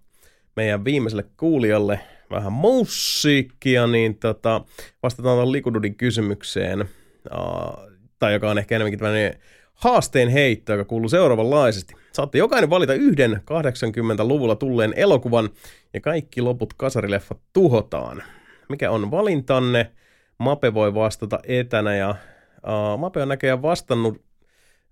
meidän 0.56 0.85
viimeiselle 0.85 1.24
kuulijalle 1.36 2.01
vähän 2.31 2.52
musiikkia, 2.52 3.86
niin 3.86 4.18
tota, 4.18 4.64
vastataan 5.02 5.36
tuon 5.36 5.52
Likududin 5.52 5.94
kysymykseen, 5.94 6.81
uh, 6.81 7.94
tai 8.25 8.33
joka 8.33 8.51
on 8.51 8.59
ehkä 8.59 8.77
enemmänkin 8.77 8.99
tämmöinen 8.99 9.35
haasteen 9.75 10.29
heitto, 10.29 10.73
joka 10.73 10.85
kuuluu 10.85 11.09
seuraavanlaisesti. 11.09 11.95
Saatte 12.13 12.39
jokainen 12.39 12.71
valita 12.71 12.95
yhden 12.95 13.33
80-luvulla 13.51 14.57
tulleen 14.57 14.93
elokuvan 14.97 15.49
ja 15.95 16.01
kaikki 16.01 16.41
loput 16.41 16.75
kasarileffat 16.75 17.39
tuhotaan. 17.53 18.23
Mikä 18.69 18.91
on 18.91 19.11
valintanne? 19.11 19.91
Mape 20.39 20.75
voi 20.75 20.95
vastata 20.95 21.39
etänä 21.49 21.97
ja 21.97 22.11
uh, 22.11 22.99
Mape 22.99 23.23
on 23.23 23.29
näköjään 23.29 23.63
vastannut 23.63 24.23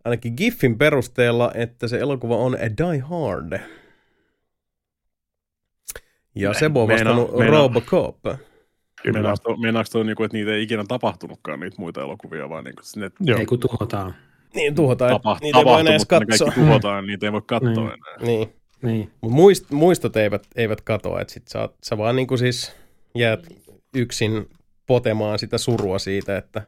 ainakin 0.04 0.34
GIFin 0.36 0.78
perusteella, 0.78 1.50
että 1.54 1.88
se 1.88 1.98
elokuva 1.98 2.36
on 2.36 2.54
a 2.54 2.58
Die 2.58 2.98
Hard. 2.98 3.60
Ja 6.34 6.54
Sebo 6.54 6.82
on 6.82 6.88
meina- 6.88 7.10
vastannut 7.10 7.38
meina- 7.38 7.56
Robocop. 7.56 8.16
Kyllä. 9.02 9.12
Meinaako 9.12 9.36
toi, 9.42 9.56
meinaako 9.58 9.88
toi 9.92 10.04
niinku, 10.04 10.24
että 10.24 10.36
niitä 10.36 10.54
ei 10.54 10.62
ikinä 10.62 10.84
tapahtunutkaan 10.88 11.60
niitä 11.60 11.76
muita 11.78 12.00
elokuvia, 12.02 12.48
vai 12.48 12.62
niinku, 12.62 12.82
ne 12.96 13.10
Joo. 13.20 13.38
Ei 13.38 13.46
kun 13.46 13.60
tuhotaan. 13.60 14.14
Niin, 14.54 14.74
tuhotaan. 14.74 15.10
tapa, 15.12 15.38
niitä 15.42 15.58
ei 15.58 15.64
voi 15.64 15.80
enää 15.80 15.90
edes 15.92 16.04
katsoa. 16.06 16.36
kaikki 16.46 16.60
tuhotaan, 16.60 17.06
niitä 17.06 17.26
ei 17.26 17.32
voi 17.32 17.42
katsoa 17.46 17.70
Niin. 17.70 17.80
enää. 17.80 18.16
Niin. 18.22 18.48
Niin. 18.82 19.10
Mut 19.20 19.32
muist, 19.32 19.70
muistot 19.70 20.16
eivät, 20.16 20.46
eivät 20.56 20.80
katoa, 20.80 21.20
että 21.20 21.32
sit 21.32 21.48
sä, 21.48 21.64
oot- 21.66 21.74
sä 21.84 21.98
vaan 21.98 22.16
niinku 22.16 22.36
siis 22.36 22.72
jäät 23.14 23.46
yksin 23.96 24.48
potemaan 24.86 25.38
sitä 25.38 25.58
surua 25.58 25.98
siitä, 25.98 26.36
että 26.36 26.62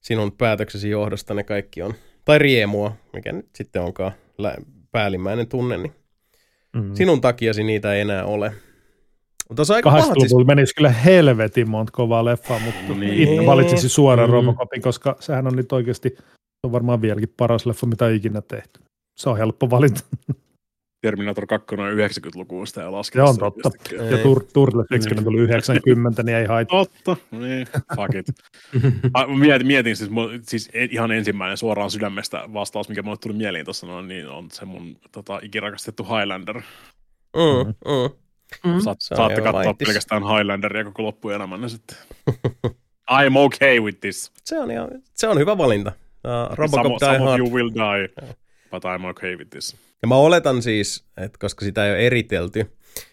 sinun 0.00 0.32
päätöksesi 0.32 0.90
johdosta 0.90 1.34
ne 1.34 1.44
kaikki 1.44 1.82
on, 1.82 1.94
tai 2.24 2.38
riemua, 2.38 2.96
mikä 3.12 3.32
nyt 3.32 3.46
sitten 3.54 3.82
onkaan 3.82 4.12
päällimmäinen 4.92 5.48
tunne, 5.48 5.76
niin 5.76 5.92
Mm. 6.76 6.94
sinun 6.94 7.20
takiasi 7.20 7.64
niitä 7.64 7.94
ei 7.94 8.00
enää 8.00 8.24
ole. 8.24 8.52
Mutta 9.50 9.56
tuossa 9.56 9.74
on 9.74 9.76
aika 9.76 9.90
pahat 9.90 10.04
siis, 10.04 10.14
80-luvulla 10.16 10.46
menisi 10.46 10.74
kyllä 10.74 10.90
helvetin 10.90 11.70
monta 11.70 11.92
kovaa 11.92 12.24
leffaa, 12.24 12.58
mutta 12.58 12.94
Niin. 12.94 13.28
itse 13.28 13.46
valitsisin 13.46 13.90
suoraan 13.90 14.28
Mm. 14.30 14.32
Robocopin, 14.34 14.82
koska 14.82 15.16
sehän 15.20 15.46
on 15.46 15.56
nyt 15.56 15.72
oikeasti, 15.72 16.08
se 16.16 16.64
on 16.64 16.72
varmaan 16.72 17.02
vieläkin 17.02 17.34
paras 17.36 17.66
leffa, 17.66 17.86
mitä 17.86 18.04
on 18.04 18.12
ikinä 18.14 18.40
tehty. 18.40 18.80
Se 19.20 19.30
on 19.30 19.38
helppo 19.38 19.70
valinta. 19.70 20.00
Terminator 21.06 21.46
2 21.46 21.74
on 21.74 21.78
90-luvun 21.78 22.66
sitä 22.66 22.80
ja 22.80 23.02
Se 23.02 23.22
on 23.22 23.36
totta. 23.38 23.70
Ei. 23.92 24.10
Ja 24.10 24.16
Tur- 24.16 24.44
Turtle 24.52 24.84
70 24.90 25.24
tuli 25.24 25.38
90, 25.38 26.22
niin 26.22 26.36
ei 26.36 26.46
haittaa. 26.46 26.84
Totta, 26.84 27.16
niin, 27.30 27.66
fuck 27.96 28.14
it. 28.14 28.26
Ah, 29.14 29.28
mietin, 29.38 29.66
mietin 29.66 29.96
siis, 29.96 30.10
mun, 30.10 30.30
siis 30.42 30.70
ihan 30.90 31.12
ensimmäinen 31.12 31.56
suoraan 31.56 31.90
sydämestä 31.90 32.44
vastaus, 32.52 32.88
mikä 32.88 33.02
mulle 33.02 33.16
tuli 33.22 33.34
mieliin 33.34 33.64
tuossa 33.64 33.86
noin, 33.86 34.08
niin 34.08 34.28
on 34.28 34.50
se 34.50 34.64
mun 34.64 34.96
tota, 35.12 35.40
ikirakastettu 35.42 36.04
Highlander. 36.04 36.56
mm, 37.36 37.66
mm. 37.66 38.19
Mm. 38.64 38.80
Saat, 38.80 39.00
Se 39.00 39.14
saatte 39.14 39.40
katsoa 39.40 39.64
laitis. 39.64 39.86
pelkästään 39.88 40.22
Highlanderia 40.22 40.84
koko 40.84 41.02
loppuelämänne 41.02 41.68
sitten. 41.68 41.96
I'm 43.10 43.36
okay 43.36 43.80
with 43.80 44.00
this. 44.00 44.32
Se 44.44 44.58
on, 44.58 44.70
ihan, 44.70 44.88
se 45.14 45.28
on 45.28 45.38
hyvä 45.38 45.58
valinta. 45.58 45.92
Uh, 46.24 46.56
Robocop 46.56 46.82
some, 46.84 46.96
Die 47.12 47.18
some 47.18 47.30
Hard. 47.30 47.38
you 47.38 47.50
will 47.52 47.70
die, 47.70 48.24
but 48.70 48.84
I'm 48.84 49.06
okay 49.10 49.36
with 49.36 49.50
this. 49.50 49.76
Ja 50.02 50.08
mä 50.08 50.14
oletan 50.16 50.62
siis, 50.62 51.04
että 51.16 51.38
koska 51.40 51.64
sitä 51.64 51.86
ei 51.86 51.92
ole 51.92 51.98
eritelty, 52.06 52.70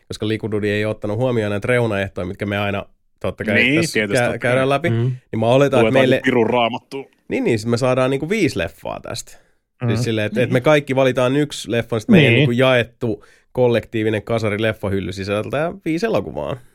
koska 0.08 0.28
Likududi 0.28 0.70
ei 0.70 0.86
ottanut 0.86 1.18
huomioon 1.18 1.52
näitä 1.52 1.68
reunaehtoja, 1.68 2.28
mitkä 2.28 2.46
me 2.46 2.58
aina 2.58 2.86
totta 3.20 3.44
kai 3.44 3.56
Niin, 3.56 3.82
tässä 3.82 3.94
tietysti, 3.94 4.22
kä- 4.22 4.26
totta 4.26 4.40
käydään 4.40 4.70
läpi, 4.70 4.90
Mm. 4.90 4.96
niin 5.32 5.40
mä 5.40 5.46
oletan, 5.48 5.80
että 5.80 5.92
meille, 5.92 6.20
pirun 6.24 6.50
raamattua. 6.50 7.06
niin, 7.28 7.44
niin 7.44 7.60
sit 7.60 7.70
me 7.70 7.78
saadaan 7.78 8.10
niinku 8.12 8.30
viisi 8.30 8.58
leffaa 8.58 9.00
tästä. 9.00 9.38
Mm. 9.38 9.88
Mm. 9.88 9.90
Siis 9.90 10.04
silleen, 10.04 10.26
että, 10.26 10.42
että 10.42 10.54
me 10.54 10.62
kaikki 10.62 10.96
valitaan 10.96 11.36
yksi 11.36 11.72
leffa, 11.72 11.96
niin 11.96 12.02
sitten 12.02 12.14
meidän 12.14 12.30
Niin. 12.32 12.38
niinku 12.38 12.52
jaettu 12.52 13.26
kollektiivinen 13.58 14.24
kasari 14.24 14.62
leffahylly 14.62 15.12
sisältää 15.12 15.74
viisi 15.86 16.06
elokuvaa. 16.06 16.58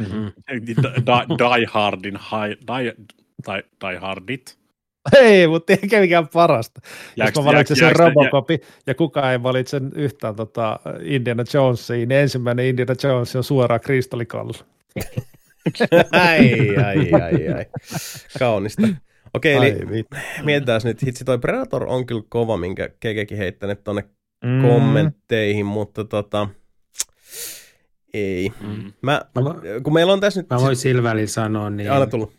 Mm. 0.00 0.32
Die, 0.66 0.74
die 1.38 1.66
Hardin, 1.70 2.16
hi, 2.16 2.56
die, 2.68 2.94
die, 3.46 3.62
die 3.84 3.98
Hardit. 3.98 4.58
Ei, 5.16 5.46
mutta 5.48 5.72
eikä 5.72 6.00
mikään 6.00 6.28
parasta. 6.28 6.80
Jos 6.84 7.28
Jääks- 7.28 7.38
mä 7.40 7.44
valitsen 7.44 7.74
jääks- 7.74 7.78
sen 7.78 7.88
jääks- 7.88 7.98
Robocopin 7.98 8.60
ja 8.86 8.94
kukaan 8.94 9.32
ei 9.32 9.42
valitse 9.42 9.80
yhtään 9.94 10.36
tota 10.36 10.80
Indiana 11.02 11.44
Jonesia, 11.54 11.96
niin 11.96 12.12
ensimmäinen 12.12 12.66
Indiana 12.66 12.94
Jones 13.02 13.36
on 13.36 13.44
suoraan 13.44 13.80
kristallikallu. 13.80 14.52
ai, 16.12 16.76
ai, 16.76 17.12
ai, 17.22 17.48
ai. 17.48 17.66
Kaunista. 18.38 18.88
Okei, 19.34 19.54
eli 19.54 19.74
mietitään 20.42 20.80
nyt. 20.84 21.02
Hitsi, 21.02 21.24
toi 21.24 21.38
Predator 21.38 21.84
on 21.88 22.06
kyllä 22.06 22.22
kova, 22.28 22.56
minkä 22.56 22.88
kekekin 23.00 23.38
heittänyt 23.38 23.84
tonne 23.84 24.04
Mm. 24.46 24.62
kommentteihin, 24.62 25.66
mutta 25.66 26.04
tota, 26.04 26.48
ei. 28.14 28.52
Mm. 28.60 28.92
Mä, 29.02 29.20
Mä, 29.34 29.40
vo- 29.40 29.82
kun 29.82 29.92
meillä 29.94 30.12
on 30.12 30.20
tässä 30.20 30.40
nyt... 30.40 30.50
mä 30.50 30.56
voin 30.60 30.76
sillä 30.76 31.02
välillä 31.02 31.26
sanoa, 31.26 31.70
niin 31.70 31.92
Anna 31.92 32.06
tullut. 32.06 32.32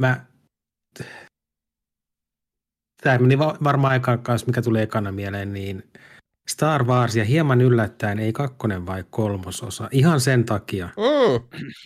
mä... 0.00 0.24
Tämä 3.02 3.18
meni 3.18 3.38
va- 3.38 3.58
varmaan 3.64 3.92
aikaan 3.92 4.22
kanssa, 4.22 4.46
mikä 4.46 4.62
tuli 4.62 4.80
ekana 4.82 5.12
mieleen, 5.12 5.52
niin 5.52 5.82
Star 6.48 6.84
Wars 6.84 7.16
ja 7.16 7.24
hieman 7.24 7.60
yllättäen 7.60 8.18
ei 8.18 8.32
kakkonen 8.32 8.86
vai 8.86 9.04
kolmososa. 9.10 9.88
Ihan 9.92 10.20
sen 10.20 10.44
takia. 10.44 10.86
Mm. 10.86 11.36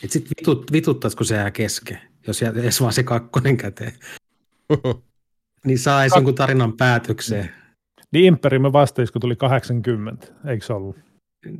Että 0.04 0.12
sit 0.12 0.28
vitut, 0.38 0.72
vituttaisiko 0.72 1.24
se 1.24 1.34
jää 1.34 1.50
kesken, 1.50 2.00
jos 2.26 2.42
jää 2.42 2.52
edes 2.56 2.80
vaan 2.80 2.92
se 2.92 3.02
kakkonen 3.02 3.56
käteen. 3.56 3.92
Niin 5.64 5.78
saa 5.78 6.02
edes 6.02 6.12
jonkun 6.14 6.34
tarinan 6.34 6.76
päätökseen. 6.76 7.50
Niin 8.12 8.24
Imperiumin 8.24 8.72
vastaus, 8.72 9.10
kun 9.12 9.20
tuli 9.20 9.36
80, 9.36 10.26
eikö 10.46 10.66
se 10.66 10.72
ollut? 10.72 10.96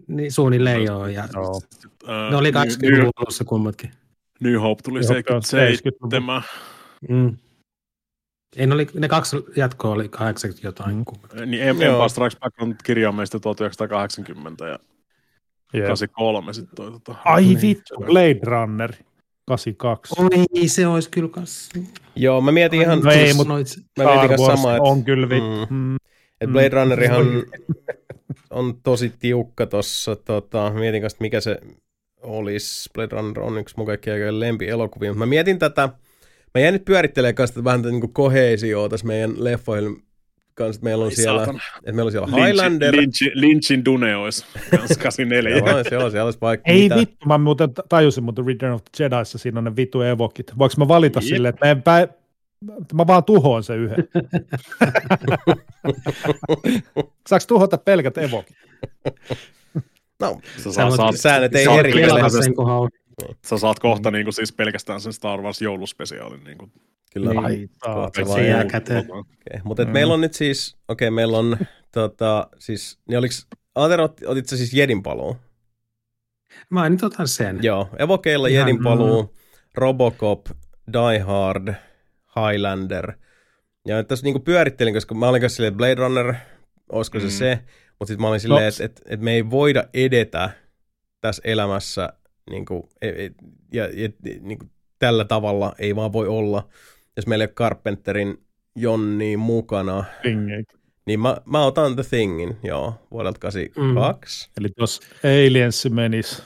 Niin 0.07 0.33
suunnilleen 0.33 0.85
joo. 0.85 1.07
Ja 1.07 1.29
Joo. 1.35 1.61
Äh, 2.09 2.31
ne 2.31 2.37
oli 2.37 2.51
New, 2.53 2.63
20-luvun 2.65 3.11
alussa 3.17 3.45
kummatkin. 3.45 3.91
New 4.41 4.61
Hope 4.61 4.83
tuli 4.83 5.01
New 5.01 5.09
Hope 5.17 5.35
on 5.35 5.43
77. 5.43 6.43
Mm. 7.09 7.37
Ei, 8.57 8.67
ne, 8.67 8.75
oli, 8.75 8.87
ne 8.95 9.09
kaksi 9.09 9.37
jatkoa 9.57 9.91
oli 9.91 10.09
80 10.09 10.67
jotain. 10.69 10.97
Mm. 10.97 11.05
kummatkin. 11.05 11.51
Niin. 11.51 11.63
Empire 11.63 12.09
Strikes 12.09 12.39
Back 12.41 12.63
on 12.63 12.75
kirjaimeista 12.85 13.41
1980 13.41 14.67
ja 14.67 14.79
Jep. 15.75 15.85
83 15.87 16.53
sitten 16.53 16.77
toi 16.77 16.91
tota. 16.93 17.15
Ai 17.25 17.43
Niin. 17.45 17.61
vittu, 17.63 17.95
Blade 17.97 18.41
Runner 18.43 18.93
82. 19.47 20.15
Oi, 20.23 20.69
se 20.69 20.87
olisi 20.87 21.11
kyllä 21.11 21.29
kas... 21.29 21.69
Joo, 22.17 22.41
mä 22.41 22.53
mietin 22.53 22.81
ihan... 22.81 23.01
No 23.01 23.11
ei, 23.11 23.33
mut- 23.35 23.49
Noit, 23.49 23.67
Mä 23.99 24.05
mietin 24.05 24.19
Star 24.19 24.29
kanssa 24.29 24.47
Wars 24.47 24.61
samaa, 24.61 24.77
että, 24.77 24.83
on 24.91 25.05
kyllä 25.05 25.29
vittu. 25.29 25.67
Mm. 25.71 25.77
Mm. 25.77 25.97
Että 26.41 26.53
Blade 26.53 26.69
Runnerihan 26.69 27.27
on 28.51 28.81
tosi 28.83 29.13
tiukka 29.19 29.67
tossa. 29.67 30.17
Tota, 30.17 30.71
mietin 30.71 31.01
kanssa, 31.03 31.19
mikä 31.21 31.41
se 31.41 31.59
olisi. 32.23 32.91
Blade 32.95 33.17
Runner 33.17 33.41
on 33.41 33.59
yksi 33.59 33.75
mun 33.77 33.87
kaikkien 33.87 34.15
aikojen 34.15 34.41
lempielokuvia, 34.41 35.11
mutta 35.11 35.19
mä 35.19 35.27
mietin 35.27 35.59
tätä... 35.59 35.89
Mä 36.55 36.61
jäin 36.61 36.73
nyt 36.73 36.85
pyörittelemään 36.85 37.35
kanssa 37.35 37.65
vähän 37.65 37.83
tätä 37.83 37.93
niin 37.93 38.13
koheesioa 38.13 38.89
tässä 38.89 39.07
meidän 39.07 39.45
leffoilla 39.45 39.91
kanssa. 40.55 40.83
Meillä 40.83 41.03
on 41.03 41.09
Ai 41.11 41.15
siellä, 41.15 41.39
saatana. 41.39 41.61
että 41.77 41.93
meillä 41.93 42.09
on 42.09 42.13
siellä 42.13 42.27
Lynchin- 42.27 42.45
Highlander. 42.47 42.97
Lynchin, 42.97 43.31
Lynchin 43.35 43.85
Dune 43.85 44.17
olisi 44.17 44.45
kans 44.71 44.99
84. 44.99 45.51
Joo, 45.59 45.69
joo, 45.69 46.11
siellä 46.11 46.25
olisi 46.25 46.39
vaikka 46.41 46.71
Ei 46.71 46.83
mitä. 46.83 46.97
vittu, 46.97 47.27
mä 47.27 47.39
muuten 47.39 47.71
tajusin, 47.89 48.25
mutta 48.25 48.43
Return 48.47 48.73
of 48.75 48.81
the 48.97 49.05
Jediissa 49.05 49.39
siinä 49.39 49.59
on 49.59 49.65
ne 49.65 49.77
vitu 49.77 50.03
evokit. 50.03 50.59
Voinko 50.59 50.75
mä 50.79 50.89
valita 50.89 51.19
Jep. 51.19 51.29
silleen, 51.29 51.55
että 51.55 51.67
mä, 51.67 51.71
en 51.71 51.83
pä... 51.83 52.09
mä 52.95 53.07
vaan 53.07 53.25
tuhoan 53.25 53.63
sen 53.63 53.79
yhden. 53.79 54.09
Saanko 57.29 57.45
tuhota 57.49 57.79
pelkät 57.79 58.19
evokit? 58.19 58.57
No, 60.21 60.41
Sä, 60.57 60.73
Sä 60.73 60.91
saat, 60.97 61.17
säännöt 61.17 61.55
ei 61.55 61.65
haluat. 61.65 62.93
Sä 63.47 63.59
saat 63.59 63.79
kohta 63.79 64.11
niin 64.11 64.25
kuin, 64.25 64.35
siis 64.35 64.53
pelkästään 64.53 65.01
sen 65.01 65.13
Star 65.13 65.41
Wars 65.41 65.63
jouluspesiaalin. 65.63 66.45
Niin 66.45 66.59
kuin, 66.59 66.73
kyllä. 67.13 67.31
Niin. 67.31 67.71
Ai, 67.81 68.27
Se 68.35 68.47
jää 68.47 68.65
käteen. 68.65 69.05
Okay. 69.13 69.61
Mutta 69.65 69.83
mm. 69.83 69.89
Mm. 69.89 69.93
meillä 69.93 70.15
on 70.15 70.21
nyt 70.21 70.35
siis, 70.35 70.77
okei, 70.89 71.09
okay, 71.09 71.15
meillä 71.15 71.39
on, 71.39 71.57
tota, 71.93 72.49
siis, 72.59 72.99
niin 73.09 73.19
oliks, 73.19 73.47
Aater, 73.75 74.01
ot, 74.01 74.21
otit 74.27 74.49
sä 74.49 74.57
siis 74.57 74.75
Jedin 74.75 75.03
paluu? 75.03 75.37
Mä 76.71 76.89
nyt 76.89 77.03
otan 77.03 77.29
sen. 77.29 77.59
Joo, 77.63 77.89
Evokeilla 77.99 78.49
Jedin 78.49 78.83
paluu, 78.83 79.35
Robocop, 79.75 80.47
Die 80.93 81.19
Hard, 81.19 81.75
Highlander. 82.47 83.13
Ja 83.87 83.97
nyt 83.97 84.09
tässä 84.09 84.25
niinku 84.25 84.41
pyörittelin, 84.41 84.95
koska 84.95 85.15
mä 85.15 85.29
olin 85.29 85.41
kanssa 85.41 85.57
silleen, 85.57 85.75
Blade 85.77 85.95
Runner, 85.95 86.35
olisiko 86.93 87.21
se 87.21 87.27
Mm. 87.27 87.31
se, 87.31 87.59
mutta 87.99 88.07
sitten 88.07 88.21
mä 88.23 88.29
olin 88.29 88.41
silleen, 88.41 88.63
No. 88.63 88.69
että 88.69 88.85
et, 88.85 89.03
et 89.07 89.21
me 89.21 89.33
ei 89.33 89.51
voida 89.51 89.85
edetä 89.95 90.51
tässä 91.21 91.43
elämässä 91.45 92.13
niinku, 92.51 92.89
e- 93.03 93.09
e- 93.25 93.31
ja, 93.73 93.85
ja 93.85 94.09
niinku, 94.41 94.67
tällä 94.99 95.25
tavalla 95.25 95.75
ei 95.79 95.97
vaan 95.97 96.13
voi 96.13 96.29
olla, 96.29 96.69
jos 97.17 97.27
meillä 97.27 97.43
ei 97.43 97.47
ole 97.47 97.55
Carpenterin 97.55 98.39
Jonni 98.77 99.37
mukana, 99.37 100.05
Thing. 100.23 100.49
niin 101.07 101.21
mä, 101.21 101.37
mä 101.45 101.65
otan 101.65 101.95
The 101.95 102.03
Thingin, 102.11 102.57
joo, 102.63 102.95
vuodelta 103.11 103.39
82. 103.39 104.51
Eli 104.61 104.69
jos 104.79 105.01
Aliens 105.25 105.87
menis, 105.91 106.43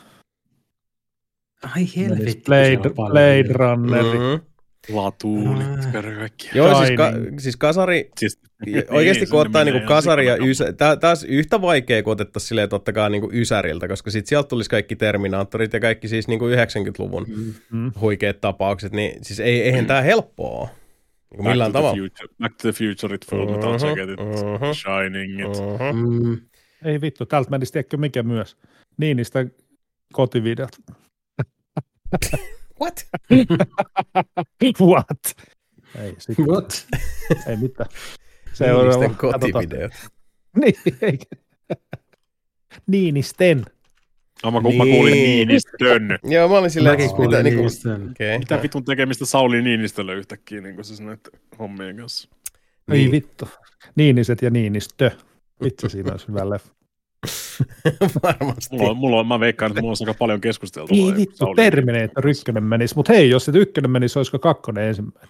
Ai 1.76 1.86
helvetti. 1.96 2.42
Blade, 2.46 2.90
Blade. 3.10 3.52
Runner. 3.52 4.04
Mm-hmm. 4.04 4.46
Latuunit, 4.92 5.68
Ah. 5.94 6.16
kaikki. 6.18 6.50
Joo, 6.54 6.78
siis, 6.84 6.96
ka, 6.96 7.12
siis 7.38 7.56
kasari, 7.56 8.10
Siis, 8.18 8.38
oikeasti 8.90 9.20
niin, 9.24 9.30
kun 9.30 9.40
ottaa 9.40 9.64
niinku 9.64 9.86
kasari 9.86 10.26
ja 10.26 10.36
ysä, 10.36 10.72
tää, 10.72 10.96
taas 10.96 11.24
yhtä 11.24 11.60
vaikea 11.60 12.02
kuin 12.02 12.12
otettaisiin 12.12 12.48
silleen, 12.48 12.64
että 12.64 12.76
ottakaa 12.76 13.08
niinku 13.08 13.30
ysäriltä, 13.32 13.88
koska 13.88 14.10
sit 14.10 14.26
sieltä 14.26 14.48
tulisi 14.48 14.70
kaikki 14.70 14.96
Terminaattorit 14.96 15.72
ja 15.72 15.80
kaikki 15.80 16.08
siis 16.08 16.28
niinku 16.28 16.48
90-luvun 16.48 17.26
Mm. 17.28 17.54
Mm. 17.70 17.92
huikeat 18.00 18.40
tapaukset, 18.40 18.92
niin 18.92 19.24
siis 19.24 19.40
ei, 19.40 19.62
eihän 19.62 19.86
tää 19.86 20.02
helppoa 20.02 20.58
ole. 20.60 20.68
Niinku 20.68 21.42
Back 21.44 21.52
millään 21.52 21.72
tavalla. 21.72 21.96
Future, 22.02 22.28
Back 22.40 22.56
to 22.56 22.72
the 22.72 22.72
Future, 22.72 23.14
it 23.14 23.26
Full 23.30 23.50
Metal 23.50 23.72
Jacketit, 23.72 24.16
mhm. 24.20 24.72
Shiningit. 24.72 25.62
Mhm. 25.92 26.24
Mm. 26.26 26.40
Ei 26.84 27.00
vittu, 27.00 27.26
täältä 27.26 27.50
menisi 27.50 27.72
tiedätkö 27.72 27.96
mikä 27.96 28.22
myös. 28.22 28.56
Niinistä 28.98 29.46
kotivideot. 30.12 30.70
What? 32.82 33.06
What? 34.90 35.36
Ei, 36.02 36.14
sit, 36.18 36.38
What? 36.38 36.86
ei 37.46 37.56
mitään. 37.56 37.90
Seuraava. 38.52 38.92
Seuraava. 38.92 39.14
kotivideot. 39.14 39.92
Niin, 40.60 40.74
eikä. 41.02 41.24
Niinisten. 42.86 43.64
No, 44.44 44.50
mä, 44.50 44.60
kun 44.60 44.74
mä 44.76 44.84
kuulin 44.84 45.12
Niin. 45.12 45.48
Niinistön. 45.48 46.18
Joo, 46.24 46.48
mä 46.48 46.58
olin 46.58 46.70
silleen, 46.70 47.00
että 47.00 47.18
mitä, 47.22 47.42
niinku, 47.42 47.62
niistä. 47.62 47.94
okay. 47.94 48.38
Mitä 48.38 48.62
vitun 48.62 48.84
tekemistä 48.84 49.26
Sauli 49.26 49.62
Niinistöllä 49.62 50.12
yhtäkkiä 50.14 50.60
niin 50.60 50.74
kuin 50.74 50.84
siis 50.84 51.00
näiden 51.00 51.40
hommien 51.58 51.96
kanssa? 51.96 52.28
Ei 52.90 52.98
Niin. 52.98 53.10
vittu. 53.10 53.48
Niiniset 53.94 54.42
ja 54.42 54.50
Niinistö. 54.50 55.10
Vitsi, 55.62 55.88
siinä 55.88 56.10
olisi 56.12 56.28
hyvä 56.28 56.50
leffa. 56.50 56.74
Varmasti. 58.22 58.76
Mulla 58.76 58.90
on, 58.90 58.96
mulla 58.96 59.20
on, 59.20 59.26
mä 59.26 59.40
veikkaan, 59.40 59.70
että 59.70 59.80
mulla 59.80 59.94
on 60.00 60.08
aika 60.08 60.18
paljon 60.18 60.40
keskusteltavaa. 60.40 61.06
Ei 61.06 61.14
vittu, 61.16 61.36
Sauli 61.36 61.56
Terminator 61.56 62.28
ykkönen 62.28 62.64
menisi. 62.64 62.94
Mutta 62.96 63.12
hei, 63.12 63.30
jos 63.30 63.44
se 63.44 63.52
ykkönen 63.54 63.90
menisi, 63.90 64.18
olisiko 64.18 64.38
kakkonen 64.38 64.84
ensimmäinen? 64.84 65.28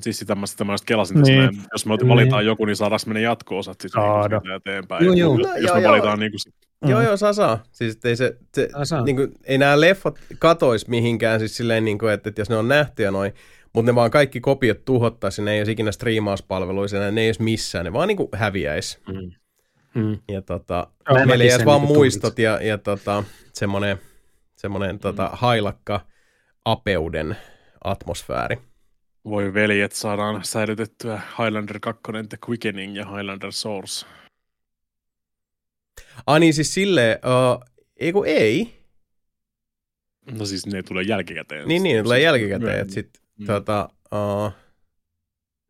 Siis 0.00 0.18
sitä 0.18 0.34
mä, 0.34 0.46
sitä 0.46 0.64
mä 0.64 0.72
just 0.72 0.84
kelasin 0.84 1.16
tässä 1.16 1.32
Niin. 1.32 1.44
näin. 1.44 1.56
Jos 1.72 1.86
me 1.86 1.92
valitaan 2.08 2.46
joku, 2.46 2.64
niin 2.64 2.76
saadaanko 2.76 3.04
me 3.06 3.14
ne 3.14 3.20
jatko-osat 3.20 3.80
siis 3.80 3.92
Saada. 3.92 4.40
niin 4.44 4.54
eteenpäin. 4.54 5.04
Joo, 5.04 5.14
joo. 5.14 5.38
Jos, 5.38 5.48
No, 5.48 5.54
jos 5.54 5.62
joo, 5.64 5.74
me 5.74 5.82
joo. 5.82 5.90
valitaan 5.92 6.18
niin 6.18 6.32
kuin, 6.32 6.52
Joo, 6.90 7.00
Mm. 7.00 7.06
joo, 7.06 7.16
saa 7.16 7.32
saa. 7.32 7.62
Siis 7.72 7.98
ei 8.04 8.16
se, 8.16 8.36
se 8.54 8.68
niin 9.04 9.16
kuin, 9.16 9.32
ei 9.44 9.58
nämä 9.58 9.80
leffat 9.80 10.18
katois 10.38 10.88
mihinkään, 10.88 11.40
siis 11.40 11.56
silleen, 11.56 11.84
niin 11.84 11.98
kuin, 11.98 12.12
että, 12.12 12.28
että 12.28 12.40
jos 12.40 12.48
ne 12.50 12.56
on 12.56 12.68
nähty 12.68 13.02
ja 13.02 13.10
noin, 13.10 13.32
mutta 13.74 13.90
ne 13.92 13.94
vaan 13.94 14.10
kaikki 14.10 14.40
kopiot 14.40 14.84
tuhottaisi, 14.84 15.42
ne 15.42 15.52
ei 15.52 15.60
olisi 15.60 15.72
ikinä 15.72 15.92
striimauspalveluissa, 15.92 17.10
ne 17.10 17.20
ei 17.20 17.28
olisi 17.28 17.42
missään, 17.42 17.84
ne 17.84 17.92
vaan 17.92 18.08
niin 18.08 18.16
kuin 18.16 18.28
häviäisi. 18.32 18.98
Mm. 19.08 19.30
Ja 20.28 20.42
tota, 20.42 20.86
Joo, 21.10 21.26
meillä 21.26 21.44
jäisi 21.44 21.64
vaan 21.64 21.80
niinku 21.80 21.94
muistot 21.94 22.38
ja, 22.38 22.62
ja 22.62 22.78
tota, 22.78 23.24
semmoinen, 23.52 23.98
semmoinen 24.56 24.98
tota, 24.98 25.30
hailakka 25.32 26.00
apeuden 26.64 27.36
atmosfääri. 27.84 28.56
voi 29.24 29.54
veljet, 29.54 29.92
saadaan 29.92 30.44
säilytettyä 30.44 31.20
Highlander 31.38 31.80
2, 31.80 32.02
The 32.28 32.38
Quickening 32.48 32.96
ja 32.96 33.04
Highlander 33.16 33.52
Source. 33.52 34.06
Ah 36.26 36.40
niin, 36.40 36.54
siis 36.54 36.74
silleen, 36.74 37.18
uh, 37.24 37.64
ei 37.96 38.12
kun 38.12 38.26
ei. 38.26 38.74
No 40.38 40.44
siis 40.46 40.66
ne 40.66 40.82
tulee 40.82 41.02
jälkikäteen. 41.04 41.68
Niin, 41.68 41.82
niin, 41.82 41.96
ne 41.96 42.02
tulee 42.02 42.20
jälkikäteen, 42.20 42.60
Myöhemmin. 42.62 42.80
että 42.82 42.94
sit 42.94 43.10
Mm. 43.38 43.46
tota, 43.46 43.88
uh, 44.14 44.52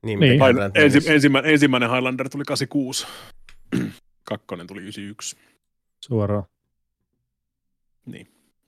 niin, 0.07 0.21
Niin. 0.21 0.41
ensi, 0.75 1.13
ensimmäinen, 1.13 1.53
ensimmäinen 1.53 1.91
Highlander 1.91 2.29
tuli 2.29 2.45
86. 2.45 3.07
Kakkonen 4.25 4.67
tuli 4.67 4.81
91. 4.81 5.37
Suoraan. 6.01 6.45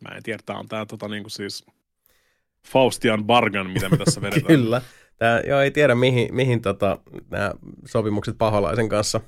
Mä 0.00 0.16
en 0.16 0.22
tiedä, 0.22 0.42
tää 0.46 0.58
on 0.58 0.68
tää 0.68 0.86
tota 0.86 1.08
niinku 1.08 1.28
siis 1.28 1.66
Faustian 2.68 3.24
Bargan, 3.24 3.70
mitä 3.70 3.88
me 3.88 3.96
tässä 3.96 4.20
vedetään. 4.26 4.46
Kyllä. 4.46 4.82
Tää, 5.18 5.40
joo, 5.40 5.60
ei 5.60 5.70
tiedä 5.70 5.94
mihin, 5.94 6.34
mihin 6.34 6.62
tota, 6.62 6.98
nämä 7.30 7.54
sopimukset 7.84 8.38
paholaisen 8.38 8.88
kanssa 8.88 9.20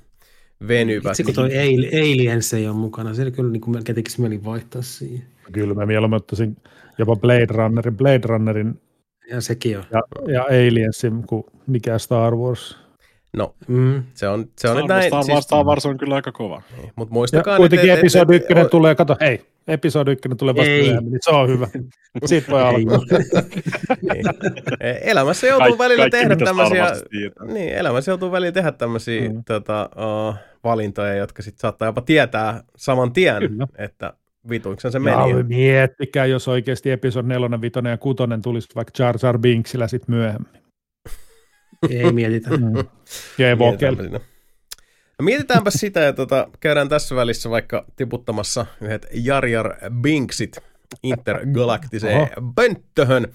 venyvät. 0.68 1.10
Itse 1.10 1.22
kun 1.22 1.34
toi 1.34 1.48
Ali- 1.50 2.00
Aliens 2.00 2.54
ei 2.54 2.68
ole 2.68 2.76
mukana, 2.76 3.14
se 3.14 3.30
kyllä 3.30 3.52
niin 3.52 3.60
kuin 3.60 3.74
melkein 3.74 3.96
tekisi 3.96 4.20
mieli 4.20 4.44
vaihtaa 4.44 4.82
siihen. 4.82 5.26
Kyllä 5.52 5.74
mä 5.74 5.86
mieluummin 5.86 6.16
ottaisin 6.16 6.56
jopa 6.98 7.16
Blade 7.16 7.46
Runnerin, 7.50 7.96
Blade 7.96 8.20
Runnerin 8.24 8.80
Ja 9.30 9.40
sekin 9.40 9.78
on. 9.78 9.84
ja, 9.90 10.32
ja 10.32 10.42
Aliensin 10.42 11.22
kuin 11.26 11.44
mikä 11.66 11.98
Star 11.98 12.36
Wars. 12.36 12.76
No, 13.36 13.54
Mm. 13.68 14.02
se 14.14 14.28
on, 14.28 14.46
se 14.58 14.68
on 14.68 14.76
Star, 14.76 14.88
näin. 14.88 15.08
Star, 15.10 15.22
Siis, 15.22 15.34
Wars, 15.34 15.44
Star 15.44 15.64
Wars 15.66 15.86
on 15.86 15.98
kyllä 15.98 16.14
aika 16.14 16.32
kova. 16.32 16.62
mutta 16.96 17.10
Ja 17.10 17.14
muistakaa 17.14 17.56
kuitenkin 17.56 17.86
nyt, 17.86 17.92
et- 17.92 17.98
et- 17.98 18.04
episodi 18.04 18.36
et- 18.36 18.42
ykkönen 18.42 18.66
o- 18.66 18.68
tulee, 18.68 18.94
kato, 18.94 19.16
hei, 19.20 19.42
episodi 19.68 20.12
ykkönen 20.12 20.36
tulee 20.38 20.54
vasta 20.54 20.70
Ei. 20.70 20.82
myöhemmin, 20.86 21.12
niin 21.12 21.20
se 21.22 21.30
on 21.30 21.48
hyvä. 21.48 21.66
Siitä 22.24 22.50
voi 22.52 22.62
alkaa. 22.62 22.98
niin. 24.12 24.24
Elämässä 25.02 25.46
joutuu 25.46 25.68
Kaik- 25.68 25.78
välillä 25.78 26.02
kaikki, 26.02 26.18
tehdä 26.18 26.36
tämmöisiä, 26.36 26.86
niin, 27.52 27.68
elämässä 27.74 28.10
joutuu 28.10 28.32
välillä 28.32 28.52
tehdä 28.52 28.72
tämmöisiä 28.72 29.28
Mm. 29.28 29.44
tota, 29.44 29.90
uh, 30.28 30.34
valintoja, 30.64 31.14
jotka 31.14 31.42
sitten 31.42 31.60
saattaa 31.60 31.88
jopa 31.88 32.00
tietää 32.00 32.62
saman 32.76 33.12
tien, 33.12 33.38
Kyllä. 33.38 33.66
että 33.78 34.12
vituiksen 34.50 34.92
se 34.92 34.98
Ja 34.98 35.00
meni. 35.26 35.42
miettikää, 35.42 36.26
jos 36.26 36.48
oikeasti 36.48 36.90
episodi 36.90 37.28
4, 37.28 37.60
5 37.60 37.88
ja 37.90 37.96
6 37.96 38.16
tulisi 38.42 38.68
vaikka 38.74 38.92
Jar 39.04 39.16
Jar 39.22 39.38
Binksillä 39.38 39.88
sitten 39.88 40.14
myöhemmin. 40.14 40.57
Ei 41.90 42.12
mietitä. 42.12 42.50
Mm. 42.50 42.72
Mietitäänpä 43.58 44.02
siinä. 44.02 44.20
No 45.18 45.24
mietitäänpä 45.24 45.70
sitä 45.70 46.00
ja 46.00 46.12
tota, 46.12 46.48
käydään 46.60 46.88
tässä 46.88 47.14
välissä 47.16 47.50
vaikka 47.50 47.84
tiputtamassa 47.96 48.66
yhdet 48.80 49.06
Jarjar 49.12 49.74
Binksit 50.00 50.58
intergalaktiseen 51.02 52.16
Oho. 52.20 52.52
pönttöhön. 52.54 53.32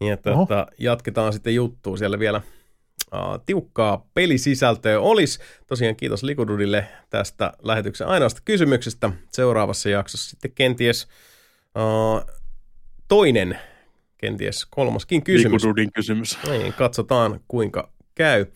Ja 0.00 0.16
tota, 0.16 0.66
jatketaan 0.78 1.32
sitten 1.32 1.54
juttua 1.54 1.96
siellä 1.96 2.18
vielä. 2.18 2.40
Uh, 3.14 3.44
tiukkaa 3.46 4.06
pelisisältöä 4.14 5.00
olisi. 5.00 5.38
Tosiaan 5.66 5.96
kiitos 5.96 6.22
Likududille 6.22 6.86
tästä 7.10 7.52
lähetyksen 7.62 8.06
ainoasta 8.06 8.40
kysymyksestä. 8.44 9.10
Seuraavassa 9.32 9.88
jaksossa 9.90 10.30
sitten 10.30 10.52
kenties 10.54 11.08
uh, 11.76 12.34
toinen, 13.08 13.58
kenties 14.20 14.66
kolmaskin 14.70 15.22
kysymys. 15.22 15.62
Likududin 15.62 15.92
kysymys. 15.92 16.38
Niin, 16.48 16.72
katsotaan 16.72 17.40
kuinka 17.48 17.90
käy. 18.14 18.46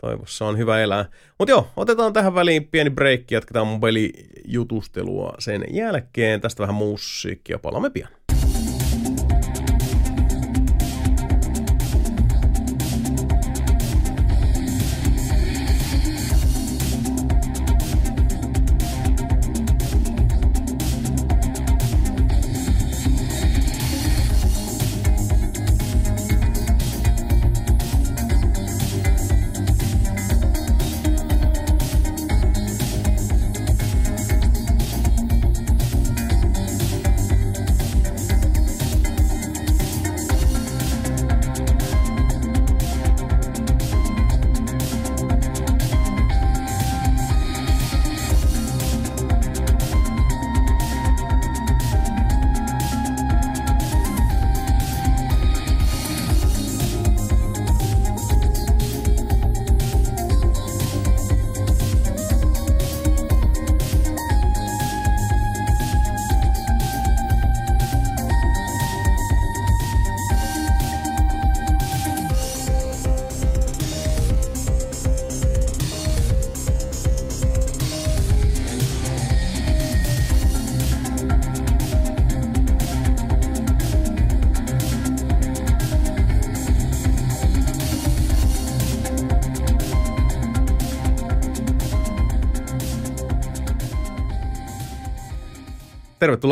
Toivossa 0.00 0.46
on 0.46 0.58
hyvä 0.58 0.80
elää. 0.80 1.04
Mutta 1.38 1.52
joo, 1.52 1.68
otetaan 1.76 2.12
tähän 2.12 2.34
väliin 2.34 2.68
pieni 2.68 2.90
breikki, 2.90 3.34
jatketaan 3.34 3.66
mun 3.66 3.80
pelijutustelua 3.80 5.34
sen 5.38 5.64
jälkeen. 5.70 6.40
Tästä 6.40 6.60
vähän 6.60 6.74
musiikkia, 6.74 7.58
palaamme 7.58 7.90
pian. 7.90 8.08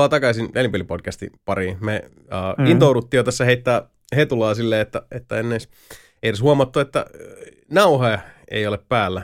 Tervetuloa 0.02 0.08
takaisin 0.08 0.48
Elinpelipodcastin 0.54 1.30
pariin. 1.44 1.76
Me 1.80 2.02
uh, 2.06 2.58
Mm. 2.58 2.64
mm. 2.64 2.70
intouduttiin 2.70 3.18
jo 3.18 3.24
tässä 3.24 3.44
heittää 3.44 3.88
hetulaa 4.16 4.54
silleen, 4.54 4.80
että, 4.80 5.02
että 5.10 5.38
en 5.38 5.52
edes, 5.52 5.68
ei 6.22 6.28
edes 6.28 6.42
huomattu, 6.42 6.80
että 6.80 7.00
äh, 7.00 7.06
nauha 7.70 8.18
ei 8.50 8.66
ole 8.66 8.78
päällä. 8.88 9.22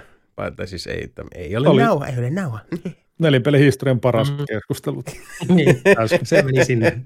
Tai 0.56 0.66
siis 0.66 0.86
ei, 0.86 1.04
että 1.04 1.24
ei 1.34 1.56
ole 1.56 1.68
Oli. 1.68 1.82
Nauha, 1.82 2.06
ei 2.06 2.18
ole 2.18 2.30
nauha. 2.30 2.60
Nelinpelihistorian 3.18 4.00
paras 4.00 4.30
Mm. 4.30 4.44
keskustelu. 4.48 5.02
niin, 5.54 5.80
se 6.22 6.42
meni 6.42 6.64
sinne. 6.64 7.00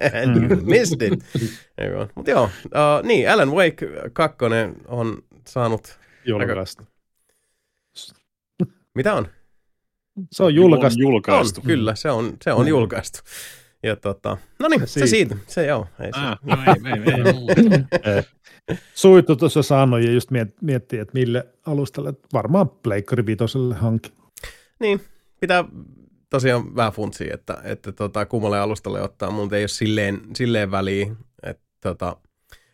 You 0.51 0.57
missed 0.79 1.03
it. 1.13 1.25
Mutta 2.15 2.31
joo, 2.31 2.45
uh, 2.45 3.03
niin, 3.07 3.31
Alan 3.31 3.51
Wake 3.53 3.87
2 4.13 4.37
on 4.89 5.23
saanut, 5.47 5.99
Julkaistu. 6.25 6.83
mitä 8.95 9.15
on? 9.15 9.29
Se 10.33 10.43
on 10.43 10.55
julkaistu. 10.55 10.99
On 11.01 11.13
julkaistu. 11.13 11.61
On, 11.61 11.67
kyllä, 11.67 11.95
se 11.95 12.11
on, 12.11 12.37
se 12.45 12.53
on 12.53 12.61
Mm. 12.65 12.69
julkaistu. 12.69 13.19
Ja 13.83 13.97
tota, 13.97 14.37
no 14.59 14.69
niin, 14.69 14.81
Se 14.81 15.01
se 15.01 15.07
siitä. 15.07 15.37
se 15.47 15.67
joo. 15.67 15.87
Ei 16.01 16.13
se. 16.13 16.19
Ah, 16.21 16.39
no 16.43 16.57
ei, 16.67 16.93
ei, 16.93 17.15
ei, 17.15 18.15
ei. 18.17 18.23
Suittu 18.95 19.37
tuossa 19.37 19.63
sanoi 19.63 20.05
ja 20.05 20.13
just 20.13 20.31
miet- 20.31 20.57
miettii, 20.61 20.99
että 20.99 21.13
mille 21.15 21.47
alustalle. 21.67 22.15
Varmaan 22.33 22.69
Pleikkari 22.69 23.27
Vitoselle 23.27 23.75
hanki. 23.75 24.13
Niin, 24.81 25.01
pitää 25.41 25.65
tosiaan 26.31 26.77
vähän 26.77 26.93
funtsia, 26.93 27.35
että, 27.35 27.57
että 27.65 27.93
tota, 27.93 28.27
kummalle 28.27 28.61
alustalle 28.61 29.03
ottaa. 29.03 29.31
Mun 29.31 29.55
ei 29.55 29.63
ole 29.63 29.69
silleen, 29.69 30.21
silleen 30.37 30.71
väliä, 30.71 31.07
että 31.43 31.63
tota, 31.81 32.17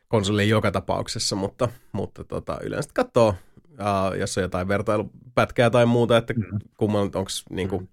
konsoli 0.09 0.43
ei 0.43 0.49
joka 0.49 0.71
tapauksessa, 0.71 1.37
mutta, 1.37 1.69
mutta 1.93 2.25
tota, 2.25 2.59
yleensä 2.63 2.91
katsoo, 2.95 3.29
uh, 3.71 4.17
jos 4.19 4.39
on 4.39 4.43
jotain 4.43 4.69
vertailupätkää 4.69 5.71
tai 5.71 5.87
muuta, 5.87 6.17
että 6.17 6.35
Mm. 6.35 6.59
kummalle, 6.77 7.11
onks, 7.15 7.45
niinku, 7.51 7.89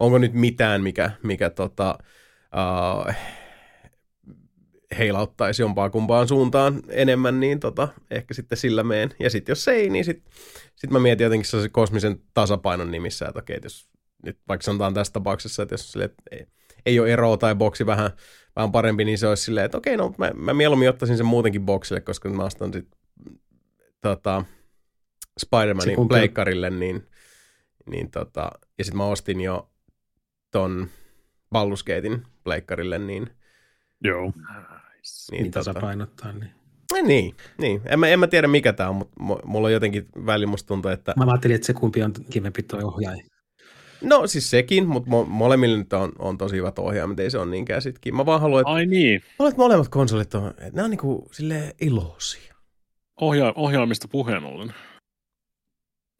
onko 0.00 0.18
nyt 0.18 0.32
mitään, 0.32 0.82
mikä, 0.82 1.10
mikä 1.22 1.50
tota, 1.50 1.98
uh, 2.56 3.14
heilauttaisi 4.98 5.62
jompaan 5.62 5.90
kumpaan 5.90 6.28
suuntaan 6.28 6.82
enemmän, 6.88 7.40
niin 7.40 7.60
tota, 7.60 7.88
ehkä 8.10 8.34
sitten 8.34 8.58
sillä 8.58 8.82
meen. 8.82 9.10
Ja 9.20 9.30
sitten 9.30 9.50
jos 9.50 9.68
ei, 9.68 9.90
niin 9.90 10.04
sitten 10.04 10.32
sit 10.76 10.90
mä 10.90 10.98
mietin 10.98 11.24
jotenkin 11.24 11.46
sellaisen 11.46 11.72
kosmisen 11.72 12.20
tasapainon 12.34 12.90
nimissä, 12.90 13.26
että 13.26 13.38
okei, 13.38 13.60
jos 13.62 13.88
nyt 14.22 14.38
vaikka 14.48 14.64
sanotaan 14.64 14.94
tässä 14.94 15.12
tapauksessa, 15.12 15.62
että 15.62 15.72
jos 15.72 15.92
silleen, 15.92 16.10
että 16.10 16.22
ei, 16.30 16.46
ei 16.86 17.00
ole 17.00 17.12
eroa 17.12 17.36
tai 17.36 17.54
boksi 17.54 17.86
vähän, 17.86 18.10
vähän 18.56 18.72
parempi, 18.72 19.04
niin 19.04 19.18
se 19.18 19.26
olisi 19.26 19.42
silleen, 19.42 19.66
että 19.66 19.78
okei, 19.78 19.96
no 19.96 20.14
mä, 20.18 20.30
mä 20.34 20.54
mieluummin 20.54 20.88
ottaisin 20.88 21.16
sen 21.16 21.26
muutenkin 21.26 21.66
boksille, 21.66 22.00
koska 22.00 22.28
mä 22.28 22.44
ostan 22.44 22.72
sitten 22.72 22.98
tota, 24.00 24.44
Se 25.38 25.46
Spider-Manin 25.46 26.08
pleikkarille, 26.08 26.70
niin, 26.70 27.08
niin 27.90 28.10
tota, 28.10 28.50
ja 28.78 28.84
sitten 28.84 28.98
mä 28.98 29.06
ostin 29.06 29.40
jo 29.40 29.70
ton 30.50 30.88
Baldur's 31.54 31.84
Gatein 31.86 32.22
pleikkarille, 32.46 32.98
niin, 32.98 33.30
Joo. 34.04 34.22
niin, 34.22 34.32
Niin 35.42 35.50
tota, 35.52 35.64
tasapainottaa. 35.74 36.32
Niin. 36.32 36.50
Eh, 36.96 37.02
niin, 37.02 37.34
niin. 37.58 37.80
En, 37.86 38.00
mä, 38.00 38.08
en 38.08 38.20
mä 38.20 38.26
tiedä 38.26 38.48
mikä 38.48 38.72
tämä 38.72 38.88
on, 38.88 38.96
mutta 38.96 39.14
mu- 39.20 39.40
mulla 39.46 39.66
on 39.68 39.72
jotenkin 39.72 40.06
väli 40.26 40.46
musta 40.46 40.66
tuntuu, 40.68 40.90
että 40.90 41.14
Mä 41.16 41.24
ajattelin, 41.24 41.54
että 41.54 41.66
se 41.66 41.72
kumpi 41.72 42.02
on 42.02 42.12
kivempi 42.30 42.62
toi 42.62 42.82
ohjaaja. 42.84 43.22
No 44.02 44.26
siis 44.26 44.50
sekin, 44.50 44.88
mutta 44.88 45.10
mo- 45.10 45.26
molemmille 45.28 45.78
nyt 45.78 45.92
on, 45.92 46.12
on 46.18 46.38
tosi 46.38 46.56
hyvät 46.56 46.78
ohjaimet, 46.78 47.20
ei 47.20 47.30
se 47.30 47.38
ole 47.38 47.50
niinkään 47.50 47.82
sitkin. 47.82 48.16
Mä 48.16 48.26
vaan 48.26 48.40
haluan, 48.40 48.60
että 48.60 48.70
Ai 48.72 48.86
niin, 48.86 49.22
molemmat, 49.38 49.58
molemmat 49.58 49.88
konsolit 49.88 50.34
on, 50.34 50.48
että 50.48 50.70
nämä 50.72 50.84
on 50.84 50.90
niinku 50.90 51.28
silleen 51.32 51.72
iloisia. 51.80 52.54
Ohja- 53.20 53.52
ohjaamista 53.56 54.08
puheen 54.08 54.44
ollen. 54.44 54.74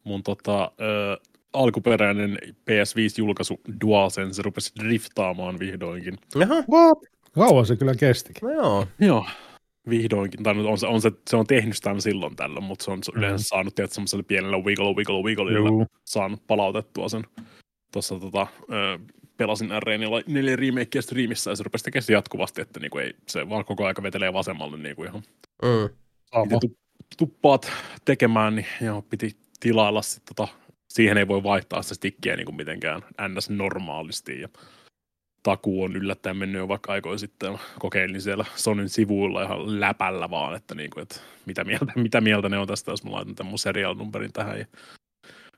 Mun 0.03 0.23
tota, 0.23 0.71
ö, 0.81 1.17
alkuperäinen 1.57 2.37
PS5-julkaisu 2.43 3.61
DualSense 3.81 4.41
rupesi 4.41 4.71
driftaamaan 4.79 5.59
vihdoinkin. 5.59 6.17
Jaha, 6.35 6.55
What? 6.71 6.97
Kauan 7.35 7.65
se 7.65 7.75
kyllä 7.75 7.95
kestikin. 7.95 8.47
no 8.47 8.53
joo. 8.53 8.87
Joo, 8.99 9.25
vihdoinkin. 9.89 10.43
Tai 10.43 10.53
on 10.65 10.77
se, 10.77 10.87
on 10.87 11.01
se, 11.01 11.11
se 11.29 11.37
on 11.37 11.47
tehnyt 11.47 11.75
tämän 11.81 12.01
silloin 12.01 12.35
tällöin, 12.35 12.63
mutta 12.63 12.85
se 12.85 12.91
on 12.91 12.99
Mm. 13.13 13.19
yleensä 13.19 13.45
saanut 13.47 13.75
tietysti 13.75 13.95
semmoisella 13.95 14.23
pienellä 14.27 14.57
wiggle, 14.57 14.93
wiggle, 14.95 15.23
wigglella 15.23 15.69
Juu. 15.69 15.85
saanut 16.05 16.47
palautettua 16.47 17.09
sen. 17.09 17.23
Tuossa 17.93 18.19
tota, 18.19 18.47
ö, 18.71 18.99
pelasin 19.37 19.69
R4 19.69 20.23
neljä 20.33 20.55
remakea 20.55 21.01
striimissä 21.01 21.51
ja 21.51 21.55
se 21.55 21.63
rupesi 21.63 21.83
tekemään 21.83 22.05
jatkuvasti, 22.09 22.61
että 22.61 22.79
niinku 22.79 22.97
ei, 22.97 23.13
se 23.27 23.49
vaan 23.49 23.65
koko 23.65 23.85
aika 23.85 24.03
vetelee 24.03 24.33
vasemmalle 24.33 24.77
niinku 24.77 25.03
ihan 25.03 25.23
Mm. 25.63 25.89
Sama. 26.33 26.59
piti 26.59 26.77
tuppaat 27.17 27.71
tekemään, 28.05 28.55
niin 28.55 28.65
joo, 28.81 29.01
piti 29.01 29.37
tilailla 29.59 30.01
sitten 30.01 30.35
tota, 30.35 30.53
siihen 30.87 31.17
ei 31.17 31.27
voi 31.27 31.43
vaihtaa 31.43 31.81
sitä 31.81 31.95
stikkiä 31.95 32.35
niin 32.35 32.45
kuin 32.45 32.55
mitenkään 32.55 33.01
ns. 33.27 33.49
normaalisti. 33.49 34.41
Ja 34.41 34.49
takuu 35.43 35.83
on 35.83 35.95
yllättäen 35.95 36.37
mennyt 36.37 36.59
jo 36.59 36.67
vaikka 36.67 36.91
aikoja 36.91 37.17
sitten. 37.17 37.59
Kokeilin 37.79 38.21
siellä 38.21 38.45
Sonin 38.55 38.89
sivuilla 38.89 39.43
ihan 39.43 39.79
läpällä 39.79 40.29
vaan, 40.29 40.55
että, 40.55 40.75
niin 40.75 40.89
kuin, 40.89 41.01
että 41.01 41.19
mitä, 41.45 41.63
mieltä, 41.63 41.93
mitä 42.05 42.21
mieltä 42.21 42.49
ne 42.49 42.57
on 42.57 42.67
tästä, 42.67 42.91
jos 42.91 43.03
mä 43.03 43.11
laitan 43.11 43.35
tämän 43.35 43.49
mun 43.49 43.59
serial 43.59 43.95
numberin 43.95 44.33
tähän. 44.33 44.59
Ja 44.59 44.65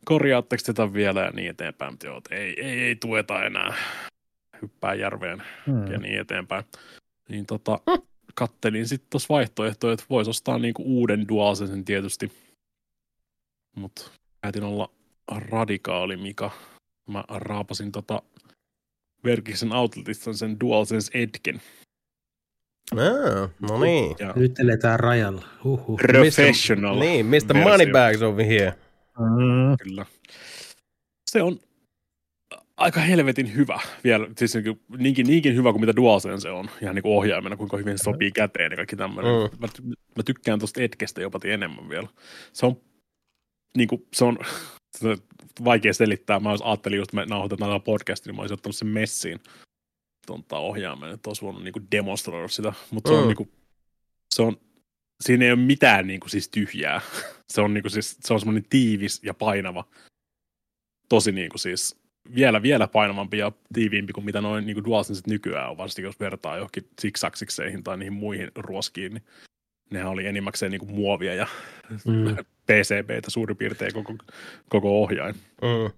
korjaatteko 0.06 0.64
tätä 0.65 0.93
vielä 0.93 1.22
ja 1.22 1.31
niin 1.31 1.49
eteenpäin. 1.49 1.93
Mutta 1.93 2.06
joo, 2.06 2.18
että 2.18 2.35
ei, 2.35 2.61
ei, 2.61 2.80
ei 2.80 2.95
tueta 2.95 3.43
enää. 3.45 3.73
Hyppää 4.61 4.93
järveen 4.93 5.43
Hmm. 5.65 5.91
ja 5.91 5.97
niin 5.97 6.19
eteenpäin. 6.19 6.64
Niin 7.30 7.45
tota, 7.45 7.80
kattelin 8.35 8.88
sitten 8.88 9.10
tuossa 9.10 9.34
vaihtoehtoja, 9.34 9.93
että 9.93 10.06
voisi 10.10 10.30
ostaa 10.30 10.60
niinku 10.60 10.84
uuden 10.85 11.27
DualSensen 11.27 11.85
tietysti. 11.85 12.31
Mutta 13.76 14.11
päätin 14.41 14.64
olla 14.64 14.91
radikaali, 15.30 16.18
Mika. 16.18 16.51
Mä 17.07 17.23
raapasin 17.30 17.91
tota 17.91 18.22
Verkisen 19.23 19.73
Outletista 19.73 20.34
sen 20.34 20.60
DualSense 20.60 21.11
Edgen. 21.14 21.61
Ah, 22.91 23.49
no 23.60 23.80
niin. 23.80 24.15
Ja 24.19 24.34
Nyt 24.35 24.60
eletään 24.60 24.99
rajalla. 24.99 25.45
Huhhuh. 25.64 25.99
Professional. 25.99 26.99
Niin, 26.99 27.26
Mr. 27.26 27.53
Moneybags 27.64 28.22
over 28.22 28.45
here. 28.45 28.73
Mm. 29.19 29.77
Kyllä. 29.84 30.06
Se 31.31 31.41
on 31.41 31.60
aika 32.77 32.99
helvetin 32.99 33.56
hyvä 33.56 33.80
vielä, 34.03 34.27
siis 34.38 34.56
niin 34.56 34.80
niinkin, 34.97 35.27
niinkin 35.27 35.56
hyvä 35.56 35.72
kuin 35.72 35.81
mitä 35.81 35.95
DualSense 35.95 36.49
on, 36.49 36.69
ihan 36.81 36.95
niin 36.95 37.03
kuin 37.03 37.18
ohjaimena, 37.18 37.56
kuinka 37.56 37.77
hyvin 37.77 37.97
se 37.97 38.03
sopii 38.03 38.31
käteen 38.31 38.72
ja 38.72 38.76
kaikki 38.76 38.95
tämmöinen. 38.95 39.31
Mm. 39.31 39.60
Mä, 39.60 39.68
mä, 40.18 40.23
tykkään 40.23 40.60
tuosta 40.60 40.81
Edgestä 40.81 41.22
jopa 41.22 41.39
enemmän 41.43 41.89
vielä. 41.89 42.07
Se 42.53 42.65
on, 42.65 42.81
niin 43.77 43.88
kuin, 43.88 44.07
se 44.14 44.26
on 44.26 44.38
vaikea 45.64 45.94
selittää. 45.94 46.40
Mä 46.40 46.49
ajattelin 46.64 46.98
just, 46.98 47.10
että 47.10 47.16
me 47.16 47.26
nauhoitetaan 47.26 47.72
tätä 47.72 47.84
podcastia, 47.86 48.32
niin 48.32 48.36
mä 48.36 48.41
olisin 48.41 48.53
ottanut 48.53 48.76
sen 48.76 48.88
messiin 48.88 49.40
tonta 50.26 50.57
ohjaimen, 50.57 51.11
että 51.11 51.30
olisi 51.30 51.41
voinut 51.41 51.64
niin 51.64 51.74
kuin 51.74 51.88
demonstroida 51.91 52.48
sitä, 52.48 52.74
mutta 52.91 53.07
se 53.10 53.14
on 53.16 53.22
Mm. 53.24 53.28
niin 53.28 53.38
kuin, 53.38 53.52
se 54.36 54.41
on, 54.41 54.57
siinä 55.22 55.45
ei 55.45 55.52
ole 55.52 55.60
mitään 55.60 56.07
niin 56.07 56.20
kuin, 56.20 56.30
siis 56.30 56.49
tyhjää. 56.49 57.02
Se 57.49 57.61
on, 57.61 57.74
niin 57.74 57.82
kuin, 57.82 57.91
siis, 57.91 58.18
se 58.22 58.34
on 58.34 58.40
semmoinen 58.40 58.66
tiivis 58.70 59.24
ja 59.24 59.34
painava. 59.34 59.86
Tosi 61.10 61.32
niin 61.32 61.49
kuin, 61.49 61.60
siis 61.60 61.98
vielä, 62.36 62.61
vielä 62.61 62.88
painavampi 62.88 63.38
ja 63.38 63.52
tiiviimpi 63.74 64.14
kuin 64.14 64.26
mitä 64.26 64.41
noin 64.41 64.66
niin 64.66 64.84
DualSenset 64.84 65.28
nykyään 65.28 65.70
on, 65.70 65.78
varsinkin 65.78 66.03
jos 66.03 66.20
vertaa 66.20 66.56
johonkin 66.57 66.88
zigzagsikseihin 67.02 67.84
tai 67.84 67.98
niihin 67.98 68.14
muihin 68.14 68.52
ruoskiin, 68.56 69.14
niin 69.14 69.24
nehän 69.91 70.10
oli 70.11 70.26
enimmäkseen 70.26 70.72
niin 70.72 70.80
kuin 70.80 70.91
muovia 70.91 71.34
ja 71.34 71.48
Mm. 72.06 72.38
PCBtä 72.69 73.29
suurin 73.29 73.57
piirtein 73.57 73.93
koko, 73.93 74.13
koko 74.69 75.01
ohjain. 75.01 75.35
Mm. 75.61 75.91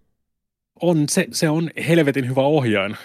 On, 0.81 1.09
se, 1.09 1.27
se 1.31 1.49
on 1.49 1.69
helvetin 1.87 2.29
hyvä 2.29 2.41
ohjain. 2.41 2.97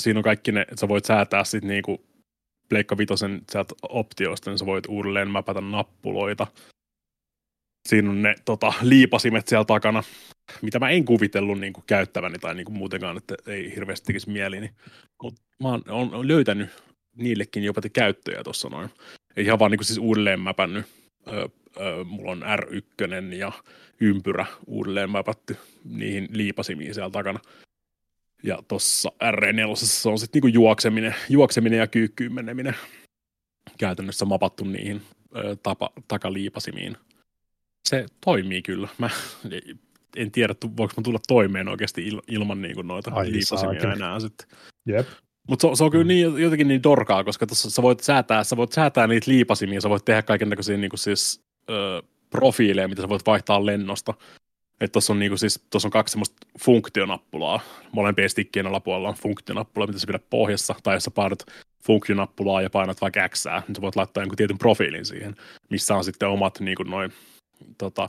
Siinä 0.00 0.18
on 0.18 0.24
kaikki 0.24 0.52
ne, 0.52 0.60
että 0.60 0.76
sä 0.76 0.88
voit 0.88 1.04
säätää 1.04 1.44
sit 1.44 1.64
niinku 1.64 2.04
Pleikka 2.68 2.98
Vitosen 2.98 3.42
sieltä 3.50 3.74
optioista, 3.88 4.50
niin 4.50 4.58
sä 4.58 4.66
voit 4.66 4.86
uudelleen 4.88 5.30
mäpätä 5.30 5.60
nappuloita. 5.60 6.46
Siinä 7.88 8.10
on 8.10 8.22
ne 8.22 8.34
tota, 8.44 8.72
liipasimet 8.82 9.48
siellä 9.48 9.64
takana, 9.64 10.02
mitä 10.62 10.78
mä 10.78 10.90
en 10.90 11.04
kuvitellut 11.04 11.60
niin 11.60 11.72
kuin, 11.72 11.84
käyttäväni 11.86 12.38
tai 12.38 12.54
niin 12.54 12.64
kuin, 12.64 12.78
muutenkaan, 12.78 13.16
että 13.16 13.34
ei 13.46 13.74
hirveästi 13.74 14.06
tekisi 14.06 14.30
mieli. 14.30 14.60
Niin, 14.60 14.74
mutta 15.22 15.42
mä 15.62 15.68
oon, 15.68 15.82
oon, 15.88 16.28
löytänyt 16.28 16.70
niillekin 17.16 17.64
jopa 17.64 17.80
te 17.80 17.88
käyttöjä 17.88 18.44
tuossa 18.44 18.68
noin. 18.68 18.90
Ei 19.36 19.44
ihan 19.44 19.58
vaan 19.58 19.70
niin 19.70 19.78
kuin, 19.78 19.86
siis 19.86 19.98
uudelleen 19.98 20.40
mäpännyt. 20.40 20.86
Öö, 21.80 22.04
mulla 22.04 22.30
on 22.30 22.42
R1 22.42 23.34
ja 23.34 23.52
ympyrä 24.00 24.46
uudelleen 24.66 25.10
mäpätty 25.10 25.56
niihin 25.84 26.28
liipasimiin 26.32 26.94
siellä 26.94 27.10
takana. 27.10 27.40
Ja 28.42 28.58
tuossa 28.68 29.12
R4 29.22 29.76
se 29.76 30.08
on 30.08 30.18
sitten 30.18 30.40
niinku 30.42 30.60
juokseminen, 30.60 31.14
juokseminen 31.28 31.78
ja 31.78 31.86
kyykkyyn 31.86 32.34
meneminen 32.34 32.76
käytännössä 33.78 34.24
mapattu 34.24 34.64
niihin 34.64 35.02
ö, 35.36 35.56
tapa, 35.62 35.90
takaliipasimiin. 36.08 36.96
Se 37.88 38.06
toimii 38.24 38.62
kyllä. 38.62 38.88
Mä 38.98 39.10
en 40.16 40.30
tiedä, 40.30 40.54
voiko 40.76 40.94
mä 40.96 41.02
tulla 41.02 41.18
toimeen 41.28 41.68
oikeasti 41.68 42.06
il, 42.06 42.22
ilman 42.28 42.62
niinku 42.62 42.82
noita 42.82 43.10
Ai 43.14 43.32
liipasimia 43.32 43.80
saakeli. 43.80 43.92
enää 43.92 44.20
sitten. 44.20 44.48
Jep. 44.86 45.06
Mutta 45.48 45.68
se, 45.68 45.76
se, 45.76 45.84
on 45.84 45.90
kyllä 45.90 46.04
niin, 46.04 46.42
jotenkin 46.42 46.68
niin 46.68 46.82
dorkaa, 46.82 47.24
koska 47.24 47.46
tuossa 47.46 47.70
sä 47.70 47.82
voit 47.82 48.00
säätää, 48.00 48.44
sä 48.44 48.56
voit 48.56 48.72
säätää 48.72 49.06
niitä 49.06 49.30
liipasimia, 49.30 49.80
sä 49.80 49.88
voit 49.88 50.04
tehdä 50.04 50.22
kaiken 50.22 50.48
näköisiä 50.48 50.76
niin 50.76 50.90
siis, 50.94 51.45
ö, 51.70 52.02
profiileja, 52.30 52.88
mitä 52.88 53.02
sä 53.02 53.08
voit 53.08 53.26
vaihtaa 53.26 53.66
lennosta. 53.66 54.14
Että 54.80 54.92
tuossa 54.92 55.12
on, 55.12 55.18
niinku, 55.18 55.36
siis, 55.36 55.64
on 55.84 55.90
kaksi 55.90 56.12
semmoista 56.12 56.46
funktionappulaa. 56.60 57.60
Molempien 57.92 58.30
stikkien 58.30 58.66
alapuolella 58.66 59.08
on 59.08 59.14
funktionappula, 59.14 59.86
mitä 59.86 59.98
sä 59.98 60.06
pidät 60.06 60.30
pohjassa. 60.30 60.74
Tai 60.82 60.96
jos 60.96 61.04
sä 61.04 61.10
painat 61.10 61.46
funktionappulaa 61.84 62.62
ja 62.62 62.70
painat 62.70 63.00
vaikka 63.00 63.28
X, 63.28 63.44
niin 63.68 63.76
sä 63.76 63.80
voit 63.80 63.96
laittaa 63.96 64.22
jonkun 64.22 64.36
tietyn 64.36 64.58
profiilin 64.58 65.04
siihen, 65.04 65.36
missä 65.70 65.96
on 65.96 66.04
sitten 66.04 66.28
omat 66.28 66.60
niinku, 66.60 66.82
noin, 66.82 67.12
tota, 67.78 68.08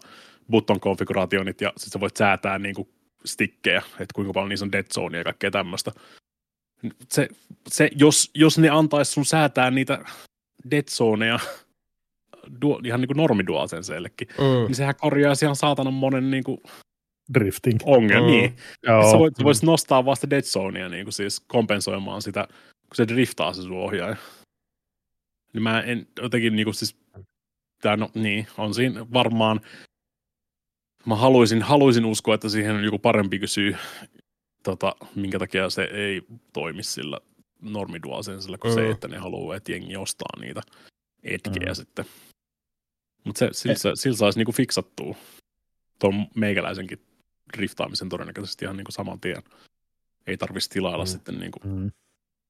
button 0.52 0.80
konfiguraationit 0.80 1.62
ja 1.62 1.74
sitten 1.78 1.92
sä 1.92 2.00
voit 2.00 2.18
säätää 2.18 2.60
niinku, 2.60 2.90
stikkejä, 3.26 3.80
että 3.80 4.14
kuinka 4.16 4.34
paljon 4.34 4.50
niissä 4.50 4.66
on 4.66 4.72
dead 4.72 4.86
zone 4.94 5.18
ja 5.18 5.24
kaikkea 5.24 5.52
tämmöistä. 5.52 5.92
Se, 7.12 7.28
se, 7.70 7.90
jos, 7.96 8.32
jos 8.34 8.58
ne 8.58 8.70
antaisi 8.70 9.12
sun 9.12 9.26
säätää 9.26 9.72
niitä 9.72 10.06
dead 10.72 10.88
zoneja 10.90 11.40
duo, 12.62 12.82
ihan 12.86 13.02
niin 13.02 13.08
kuin 13.08 13.18
normidualsenseellekin, 13.18 14.28
Mm. 14.28 14.66
niin 14.68 14.76
sehän 14.76 14.96
korjaisi 15.02 15.46
ihan 15.46 15.56
saatanan 15.56 15.94
monen 15.94 16.32
niin 16.32 16.44
kuin 16.44 16.58
Drifting. 17.34 17.80
ongelma. 17.86 18.28
Mm. 18.28 18.34
Mm. 18.34 18.38
Niin. 18.38 18.56
Joo. 18.84 19.12
Sä 19.12 19.18
voit, 19.20 19.36
sä 19.38 19.44
voisit 19.44 19.64
nostaa 19.64 20.06
vasta 20.06 20.30
dead 20.30 20.42
zonea 20.42 20.90
niin 20.90 21.06
kuin 21.06 21.14
siis 21.14 21.40
kompensoimaan 21.40 22.22
sitä, 22.22 22.48
kun 22.72 22.96
se 22.96 23.08
driftaa 23.08 23.54
se 23.54 23.62
sun 23.62 23.78
ohjaaja. 23.78 24.16
Niin 25.54 25.64
mä 25.64 25.82
en 25.82 26.08
jotenkin 26.22 26.56
niin 26.56 26.66
kuin 26.66 26.76
siis, 26.76 26.96
tää, 27.82 27.98
no 27.98 28.10
niin, 28.14 28.48
on 28.58 28.74
siinä 28.74 29.06
varmaan, 29.14 29.62
mä 31.06 31.16
haluaisin, 31.16 31.62
haluaisin 31.62 32.06
uskoa, 32.06 32.36
että 32.36 32.50
siihen 32.50 32.76
on 32.76 32.84
joku 32.84 33.00
parempi 33.00 33.40
syy, 33.46 33.76
tota, 34.64 34.96
minkä 35.16 35.40
takia 35.40 35.70
se 35.70 35.84
ei 35.84 36.22
toimi 36.54 36.84
sillä 36.84 37.20
normidualsensella, 37.62 38.58
kuin 38.58 38.72
Mm. 38.72 38.76
se, 38.76 38.90
että 38.90 39.08
ne 39.08 39.18
haluaa, 39.18 39.56
että 39.56 39.72
jengi 39.72 39.98
ostaa 39.98 40.40
niitä 40.42 40.62
etkejä 41.24 41.72
Mm. 41.72 41.76
sitten. 41.76 42.06
Mutta 43.28 43.40
se, 43.40 43.50
sillä, 43.52 43.76
se, 43.76 43.92
sillä 43.96 44.18
saisi 44.18 44.40
niinku 44.40 44.52
fiksattua 44.52 45.16
tuon 46.00 46.26
meikäläisenkin 46.36 47.00
driftaamisen 47.58 48.10
todennäköisesti 48.10 48.66
ihan 48.66 48.78
niinku 48.78 48.92
saman 48.92 49.20
tien. 49.20 49.44
Ei 50.28 50.38
tarvitsisi 50.38 50.70
tilailla 50.70 51.04
Mm. 51.04 51.08
mm. 51.08 51.12
sitten 51.12 51.40
niinku 51.40 51.60
Mm. 51.64 51.92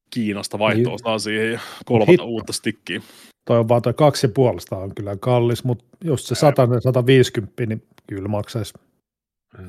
Kiinasta 0.09 0.59
vaihto-osaa 0.59 1.19
siihen 1.19 1.51
ja 1.51 1.59
kolmata 1.85 2.11
Hitto. 2.11 2.25
uutta 2.25 2.53
stikkiä. 2.53 3.01
Toi 3.45 3.59
on 3.59 3.67
vaan 3.69 3.81
toi 3.81 3.93
kaksi 3.93 4.27
puolesta 4.27 4.77
on 4.77 4.95
kyllä 4.95 5.15
kallis, 5.19 5.63
mutta 5.63 5.85
jos 6.03 6.27
se 6.27 6.35
100 6.35 6.67
150, 6.83 7.65
niin 7.65 7.83
kyllä 8.07 8.27
maksaisi 8.27 8.73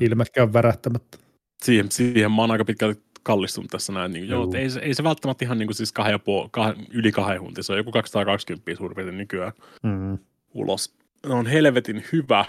ilmekään 0.00 0.52
värähtämättä. 0.52 1.18
Siihen, 1.62 1.90
siihen 1.92 2.32
mä 2.32 2.42
oon 2.42 2.50
aika 2.50 2.64
pitkälti 2.64 3.02
kallistunut 3.22 3.70
tässä 3.70 3.92
näin. 3.92 4.12
Niin, 4.12 4.28
joo, 4.28 4.50
ei, 4.54 4.70
se, 4.70 4.80
ei 4.80 4.94
se 4.94 5.04
välttämättä 5.04 5.44
ihan 5.44 5.58
niinku 5.58 5.74
siis 5.74 5.92
kahden 5.92 6.12
ja 6.12 6.18
puol, 6.18 6.48
kahden, 6.50 6.86
yli 6.90 7.12
kahden 7.12 7.40
hunti. 7.40 7.62
Se 7.62 7.72
on 7.72 7.78
joku 7.78 7.92
220 7.92 8.76
suurin 8.78 8.94
piirtein 8.96 9.18
nykyään 9.18 9.52
Mm. 9.82 10.18
ulos. 10.54 10.94
Ne 11.26 11.34
on 11.34 11.46
helvetin 11.46 12.04
hyvä, 12.12 12.44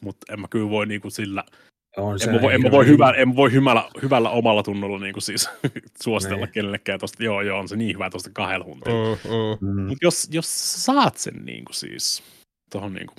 mutta 0.00 0.32
en 0.32 0.40
mä 0.40 0.46
kyllä 0.50 0.70
voi 0.70 0.86
niinku 0.86 1.10
sillä 1.10 1.44
On 1.96 2.18
se 2.18 2.24
En 2.30 2.34
mä 2.36 2.42
voi, 2.42 2.54
en 2.54 2.62
mä 2.62 2.70
voi, 2.70 2.86
hyvä, 2.86 3.10
en 3.10 3.28
mä 3.28 3.36
voi 3.36 3.52
hyvällä, 3.52 3.84
hyvällä 4.02 4.30
omalla 4.30 4.62
tunnolla 4.62 4.98
niin 4.98 5.12
kuin 5.12 5.22
siis 5.22 5.48
suositella 6.04 6.44
Niin. 6.46 6.52
kenellekään 6.52 7.00
tosta, 7.00 7.24
joo 7.24 7.42
joo, 7.42 7.58
on 7.58 7.68
se 7.68 7.76
niin 7.76 7.94
hyvä 7.94 8.10
tuosta 8.10 8.30
kahdella 8.32 8.64
huntilla. 8.64 9.16
Mm. 9.16 9.30
Mm, 9.30 9.68
mm. 9.68 9.80
Mm. 9.80 9.88
Mutta 9.88 10.04
jos, 10.06 10.28
jos 10.32 10.84
saat 10.84 11.16
sen 11.16 11.44
niin 11.44 11.64
kuin 11.64 11.74
siis 11.74 12.22
tuohon 12.70 12.94
niin 12.94 13.06
kuin 13.06 13.16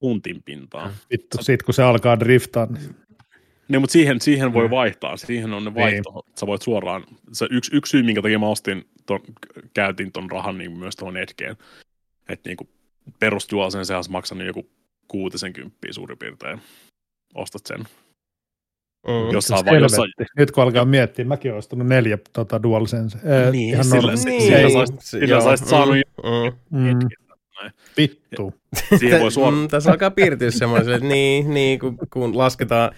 huntin 0.00 0.42
pintaan, 0.44 0.92
Vittu, 1.10 1.38
sit 1.42 1.62
kun 1.62 1.74
se 1.74 1.82
alkaa 1.82 2.20
driftaa, 2.20 2.66
niin 2.66 2.96
Niin, 3.68 3.80
mutta 3.80 3.92
siihen, 3.92 4.20
siihen 4.20 4.52
voi 4.52 4.64
Mm. 4.66 4.70
vaihtaa. 4.70 5.16
Siihen 5.16 5.52
on 5.54 5.64
ne 5.64 5.70
Niin. 5.70 5.80
vaihto. 5.82 6.22
Sä 6.40 6.46
voit 6.46 6.62
suoraan, 6.62 7.04
se 7.32 7.46
yksi, 7.50 7.76
yksi 7.76 7.90
syy, 7.90 8.02
minkä 8.02 8.22
takia 8.22 8.38
mä 8.38 8.46
ostin 8.48 8.84
ton, 9.06 9.20
käytin 9.74 10.12
ton 10.12 10.30
rahan 10.30 10.58
niin 10.58 10.78
myös 10.78 10.96
tuohon 10.96 11.16
Edgeen. 11.16 11.56
Että 12.28 12.48
niin 12.50 12.56
perusdualsen 13.20 13.86
sehän 13.86 13.98
olisi 13.98 14.10
maksanut 14.10 14.46
joku 14.46 14.70
60 15.08 15.76
suurin 15.90 16.18
piirtein. 16.18 16.60
Ostat 17.34 17.66
sen. 17.66 17.80
Mm. 19.08 19.32
Jossain, 19.32 19.66
vai, 19.66 19.80
jossain. 19.80 20.12
Nyt 20.36 20.50
kun 20.50 20.62
alkaa 20.62 20.84
miettiä, 20.84 21.24
mäkin 21.24 21.50
olen 21.50 21.58
ostanut 21.58 21.86
neljä 21.86 22.18
tota, 22.32 22.62
DualSense. 22.62 23.18
Äh, 23.18 23.52
Niin, 23.52 23.68
ihan 23.74 23.84
sillä- 23.84 24.16
se- 24.16 24.28
Niin, 24.28 24.42
sillä 24.42 24.68
saisit- 24.84 25.00
sillä 25.00 25.40
saisit 25.40 25.68
saanut 25.68 25.96
mm, 26.22 26.78
mm. 26.78 26.86
mm, 26.88 27.08
vittu. 27.96 28.54
Siihen 28.98 29.20
voi 29.20 29.32
suoraan. 29.32 29.62
Mm, 29.62 29.68
tässä 29.68 29.90
alkaa 29.90 30.10
piirtyä 30.10 30.50
semmoinen, 30.50 30.94
että 30.94 31.08
niin, 31.08 31.54
niin 31.54 31.78
kun, 31.78 31.98
kun 32.12 32.38
lasketaan, 32.38 32.90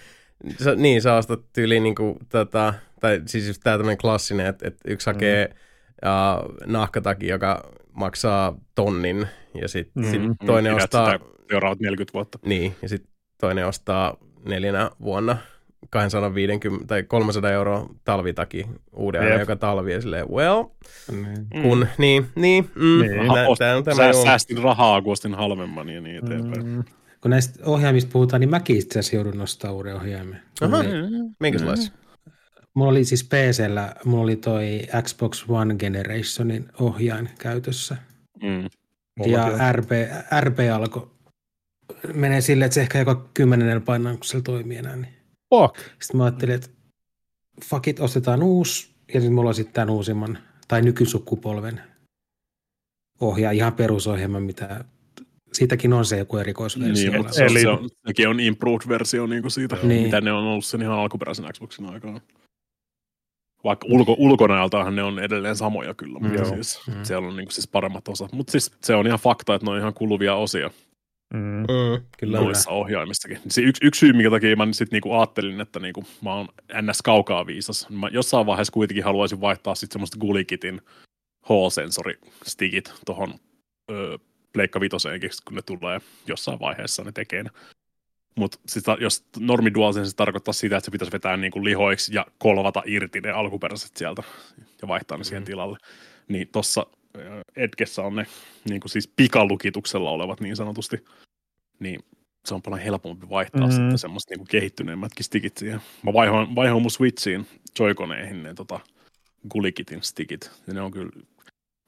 sä, 0.63 0.75
niin 0.75 1.01
sä 1.01 1.15
ostat 1.15 1.39
tyyliin 1.53 1.83
niin 1.83 1.95
kuin, 1.95 2.17
tota, 2.29 2.73
tai 2.99 3.21
siis 3.25 3.47
just 3.47 3.61
tää 3.63 3.77
tämmöinen 3.77 3.97
klassinen, 3.97 4.45
että, 4.45 4.67
että 4.67 4.91
yksi 4.91 5.09
hakee 5.09 5.47
mm. 5.47 6.71
nahkataki, 6.71 7.27
joka 7.27 7.71
maksaa 7.97 8.55
tonnin, 8.75 9.27
ja 9.61 9.67
sitten 9.67 10.03
Mm. 10.03 10.11
sit 10.11 10.21
Mm, 10.21 10.35
toinen 10.45 10.73
pidät 10.73 10.83
ostaa, 10.83 11.11
sitä 11.11 11.25
Seuraavat 11.51 11.79
40 11.79 12.13
vuotta. 12.13 12.39
niin, 12.45 12.75
ja 12.81 12.89
sitten 12.89 13.11
toinen 13.41 13.67
ostaa 13.67 14.17
neljänä 14.45 14.91
vuonna 15.01 15.37
250 15.89 16.87
tai 16.87 17.03
300 17.03 17.51
euroa 17.51 17.89
talvitaki 18.03 18.67
uuden 18.93 19.27
Jep. 19.27 19.39
joka 19.39 19.55
talvi, 19.55 19.93
ja 19.93 20.01
silleen, 20.01 20.29
well, 20.29 20.63
Niin. 21.11 21.61
kun, 21.61 21.87
niin, 21.97 22.25
niin, 22.35 22.69
mm, 22.75 22.81
Niin. 23.01 23.11
niin. 23.11 23.27
Nä, 23.97 24.23
säästin 24.23 24.57
rahaa, 24.57 25.01
kun 25.01 25.11
ostin 25.11 25.35
halvemman 25.35 25.89
ja 25.89 26.01
niin 26.01 26.25
eteenpäin. 26.25 26.65
Mm, 26.67 26.83
Kun 27.21 27.31
näistä 27.31 27.59
ohjaimista 27.65 28.09
puhutaan, 28.13 28.39
niin 28.39 28.49
mäkin 28.49 28.77
itse 28.77 28.99
asiassa 28.99 29.15
joudun 29.15 29.37
nostaa 29.37 29.71
uuden 29.71 29.95
ohjaimen. 29.95 30.41
Aha. 30.61 30.77
Oli- 30.77 30.87
Minkälaisia? 31.39 31.91
Mulla 32.77 32.91
oli 32.91 33.05
siis 33.05 33.23
PCllä, 33.23 33.95
mulla 34.05 34.23
oli 34.23 34.35
toi 34.35 34.81
Xbox 35.01 35.45
One 35.49 35.75
Generationin 35.75 36.69
ohjain 36.79 37.29
käytössä. 37.39 37.97
Mm. 38.43 38.63
ja 38.63 38.69
Mullakin 39.19 39.59
RP, 39.71 39.89
RP 40.39 40.57
alkoi 40.75 41.11
menee 42.13 42.41
silleen, 42.41 42.65
että 42.65 42.73
se 42.73 42.81
ehkä 42.81 42.99
joka 42.99 43.29
kymmenennellä 43.33 43.81
painaa, 43.81 44.13
kun 44.13 44.23
se 44.23 44.41
toimii 44.41 44.77
enää. 44.77 44.95
Niin. 44.95 45.13
Fuck. 45.55 45.77
Sitten 45.77 46.17
mä 46.17 46.23
ajattelin, 46.23 46.55
että 46.55 46.69
fuck 47.65 47.87
it, 47.87 47.99
ostetaan 47.99 48.43
uusi, 48.43 48.89
ja 49.13 49.19
sitten 49.19 49.33
mulla 49.33 49.49
on 49.49 49.55
sitten 49.55 49.73
tämän 49.73 49.89
uusimman, 49.89 50.37
tai 50.67 50.81
nykysukupolven 50.81 51.81
ohjaa, 53.21 53.51
ihan 53.51 53.73
perusohjelma, 53.73 54.39
mitä 54.39 54.85
siitäkin 55.53 55.93
on 55.93 56.05
se 56.05 56.17
joku 56.17 56.37
erikoisversio. 56.37 57.11
Niin, 57.11 57.21
mutta 57.21 57.33
se, 57.33 57.45
Eli- 57.45 57.61
se 57.61 57.67
on, 57.67 57.89
sekin 58.07 58.29
on 58.29 58.39
improved 58.39 58.89
versio 58.89 59.27
niin 59.27 59.41
kuin 59.41 59.51
siitä, 59.51 59.77
niin. 59.83 60.03
mitä 60.03 60.21
ne 60.21 60.31
on 60.31 60.43
ollut 60.43 60.65
sen 60.65 60.81
ihan 60.81 60.99
alkuperäisen 60.99 61.45
Xboxin 61.53 61.85
aikaan. 61.85 62.21
Vaikka 63.67 63.87
ulko, 63.89 64.15
ulkonäöltähän 64.17 64.95
ne 64.95 65.03
on 65.03 65.19
edelleen 65.19 65.55
samoja 65.55 65.93
kyllä, 65.93 66.19
mutta 66.19 66.35
Joo. 66.35 66.45
siis, 66.45 66.81
Mm. 66.87 67.03
siellä 67.03 67.27
on 67.27 67.35
niin 67.35 67.45
kuin 67.47 67.53
siis 67.53 67.67
paremmat 67.67 68.07
osat. 68.07 68.31
Mutta 68.31 68.51
siis 68.51 68.71
se 68.83 68.95
on 68.95 69.07
ihan 69.07 69.19
fakta, 69.19 69.55
että 69.55 69.65
ne 69.65 69.71
on 69.71 69.77
ihan 69.79 69.93
kuluvia 69.93 70.35
osia 70.35 70.69
Mm. 71.33 71.39
Mm, 71.39 72.05
kyllä. 72.17 72.39
noissa 72.39 72.69
ohjaimistakin. 72.69 73.39
Se 73.47 73.61
yksi, 73.61 73.85
yksi 73.85 73.99
syy, 73.99 74.13
minkä 74.13 74.29
takia 74.29 74.55
mä 74.55 74.67
sit 74.71 74.91
niinku 74.91 75.13
ajattelin, 75.13 75.61
että 75.61 75.79
niinku 75.79 76.03
mä 76.21 76.33
oon 76.33 76.47
ns. 76.81 77.01
kaukaa 77.01 77.45
viisas. 77.47 77.89
Mä 77.89 78.07
jossain 78.11 78.45
vaiheessa 78.45 78.71
kuitenkin 78.73 79.03
haluaisin 79.03 79.41
vaihtaa 79.41 79.75
sit 79.75 79.91
semmoista 79.91 80.17
Gulikitin 80.17 80.81
Hall-sensoristikit 81.49 82.93
tuohon 83.05 83.33
Pleikka 84.53 84.79
Vitoseenkin, 84.79 85.29
kun 85.47 85.55
ne 85.55 85.61
tulee 85.61 85.99
jossain 86.27 86.59
vaiheessa, 86.59 87.03
ne 87.03 87.11
tekee 87.11 87.43
ne. 87.43 87.49
Mutta 88.37 88.57
jos 88.99 89.25
normi 89.39 89.73
DualSense 89.73 90.15
tarkoittaa 90.15 90.53
sitä, 90.53 90.77
että 90.77 90.85
se 90.85 90.91
pitäisi 90.91 91.11
vetää 91.11 91.37
niinku 91.37 91.63
lihoiksi 91.63 92.15
ja 92.15 92.25
kolvata 92.37 92.83
irti 92.85 93.21
ne 93.21 93.31
alkuperäiset 93.31 93.97
sieltä 93.97 94.23
ja 94.81 94.87
vaihtaa 94.87 95.17
ne 95.17 95.23
siihen 95.23 95.43
Mm. 95.43 95.45
tilalle. 95.45 95.77
Niin 96.27 96.47
tuossa 96.47 96.85
Edgessä 97.55 98.01
on 98.01 98.15
ne 98.15 98.25
niinku 98.69 98.87
siis 98.87 99.07
pikalukituksella 99.07 100.09
olevat 100.09 100.39
niin 100.39 100.55
sanotusti. 100.55 101.05
Niin 101.79 101.99
se 102.45 102.53
on 102.55 102.61
paljon 102.61 102.81
helpompi 102.81 103.29
vaihtaa 103.29 103.61
Mm. 103.61 103.67
mm. 103.67 103.71
sitten 103.75 103.97
semmoista 103.97 104.31
niinku 104.33 104.45
kehittyneemmätkin 104.49 105.23
stickit 105.25 105.57
siihen. 105.57 105.81
Mä 106.03 106.13
vaihoin, 106.13 106.55
vaihoin 106.55 106.81
mun 106.81 106.91
Switchiin 106.91 107.47
Joy-koneihin 107.79 108.43
ne 108.43 108.53
tota, 108.53 108.79
Gulikitin 109.49 110.03
stickit. 110.03 110.51
Ja 110.67 110.73
ne 110.73 110.81
on 110.81 110.91
kyllä 110.91 111.11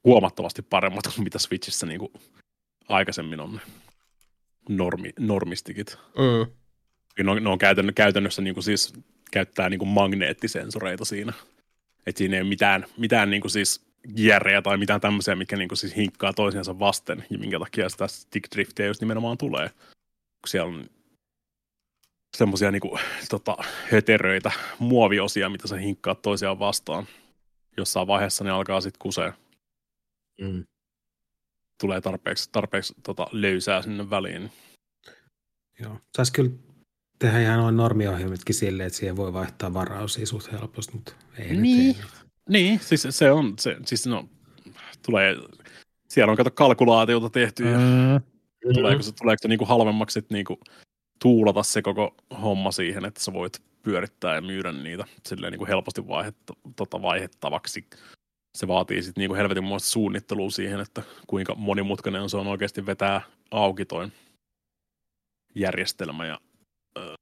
huomattavasti 0.04 0.62
paremmat 0.62 1.04
kuin 1.16 1.24
mitä 1.24 1.40
Switchissä 1.40 1.86
niinku 1.86 2.12
aikaisemmin 2.90 3.40
on 3.40 3.54
ne 3.54 3.60
normi, 4.70 5.10
normistikit. 5.20 5.98
Mm. 6.18 6.52
Ne 7.24 7.32
on, 7.32 7.44
ne 7.44 7.50
on 7.50 7.58
käytännössä, 7.58 7.96
käytännössä 7.96 8.41
niinku 8.41 8.62
siis 8.62 8.94
käyttää 9.32 9.70
niinku 9.70 9.86
magneettisensoreita 9.86 11.06
siinä. 11.06 11.34
Et 12.06 12.18
siinä 12.18 12.36
ei 12.36 12.41
ole 12.41 12.50
mitään, 12.50 12.86
mitään 12.98 13.30
niinku 13.30 13.50
siis 13.50 13.86
järjejä 14.16 14.62
tai 14.62 14.78
mitään 14.78 15.02
tämmöisiä, 15.02 15.36
mikä 15.36 15.58
niinku 15.58 15.76
siis 15.76 15.96
hinkkaa 15.96 16.34
toisiansa 16.34 16.80
vasten, 16.80 17.26
ja 17.30 17.38
minkä 17.38 17.60
takia 17.60 17.90
sitä 17.90 18.08
stick 18.08 18.52
driftia 18.56 18.86
just 18.86 19.02
nimenomaan 19.02 19.38
tulee. 19.38 19.70
Kun 20.41 20.48
siellä 20.48 20.74
on 20.74 20.86
semmoisia 22.38 22.72
niinku, 22.72 23.00
tota, 23.30 23.58
höteröitä, 23.91 24.52
muoviosia, 24.80 25.50
mitä 25.50 25.68
sä 25.68 25.78
hinkkaa 25.78 26.16
toisiaan 26.16 26.60
vastaan. 26.60 27.08
Jossain 27.78 28.08
vaiheessa 28.08 28.44
ne 28.44 28.52
alkaa 28.52 28.82
sitten 28.82 29.00
kusea. 29.00 29.34
Mm. 30.41 30.64
Tulee 31.81 32.01
tarpeeksi, 32.01 32.49
tarpeeksi 32.51 32.93
tota, 33.03 33.27
löysää 33.31 33.81
sinne 33.81 34.10
väliin. 34.10 34.51
Joo. 35.80 35.97
Saisi 36.18 36.34
kyllä 36.34 36.51
tehdä 37.19 37.41
ihan 37.41 37.60
noin 37.60 37.77
normiohjelmitkin 37.77 38.56
silleen, 38.56 38.88
että 38.88 38.99
siihen 38.99 39.18
voi 39.18 39.34
vaihtaa 39.34 39.73
varausia 39.73 40.26
suht 40.26 40.51
helposti, 40.51 40.93
mutta 40.93 41.14
ei 41.38 41.56
Niin. 41.56 41.88
nyt. 41.88 41.97
Ei. 41.97 42.03
Niin, 42.49 42.80
siis 42.80 43.07
se 43.10 43.31
on, 43.31 43.53
se, 43.60 43.77
siis 43.85 44.07
no, 44.07 44.30
tulee, 45.06 45.35
siellä 46.07 46.31
on 46.31 46.38
kato 46.38 46.51
kalkulaatiota 46.51 47.30
tehty 47.30 47.64
ja 47.72 47.77
Mm. 47.77 48.73
tuleeko 48.73 49.01
se, 49.03 49.11
tuleeko 49.11 49.39
se 49.41 49.47
niinku 49.47 49.65
halvemmaksi 49.65 50.14
sit 50.14 50.30
niinku 50.30 50.60
tuulata 51.22 51.64
se 51.64 51.81
koko 51.81 52.15
homma 52.41 52.72
siihen, 52.72 53.06
että 53.06 53.23
sä 53.23 53.34
voit 53.34 53.61
pyörittää 53.84 54.35
ja 54.35 54.41
myydä 54.41 54.72
niitä 54.72 55.06
silleen 55.26 55.51
niinku 55.51 55.65
helposti 55.65 56.07
vaihetta, 56.07 56.53
tota 56.76 57.01
vaihettavaksi. 57.01 57.85
Se 58.58 58.68
vaatii 58.68 59.04
sitten 59.04 59.22
niinku 59.22 59.36
helvetin 59.36 59.64
muista 59.64 59.90
suunnittelua 59.90 60.50
siihen, 60.50 60.80
että 60.80 61.04
kuinka 61.28 61.56
monimutkainen 61.56 62.22
on 62.22 62.30
se 62.30 62.38
on 62.38 62.48
oikeasti 62.48 62.86
vetää 62.86 63.22
auki 63.52 63.86
toi 63.86 64.08
järjestelmä 65.56 66.26
ja 66.26 66.40
ö, 66.98 67.14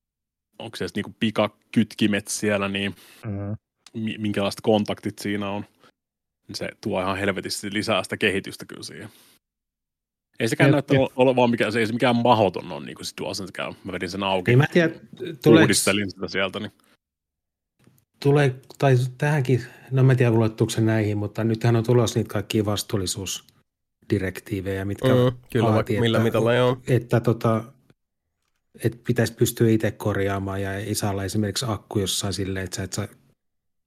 onko 0.60 0.78
se 0.78 0.88
niinku 0.96 1.16
pikakytkimet 1.20 2.28
siellä, 2.28 2.68
niin 2.68 2.96
Mm. 3.26 3.56
mi- 4.04 4.18
minkälaiset 4.18 4.62
kontaktit 4.62 5.20
siinä 5.20 5.50
on, 5.50 5.66
niin 6.48 6.56
se 6.56 6.70
tuo 6.82 7.02
ihan 7.02 7.18
helvetisti 7.18 7.74
lisää 7.74 8.04
sitä 8.04 8.18
kehitystä 8.18 8.66
kyllä 8.66 8.84
siihen. 8.84 9.10
Ei 10.40 10.48
sekään 10.48 10.72
näytä 10.72 10.94
olevan 11.16 11.50
mikään, 11.50 11.72
se 11.72 11.80
ei 11.80 11.88
se 11.88 11.94
mikään 11.94 12.16
mahdoton 12.16 12.72
on, 12.72 12.86
niin 12.86 12.96
kuin 12.96 13.06
sit 13.06 13.18
DualSense 13.22 13.52
käy. 13.54 13.74
Mä 13.84 13.92
vedin 13.92 14.10
sen 14.10 14.24
auki, 14.24 14.52
Niin 14.52 14.58
mä 14.58 14.64
en 14.64 14.70
tiedä, 14.74 14.94
tuleeko, 15.44 15.74
sitä 15.74 15.92
sieltä, 16.28 16.60
niin 16.60 16.72
tulee, 18.20 18.56
tai 18.78 18.96
tähänkin, 19.18 19.64
no 19.92 20.04
mä 20.04 20.12
en 20.12 20.18
tiedä 20.18 20.32
ulottuuko 20.32 20.70
se 20.70 20.82
näihin, 20.82 21.18
mutta 21.18 21.44
nythän 21.44 21.76
on 21.76 21.84
tulossa 21.84 22.20
niitä 22.20 22.34
kaikkia 22.34 22.66
vastuullisuusdirektiivejä, 22.66 24.86
mitkä 24.86 25.08
Mm, 25.08 25.38
kyllä, 25.52 25.70
vaatii, 25.70 26.00
millä 26.00 26.18
että- 26.18 26.24
mitalla 26.24 26.54
joo. 26.54 26.78
että 26.88 27.20
tota, 27.20 27.64
että 28.84 28.98
pitäisi 29.08 29.34
pystyä 29.34 29.70
itse 29.70 29.92
korjaamaan 29.92 30.62
ja 30.62 30.74
ei 30.76 30.96
saa 30.96 31.12
olla 31.12 31.24
esimerkiksi 31.24 31.66
akku 31.70 32.00
jossain 32.00 32.34
silleen, 32.34 32.64
että 32.64 32.76
sä 32.76 32.84
et 32.84 32.94
saa 32.94 33.08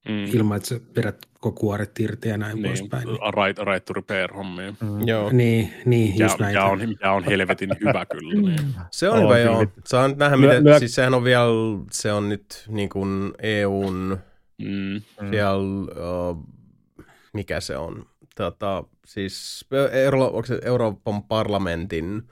mm, 0.09 0.25
ilman, 0.25 0.57
että 0.57 0.69
sä 0.69 0.79
vedät 0.95 1.17
koko 1.39 1.59
kuoret 1.59 1.99
irti 1.99 2.29
ja 2.29 2.37
näin 2.37 2.55
niin, 2.55 2.65
poispäin. 2.65 3.03
Right, 3.07 3.59
right 3.67 3.85
to 3.85 3.93
repair 3.93 4.33
hommia. 4.33 4.71
Mm. 4.81 5.07
Joo. 5.07 5.29
niin, 5.31 5.73
niin 5.85 6.11
Mikä, 6.11 6.23
just 6.25 6.39
näin. 6.39 6.51
mikä, 6.55 6.65
on, 6.65 6.79
mikä 6.89 7.11
on 7.11 7.23
helvetin 7.23 7.69
hyvä 7.85 8.05
kyllä. 8.05 8.33
Niin. 8.49 8.73
Se 8.91 9.09
on 9.09 9.17
On 9.17 9.23
hyvä, 9.23 9.37
joo. 9.39 9.65
Saa 9.85 10.07
nyt 10.07 10.17
nähdä, 10.17 10.37
miten, 10.37 10.63
lyö- 10.63 10.79
siis 10.79 10.95
sehän 10.95 11.13
on 11.13 11.23
vielä, 11.23 11.45
se 11.91 12.11
on 12.13 12.29
nyt 12.29 12.65
niin 12.67 12.89
kuin 12.89 13.33
EUn, 13.43 14.17
Mm, 14.57 15.01
Mm. 15.21 15.29
siellä, 15.31 15.57
uh, 16.29 16.45
mikä 17.33 17.59
se 17.59 17.77
on, 17.77 18.05
tota, 18.35 18.83
siis 19.05 19.65
Euro, 19.91 20.25
onko 20.25 20.45
se 20.45 20.59
Euroopan 20.65 21.23
parlamentin 21.23 22.23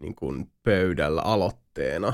niin 0.00 0.14
kuin 0.14 0.50
pöydällä 0.62 1.20
aloitteena, 1.22 2.12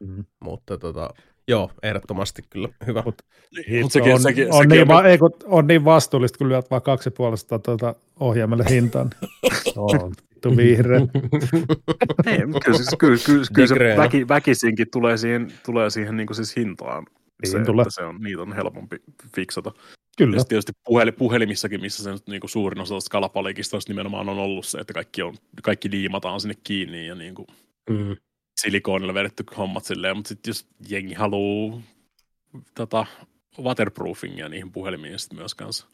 Mm. 0.00 0.24
mutta 0.40 0.78
tota, 0.78 1.10
joo, 1.48 1.70
ehdottomasti 1.82 2.42
kyllä 2.50 2.68
hyvä. 2.86 3.00
Mut- 3.00 3.22
Mut 3.56 3.68
Hitto, 3.68 3.88
sekin, 3.88 4.14
on, 4.14 4.20
sekin, 4.20 4.46
on, 4.52 4.62
sekin, 4.62 4.68
niin, 4.68 4.88
va, 4.88 5.04
ei, 5.04 5.18
kun, 5.18 5.30
on 5.44 5.66
niin 5.66 5.84
vastuullista, 5.84 6.38
kun 6.38 6.48
lyöt 6.48 6.70
vaan 6.70 6.82
kaksi 6.82 7.10
puolesta 7.10 7.58
tuota 7.58 7.94
ohjaimelle 8.20 8.64
hintaan. 8.70 9.10
on 9.76 10.12
vittu 10.34 10.56
vihreä. 10.56 11.00
Ei, 12.26 12.38
kyllä, 12.64 12.76
siis, 12.76 12.96
kyllä, 12.98 13.18
kyllä, 13.26 13.44
kyllä 13.54 13.68
se 13.68 13.96
väki, 13.96 14.28
väkisinkin 14.28 14.86
tulee 14.92 15.16
siihen, 15.16 15.52
tulee 15.66 15.90
siihen 15.90 16.16
niin 16.16 16.26
kuin 16.26 16.36
siis 16.36 16.56
hintaan. 16.56 17.06
Niin 17.42 17.50
se, 17.50 17.64
tulee. 17.64 17.82
että 17.82 17.94
se 17.94 18.02
on, 18.02 18.20
niitä 18.20 18.42
on 18.42 18.52
helpompi 18.52 18.96
fiksata. 19.34 19.72
Kyllä. 20.18 20.36
Ja 20.36 20.44
tietysti 20.44 20.72
puhel, 20.84 21.12
puhelimissakin, 21.12 21.80
missä 21.80 22.02
se 22.02 22.12
nyt 22.12 22.26
niinku 22.26 22.48
suurin 22.48 22.80
osa 22.80 22.94
tästä 22.94 23.10
kalapalikista 23.10 23.78
nimenomaan 23.88 24.28
on 24.28 24.38
ollut 24.38 24.66
se, 24.66 24.78
että 24.78 24.92
kaikki, 24.92 25.22
on, 25.22 25.34
kaikki 25.62 25.90
liimataan 25.90 26.40
sinne 26.40 26.54
kiinni 26.64 27.06
ja 27.06 27.14
niinku 27.14 27.46
Mm. 27.90 28.16
Silikoonilla 28.60 29.14
vedetty 29.14 29.44
hommat 29.56 29.84
silleen, 29.84 30.16
mutta 30.16 30.28
sitten 30.28 30.50
jos 30.50 30.66
jengi 30.88 31.14
haluaa 31.14 31.80
tota, 32.74 33.06
waterproofingia 33.62 34.48
niihin 34.48 34.72
puhelimiin 34.72 35.18
sitten 35.18 35.38
myös 35.38 35.54
kanssa. 35.54 35.86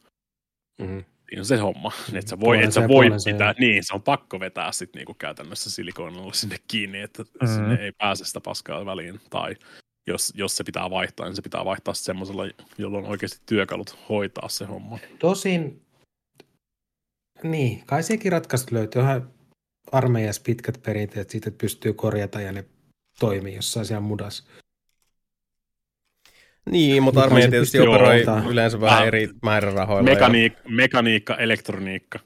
Mm-hmm. 0.79 1.05
Siinä 1.29 1.41
on 1.41 1.45
se 1.47 1.57
homma, 1.57 1.93
että 2.15 2.31
sä 2.31 2.41
voi, 2.41 2.63
et 2.65 2.73
sä 2.73 2.89
voi 2.89 3.07
pitää, 3.25 3.55
niin 3.59 3.85
se 3.85 3.95
on 3.95 4.03
pakko 4.03 4.41
vetää 4.41 4.73
sitten 4.73 5.01
niinku 5.01 5.15
käytännössä 5.15 5.71
silikoonilla 5.71 6.33
sinne 6.33 6.57
kiinni, 6.69 7.01
että 7.01 7.23
Mhm. 7.23 7.53
sinne 7.53 7.75
ei 7.75 7.93
pääse 7.93 8.25
sitä 8.25 8.41
paskaa 8.41 8.87
väliin. 8.87 9.21
Tai 9.31 9.57
jos, 10.07 10.33
jos 10.37 10.57
se 10.57 10.65
pitää 10.65 10.91
vaihtaa, 10.91 11.27
niin 11.27 11.37
se 11.37 11.43
pitää 11.43 11.65
vaihtaa 11.65 11.95
semmoisella, 11.95 12.43
jolla 12.79 12.99
on 12.99 13.07
oikeasti 13.07 13.41
työkalut 13.47 13.99
hoitaa 14.09 14.49
se 14.49 14.65
homma. 14.65 14.99
Tosin, 15.19 15.83
niin, 17.43 17.83
kai 17.87 18.03
sekin 18.03 18.33
ratkaisut 18.33 18.71
löytyy. 18.71 19.03
Onhan 19.03 19.31
armeijassa 19.93 20.43
pitkät 20.45 20.81
perinteet 20.83 21.31
siitä, 21.31 21.49
että 21.49 21.59
pystyy 21.61 21.93
korjata 21.93 22.41
ja 22.41 22.53
ne 22.53 22.65
toimii 23.21 23.55
jossain 23.55 23.87
siellä 23.87 24.01
mudas. 24.01 24.47
Niin, 26.71 27.03
mutta 27.03 27.21
armeija 27.23 27.51
tietysti 27.51 27.79
pystyy 27.79 27.95
operoi 27.95 28.19
ottaa. 28.21 28.45
yleensä 28.51 28.81
vähän 28.81 29.01
Ah. 29.03 29.07
eri 29.07 29.29
määrärahoilla. 29.43 30.11
ja- 30.11 30.15
Mekaniik, 30.15 30.53
mekaniikka, 30.69 31.37
elektroniikka. 31.37 32.19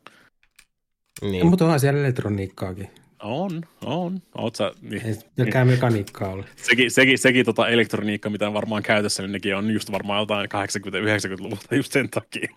Niin. 1.20 1.32
Niin. 1.32 1.47
Mutta 1.47 1.64
onhan 1.64 1.80
siellä 1.80 2.01
elektroniikkaakin. 2.01 2.90
On, 3.22 3.62
on. 3.84 4.22
Oot 4.38 4.55
sä, 4.56 4.72
niin. 4.80 5.06
Ei 5.06 5.14
pelkkää 5.36 5.64
mekaniikkaa 5.64 6.28
ole. 6.32 6.44
Sekin, 6.56 6.90
sekin, 6.90 7.18
sekin 7.18 7.44
tota 7.44 7.68
elektroniikka, 7.68 8.30
mitä 8.30 8.47
on 8.47 8.55
varmaan 8.55 8.82
käytössä, 8.82 9.22
niin 9.22 9.32
nekin 9.32 9.56
on 9.56 9.70
just 9.70 9.93
varmaan 9.93 10.20
jotain 10.20 10.48
80-90-luvulta 10.48 11.74
just 11.74 11.93
sen 11.93 12.09
takia. 12.10 12.48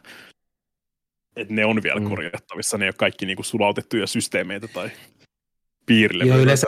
Että 1.35 1.53
ne 1.53 1.65
on 1.65 1.83
vielä 1.83 1.99
Mm. 1.99 2.03
mm. 2.05 2.09
korjattavissa, 2.09 2.77
ne 2.77 2.85
ei 2.85 2.89
ole 2.89 2.93
kaikki 2.97 3.25
niinku 3.25 3.43
sulautettuja 3.43 4.07
systeemeitä 4.07 4.67
tai 4.67 4.91
piirille. 5.85 6.23
Joo, 6.25 6.37
yleensä, 6.37 6.67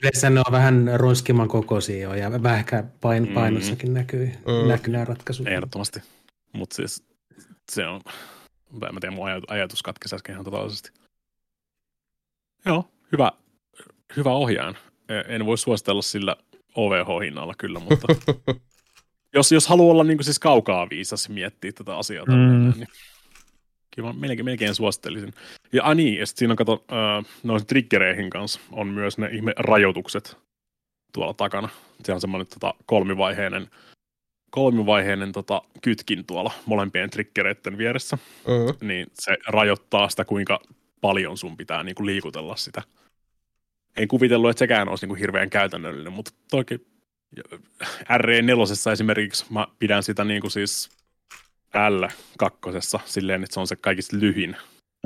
yleensä 0.00 0.30
ne 0.30 0.40
on 0.40 0.52
vähän 0.52 0.90
ronskiman 0.94 1.48
kokoisia 1.48 1.98
jo, 1.98 2.14
ja 2.14 2.42
vähän 2.42 2.58
ehkä 2.58 2.84
pain, 3.00 3.28
Mm. 3.28 3.34
painossakin 3.34 3.94
näkyy, 3.94 4.26
Mm. 4.26 4.68
näkyy 4.68 4.92
nämä 4.92 5.04
ratkaisut. 5.04 5.46
Ehdottomasti. 5.48 6.00
Mutta 6.52 6.76
siis 6.76 7.04
se 7.72 7.86
on, 7.86 8.00
en 8.88 8.94
mä 8.94 9.00
tiedä, 9.00 9.14
mun 9.14 9.26
ajat- 9.28 9.44
ajatus 9.48 9.82
katkesi 9.82 10.14
äsken 10.14 10.32
ihan 10.32 10.44
totaalisesti. 10.44 10.90
Joo, 12.66 12.90
hyvä, 13.12 13.32
hyvä 14.16 14.30
ohjaan. 14.32 14.76
E- 15.08 15.34
En 15.34 15.46
voi 15.46 15.58
suositella 15.58 16.02
sillä 16.02 16.36
OVH-hinnalla 16.74 17.54
kyllä, 17.58 17.78
mutta 17.80 18.06
jos, 19.34 19.52
jos 19.52 19.68
haluaa 19.68 19.92
olla 19.92 20.04
niin 20.04 20.16
kuin 20.18 20.24
siis 20.24 20.38
kaukaa 20.38 20.90
viisas 20.90 21.28
miettiä 21.28 21.72
tätä 21.72 21.96
asiaa, 21.96 22.24
Mm. 22.24 22.32
mm. 22.32 22.72
niin 22.76 22.88
kyllä 23.94 24.08
mä 24.12 24.20
melkein, 24.20 24.44
melkein 24.44 24.74
suosittelisin. 24.74 25.34
Ja 25.72 25.84
ah 25.84 25.94
niin, 25.96 26.18
ja 26.18 26.26
sit 26.26 26.36
siinä 26.36 26.52
on 26.52 26.56
kato, 26.56 26.84
äh, 26.92 27.24
noin 27.42 27.66
triggereihin 27.66 28.30
kanssa 28.30 28.60
on 28.72 28.86
myös 28.86 29.18
ne 29.18 29.28
ihme 29.32 29.52
rajoitukset 29.56 30.36
tuolla 31.12 31.34
takana. 31.34 31.68
Se 32.04 32.12
on 32.12 32.20
semmoinen 32.20 32.46
tota, 32.46 32.74
kolmivaiheinen, 32.86 33.68
kolmivaiheinen 34.50 35.32
tota, 35.32 35.62
kytkin 35.82 36.26
tuolla 36.26 36.52
molempien 36.66 37.10
triggereiden 37.10 37.78
vieressä 37.78 38.18
Mm. 38.46 38.88
niin 38.88 39.06
se 39.14 39.36
rajoittaa 39.46 40.08
sitä, 40.08 40.24
kuinka 40.24 40.60
paljon 41.00 41.36
sun 41.36 41.56
pitää 41.56 41.82
niin 41.82 41.94
kuin 41.94 42.06
liikutella 42.06 42.56
sitä. 42.56 42.82
En 43.96 44.08
kuvitellut, 44.08 44.50
että 44.50 44.58
sekään 44.58 44.88
olisi 44.88 45.02
niin 45.04 45.08
kuin 45.08 45.18
hirveän 45.18 45.50
käytännöllinen, 45.50 46.12
mutta 46.12 46.30
toki 46.50 46.86
RE4 48.16 48.92
esimerkiksi 48.92 49.46
mä 49.50 49.66
pidän 49.78 50.02
sitä 50.02 50.24
niin 50.24 50.40
kuin 50.40 50.50
siis 50.50 50.90
L2 51.74 53.00
silleen, 53.04 53.42
että 53.44 53.54
se 53.54 53.60
on 53.60 53.66
se 53.66 53.76
kaikista 53.76 54.16
lyhin 54.20 54.56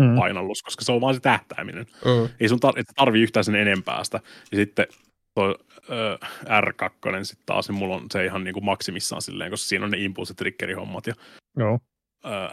Mm. 0.01 0.17
painallus, 0.17 0.63
koska 0.63 0.85
se 0.85 0.93
on 0.93 1.01
vaan 1.01 1.15
se 1.15 1.21
tähtääminen. 1.21 1.87
Mm. 2.05 2.29
Ei 2.41 2.49
sun 2.49 2.59
tar- 2.67 2.79
et 2.81 2.87
tarvii 2.97 3.23
yhtään 3.23 3.45
sen 3.45 3.55
enempää 3.55 4.05
sitä. 4.05 4.21
Ja 4.53 4.57
sitten 4.57 4.87
toi 5.35 5.55
ö, 5.91 6.19
R2 6.45 7.25
sitten 7.25 7.47
taas, 7.47 7.69
niin 7.69 7.79
mulla 7.79 7.97
on 7.97 8.07
se 8.11 8.25
ihan 8.25 8.45
niin 8.45 8.55
kuin 8.55 8.65
maksimissaan 8.65 9.23
silleen, 9.23 9.51
koska 9.51 9.69
siinä 9.69 9.85
on 9.85 9.91
ne 9.91 9.99
impulsitriggerihommat 9.99 11.07
ja 11.07 11.15
Joo. 11.59 11.79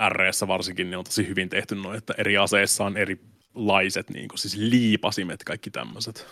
RS 0.10 0.48
varsinkin 0.48 0.92
ne 0.92 0.98
on 0.98 1.04
tosi 1.04 1.28
hyvin 1.28 1.50
tehty 1.50 1.76
noin, 1.76 1.98
että 1.98 2.14
eri 2.18 2.38
aseissa 2.38 2.86
on 2.86 2.98
erilaiset 2.98 4.10
niin 4.10 4.28
kuin, 4.28 4.40
siis 4.40 4.58
liipasimet, 4.58 5.44
kaikki 5.44 5.72
tämmöiset. 5.72 6.28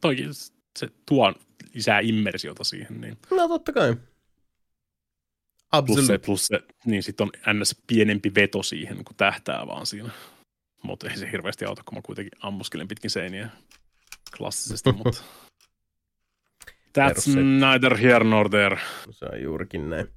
Toki 0.00 0.24
se 0.78 0.88
tuo 1.08 1.32
lisää 1.74 2.00
immersiota 2.00 2.64
siihen, 2.64 3.00
niin 3.00 3.18
No 3.30 3.48
totta 3.48 3.72
kai. 3.72 3.96
Plus 5.82 5.96
se, 5.96 6.02
Absolut. 6.02 6.22
plus 6.22 6.46
se, 6.46 6.60
niin 6.84 7.02
sitten 7.02 7.28
on 7.46 7.60
ns. 7.60 7.76
pienempi 7.86 8.34
veto 8.34 8.62
siihen, 8.62 9.04
kun 9.04 9.16
tähtää 9.16 9.66
vaan 9.66 9.86
siinä. 9.86 10.10
Mutta 10.82 11.10
ei 11.10 11.16
se 11.16 11.32
hirveästi 11.32 11.64
auta, 11.64 11.82
kun 11.84 11.98
mä 11.98 12.02
kuitenkin 12.02 12.38
ammuskelen 12.40 12.88
pitkin 12.88 13.10
seiniä 13.10 13.48
klassisesti, 14.36 14.92
mutta 15.04 15.22
that's 16.98 17.40
neither 17.40 17.96
here 17.96 18.24
nor 18.24 18.50
there. 18.50 18.78
Se 19.10 19.26
on 19.32 19.42
juurikin 19.42 19.90
näin. 19.90 20.08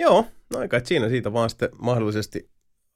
Joo, 0.00 0.26
no 0.50 0.68
kai 0.68 0.80
siinä 0.84 1.08
siitä 1.08 1.32
vaan 1.32 1.50
sitten 1.50 1.68
mahdollisesti 1.78 2.50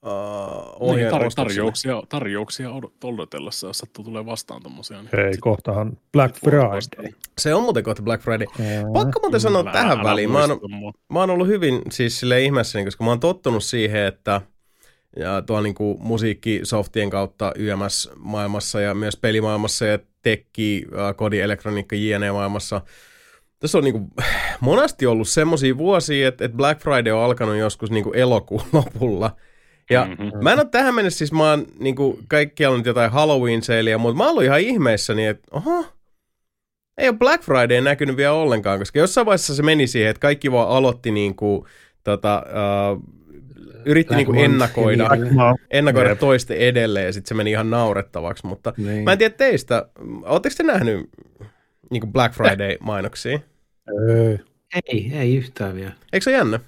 uh, 0.06 0.96
Niin, 0.96 1.06
tar- 1.10 1.32
tarjouksia, 1.36 2.02
tarjouksia 2.08 2.68
odot- 2.68 2.92
odotellessa, 3.04 3.66
jos 3.66 3.78
sattuu 3.78 4.04
tulee 4.04 4.26
vastaan 4.26 4.62
tommosia. 4.62 5.02
Niin 5.02 5.10
Hei, 5.16 5.32
sit- 5.32 5.40
kohtahan 5.40 5.98
Black 6.12 6.34
sit 6.34 6.44
Friday. 6.44 7.10
Se 7.38 7.54
on 7.54 7.62
muuten 7.62 7.84
kohta 7.84 8.02
Black 8.02 8.22
Friday. 8.24 8.46
Mm. 8.58 8.92
Pakko 8.92 9.20
muuten 9.20 9.40
sanoa 9.40 9.62
Älä- 9.62 9.72
tähän 9.72 9.98
älä 9.98 10.02
väliin. 10.10 10.30
Mä 10.30 10.38
oon, 10.40 10.60
mä 11.12 11.20
oon 11.20 11.30
ollut 11.30 11.46
hyvin 11.46 11.82
siis 11.90 12.20
sille 12.20 12.40
ihmeessäni, 12.42 12.84
koska 12.84 13.04
mä 13.04 13.10
oon 13.10 13.20
tottunut 13.20 13.64
siihen, 13.64 14.04
että 14.06 14.40
ja 15.16 15.42
tuolla 15.42 15.62
niin 15.62 15.74
kuin 15.74 15.96
musiikkisoftien 16.00 17.10
kautta 17.10 17.52
YMS-maailmassa 17.56 18.80
ja 18.80 18.94
myös 18.94 19.16
pelimaailmassa 19.16 19.86
ja 19.86 19.98
tekki, 20.22 20.84
äh, 20.98 21.16
kodi, 21.16 21.40
elektroniikka, 21.40 21.96
JNE-maailmassa. 21.96 22.80
Tässä 23.58 23.78
on 23.78 23.84
niin 23.84 23.92
kuin, 23.92 24.08
monasti 24.60 25.06
ollut 25.06 25.28
semmoisia 25.28 25.78
vuosia, 25.78 26.28
että, 26.28 26.44
että 26.44 26.56
Black 26.56 26.80
Friday 26.82 27.12
on 27.12 27.24
alkanut 27.24 27.56
joskus 27.56 27.90
niin 27.90 28.04
kuin 28.04 28.16
elokuun 28.18 28.62
lopulla. 28.72 29.36
Ja 29.90 30.04
Mhm. 30.04 30.44
Mä 30.44 30.52
en 30.52 30.58
ole 30.58 30.68
tähän 30.70 30.94
mennessä, 30.94 31.18
siis 31.18 31.32
mä 31.32 31.50
oon 31.50 31.66
niin 31.78 31.94
kuin, 31.96 32.18
kaikkialla 32.28 32.76
nyt 32.76 32.86
jotain 32.86 33.10
Halloween-seiliä, 33.10 33.98
mutta 33.98 34.16
mä 34.16 34.24
oon 34.24 34.30
ollut 34.30 34.44
ihan 34.44 34.60
ihmeissäni, 34.60 35.26
että 35.26 35.48
oho, 35.50 35.84
ei 36.98 37.08
ole 37.08 37.16
Black 37.18 37.44
Friday 37.44 37.80
näkynyt 37.80 38.16
vielä 38.16 38.32
ollenkaan, 38.32 38.78
koska 38.78 38.98
jossain 38.98 39.24
vaiheessa 39.26 39.54
se 39.54 39.62
meni 39.62 39.86
siihen, 39.86 40.10
että 40.10 40.20
kaikki 40.20 40.52
vaan 40.52 40.68
aloitti 40.68 41.10
niin 41.10 41.34
kuin, 41.36 41.64
tota, 42.04 42.42
uh, 42.92 43.02
yritti 43.84 44.08
Black 44.08 44.16
niin 44.16 44.26
kuin 44.26 44.36
Month 44.36 44.52
ennakoida, 44.52 45.04
ja 45.04 45.16
niin 45.16 45.36
No, 45.36 45.56
ennakoida 45.70 46.08
Jep. 46.08 46.18
toisten 46.18 46.56
edelleen 46.56 47.06
ja 47.06 47.12
sitten 47.12 47.28
se 47.28 47.34
meni 47.34 47.50
ihan 47.50 47.70
naurettavaksi, 47.70 48.46
mutta 48.46 48.72
Niin. 48.76 49.04
mä 49.04 49.12
en 49.12 49.18
tiedä 49.18 49.34
teistä, 49.38 49.88
ootteko 50.24 50.54
te 50.56 50.62
nähnyt 50.62 51.08
niin 51.90 52.00
kuin 52.00 52.12
Black 52.12 52.34
Friday-mainoksia? 52.34 53.38
ei. 54.08 54.38
Ei, 54.92 55.10
ei 55.14 55.36
yhtään 55.36 55.74
vielä. 55.74 55.92
Eikö 56.12 56.24
se 56.24 56.32
jännä? 56.32 56.60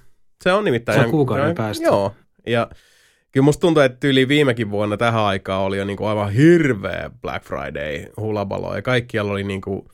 Se 0.43 0.51
on 0.53 0.65
nimittäin... 0.65 0.99
Se 0.99 1.05
on 1.05 1.11
kuukauden 1.11 1.55
päästä. 1.55 1.83
Joo, 1.85 2.15
ja 2.47 2.69
kyllä 3.31 3.45
musta 3.45 3.61
tuntuu, 3.61 3.83
että 3.83 4.07
yli 4.07 4.27
viimekin 4.27 4.71
vuonna 4.71 4.97
tähän 4.97 5.23
aikaan 5.23 5.61
oli 5.63 5.77
jo 5.77 5.85
niinku 5.85 6.05
aivan 6.05 6.31
hirveä 6.31 7.09
Black 7.21 7.45
Friday 7.45 8.05
hulabalo, 8.17 8.75
ja 8.75 8.81
kaikkialla 8.81 9.31
oli 9.31 9.43
niinku 9.43 9.87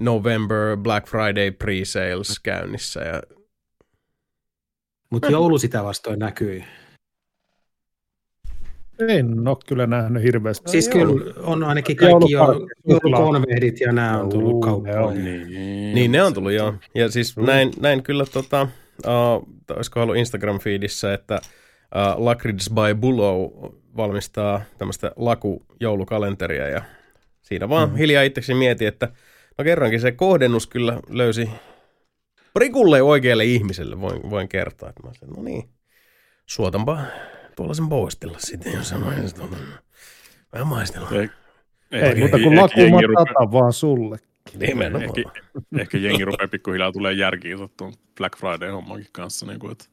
November 0.00 0.76
Black 0.76 1.08
Friday 1.08 1.50
pre-sales 1.50 2.40
käynnissä, 2.42 3.00
ja 3.00 3.22
Mutta 5.10 5.30
joulu 5.30 5.58
sitä 5.58 5.84
vastoin 5.84 6.18
näkyy. 6.18 6.62
En 9.08 9.48
ole 9.48 9.56
kyllä 9.66 9.86
nähnyt 9.86 10.22
hirveästi. 10.22 10.70
Siis 10.70 10.88
kyllä 10.88 11.34
on 11.42 11.64
ainakin 11.64 11.96
kaikki 11.96 12.32
joulukonvehdit 12.32 13.80
ja 13.80 13.92
nämä 13.92 14.20
on 14.20 14.28
tullut 14.28 14.64
kauppaan. 14.64 15.24
Niin, 15.24 15.94
niin 15.94 16.12
ne 16.12 16.22
on 16.22 16.34
tullut 16.34 16.52
joo. 16.52 16.74
Ja 16.94 17.10
siis 17.10 17.36
Mm. 17.36 17.44
näin, 17.46 17.70
näin 17.80 18.02
kyllä, 18.02 18.24
tota, 18.32 18.68
uh, 19.06 19.48
olisiko 19.76 20.02
ollut 20.02 20.16
Instagram-feedissä, 20.16 21.14
että 21.14 21.40
uh, 21.94 22.24
Lakridge 22.24 22.64
by 22.74 23.00
Bullow 23.00 23.50
valmistaa 23.96 24.60
tämmöistä 24.78 25.12
laku-joulukalenteria, 25.16 26.68
ja 26.68 26.82
siinä 27.42 27.68
vaan 27.68 27.88
Mhm. 27.88 27.98
hiljaa 27.98 28.22
itseksi 28.22 28.54
mietin, 28.54 28.88
että 28.88 29.08
no 29.58 29.64
kerrankin 29.64 30.00
se 30.00 30.12
kohdennus 30.12 30.66
kyllä 30.66 31.00
löysi 31.08 31.50
prikulle 32.54 33.02
oikealle 33.02 33.44
ihmiselle, 33.44 34.00
voin, 34.00 34.30
voin 34.30 34.48
kertoa. 34.48 34.88
Että 34.88 35.02
mä 35.02 35.14
sanoin, 35.14 35.36
no 35.36 35.42
niin, 35.42 35.68
suotanpa 36.46 36.98
tuollaisen 37.56 37.88
poistella 37.88 38.38
sitten, 38.38 38.72
jos 38.72 38.88
sanoin, 38.88 39.26
että 39.26 39.42
on 39.42 39.50
vähän 40.52 40.66
maistella. 40.66 41.08
Ei, 41.12 41.28
Ei 41.92 42.14
muuta 42.14 42.38
kuin 42.38 42.58
ehkä 42.58 42.80
laku 42.82 43.12
matata 43.12 43.52
vaan 43.52 43.72
sulle. 43.72 44.18
Nimenomaan. 44.58 45.04
Ehkä, 45.04 45.40
ehkä 45.78 45.98
jengi 45.98 46.24
rupeaa 46.24 46.48
pikkuhiljaa 46.48 46.92
tulee 46.92 47.12
järkiin 47.12 47.58
tuon 47.76 47.92
Black 48.16 48.38
Friday-hommankin 48.38 49.08
kanssa. 49.12 49.46
Niin 49.46 49.58
kuin, 49.58 49.72
että 49.72 49.84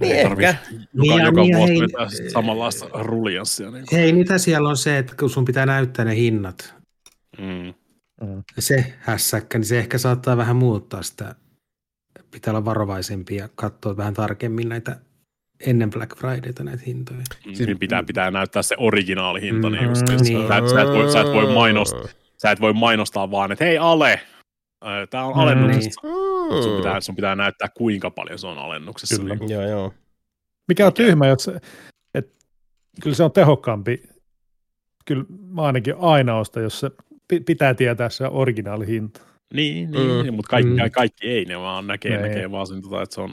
Niin 0.00 0.16
ei 0.16 0.22
tarvitse 0.22 0.48
ehkä. 0.50 0.64
joka, 0.70 0.84
Niin 0.94 1.18
ja- 1.18 1.24
joka 1.26 1.40
niin 1.40 1.56
vuosi 1.56 1.72
hei- 1.72 1.80
vetää 1.80 2.08
sit 2.08 2.30
samanlaista 2.30 2.88
ruljanssia. 2.92 3.70
Niin 3.70 3.84
kuin. 3.88 3.98
Hei, 4.00 4.12
mitä 4.12 4.38
siellä 4.38 4.68
on 4.68 4.76
se, 4.76 4.98
että 4.98 5.14
kun 5.20 5.30
sun 5.30 5.44
pitää 5.44 5.66
näyttää 5.66 6.04
ne 6.04 6.16
hinnat, 6.16 6.74
Mm. 7.38 7.74
se 8.58 8.94
hässäkkä, 9.00 9.58
niin 9.58 9.66
se 9.66 9.78
ehkä 9.78 9.98
saattaa 9.98 10.36
vähän 10.36 10.56
muuttaa 10.56 11.02
sitä. 11.02 11.34
Pitää 12.30 12.52
olla 12.52 12.64
varovaisempi 12.64 13.36
ja 13.36 13.48
katsoa 13.54 13.96
vähän 13.96 14.14
tarkemmin 14.14 14.68
näitä 14.68 14.96
ennen 15.66 15.90
Black 15.90 16.16
Fridayta 16.18 16.64
näitä 16.64 16.82
hintoja. 16.86 17.20
Siis, 17.44 17.58
Siis- 17.58 17.78
pitää, 17.78 18.02
pitää 18.02 18.30
näyttää 18.30 18.62
se 18.62 18.74
originaalihinta. 18.78 19.68
Mm, 19.70 19.74
niin 19.74 19.88
just, 19.88 20.08
mm, 20.08 20.12
että 20.12 20.24
niin. 20.24 20.48
sä, 20.48 20.56
et- 20.56 20.68
sä, 20.68 20.82
et 20.82 20.88
voi, 20.88 21.12
sä, 21.12 21.20
et 21.20 21.26
voi 21.26 21.54
mainostaa, 21.54 22.04
sä 22.42 22.50
et 22.50 22.60
voi 22.60 22.72
mainostaa 22.72 23.30
vaan, 23.30 23.52
että 23.52 23.64
hei 23.64 23.78
Ale, 23.78 24.20
tämä 25.10 25.24
on 25.24 25.34
Mm, 25.34 25.40
alennuksessa. 25.40 26.00
Sun, 26.00 26.70
Hmm. 26.72 26.76
pitää, 26.76 27.00
sun 27.00 27.16
pitää 27.16 27.34
näyttää, 27.36 27.68
kuinka 27.76 28.10
paljon 28.10 28.38
se 28.38 28.46
on 28.46 28.58
alennuksessa. 28.58 29.22
Kyllä. 29.22 29.34
Niin, 29.34 29.50
Joo, 29.50 29.62
joo. 29.68 29.92
Mikä 30.68 30.86
on 30.86 30.92
tyhmä, 30.94 31.30
että 31.30 31.44
se, 31.44 31.58
et, 32.14 32.32
kyllä 33.02 33.16
se 33.16 33.22
on 33.24 33.32
tehokkaampi. 33.32 34.02
Kyllä 35.04 35.24
mä 35.48 35.62
ainakin 35.62 35.94
aina 35.98 36.38
ostan, 36.38 36.62
jos 36.62 36.80
se 36.80 36.90
pi- 37.28 37.40
pitää 37.40 37.74
tietää 37.74 38.08
se 38.08 38.26
originaalihinta. 38.26 39.20
niin, 39.54 39.90
niin 39.90 40.26
Mm. 40.26 40.34
mutta 40.34 40.50
kaikki, 40.50 40.70
Mm. 40.72 40.90
kaikki 40.92 41.26
ei, 41.28 41.44
ne 41.44 41.58
vaan 41.58 41.86
näkee, 41.86 42.16
Ei. 42.16 42.22
näkee 42.22 42.50
vaan 42.50 42.66
sen, 42.66 42.82
tota, 42.82 43.02
että 43.02 43.14
se 43.14 43.20
on 43.20 43.30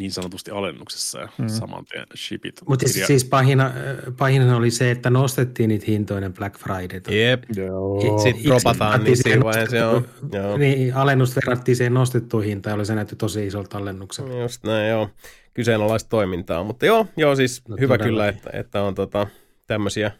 niin 0.00 0.12
sanotusti 0.12 0.50
alennuksessa 0.50 1.20
ja 1.20 1.28
Mm. 1.38 1.48
saman 1.48 1.84
tien 1.84 2.06
shipit. 2.16 2.60
Mutta 2.68 2.86
Kirja- 2.86 3.06
siis 3.06 3.24
pahina, 3.24 3.72
pahina 4.18 4.56
oli 4.56 4.70
se, 4.70 4.90
että 4.90 5.10
nostettiin 5.10 5.68
niitä 5.68 5.84
hintoinen 5.88 6.32
Black 6.34 6.58
Friday. 6.58 7.16
Jep. 7.18 7.42
Joo. 7.56 8.20
Sitten 8.22 8.44
dropataan, 8.44 9.04
niin 9.04 9.16
siinä 9.22 9.44
vaiheessa 9.44 9.76
joo. 9.76 10.02
joo. 10.32 10.56
Niin, 10.56 10.94
alennus 10.94 11.36
verrattiin 11.36 11.76
siihen 11.76 11.94
nostettuun 11.94 12.44
hintaan, 12.44 12.76
oli 12.76 12.86
se 12.86 12.94
näytti 12.94 13.16
tosi 13.16 13.46
isolta 13.46 13.78
alennukselta. 13.78 14.32
Just 14.36 14.64
näin, 14.64 14.88
joo. 14.90 15.10
Kyseenalaista 15.54 16.08
toimintaa, 16.08 16.64
mutta 16.64 16.86
joo, 16.86 17.06
joo 17.16 17.36
siis 17.36 17.62
No 17.68 17.76
hyvä 17.80 17.98
kyllä, 17.98 18.28
että, 18.28 18.50
että 18.52 18.82
on 18.82 18.94
tota, 18.94 19.26
tämmöisiä 19.66 20.10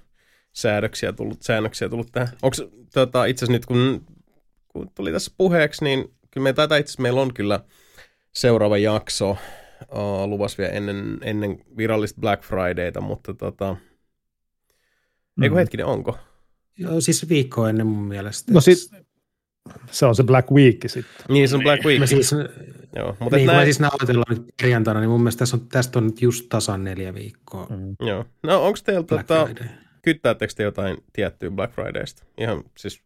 säädöksiä 0.52 1.12
tullut, 1.12 1.43
säännöksiä 1.43 1.89
tullut 1.89 2.09
tähän. 2.12 2.28
Onko 2.43 2.57
tota, 2.94 3.24
itse 3.24 3.44
asiassa 3.44 3.52
nyt, 3.52 3.66
kun, 3.66 4.05
kun 4.69 4.90
tuli 4.94 5.12
tässä 5.12 5.32
puheeksi, 5.39 5.85
niin 5.85 6.11
kyllä 6.31 6.44
me 6.44 6.52
taitaa 6.52 6.78
itse 6.78 7.02
meillä 7.02 7.20
on 7.20 7.35
kyllä 7.35 7.61
seuraava 8.32 8.78
jakso 8.78 9.36
uh, 9.92 10.28
luvassa 10.28 10.58
vielä 10.58 10.72
ennen, 10.72 11.18
ennen 11.22 11.64
virallista 11.76 12.20
Black 12.20 12.44
Fridayta, 12.44 13.00
mutta 13.00 13.34
tota, 13.34 13.76
mm. 15.36 15.42
eikö 15.42 15.56
hetkinen, 15.56 15.86
onko? 15.86 16.18
Joo, 16.78 17.00
siis 17.00 17.28
viikko 17.28 17.66
ennen 17.66 17.86
mun 17.86 18.08
mielestä. 18.08 18.52
No 18.52 18.60
sit, 18.60 18.78
se 19.90 20.06
on 20.06 20.14
se 20.14 20.22
Black 20.22 20.50
Week 20.50 20.76
sitten. 20.86 21.26
Niin, 21.28 21.48
se 21.48 21.56
on 21.56 21.62
Black 21.62 21.84
Week. 21.84 22.00
Me 22.00 22.06
siis, 22.06 22.34
Joo, 22.96 23.16
mutta 23.20 23.36
niin, 23.36 23.46
kun 23.46 23.54
näin, 23.54 23.58
me 23.58 23.64
siis 23.64 23.80
nauhoitellaan 23.80 24.36
nyt 24.36 24.42
perjantaina, 24.62 25.00
niin 25.00 25.10
mun 25.10 25.20
mielestä 25.20 25.38
tässä 25.38 25.56
on, 25.56 25.68
tästä 25.68 25.98
on 25.98 26.06
nyt 26.06 26.22
just 26.22 26.46
tasan 26.48 26.84
neljä 26.84 27.14
viikkoa. 27.14 27.66
Mm. 27.70 28.06
joo. 28.06 28.24
No 28.42 28.66
onko 28.66 28.78
teillä 28.84 29.02
Black 29.02 29.26
tota, 29.26 29.44
Friday. 29.44 29.68
kyttäättekö 30.02 30.52
te 30.56 30.62
jotain 30.62 30.96
tiettyä 31.12 31.50
Black 31.50 31.74
Fridaysta? 31.74 32.24
Ihan 32.38 32.64
siis 32.78 33.02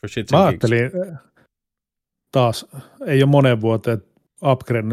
for 0.00 0.08
shits 0.08 0.32
Mä 0.32 0.44
ajattelin 0.44 0.90
äh, 1.08 1.18
taas, 2.32 2.66
ei 3.06 3.22
ole 3.22 3.30
monen 3.30 3.60
vuoteen 3.60 4.02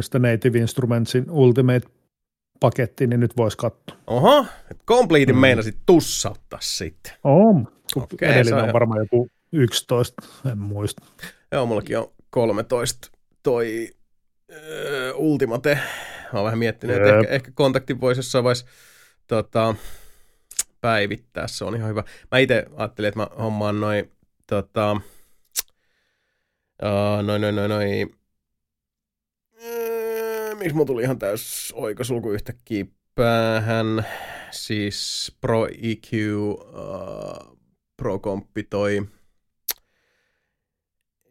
sitä 0.01 0.19
Native 0.19 0.59
Instrumentsin 0.59 1.25
Ultimate-paketti, 1.29 3.07
niin 3.07 3.19
nyt 3.19 3.37
voisi 3.37 3.57
katsoa. 3.57 3.97
Oho, 4.07 4.45
Completein 4.87 5.35
Mm. 5.35 5.41
meinasit 5.41 5.77
tussauttaa 5.85 6.59
sitten. 6.61 7.13
On. 7.23 7.67
Okei, 7.95 8.29
Edellinen 8.29 8.63
on 8.63 8.73
varmaan 8.73 8.99
joku 8.99 9.29
11, 9.51 10.21
en 10.51 10.57
muista. 10.57 11.05
Joo, 11.51 11.65
mullakin 11.65 11.97
on 11.97 12.11
13 12.29 13.11
toi 13.43 13.89
öö, 14.51 15.13
Ultimate. 15.13 15.75
Mä 16.33 16.39
oon 16.39 16.45
vähän 16.45 16.59
miettinyt, 16.59 16.95
että 16.97 17.17
ehkä, 17.19 17.29
ehkä 17.33 17.51
kontakti 17.55 18.01
voisi 18.01 18.19
jossain 18.19 18.43
vaiheessa 18.43 18.65
tota, 19.27 19.75
päivittää, 20.81 21.47
se 21.47 21.65
on 21.65 21.75
ihan 21.75 21.89
hyvä. 21.89 22.03
Mä 22.31 22.37
itse 22.37 22.65
ajattelin, 22.75 23.07
että 23.07 23.19
mä 23.19 23.27
hommaan 23.43 23.79
noin 23.79 24.11
tota, 24.47 24.91
uh, 26.83 27.23
noin, 27.23 27.41
noin, 27.41 27.55
noin, 27.55 27.69
noin, 27.69 28.18
miksi 30.59 30.73
mulla 30.73 30.85
tuli 30.85 31.03
ihan 31.03 31.19
täys 31.19 31.73
oikosulku 31.75 32.31
yhtäkkiä 32.31 32.85
päähän, 33.15 34.05
siis 34.51 35.31
Pro 35.41 35.65
EQ, 35.67 36.13
uh, 36.13 37.57
Pro 37.97 38.19
Compi 38.19 38.63
toi, 38.63 39.01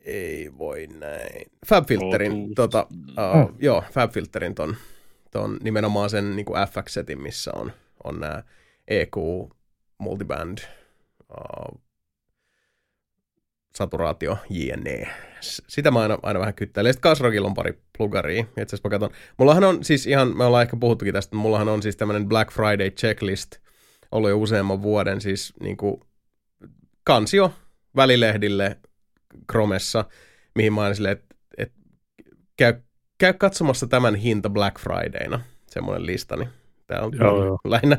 ei 0.05 0.50
voi 0.59 0.86
näin. 0.86 1.46
FabFilterin, 1.66 2.32
Otus. 2.42 2.52
tota, 2.56 2.86
uh, 2.90 3.40
Oh. 3.40 3.52
joo, 3.59 3.84
FabFilterin 3.92 4.55
ton, 4.55 4.76
ton 5.30 5.59
nimenomaan 5.62 6.10
sen 6.10 6.36
niin 6.36 6.46
FX-setin, 6.46 7.20
missä 7.22 7.50
on, 7.55 7.72
on 8.05 8.20
nämä 8.20 8.42
EQ, 8.88 9.16
multiband, 9.98 10.59
uh, 11.30 11.80
saturaatio, 13.78 14.38
JNE. 14.50 15.09
Sitä 15.40 15.90
mä 15.90 16.00
aina, 16.00 16.18
aina 16.22 16.40
vähän 16.40 16.55
kyttäilen. 16.55 16.92
Sitten 16.92 17.10
Kasrokilla 17.10 17.48
on 17.48 17.55
pari 17.55 17.78
plugaria. 17.98 18.40
Itse 18.40 18.62
asiassa 18.62 18.88
mä 18.88 18.90
katson. 18.90 19.10
Mullahan 19.36 19.64
on 19.64 19.84
siis 19.84 20.06
ihan, 20.06 20.36
me 20.36 20.44
ollaan 20.44 20.62
ehkä 20.62 20.76
puhuttukin 20.76 21.14
tästä, 21.14 21.36
mutta 21.36 21.42
mullahan 21.42 21.68
on 21.68 21.82
siis 21.82 21.96
tämmöinen 21.96 22.28
Black 22.28 22.52
Friday 22.52 22.90
checklist 22.90 23.56
ollut 24.12 24.30
jo 24.30 24.38
useamman 24.38 24.82
vuoden 24.82 25.20
siis 25.20 25.52
niin 25.60 25.76
kuin 25.76 26.00
kansio 27.05 27.52
välilehdille 27.96 28.78
Chromessa, 29.50 30.05
mihin 30.55 30.72
mä 30.72 30.82
aina 30.82 30.94
silleen, 30.94 31.16
että, 31.16 31.34
että 31.59 31.74
käy, 32.56 32.74
käy 33.18 33.32
katsomassa 33.32 33.86
tämän 33.86 34.14
hinta 34.14 34.50
Black 34.50 34.78
Fridayna, 34.78 35.40
semmoinen 35.66 36.06
lista, 36.06 36.36
niin 36.36 36.48
tää 36.86 37.00
on 37.00 37.12
Joo, 37.20 37.44
joo. 37.44 37.59
lähinnä, 37.64 37.98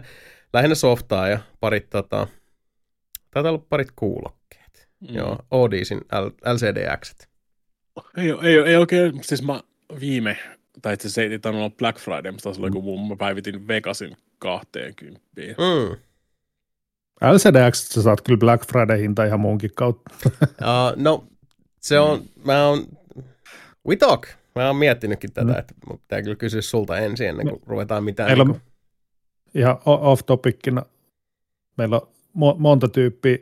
lähinnä 0.53 0.75
softaa 0.75 1.27
ja 1.27 1.39
parit 1.59 1.89
tota, 1.89 2.27
taitaa 3.31 3.51
olla 3.51 3.65
parit 3.69 3.91
kuulokkeet. 3.95 4.38
Mm. 4.99 5.15
Joo, 5.15 5.37
Audisin 5.51 5.97
L- 5.97 6.53
LCDX. 6.53 7.15
Ei, 8.17 8.29
ei, 8.43 8.57
ei 8.57 8.75
oikein, 8.75 9.23
siis 9.23 9.43
mä 9.43 9.63
viime, 9.99 10.37
tai 10.81 10.93
itse 10.93 11.07
asiassa 11.07 11.21
ei 11.21 11.39
tainnut 11.39 11.61
olla 11.63 11.75
Black 11.77 11.99
Friday, 11.99 12.31
mutta 12.31 12.43
taisi 12.43 12.59
olla 12.59 12.67
joku 12.67 12.81
muu, 12.81 13.07
mä 13.07 13.15
päivitin 13.15 13.67
Vegasin 13.67 14.17
20. 14.39 15.21
Mm. 15.37 15.97
LCDX 17.33 17.89
sä 17.89 18.01
saat 18.01 18.21
kyllä 18.21 18.37
Black 18.39 18.63
Friday-hinta 18.71 19.25
ihan 19.25 19.39
muunkin 19.39 19.71
kautta. 19.75 20.15
Uh, 20.41 20.93
no, 20.95 21.23
se 21.79 21.99
on, 21.99 22.23
mä 22.45 22.67
oon, 22.67 22.85
we 23.87 23.95
talk. 23.95 24.27
Mä 24.55 24.67
oon 24.67 24.75
miettinytkin 24.75 25.33
tätä, 25.33 25.51
Mm. 25.53 25.59
että 25.59 25.73
mun 25.87 25.99
pitää 25.99 26.21
kyllä 26.21 26.35
kysyä 26.35 26.61
sulta 26.61 26.97
ensin 26.97 27.27
ennen 27.27 27.49
kuin 27.49 27.61
ruvetaan 27.65 28.03
mitään. 28.03 28.29
Meillä 28.29 28.43
Niin 28.43 28.53
on 28.55 28.61
ihan 29.55 29.77
o- 29.85 30.11
off-topicina. 30.11 30.85
Meillä 31.77 31.95
on 31.95 32.07
mo- 32.37 32.57
monta 32.59 32.87
tyyppiä 32.87 33.37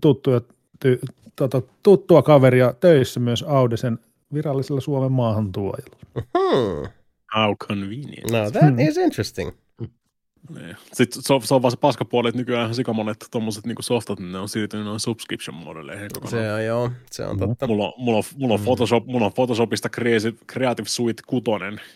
tuttuja, 0.00 0.40
ty- 0.84 0.98
tota, 1.36 1.62
tuttua 1.82 2.22
kaveria 2.22 2.72
töissä 2.80 3.20
myös 3.20 3.42
Audisen 3.42 3.98
virallisella 4.34 4.80
Suomen 4.80 5.12
maahantuojalla. 5.12 5.96
hmm, 6.14 6.88
How 7.36 7.54
convenient. 7.56 8.30
no 8.30 8.50
that 8.50 8.62
Hmm. 8.62 8.78
is 8.78 8.96
interesting. 8.96 9.50
Niin. 10.54 10.76
Sitten 10.92 11.22
se 11.22 11.32
on, 11.34 11.42
se 11.42 11.54
on 11.54 11.62
vaan 11.62 11.70
se 11.72 11.76
paskapuoli, 11.76 12.28
että 12.28 12.38
nykyään 12.38 12.74
sikamonet 12.74 13.26
tommoset 13.30 13.66
niinku 13.66 13.82
softat, 13.82 14.18
niin 14.18 14.32
ne 14.32 14.38
on 14.38 14.48
siirtynyt 14.48 14.86
noin 14.86 15.00
subscription-modelleihin 15.00 16.08
kokonaan. 16.14 16.30
Se 16.30 16.52
on 16.52 16.64
joo, 16.64 16.90
se 17.10 17.26
on 17.26 17.36
Mm. 17.36 17.38
totta. 17.48 17.66
Mulla 17.66 17.84
on, 17.86 17.92
mulla 17.96 18.18
on, 18.18 18.24
mulla 18.36 18.56
Mm. 18.56 18.60
on, 18.60 18.64
Photoshop, 18.64 19.06
mulla 19.06 19.26
on 19.26 19.32
Photoshopista 19.32 19.88
Creative, 19.88 20.32
Creative 20.52 20.88
Suite 20.88 21.22
6, 21.26 21.44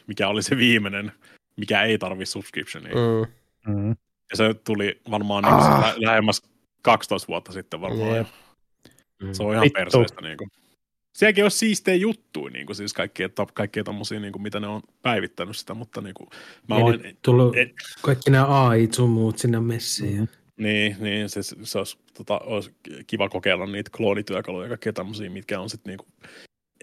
mikä 0.07 0.29
oli 0.29 0.43
se 0.43 0.57
viimeinen, 0.57 1.13
mikä 1.57 1.83
ei 1.83 1.99
tarvi 1.99 2.27
subscriptionia. 2.27 2.93
Mm. 2.95 3.73
Mm. 3.75 3.81
Mm. 3.81 3.89
Ja 4.31 4.37
se 4.37 4.55
tuli 4.55 5.01
varmaan 5.11 5.45
niin 5.45 5.55
Ah. 5.55 5.81
lä- 5.81 5.95
lähemmäs 5.99 6.43
12 6.83 7.29
vuotta 7.29 7.53
sitten 7.53 7.81
varmaan. 7.81 8.17
Jep. 8.17 8.27
Mm. 9.23 9.32
Se 9.32 9.43
on 9.43 9.53
ihan 9.53 9.62
Vittu. 9.65 9.74
perseestä. 9.81 10.20
Niin 10.20 10.36
kuin. 10.39 10.51
Sielläkin 11.16 11.44
olisi 11.44 11.59
siistejä 11.59 11.94
juttuja, 11.97 12.51
niin 12.53 12.66
kuin, 12.66 12.77
siis 12.77 12.93
kaikkia, 12.93 13.28
kaikkia 13.55 13.85
tommosia, 13.85 14.20
niin 14.20 14.32
kuin, 14.32 14.43
mitä 14.43 14.61
ne 14.61 14.66
on 14.66 14.81
päivittänyt 15.03 15.57
sitä, 15.57 15.74
mutta 15.74 16.01
niin 16.01 16.15
kuin, 16.15 16.28
mä 16.69 16.78
Ja 16.78 16.85
vain, 16.85 17.03
nyt 17.03 17.19
tullut 17.23 17.57
et- 17.57 17.73
kaikki 18.03 18.31
nämä 18.31 18.66
AI 18.69 18.89
sun 18.93 19.11
muut 19.11 19.39
sinne 19.39 19.61
messiin. 19.61 20.20
Mm. 20.20 20.28
niin, 20.65 20.97
niin 21.01 21.28
se, 21.28 21.40
se 21.43 21.78
olisi, 21.78 21.99
tota, 22.15 22.39
olisi 22.39 22.70
kiva 23.07 23.28
kokeilla 23.28 23.66
niitä 23.66 23.90
kloonityökaluja 23.97 24.65
ja 24.65 24.69
kaikkia 24.69 24.93
tämmöisiä, 24.93 25.31
mitkä 25.31 25.61
on 25.61 25.70
sitten 25.70 25.90
niin 25.90 25.99
kuin, 25.99 26.31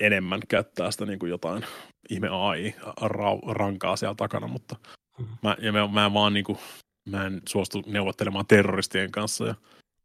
enemmän 0.01 0.41
käyttää 0.47 0.91
sitä 0.91 1.05
niin 1.05 1.19
kuin 1.19 1.29
jotain 1.29 1.65
ihme 2.09 2.27
AI-rankaa 2.31 3.95
siellä 3.95 4.15
takana, 4.15 4.47
mutta 4.47 4.75
Mhm. 5.19 5.29
mä, 5.43 5.55
ja 5.61 5.71
mä, 5.71 5.87
mä 5.87 6.05
en 6.05 6.13
vaan 6.13 6.33
niin 6.33 6.43
kuin, 6.45 6.57
mä 7.09 7.25
en 7.25 7.41
suostu 7.49 7.83
neuvottelemaan 7.87 8.45
terroristien 8.47 9.11
kanssa 9.11 9.45
ja 9.47 9.55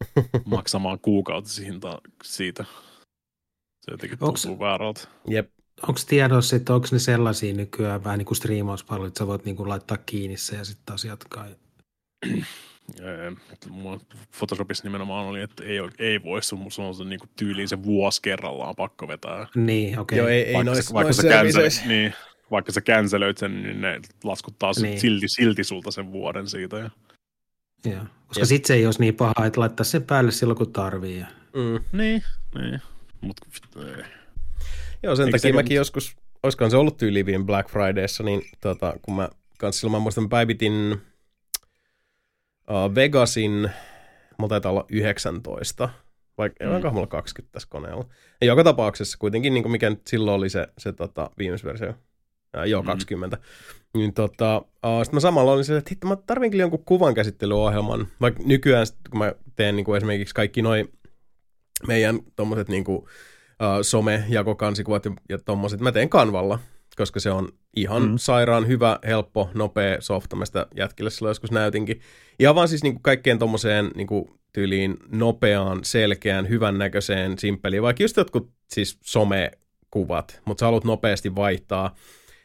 maksamaan 0.44 0.98
kuukautishintaa 0.98 2.00
siitä. 2.22 2.64
Se 3.80 3.90
jotenkin 3.90 4.18
Onks- 4.18 4.42
tuntuu 4.42 4.58
väärältä. 4.58 5.00
Jep. 5.28 5.50
Onko 5.82 6.00
tiedossa, 6.06 6.56
että 6.56 6.74
onko 6.74 6.88
ne 6.92 6.98
sellaisia 6.98 7.54
nykyään 7.54 8.04
vähän 8.04 8.18
niin 8.18 8.26
kuin 8.26 8.36
striimauspalvelut, 8.36 9.08
että 9.08 9.18
sä 9.18 9.26
voit 9.26 9.44
niin 9.44 9.56
kuin 9.56 9.68
laittaa 9.68 9.96
kiinni 9.96 10.36
se 10.36 10.56
ja 10.56 10.64
sitten 10.64 10.86
taas 10.86 11.04
jatkaa? 11.04 11.46
Mulla 13.70 14.00
Photoshopissa 14.38 14.84
nimenomaan 14.84 15.26
oli, 15.26 15.40
että 15.40 15.64
ei, 15.64 15.78
ei 15.98 16.22
voi, 16.22 16.42
sun, 16.42 16.70
sun 16.70 16.84
on 16.84 16.94
se 16.94 17.04
niin 17.04 17.20
tyyliin 17.36 17.68
se 17.68 17.82
vuosi 17.82 18.22
kerrallaan 18.22 18.76
pakko 18.76 19.08
vetää. 19.08 19.46
Niin, 19.54 19.98
okei. 19.98 20.18
Joo, 20.18 20.28
ei, 20.28 20.42
ei 20.42 20.54
vaikka, 20.54 20.70
noissa 20.70 20.88
sä, 20.88 20.94
vaikka, 20.94 21.58
nois 21.60 21.76
sä 21.76 21.86
niin, 21.86 22.14
vaikka 22.50 22.72
sä 22.72 22.80
cancelöit 22.80 23.38
sen, 23.38 23.62
niin 23.62 23.80
ne 23.80 24.00
laskuttaa 24.24 24.72
niin. 24.82 25.00
silti, 25.00 25.28
silti 25.28 25.64
sulta 25.64 25.90
sen 25.90 26.12
vuoden 26.12 26.48
siitä. 26.48 26.78
Ja... 26.78 26.90
Joo. 27.84 28.04
Koska 28.28 28.44
sitten 28.44 28.66
se 28.68 28.74
ei 28.74 28.86
olisi 28.86 29.00
niin 29.00 29.14
paha, 29.14 29.46
että 29.46 29.60
laittaa 29.60 29.84
sen 29.84 30.02
päälle 30.02 30.30
silloin, 30.30 30.58
kun 30.58 30.72
tarvii. 30.72 31.18
Ja... 31.18 31.26
Mm. 31.54 31.98
Niin, 31.98 32.22
niin. 32.54 32.80
Mut, 33.20 33.40
ei. 33.76 34.04
Joo, 35.02 35.16
sen 35.16 35.26
Eikä 35.26 35.38
takia 35.38 35.50
se- 35.50 35.52
mäkin 35.52 35.76
joskus, 35.76 36.16
olisikohan 36.42 36.70
se 36.70 36.76
ollut 36.76 36.96
tyyliin 36.96 37.46
Black 37.46 37.70
Fridayssa, 37.70 38.22
niin 38.22 38.42
tota, 38.60 38.94
kun 39.02 39.16
mä 39.16 39.28
kans 39.58 39.80
silloin 39.80 39.92
mä 39.92 40.02
muistan, 40.02 40.24
mä 40.24 40.28
päivitin 40.28 40.92
uh, 42.70 42.94
Vegasin, 42.94 43.70
mulla 44.38 44.48
taitaa 44.48 44.72
olla 44.72 44.84
19 44.88 45.88
Vaikka 46.38 46.64
Mm. 46.64 46.70
mm. 46.70 46.76
onko 46.76 46.90
mulla 46.90 47.06
20 47.06 47.52
tässä 47.52 47.68
koneella. 47.70 48.04
Ja 48.40 48.46
joka 48.46 48.64
tapauksessa 48.64 49.18
kuitenkin, 49.18 49.54
niin 49.54 49.62
kuin 49.64 49.72
mikä 49.72 49.90
nyt 49.90 50.06
silloin 50.06 50.36
oli 50.36 50.50
se, 50.50 50.66
se 50.78 50.92
tota, 50.92 51.30
viimeis 51.38 51.64
joo, 52.66 52.82
Mm. 52.82 52.86
20. 52.86 53.38
Niin 53.94 54.14
tota, 54.14 54.58
uh, 54.58 54.98
sitten 55.02 55.16
mä 55.16 55.20
samalla 55.20 55.52
olin 55.52 55.64
silleen, 55.64 55.78
että 55.78 55.90
hitto, 55.90 56.06
mä 56.06 56.16
tarvin 56.16 56.50
kyllä 56.50 56.62
jonkun 56.62 56.84
kuvan 56.84 57.14
käsittelyohjelman. 57.14 58.08
Vaikka 58.20 58.42
nykyään, 58.46 58.86
sit, 58.86 58.96
kun 59.10 59.18
mä 59.18 59.32
teen 59.56 59.76
niin 59.76 59.84
kuin 59.84 59.96
esimerkiksi 59.96 60.34
kaikki 60.34 60.62
noi 60.62 60.88
meidän 61.88 62.20
tommoset 62.36 62.68
niin 62.68 62.84
kuin, 62.84 62.98
uh, 62.98 63.82
some-jakokansikuvat 63.82 65.04
ja, 65.04 65.10
ja 65.28 65.38
tommoset, 65.38 65.80
mä 65.80 65.92
teen 65.92 66.08
kanvalla, 66.08 66.58
koska 66.96 67.20
se 67.20 67.30
on 67.30 67.48
ihan 67.76 68.02
Mm. 68.02 68.08
mm. 68.10 68.16
sairaan 68.18 68.66
hyvä, 68.66 68.98
helppo, 69.06 69.50
nopea 69.54 70.00
softa. 70.00 70.36
Mä 70.36 70.44
sitä 70.46 70.66
jätkille 70.76 71.10
silloin 71.10 71.30
joskus 71.30 71.50
näytinkin. 71.50 72.00
Ihan 72.38 72.54
vaan 72.54 72.68
siis 72.68 72.82
niin 72.82 72.94
kuin 72.94 73.02
kaikkeen 73.02 73.38
tommoseen 73.38 73.90
niin 73.94 74.06
kuin 74.06 74.24
tyyliin 74.52 74.96
nopeaan, 75.12 75.84
selkeään, 75.84 76.48
hyvännäköiseen, 76.48 77.38
simppeliin. 77.38 77.82
Vaikka 77.82 78.02
just 78.02 78.16
jotkut 78.16 78.50
siis 78.70 78.98
somekuvat, 79.00 80.40
mutta 80.44 80.60
sä 80.60 80.66
haluat 80.66 80.84
nopeasti 80.84 81.34
vaihtaa 81.34 81.94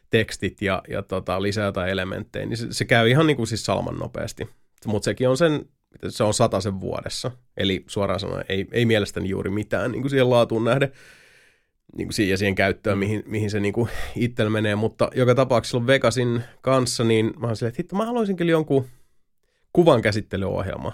tekstit 0.09 0.61
ja, 0.61 0.81
ja 0.89 1.03
tota, 1.03 1.41
lisää 1.41 1.65
jotain 1.65 1.91
elementtejä, 1.91 2.45
niin 2.45 2.57
se, 2.57 2.67
se 2.71 2.85
käy 2.85 3.09
ihan 3.09 3.27
niin 3.27 3.37
kuin 3.37 3.47
siis 3.47 3.65
salman 3.65 3.99
nopeasti. 3.99 4.49
Mutta 4.85 5.05
sekin 5.05 5.29
on 5.29 5.37
sen, 5.37 5.65
se 6.09 6.23
on 6.23 6.33
sen 6.61 6.79
vuodessa. 6.79 7.31
Eli 7.57 7.83
suoraan 7.87 8.19
sanoen 8.19 8.45
ei, 8.49 8.67
ei 8.71 8.85
mielestäni 8.85 9.29
juuri 9.29 9.49
mitään 9.49 9.91
niin 9.91 10.01
kuin 10.01 10.09
siihen 10.09 10.29
laatuun 10.29 10.63
nähden 10.63 10.91
niin 11.97 12.07
kuin 12.07 12.13
siihen, 12.13 12.31
ja 12.31 12.37
siihen 12.37 12.55
käyttöön, 12.55 12.97
mihin, 12.97 13.23
mihin 13.25 13.49
se 13.49 13.59
niin 13.59 13.73
kuin 13.73 13.89
itsellä 14.15 14.49
menee, 14.49 14.75
mutta 14.75 15.09
joka 15.15 15.35
tapauksessa 15.35 15.87
Vegasin 15.87 16.43
kanssa, 16.61 17.03
niin 17.03 17.33
mä 17.39 17.47
oon 17.47 17.55
silleen, 17.55 17.69
että 17.69 17.79
hitto, 17.79 17.95
mä 17.95 18.05
haluaisin 18.05 18.35
kyllä 18.35 18.51
jonkun 18.51 18.85
kuvan 19.73 20.01
käsittelyohjelma. 20.01 20.91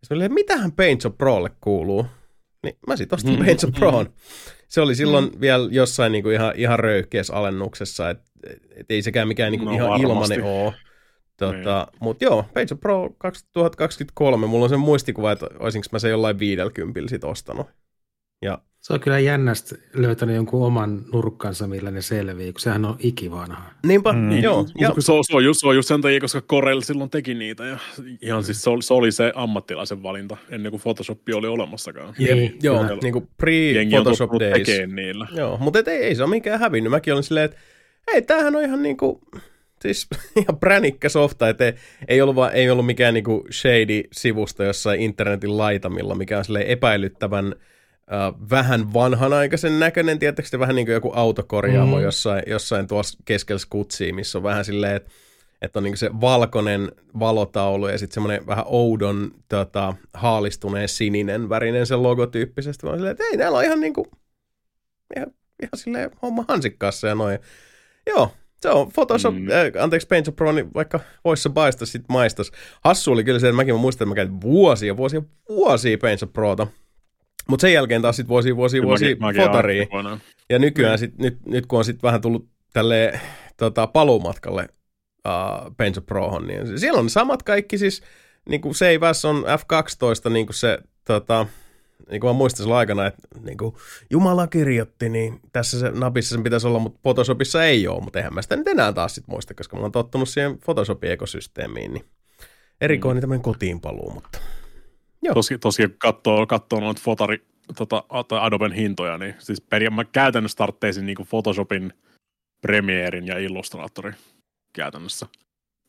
Ja 0.00 0.06
sitten 0.16 0.32
mitähän 0.32 0.72
Paint 0.72 1.02
Prolle 1.18 1.50
kuuluu? 1.60 2.06
Niin 2.66 2.78
mä 2.86 2.96
sitten 2.96 3.16
ostin 3.16 3.38
Mm. 3.38 3.44
Paint 3.44 3.60
Proon. 3.78 4.12
Se 4.68 4.80
oli 4.80 4.94
silloin 4.94 5.24
mm. 5.24 5.40
vielä 5.40 5.68
jossain 5.70 6.12
niin 6.12 6.22
kuin 6.22 6.34
ihan, 6.34 6.52
ihan 6.56 6.78
röyhkeässä 6.78 7.34
alennuksessa, 7.34 8.10
että 8.10 8.24
et 8.76 8.90
ei 8.90 9.02
sekään 9.02 9.28
mikään 9.28 9.52
niin 9.52 9.60
kuin 9.60 9.68
No, 9.68 9.74
ihan 9.74 9.88
varmasti. 9.88 10.34
ilmanen 10.34 10.64
ole. 10.64 10.74
Tota, 11.36 11.86
Mutta 12.00 12.24
joo, 12.24 12.44
Paint 12.54 12.70
Pro 12.80 13.10
2023, 13.18 14.46
mulla 14.46 14.64
on 14.64 14.70
sen 14.70 14.80
muistikuva, 14.80 15.32
että 15.32 15.46
olisinko 15.58 15.86
mä 15.92 15.98
se 15.98 16.08
jollain 16.08 16.38
50 16.38 17.00
sit 17.08 17.24
ostanut. 17.24 17.66
Ja 18.42 18.58
Se 18.86 18.92
on 18.92 19.00
kyllä 19.00 19.18
jännästi 19.18 19.74
löytänyt 19.94 20.36
jonkun 20.36 20.66
oman 20.66 21.02
nurkkansa, 21.12 21.66
millä 21.66 21.90
ne 21.90 22.02
selvii, 22.02 22.52
kun 22.52 22.60
sehän 22.60 22.84
on 22.84 22.96
ikivanha. 22.98 23.70
niinpä, 23.86 24.12
Mm. 24.12 24.18
mm. 24.18 24.42
joo. 24.42 24.66
Ja, 24.80 24.94
se, 24.98 25.12
on, 25.12 25.24
se, 25.24 25.36
on 25.36 25.44
just, 25.44 25.60
se 25.60 25.66
on 25.68 25.74
just 25.76 25.88
sen 25.88 26.00
takia, 26.02 26.20
koska 26.20 26.40
Corel 26.40 26.80
silloin 26.80 27.10
teki 27.10 27.34
niitä. 27.34 27.64
Ja 27.64 27.78
ihan 28.22 28.44
siis 28.44 28.62
se 28.62 28.70
oli, 28.70 28.82
se 28.82 28.94
oli 28.94 29.12
se 29.12 29.32
ammattilaisen 29.34 30.02
valinta, 30.02 30.36
ennen 30.50 30.70
kuin 30.70 30.80
Photoshop 30.82 31.18
oli 31.34 31.46
olemassakaan. 31.46 32.14
Niin, 32.18 32.56
joo, 32.62 32.84
kyllä. 32.84 32.98
niin 33.02 33.12
kuin 33.12 33.28
pre-Photoshop 33.42 34.40
days. 34.40 34.94
niillä. 34.94 35.26
Joo, 35.36 35.56
mutta 35.58 35.78
et 35.78 35.88
ei, 35.88 36.02
ei 36.02 36.14
se 36.14 36.22
ole 36.22 36.30
mikään 36.30 36.60
hävinnyt. 36.60 36.90
Mäkin 36.90 37.12
olin 37.12 37.22
silleen, 37.24 37.44
että 37.44 37.56
hei, 38.12 38.22
tämähän 38.22 38.56
on 38.56 38.62
ihan 38.62 38.82
niinku, 38.82 39.20
siis 39.82 40.06
ihan 40.42 40.58
pränikkä 40.60 41.08
softa, 41.08 41.48
että 41.48 41.64
ei, 41.66 41.74
ei, 42.08 42.22
ollut 42.22 42.36
vaan, 42.36 42.52
ei 42.52 42.70
ollut 42.70 42.86
mikään 42.86 43.14
niinku 43.14 43.46
shady 43.52 44.02
sivusto 44.12 44.64
jossain 44.64 45.00
internetin 45.00 45.58
laitamilla, 45.58 46.14
mikä 46.14 46.38
on 46.38 46.44
silleen 46.44 46.66
epäilyttävän 46.66 47.54
äh, 48.12 48.34
vähän 48.50 48.92
vanhanaikaisen 48.94 49.80
näköinen, 49.80 50.18
tietysti 50.18 50.58
vähän 50.58 50.76
niin 50.76 50.86
kuin 50.86 50.94
joku 50.94 51.12
autokorjaamo 51.14 51.96
Mm. 51.96 52.02
jossain, 52.02 52.42
jossain 52.46 52.86
tuossa 52.86 53.18
keskellä 53.24 53.58
skutsia, 53.58 54.14
missä 54.14 54.38
on 54.38 54.42
vähän 54.44 54.64
silleen, 54.64 54.96
että 54.96 55.10
että 55.62 55.78
on 55.78 55.82
niin 55.82 55.96
se 55.96 56.10
valkoinen 56.20 56.92
valotaulu 57.18 57.88
ja 57.88 57.98
sitten 57.98 58.14
semmoinen 58.14 58.46
vähän 58.46 58.64
oudon 58.68 59.30
tota, 59.48 59.94
haalistuneen 60.14 60.88
sininen 60.88 61.48
värinen 61.48 61.86
se 61.86 61.96
logotyyppisesti. 61.96 62.86
Vaan 62.86 62.98
silleen, 62.98 63.12
että 63.12 63.24
ei, 63.24 63.36
näillä 63.36 63.58
on 63.58 63.64
ihan 63.64 63.80
niinku 63.80 64.06
ihan, 65.16 65.28
ihan 65.62 65.70
silleen 65.74 66.10
homma 66.22 66.44
hansikkaassa 66.48 67.08
ja 67.08 67.14
noin. 67.14 67.38
Joo, 68.06 68.32
se 68.60 68.70
on 68.70 68.92
Photoshop, 68.92 69.34
Mm. 69.34 69.48
äh, 69.50 69.82
anteeksi 69.82 70.08
Paint 70.08 70.36
Pro, 70.36 70.52
niin 70.52 70.74
vaikka 70.74 71.00
voisi 71.24 71.42
se 71.42 71.48
paistaa, 71.48 71.86
sit 71.86 72.04
maistas. 72.08 72.50
Hassu 72.84 73.12
oli 73.12 73.24
kyllä 73.24 73.38
se, 73.38 73.48
että 73.48 73.56
mäkin 73.56 73.74
mä 73.74 73.80
muistan, 73.80 74.04
että 74.06 74.10
mä 74.10 74.14
käytin 74.14 74.40
vuosia, 74.40 74.96
vuosia, 74.96 75.22
vuosia 75.48 75.98
Paint 75.98 76.20
Prota. 76.32 76.66
Mutta 77.48 77.60
sen 77.62 77.72
jälkeen 77.72 78.02
taas 78.02 78.16
sit 78.16 78.28
vuosia, 78.28 78.56
vuosia, 78.56 78.80
Kyllä 78.80 78.88
vuosia 78.88 79.08
mäkin- 79.08 79.20
mäkin 79.20 79.42
fotaria. 79.42 79.82
aikoinaan. 79.82 80.20
Ja 80.50 80.58
nykyään 80.58 80.98
sit, 80.98 81.18
nyt, 81.18 81.38
nyt 81.46 81.66
kun 81.66 81.78
on 81.78 81.84
sitten 81.84 82.02
vähän 82.02 82.20
tullut 82.20 82.48
tälle 82.72 83.20
tota, 83.56 83.86
paluumatkalle 83.86 84.68
uh, 85.28 85.74
Paint 85.76 86.06
Prohon, 86.06 86.46
niin 86.46 86.78
siellä 86.80 87.00
on 87.00 87.10
samat 87.10 87.42
kaikki 87.42 87.78
siis, 87.78 88.02
niin 88.48 88.60
kuin 88.60 88.74
As 89.10 89.24
on 89.24 89.36
F12, 89.44 90.30
niin 90.30 90.46
kuin 90.46 90.54
se, 90.54 90.78
tota, 91.04 91.46
niin 92.10 92.20
kuin 92.20 92.28
mä 92.28 92.32
muistan 92.32 92.58
silloin 92.58 92.78
aikana, 92.78 93.06
että 93.06 93.28
niin 93.40 93.58
kuin 93.58 93.74
Jumala 94.10 94.46
kirjoitti, 94.46 95.08
niin 95.08 95.40
tässä 95.52 95.80
se 95.80 95.90
napissa 95.90 96.34
sen 96.34 96.42
pitäisi 96.42 96.66
olla, 96.66 96.78
mutta 96.78 96.98
Photoshopissa 97.02 97.64
ei 97.64 97.88
ole, 97.88 98.00
mutta 98.02 98.18
eihän 98.18 98.34
mä 98.34 98.42
sitä 98.42 98.56
nyt 98.56 98.68
enää 98.68 98.92
taas 98.92 99.14
sit 99.14 99.26
muista, 99.26 99.54
koska 99.54 99.76
mä 99.76 99.82
oon 99.82 99.92
tottunut 99.92 100.28
siihen 100.28 100.58
Photoshopin 100.58 101.10
ekosysteemiin, 101.10 101.92
niin 101.92 102.04
erikoinen 102.80 103.20
tämmöinen 103.20 103.42
kotiin 103.42 103.80
paluu, 103.80 104.10
mutta 104.10 104.38
Joo. 105.26 105.34
Tosi, 105.34 105.58
tosi 105.58 105.88
kun 105.88 105.96
katsoo, 105.98 106.46
katsoo 106.46 106.80
noita 106.80 107.00
fotari, 107.04 107.44
tota, 107.76 108.04
Adoben 108.40 108.72
hintoja, 108.72 109.18
niin 109.18 109.34
siis 109.38 109.60
peria, 109.60 109.90
mä 109.90 110.04
käytännössä 110.04 110.56
tartteisin 110.56 111.06
niin 111.06 111.16
Photoshopin, 111.28 111.92
Premierin 112.60 113.26
ja 113.26 113.38
Illustratorin 113.38 114.14
käytännössä. 114.72 115.26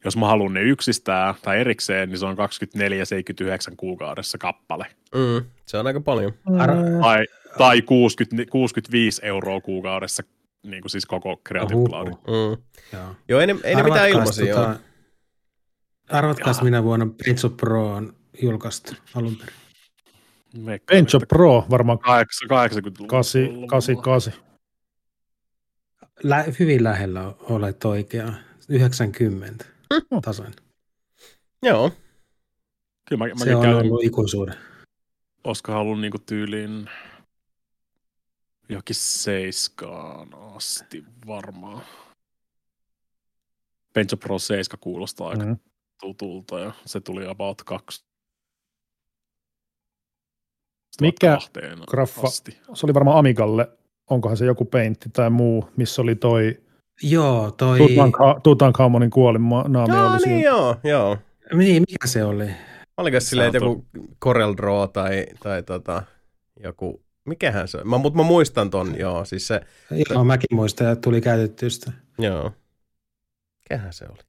Jos 0.05 0.17
mä 0.17 0.27
haluan 0.27 0.53
ne 0.53 0.61
yksistää 0.61 1.35
tai 1.41 1.59
erikseen, 1.59 2.09
niin 2.09 2.19
se 2.19 2.25
on 2.25 2.37
24,79 2.37 3.75
kuukaudessa 3.77 4.37
kappale. 4.37 4.85
mm, 5.15 5.49
se 5.65 5.77
on 5.77 5.87
aika 5.87 6.01
paljon. 6.01 6.33
Ar- 6.59 7.01
Tai, 7.01 7.25
tai 7.57 7.81
60, 7.81 8.51
65 8.51 9.21
euroa 9.25 9.61
kuukaudessa, 9.61 10.23
niin 10.67 10.81
kuin 10.81 10.89
siis 10.89 11.05
koko 11.05 11.41
Creative. 11.47 11.83
Cloud. 11.89 12.07
Mm. 12.07 12.63
Joo. 12.93 13.15
Joo, 13.27 13.39
ei 13.39 13.47
ne, 13.47 13.55
ei 13.63 13.75
ne 13.75 13.83
mitään 13.83 14.09
ilmaisia 14.09 14.55
tota. 14.55 14.79
Arvatkaas, 16.09 16.61
minä 16.61 16.83
vuonna 16.83 17.07
Prince 17.17 17.47
of 17.47 17.57
Pro 17.57 17.87
on 17.93 18.13
julkaistu 18.41 18.91
alun 19.15 19.37
perin. 20.87 21.09
Shop 21.09 21.27
Pro 21.27 21.65
varmaan 21.69 21.99
80 21.99 23.03
8, 23.07 23.41
8, 23.67 23.97
8. 24.01 24.33
Lä- 26.23 26.45
hyvin 26.59 26.83
lähellä 26.83 27.33
olet 27.39 27.85
oikea. 27.85 28.33
90 28.69 29.65
Mm. 29.93 30.21
tasoin. 30.21 30.53
Joo, 31.63 31.91
Kyllä 33.09 33.25
mä, 33.27 33.29
Se 33.37 33.45
mäkin 33.55 33.57
on 33.69 33.75
ollut 33.75 34.03
ikuisuuden. 34.03 34.55
olisiko 35.43 35.71
halunnut 35.71 36.01
niinku 36.01 36.19
tyyliin 36.19 36.89
johonkin 38.69 38.95
seiskaan 38.95 40.33
asti 40.55 41.03
varmaan. 41.27 41.81
Bench 43.93 44.19
Pro 44.19 44.39
7 44.39 44.79
kuulostaa 44.79 45.29
aika 45.29 45.45
Mm. 45.45 45.57
tutulta 46.01 46.59
ja 46.59 46.71
se 46.85 46.99
tuli 46.99 47.27
about 47.27 47.63
kaksi. 47.63 48.05
Mikä 51.01 51.31
2002 51.31 51.85
graffa? 51.87 52.21
Asti. 52.27 52.57
Se 52.73 52.85
oli 52.85 52.93
varmaan 52.93 53.17
Amigalle. 53.17 53.69
Onkohan 54.09 54.37
se 54.37 54.45
joku 54.45 54.65
paintti 54.65 55.09
tai 55.13 55.29
muu, 55.29 55.69
missä 55.77 56.01
oli 56.01 56.15
toi 56.15 56.57
Joo, 57.03 57.51
toi... 57.51 57.79
Tutanka- 57.79 58.39
Tutankhamonin 58.43 59.09
kuolema 59.09 59.65
naami 59.67 59.93
joo 59.93 60.07
oli 60.07 60.15
niin 60.17 60.23
siinä. 60.23 60.43
joo, 60.43 60.75
joo. 60.83 61.17
Niin, 61.53 61.83
mikä 61.91 62.07
se 62.07 62.23
oli? 62.23 62.49
Oliko 62.97 63.19
silleen, 63.19 63.53
joku 63.53 63.85
Corel 64.23 64.53
Draw 64.57 64.89
tai, 64.93 65.25
tai 65.43 65.63
tota, 65.63 66.03
joku, 66.63 67.03
mikähän 67.25 67.67
se 67.67 67.77
on? 67.77 67.87
Mutta 68.01 68.17
mä 68.17 68.23
muistan 68.23 68.69
ton, 68.69 68.99
joo, 68.99 69.25
siis 69.25 69.47
se, 69.47 69.61
Joo, 70.09 70.23
mäkin 70.23 70.47
muistan, 70.57 70.91
että 70.91 71.01
tuli 71.01 71.21
käytettystä. 71.21 71.91
joo. 72.19 72.51
Mikähän 73.69 73.93
se 73.93 74.05
oli? 74.05 74.19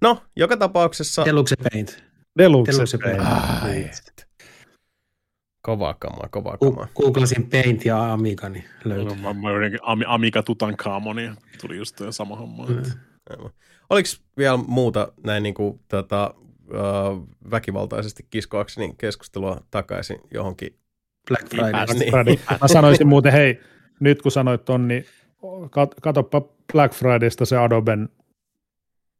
No, 0.00 0.22
joka 0.36 0.56
tapauksessa... 0.56 1.24
Deluxe 1.24 1.56
Paint. 1.72 2.04
Deluxe. 2.38 2.72
Deluxe 2.72 2.98
Paint. 2.98 3.18
Paint. 3.18 3.62
Ai, 3.62 3.90
Niin. 5.66 5.76
Kova 5.78 5.94
kamaa, 5.98 6.28
kova 6.30 6.56
Ku- 6.56 6.70
kamaa. 6.72 6.88
Googlasin 6.96 7.50
Paint 7.50 7.84
ja 7.84 8.12
Amiga, 8.12 8.48
niin 8.48 8.64
löytyi. 8.84 9.16
Mä, 9.16 9.32
mä 9.34 9.50
yritin 9.52 9.78
Ami- 9.82 10.04
Amiga 10.08 10.42
Tutankhamoni 10.42 11.24
ja 11.24 11.34
tuli 11.60 11.76
just 11.76 11.96
tuo 11.96 12.12
sama 12.12 12.36
homma. 12.36 12.66
Mm. 12.66 12.82
Aivan. 13.30 13.50
Oliko 13.90 14.08
vielä 14.38 14.56
muuta 14.56 15.12
näin 15.24 15.42
niin 15.42 15.54
kuin, 15.54 15.80
tota, 15.88 16.34
äh, 16.74 17.28
väkivaltaisesti 17.50 18.26
kiskoakseni 18.30 18.94
keskustelua 18.98 19.60
takaisin 19.70 20.20
johonkin? 20.34 20.76
Black 21.28 21.48
Friday. 21.48 21.86
Niin. 21.98 22.10
Friday. 22.10 22.36
Mä 22.60 22.68
sanoisin 22.68 23.06
muuten, 23.08 23.32
hei, 23.32 23.60
nyt 24.00 24.22
kun 24.22 24.32
sanoit 24.32 24.64
ton, 24.64 24.88
niin 24.88 25.04
kat- 25.66 26.00
katoppa 26.02 26.40
Black 26.72 26.94
Fridaysta 26.94 27.44
se 27.44 27.56
Adoben 27.58 28.08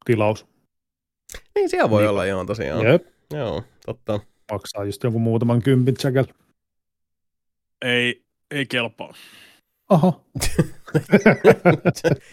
tilaus. 0.04 0.46
Niin, 1.54 1.68
siellä 1.70 1.90
voi 1.90 2.02
Niin. 2.02 2.10
olla 2.10 2.26
joo 2.26 2.44
tosiaan. 2.44 2.86
Jep, 2.86 3.06
Joo, 3.34 3.62
totta. 3.86 4.20
Maksaa 4.51 4.85
just 4.85 5.02
jonkun 5.05 5.22
muutaman 5.22 5.62
kympin 5.62 5.94
tsäkäl. 5.94 6.24
Ei, 7.85 8.24
ei 8.51 8.66
kelpaa. 8.66 9.14
Aha. 9.89 10.20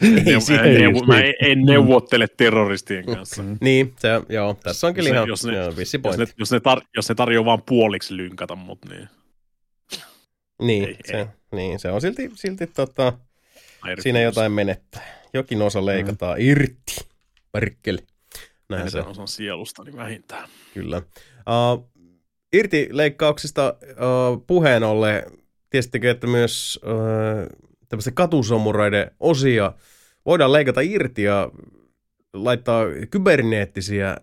ei, 0.01 0.41
sit, 0.41 0.61
ei, 0.61 0.77
neuvo- 0.77 1.05
mä 1.05 1.19
en, 1.21 1.33
en 1.39 1.61
neuvottele 1.63 2.27
terroristien 2.37 3.05
kanssa. 3.05 3.43
Mm. 3.43 3.57
niin, 3.61 3.93
se, 3.99 4.07
joo, 4.29 4.53
tässä 4.63 4.87
on 4.87 4.93
kyllä 4.93 5.09
Jos 5.09 5.13
ne- 5.13 5.17
ihan 5.17 5.27
jos 5.27 5.45
ne- 5.45 5.55
joo, 5.55 5.75
vissi 5.77 5.97
Jos 5.97 6.01
pointti. 6.01 6.25
ne, 6.25 6.31
jos, 6.37 6.51
ne 6.51 6.57
tar- 6.57 6.87
jos 6.95 7.09
ne 7.09 7.15
tarjoaa 7.15 7.45
vaan 7.45 7.61
puoliksi 7.65 8.17
lynkätä 8.17 8.55
mut, 8.55 8.79
niin 8.89 9.09
Niin, 10.61 10.83
Ei, 10.87 10.97
se, 11.05 11.17
ei. 11.17 11.25
niin, 11.51 11.79
se 11.79 11.91
on 11.91 12.01
silti, 12.01 12.31
silti 12.35 12.67
tota, 12.67 13.13
siinä 13.99 14.21
jotain 14.21 14.51
menettää. 14.51 15.07
Jokin 15.33 15.61
osa 15.61 15.85
leikataan 15.85 16.41
irti. 16.41 16.95
Perkkeli. 17.51 17.99
Näin 18.69 18.81
se 18.91 18.97
Vähintään 18.97 19.07
osan 19.11 19.27
sielusta, 19.27 19.83
niin 19.83 19.97
vähintään. 19.97 20.49
Kyllä. 20.73 20.97
Uh, 20.97 21.89
irti 22.53 22.89
leikkauksista 22.91 23.75
uh, 23.81 24.43
puheen 24.47 24.83
ollen, 24.83 25.23
tiesittekö, 25.69 26.11
että 26.11 26.27
myös 26.27 26.79
uh, 26.83 27.57
tämmöisten 27.89 28.13
katusomuroiden 28.13 29.11
osia 29.19 29.73
voidaan 30.25 30.53
leikata 30.53 30.81
irti 30.81 31.23
ja 31.23 31.51
laittaa 32.33 32.83
kyberneettisiä 33.11 34.17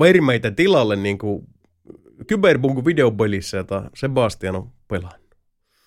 vermeitä 0.00 0.50
tilalle, 0.50 0.96
niin 0.96 1.18
kuin 1.18 1.46
Kyberbunku 2.26 2.84
videopelissä, 2.84 3.56
jota 3.56 3.90
Sebastian 3.96 4.56
on 4.56 4.70
pelannut. 4.88 5.34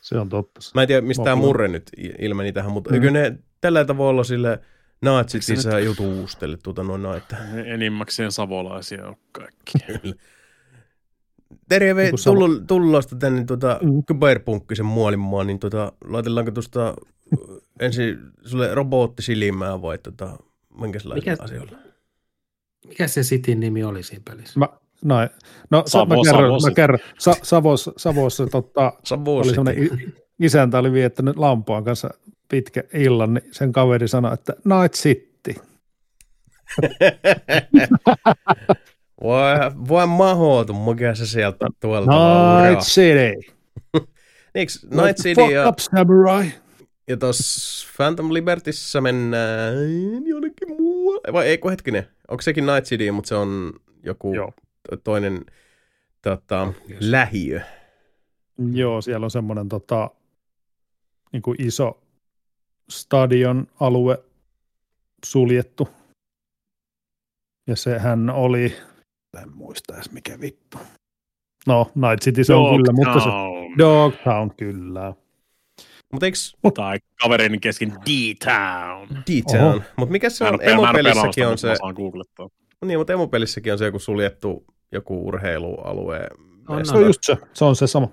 Se 0.01 0.17
on 0.17 0.29
totta. 0.29 0.59
Mä 0.75 0.81
en 0.81 0.87
tiedä, 0.87 1.01
mistä 1.01 1.23
tämä 1.23 1.35
Mä- 1.35 1.41
murre 1.41 1.67
nyt 1.67 1.89
ilmeni 2.19 2.51
tähän, 2.51 2.71
mutta 2.71 2.91
Mm. 2.93 3.13
ne 3.13 3.39
tällä 3.61 3.85
tavalla 3.85 4.23
sille 4.23 4.59
naatsit 5.01 5.49
isä 5.49 5.79
jutuustelle 5.79 6.57
tuota 6.63 6.83
noin 6.83 7.03
noin, 7.03 7.17
että 7.17 7.37
Enimmäkseen 7.65 8.31
savolaisia 8.31 9.07
on 9.07 9.15
kaikki. 9.31 9.77
Terve, 11.69 12.11
sama- 12.15 12.35
tullu, 12.39 12.59
tullosta 12.67 13.15
tänne 13.15 13.43
tuota, 13.45 13.79
Mm. 13.81 14.03
kyberpunkkisen 14.03 14.85
muolimaan, 14.85 15.47
niin 15.47 15.59
tuota, 15.59 15.91
laitellaanko 16.05 16.51
tuosta 16.51 16.93
ensin 17.79 18.17
sulle 18.45 18.75
roboottisilmää 18.75 19.81
vai 19.81 19.97
tuota, 19.97 20.37
minkälaisilla 20.79 21.15
Mikä- 21.15 21.35
asioilla? 21.39 21.77
Mikä 22.87 23.07
se 23.07 23.21
Cityn 23.21 23.59
nimi 23.59 23.83
oli 23.83 24.03
siinä 24.03 24.23
pelissä? 24.29 24.59
Mä, 24.59 24.67
no, 25.05 25.15
no 25.69 25.83
Savo- 25.89 26.05
mä 26.07 26.15
kerron, 26.25 26.49
Savossa. 26.49 26.69
mä 26.69 26.73
kerron. 26.75 26.99
Sa, 27.19 27.33
Savossa, 27.43 27.91
Savossa 27.97 28.47
tota, 28.47 28.93
Savo 29.03 29.37
oli 29.37 29.49
semmoinen 29.55 30.13
isäntä 30.39 30.79
oli 30.79 30.91
viettänyt 30.91 31.37
lampuan 31.37 31.83
kanssa 31.83 32.09
pitkä 32.49 32.83
illan, 32.93 33.33
niin 33.33 33.43
sen 33.51 33.71
kaveri 33.71 34.07
sanoi, 34.07 34.33
että 34.33 34.53
Night 34.65 34.93
City. 34.95 35.55
Voi, 39.21 39.41
voi 39.87 40.07
mahootu, 40.07 40.73
mikä 40.73 41.15
se 41.15 41.25
sieltä 41.25 41.67
tuolta 41.79 42.11
Night. 42.69 42.81
City. 42.81 43.51
What 44.55 45.05
Night 45.05 45.17
City 45.17 45.41
fuck 45.41 45.51
ja, 45.53 45.69
up, 45.69 45.79
samurai? 45.79 46.51
ja 47.07 47.17
tuossa 47.17 47.87
Phantom 47.97 48.33
Libertyssä 48.33 49.01
mennään 49.01 49.73
jonnekin 50.25 50.67
muualle. 50.77 51.33
Vai 51.33 51.47
ei, 51.47 51.57
kun 51.57 51.71
hetkinen, 51.71 52.07
onko 52.27 52.41
sekin 52.41 52.65
Night 52.65 52.85
City, 52.85 53.11
mutta 53.11 53.27
se 53.27 53.35
on 53.35 53.73
joku 54.03 54.33
Joo. 54.33 54.53
to- 54.89 54.97
toinen 54.97 55.45
tota, 56.21 56.73
Yes. 56.89 56.97
lähiö. 57.01 57.61
Joo, 58.73 59.01
siellä 59.01 59.23
on 59.25 59.31
semmoinen 59.31 59.69
tota, 59.69 60.09
niin 61.33 61.41
kuin 61.41 61.61
iso 61.61 62.01
stadion 62.89 63.67
alue 63.79 64.17
suljettu. 65.25 65.89
Ja 67.67 67.75
sehän 67.75 68.29
oli, 68.29 68.75
en 69.39 69.55
muista 69.55 69.95
edes 69.95 70.11
mikä 70.11 70.39
vittu. 70.41 70.77
No, 71.67 71.91
Night 71.95 72.23
City 72.23 72.43
se 72.43 72.53
on 72.53 72.77
kyllä, 72.77 72.91
mutta 72.93 73.19
se, 73.19 73.29
Dogtown. 73.77 74.51
Kyllä. 74.57 75.13
Mutta 76.11 76.25
eiks 76.25 76.57
Tai 76.75 76.99
kavereiden 77.23 77.59
kesken 77.59 77.89
D-Town. 77.91 79.07
D-Town, 79.09 79.81
mutta 79.95 80.11
mikä 80.11 80.29
se 80.29 80.43
on, 80.43 80.59
emopelissäkin 80.61 81.47
on 81.47 81.57
se, 81.57 81.67
mutta 81.67 81.67
mä 81.67 81.75
saan 81.75 81.93
googlettaa. 81.95 82.49
niin, 82.85 82.99
mutta 82.99 83.13
emopelissäkin 83.13 83.73
on 83.73 83.79
se 83.79 83.85
joku 83.85 83.99
suljettu 83.99 84.65
joku 84.91 85.27
urheilualue. 85.27 86.27
On, 86.67 86.85
Se 86.85 86.97
on 86.97 87.05
just 87.05 87.19
se, 87.23 87.37
se 87.53 87.65
on 87.65 87.75
se 87.75 87.87
sama. 87.87 88.07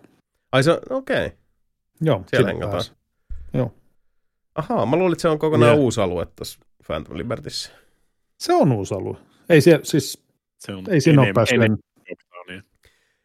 Ai 0.52 0.62
se 0.62 0.70
on, 0.72 0.78
okei. 0.90 1.26
Okay. 1.26 1.38
Joo, 2.00 2.24
Siellä 2.26 2.48
hengataan. 2.48 2.82
Joo. 3.54 3.74
Ahaa, 4.54 4.86
mä 4.86 4.96
luulin, 4.96 5.12
että 5.12 5.22
se 5.22 5.28
on 5.28 5.38
kokonaan 5.38 5.68
Yeah. 5.72 5.80
uusi 5.80 6.00
alue 6.00 6.26
tuossa 6.36 6.60
Phantom 6.86 7.18
Libertyssä. 7.18 7.72
Se 8.38 8.54
on 8.54 8.72
uusi 8.72 8.94
alue. 8.94 9.16
Ei, 9.48 9.60
siellä, 9.60 9.84
siis, 9.84 10.24
Se 10.58 10.72
on 10.74 10.84
ei 10.90 11.00
siinä 11.00 11.22
ole 11.22 11.32
päässyt. 11.32 11.58
enem-. 11.62 11.78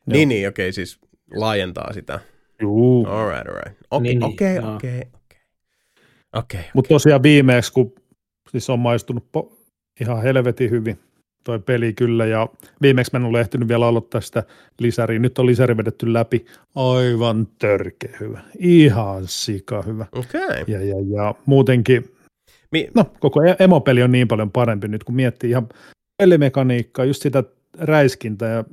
Joo. 0.08 0.18
Niin, 0.18 0.30
niin, 0.30 0.48
okei, 0.48 0.66
okay, 0.68 0.72
siis 0.74 1.00
laajentaa 1.34 1.94
sitä. 1.94 2.20
Juu. 2.62 3.06
Alright, 3.06 3.48
alright. 3.48 3.82
Okei, 3.92 4.04
Niin, 4.14 4.20
niin, 4.20 4.34
okei, 4.34 4.60
okei, 4.60 5.00
okei. 5.00 5.04
Okei, 6.34 6.62
Mutta 6.74 6.90
tosiaan 6.90 7.24
viimeksi, 7.24 7.74
kun 7.74 7.94
siis 8.52 8.70
on 8.70 8.80
maistunut 8.80 9.24
po- 9.38 9.56
ihan 10.02 10.22
helvetin 10.22 10.70
hyvin 10.70 11.00
toi 11.44 11.60
peli 11.60 11.94
kyllä, 11.94 12.26
ja 12.26 12.48
viimeksi 12.82 13.10
mä 13.14 13.18
en 13.20 13.26
ole 13.26 13.40
ehtinyt 13.40 13.68
vielä 13.68 13.88
aloittaa 13.88 14.22
sitä 14.22 14.44
lisäriä. 14.80 15.20
Nyt 15.20 15.40
on 15.40 15.46
lisäri 15.46 15.78
vedetty 15.78 16.14
läpi. 16.14 16.46
Aivan 16.76 17.48
törkeä 17.60 18.18
hyvä. 18.20 18.42
Ihan 18.60 19.24
sika 19.28 19.82
hyvä. 19.82 20.06
okei. 20.12 20.64
Ja, 20.68 20.84
ja, 20.84 20.96
ja 21.18 21.36
muutenkin, 21.46 22.12
Mi- 22.72 22.90
no 22.96 23.06
koko 23.20 23.44
e- 23.44 23.56
emopeli 23.60 24.04
on 24.04 24.12
niin 24.12 24.28
paljon 24.28 24.52
parempi 24.52 24.88
nyt, 24.88 25.04
kun 25.04 25.16
miettii 25.16 25.50
ihan 25.50 25.70
pelimekaniikkaa, 26.18 27.06
just 27.06 27.22
sitä 27.22 27.44
räiskintä 27.78 28.46
ja 28.46 28.64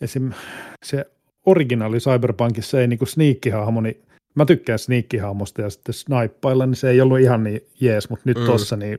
esim. 0.00 0.32
se 0.84 1.04
originaali 1.46 1.98
Cyberpunkissa 1.98 2.80
ei 2.80 2.88
niinku 2.88 3.06
sniikkihahmo, 3.06 3.80
niin 3.80 4.02
mä 4.34 4.44
tykkään 4.44 4.78
sniikkihahmosta 4.78 5.62
ja 5.62 5.70
sitten 5.70 5.94
snaippailla, 5.94 6.66
niin 6.66 6.76
se 6.76 6.90
ei 6.90 7.00
ollut 7.00 7.20
ihan 7.20 7.44
niin 7.44 7.60
jees, 7.80 8.10
mutta 8.10 8.22
nyt 8.24 8.38
Mm. 8.38 8.46
tossa 8.46 8.76
niin 8.76 8.98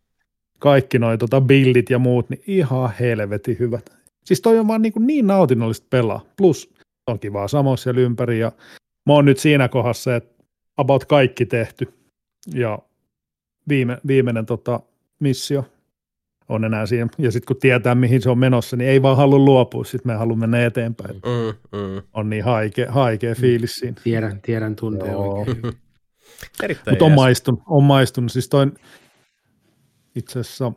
kaikki 0.59 0.99
noi 0.99 1.17
tota 1.17 1.41
bildit 1.41 1.89
ja 1.89 1.99
muut, 1.99 2.29
niin 2.29 2.41
ihan 2.47 2.93
helvetin 2.99 3.59
hyvät. 3.59 3.89
Siis 4.25 4.41
toi 4.41 4.59
on 4.59 4.67
vaan 4.67 4.81
niin, 4.81 4.93
niin 4.99 5.27
nautinnollista 5.27 5.87
pelaa. 5.89 6.25
Plus 6.37 6.73
on 7.07 7.19
kivaa 7.19 7.47
samoin 7.47 7.77
siellä 7.77 8.01
ympäri 8.01 8.39
ja 8.39 8.51
mä 9.05 9.13
oon 9.13 9.25
nyt 9.25 9.37
siinä 9.39 9.67
kohdassa, 9.67 10.15
että 10.15 10.43
about 10.77 11.05
kaikki 11.05 11.45
tehty 11.45 11.93
ja 12.53 12.79
viime, 13.69 13.97
viimeinen 14.07 14.45
tota, 14.45 14.79
missio 15.19 15.65
on 16.49 16.65
enää 16.65 16.85
siinä. 16.85 17.07
Ja 17.17 17.31
sitten 17.31 17.47
kun 17.47 17.59
tietää, 17.61 17.95
mihin 17.95 18.21
se 18.21 18.29
on 18.29 18.37
menossa, 18.37 18.75
niin 18.75 18.89
ei 18.89 19.01
vaan 19.01 19.17
halua 19.17 19.39
luopua, 19.39 19.83
sitten 19.83 20.11
me 20.11 20.15
haluamme 20.15 20.47
mennä 20.47 20.65
eteenpäin. 20.65 21.15
Mm, 21.15 21.79
mm. 21.79 22.01
On 22.13 22.29
niin 22.29 22.43
haikea, 22.43 22.91
haikea 22.91 23.35
fiilis 23.35 23.71
siinä. 23.73 24.01
Tiedän, 24.03 24.41
tiedän 24.41 24.75
tunteen 24.75 25.11
Joo. 25.11 25.39
oikein 25.39 25.57
hyvin. 25.57 25.73
Erittäin 26.63 26.93
Mutta 26.93 27.05
on 27.05 27.11
maistunut, 27.11 27.59
on 27.67 27.83
maistunut. 27.83 28.31
Siis 28.31 28.49
toin 28.49 28.73
itse 30.15 30.39
asiassa 30.39 30.71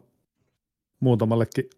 muutamallekin 1.01 1.71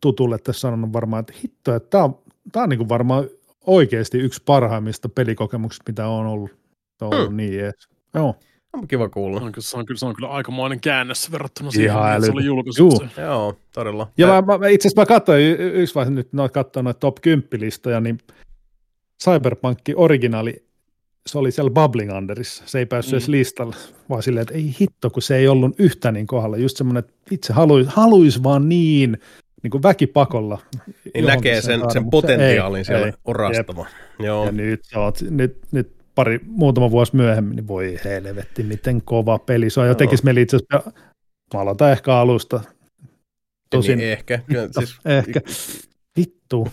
tutulle 0.00 0.38
tässä 0.38 0.60
sanonut 0.60 0.92
varmaan, 0.92 1.20
että 1.20 1.32
hitto, 1.44 1.74
että 1.74 1.90
tämä 1.90 2.04
on, 2.04 2.18
tää 2.52 2.62
on 2.62 2.68
niinku 2.68 2.88
varmaan 2.88 3.24
oikeasti 3.66 4.18
yksi 4.18 4.42
parhaimmista 4.46 5.08
pelikokemuksista, 5.08 5.90
mitä 5.92 6.08
on 6.08 6.26
ollut. 6.26 6.50
Se 6.98 7.04
on 7.04 7.14
ollut 7.14 7.28
Hmm. 7.28 7.36
niin 7.36 7.58
jees. 7.58 7.88
Joo. 8.14 8.34
On 8.72 8.88
kiva 8.88 9.08
kuulla. 9.08 9.40
On 9.40 9.52
kyllä- 9.52 9.64
Se 9.64 9.76
on, 9.76 9.86
kyllä, 9.86 9.98
se 9.98 10.06
on 10.06 10.14
kyllä 10.14 10.28
aikamoinen 10.28 10.80
käännös 10.80 11.32
verrattuna 11.32 11.70
siihen, 11.70 11.90
Ihan 11.90 12.14
mitä 12.14 12.26
se 12.26 12.32
oli 12.32 12.44
Juu. 12.44 12.56
julkaisussa. 12.56 13.20
Joo, 13.22 13.54
todella. 13.74 14.08
Ja 14.18 14.42
mä, 14.42 14.58
mä, 14.58 14.68
itse 14.68 14.88
asiassa 14.88 15.00
mä 15.02 15.06
katsoin 15.06 15.42
y- 15.42 15.82
yksi 15.82 15.94
vaihe 15.94 16.10
nyt, 16.10 16.32
noit 16.32 16.52
katsoin 16.52 16.84
noita 16.84 17.00
top 17.00 17.16
10 17.22 17.48
listoja, 17.60 18.00
niin 18.00 18.18
Cyberpunk 19.24 19.78
originaali, 19.96 20.64
se 21.26 21.38
oli 21.38 21.50
siellä 21.52 21.70
Bubbling 21.70 22.12
Underissa. 22.16 22.62
Se 22.66 22.78
ei 22.78 22.86
päässyt 22.86 23.12
Mm. 23.12 23.16
edes 23.16 23.28
listalle, 23.28 23.76
vaan 24.08 24.22
silleen, 24.22 24.42
että 24.42 24.54
ei 24.54 24.74
hitto, 24.80 25.10
kun 25.10 25.22
se 25.22 25.36
ei 25.36 25.48
ollut 25.48 25.74
yhtä 25.80 26.12
niin 26.12 26.26
kohdalla. 26.26 26.56
Just 26.56 26.76
semmoinen, 26.76 26.98
että 26.98 27.12
itse 27.30 27.52
haluaisi 27.52 27.90
haluais 27.94 28.42
vaan 28.42 28.68
niin, 28.68 29.18
niin 29.62 29.70
kuin 29.70 29.82
väkipakolla. 29.82 30.58
niin 31.14 31.24
näkee 31.26 31.54
sen, 31.54 31.62
sen 31.64 31.78
mutta 31.80 31.92
se 31.94 32.00
potentiaalin 32.10 32.78
ei, 32.78 32.84
siellä 32.84 33.06
ei. 33.06 33.12
orastava. 33.24 33.86
Joo. 34.18 34.46
Ja 34.46 34.52
nyt, 34.52 34.80
oot, 34.96 35.18
nyt, 35.30 35.58
nyt 35.72 35.92
pari, 36.14 36.40
muutama 36.46 36.90
vuosi 36.90 37.16
myöhemmin, 37.16 37.56
niin 37.56 37.66
voi 37.68 37.98
helvetti, 38.04 38.62
miten 38.62 39.02
kova 39.02 39.38
peli 39.38 39.70
se 39.70 39.80
on. 39.80 39.86
Ja 39.86 39.94
tekisi 39.94 40.24
mieli 40.24 40.42
itse 40.42 40.56
asiassa, 40.56 40.92
mä 41.54 41.60
aloitan 41.60 41.92
ehkä 41.92 42.16
alusta. 42.16 42.60
Tosin, 43.70 43.98
Niin 43.98 44.10
ehkä. 44.12 44.40
Kyllä, 44.46 44.68
siis, 44.78 44.96
ehkä. 45.04 45.40
Vittu. 46.16 46.68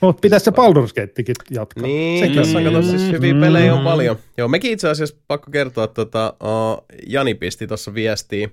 Mutta 0.00 0.20
pitäisi 0.20 0.44
se 0.44 0.50
Baldur's 0.50 0.94
Gatekin 1.00 1.34
jatkaa. 1.50 1.82
Niin, 1.82 2.20
Sekin 2.20 2.36
tässä 2.36 2.58
on 2.58 2.64
Mm. 2.64 2.70
kato, 2.72 2.82
siis 2.82 3.12
hyviä 3.12 3.34
Mm. 3.34 3.40
pelejä 3.40 3.74
on 3.74 3.84
paljon. 3.84 4.16
Joo, 4.38 4.48
mekin 4.48 4.72
itse 4.72 4.88
asiassa 4.88 5.16
pakko 5.28 5.50
kertoa, 5.50 5.84
että 5.84 5.94
tota, 5.94 6.34
uh, 6.42 6.84
Jani 7.06 7.34
pisti 7.34 7.66
tuossa 7.66 7.94
viestiä 7.94 8.48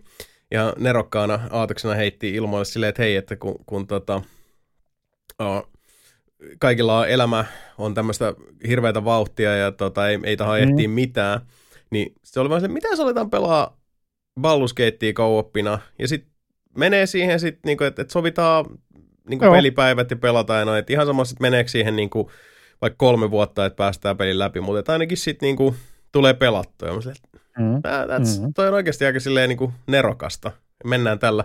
ja 0.51 0.73
nerokkaana 0.80 1.39
aatoksena 1.51 1.93
heitti 1.93 2.30
ilmoille 2.35 2.65
silleen, 2.65 2.89
että 2.89 3.01
hei, 3.01 3.15
että 3.15 3.35
kun, 3.35 3.55
kun 3.65 3.88
tota, 3.88 4.22
uh, 5.41 5.72
kaikilla 6.60 6.99
on 6.99 7.10
elämä 7.10 7.45
on 7.78 7.94
tämmöistä 7.94 8.34
hirveätä 8.68 9.06
vauhtia 9.06 9.56
ja 9.56 9.72
tota, 9.72 10.10
ei, 10.10 10.20
ei 10.24 10.38
taha 10.38 10.56
Mm. 10.57 10.64
ehtiä 10.64 10.88
mitään, 10.88 11.40
niin 11.91 12.14
se 12.24 12.40
oli 12.40 12.49
vaan 12.49 12.61
se, 12.61 12.68
mitä 12.68 12.95
sä 12.95 13.03
aletaan 13.03 13.30
pelaa 13.30 13.78
Gatea 14.76 15.14
co 15.14 15.52
ja 15.99 16.07
sitten 16.07 16.32
menee 16.78 17.06
siihen 17.06 17.40
sitten, 17.40 17.61
niinku, 17.65 17.84
että 17.84 18.02
et 18.02 18.10
sovitaan 18.10 18.65
niinku 19.30 19.45
Joo. 19.45 19.53
pelipäivät 19.53 20.11
ja 20.11 20.18
pelataan 20.18 20.68
ja 20.68 20.78
että 20.78 20.94
ihan 20.94 21.06
sama 21.06 21.26
sitten 21.26 21.45
meneekö 21.45 21.70
siihen 21.70 21.95
niinku, 21.95 22.32
vaikka 22.82 22.98
kolme 22.98 23.32
vuotta, 23.32 23.65
että 23.65 23.78
päästään 23.78 24.18
pelin 24.18 24.40
läpi, 24.40 24.61
mutta 24.61 24.80
että 24.80 24.91
ainakin 24.91 25.18
sitten 25.18 25.48
niinku, 25.48 25.76
tulee 26.11 26.34
pelattua. 26.34 26.88
Ja 26.88 26.94
mä 26.94 27.02
silleen, 27.02 27.18
Mm. 27.60 27.82
"Tää- 27.82 28.06
that's, 28.06 28.41
Mhm. 28.41 28.52
toi 28.56 28.68
on 28.68 28.74
oikeasti 28.74 29.06
aika 29.06 29.20
silleen 29.20 29.49
niinku 29.49 29.74
nerokasta. 29.88 30.52
Mennään 30.86 31.20
tällä 31.20 31.44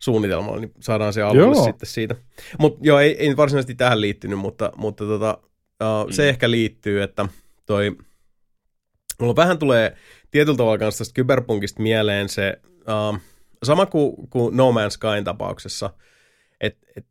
suunnitelmalla, 0.00 0.60
niin 0.60 0.72
saadaan 0.80 1.12
se 1.12 1.22
alulle 1.22 1.56
Joo. 1.56 1.64
sitten 1.64 1.88
siitä. 1.88 2.14
Mutta 2.58 2.80
joo, 2.82 2.98
ei, 2.98 3.16
ei 3.18 3.36
varsinaisesti 3.36 3.74
tähän 3.74 4.00
liittynyt, 4.00 4.38
mutta, 4.38 4.72
mutta 4.76 5.04
tota, 5.04 5.38
uh, 5.82 6.10
se 6.10 6.22
Mm. 6.22 6.28
ehkä 6.28 6.50
liittyy, 6.50 7.02
että 7.02 7.26
toi, 7.66 7.96
mulla 9.20 9.36
vähän 9.36 9.58
tulee 9.58 9.96
tietyllä 10.30 10.56
tavalla 10.56 10.78
kanssa 10.78 10.98
tästä 10.98 11.14
kyberpunkista 11.14 11.82
mieleen 11.82 12.28
se, 12.28 12.56
uh, 12.70 13.18
sama 13.62 13.86
kuin, 13.86 14.28
kuin 14.30 14.56
No 14.56 14.70
Man's 14.72 14.90
Skyn 14.90 15.24
tapauksessa, 15.24 15.90
että 16.60 16.86
et, 16.96 17.06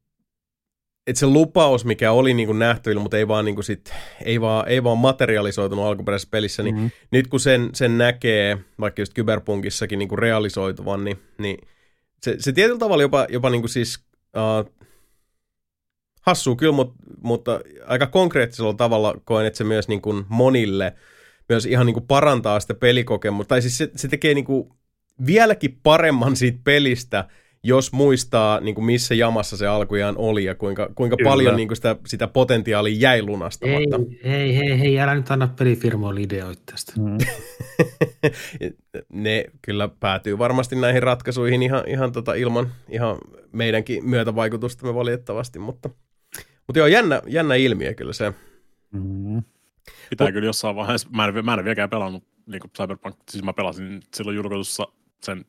et 1.07 1.15
se 1.15 1.25
lupaus, 1.25 1.85
mikä 1.85 2.11
oli 2.11 2.33
niin 2.33 2.47
kuin 2.47 2.59
nähtyillä, 2.59 3.01
mutta 3.01 3.17
ei 3.17 3.27
vaan, 3.27 3.45
niin 3.45 3.55
kuin 3.55 3.65
sit, 3.65 3.93
ei, 4.25 4.41
vaan, 4.41 4.67
ei 4.67 4.83
vaan 4.83 4.97
materialisoitunut 4.97 5.85
alkuperäisessä 5.85 6.29
pelissä, 6.31 6.63
niin 6.63 6.75
mm-hmm. 6.75 6.91
nyt 7.11 7.27
kun 7.27 7.39
sen, 7.39 7.69
sen 7.73 7.97
näkee, 7.97 8.57
vaikka 8.79 9.01
just 9.01 9.13
kyberpunkissakin 9.13 9.99
niin 9.99 10.09
kuin 10.09 10.19
realisoituvan, 10.19 11.03
niin, 11.03 11.19
niin 11.37 11.67
se, 12.23 12.35
se 12.39 12.51
tietyllä 12.51 12.79
tavalla 12.79 13.03
jopa, 13.03 13.27
jopa 13.29 13.49
niin 13.49 13.61
kuin 13.61 13.69
siis 13.69 13.99
uh, 14.35 14.73
hassua 16.21 16.55
kyllä, 16.55 16.73
mutta, 16.73 16.95
mutta 17.23 17.61
aika 17.87 18.07
konkreettisella 18.07 18.73
tavalla 18.73 19.15
koen, 19.23 19.45
että 19.45 19.57
se 19.57 19.63
myös 19.63 19.87
niin 19.87 20.01
kuin 20.01 20.25
monille 20.29 20.95
myös 21.49 21.65
ihan 21.65 21.85
niin 21.85 21.93
kuin 21.93 22.07
parantaa 22.07 22.59
sitä 22.59 22.73
pelikokemusta. 22.73 23.49
Tai 23.49 23.61
siis 23.61 23.77
se, 23.77 23.91
se 23.95 24.07
tekee 24.07 24.33
niin 24.33 24.45
kuin 24.45 24.69
vieläkin 25.25 25.79
paremman 25.83 26.35
siitä 26.35 26.59
pelistä, 26.63 27.27
jos 27.63 27.91
muistaa, 27.91 28.59
niin 28.59 28.75
kuin 28.75 28.85
missä 28.85 29.15
jamassa 29.15 29.57
se 29.57 29.67
alkujaan 29.67 30.17
oli 30.17 30.43
ja 30.43 30.55
kuinka, 30.55 30.89
kuinka 30.95 31.17
paljon 31.23 31.55
niin 31.55 31.67
kuin 31.67 31.75
sitä, 31.75 31.95
sitä 32.07 32.27
potentiaalia 32.27 32.95
jäi 32.99 33.21
lunastamatta. 33.21 33.99
Hei, 34.23 34.55
hei, 34.55 34.57
hei, 34.57 34.79
hei, 34.79 34.99
älä 34.99 35.15
nyt 35.15 35.31
anna 35.31 35.49
pelifirmoille 35.59 36.21
ideoita 36.21 36.61
tästä. 36.65 36.93
Mm. 36.97 37.17
ne 39.23 39.45
kyllä 39.61 39.89
päätyy 39.99 40.37
varmasti 40.37 40.75
näihin 40.75 41.03
ratkaisuihin 41.03 41.63
ihan, 41.63 41.83
ihan 41.87 42.11
tota 42.11 42.33
ilman 42.33 42.71
ihan 42.89 43.17
meidänkin 43.51 44.05
myötävaikutustamme 44.05 44.95
valitettavasti, 44.95 45.59
mutta, 45.59 45.89
mutta 46.67 46.79
joo, 46.79 46.87
jännä, 46.87 47.21
jännä 47.27 47.55
ilmiö 47.55 47.93
kyllä 47.93 48.13
se. 48.13 48.33
Mm. 48.91 49.43
Pitää 50.09 50.27
Mut, 50.27 50.33
kyllä 50.33 50.45
jossain 50.45 50.75
vaiheessa, 50.75 51.09
mä 51.15 51.25
en, 51.25 51.45
mä 51.45 51.53
en 51.53 51.63
vieläkään 51.63 51.89
pelannut 51.89 52.23
niin 52.45 52.59
kuin 52.59 52.71
Cyberpunk, 52.71 53.15
siis 53.29 53.43
mä 53.43 53.53
pelasin 53.53 54.01
silloin 54.13 54.35
julkaisussa 54.35 54.87
sen 55.23 55.45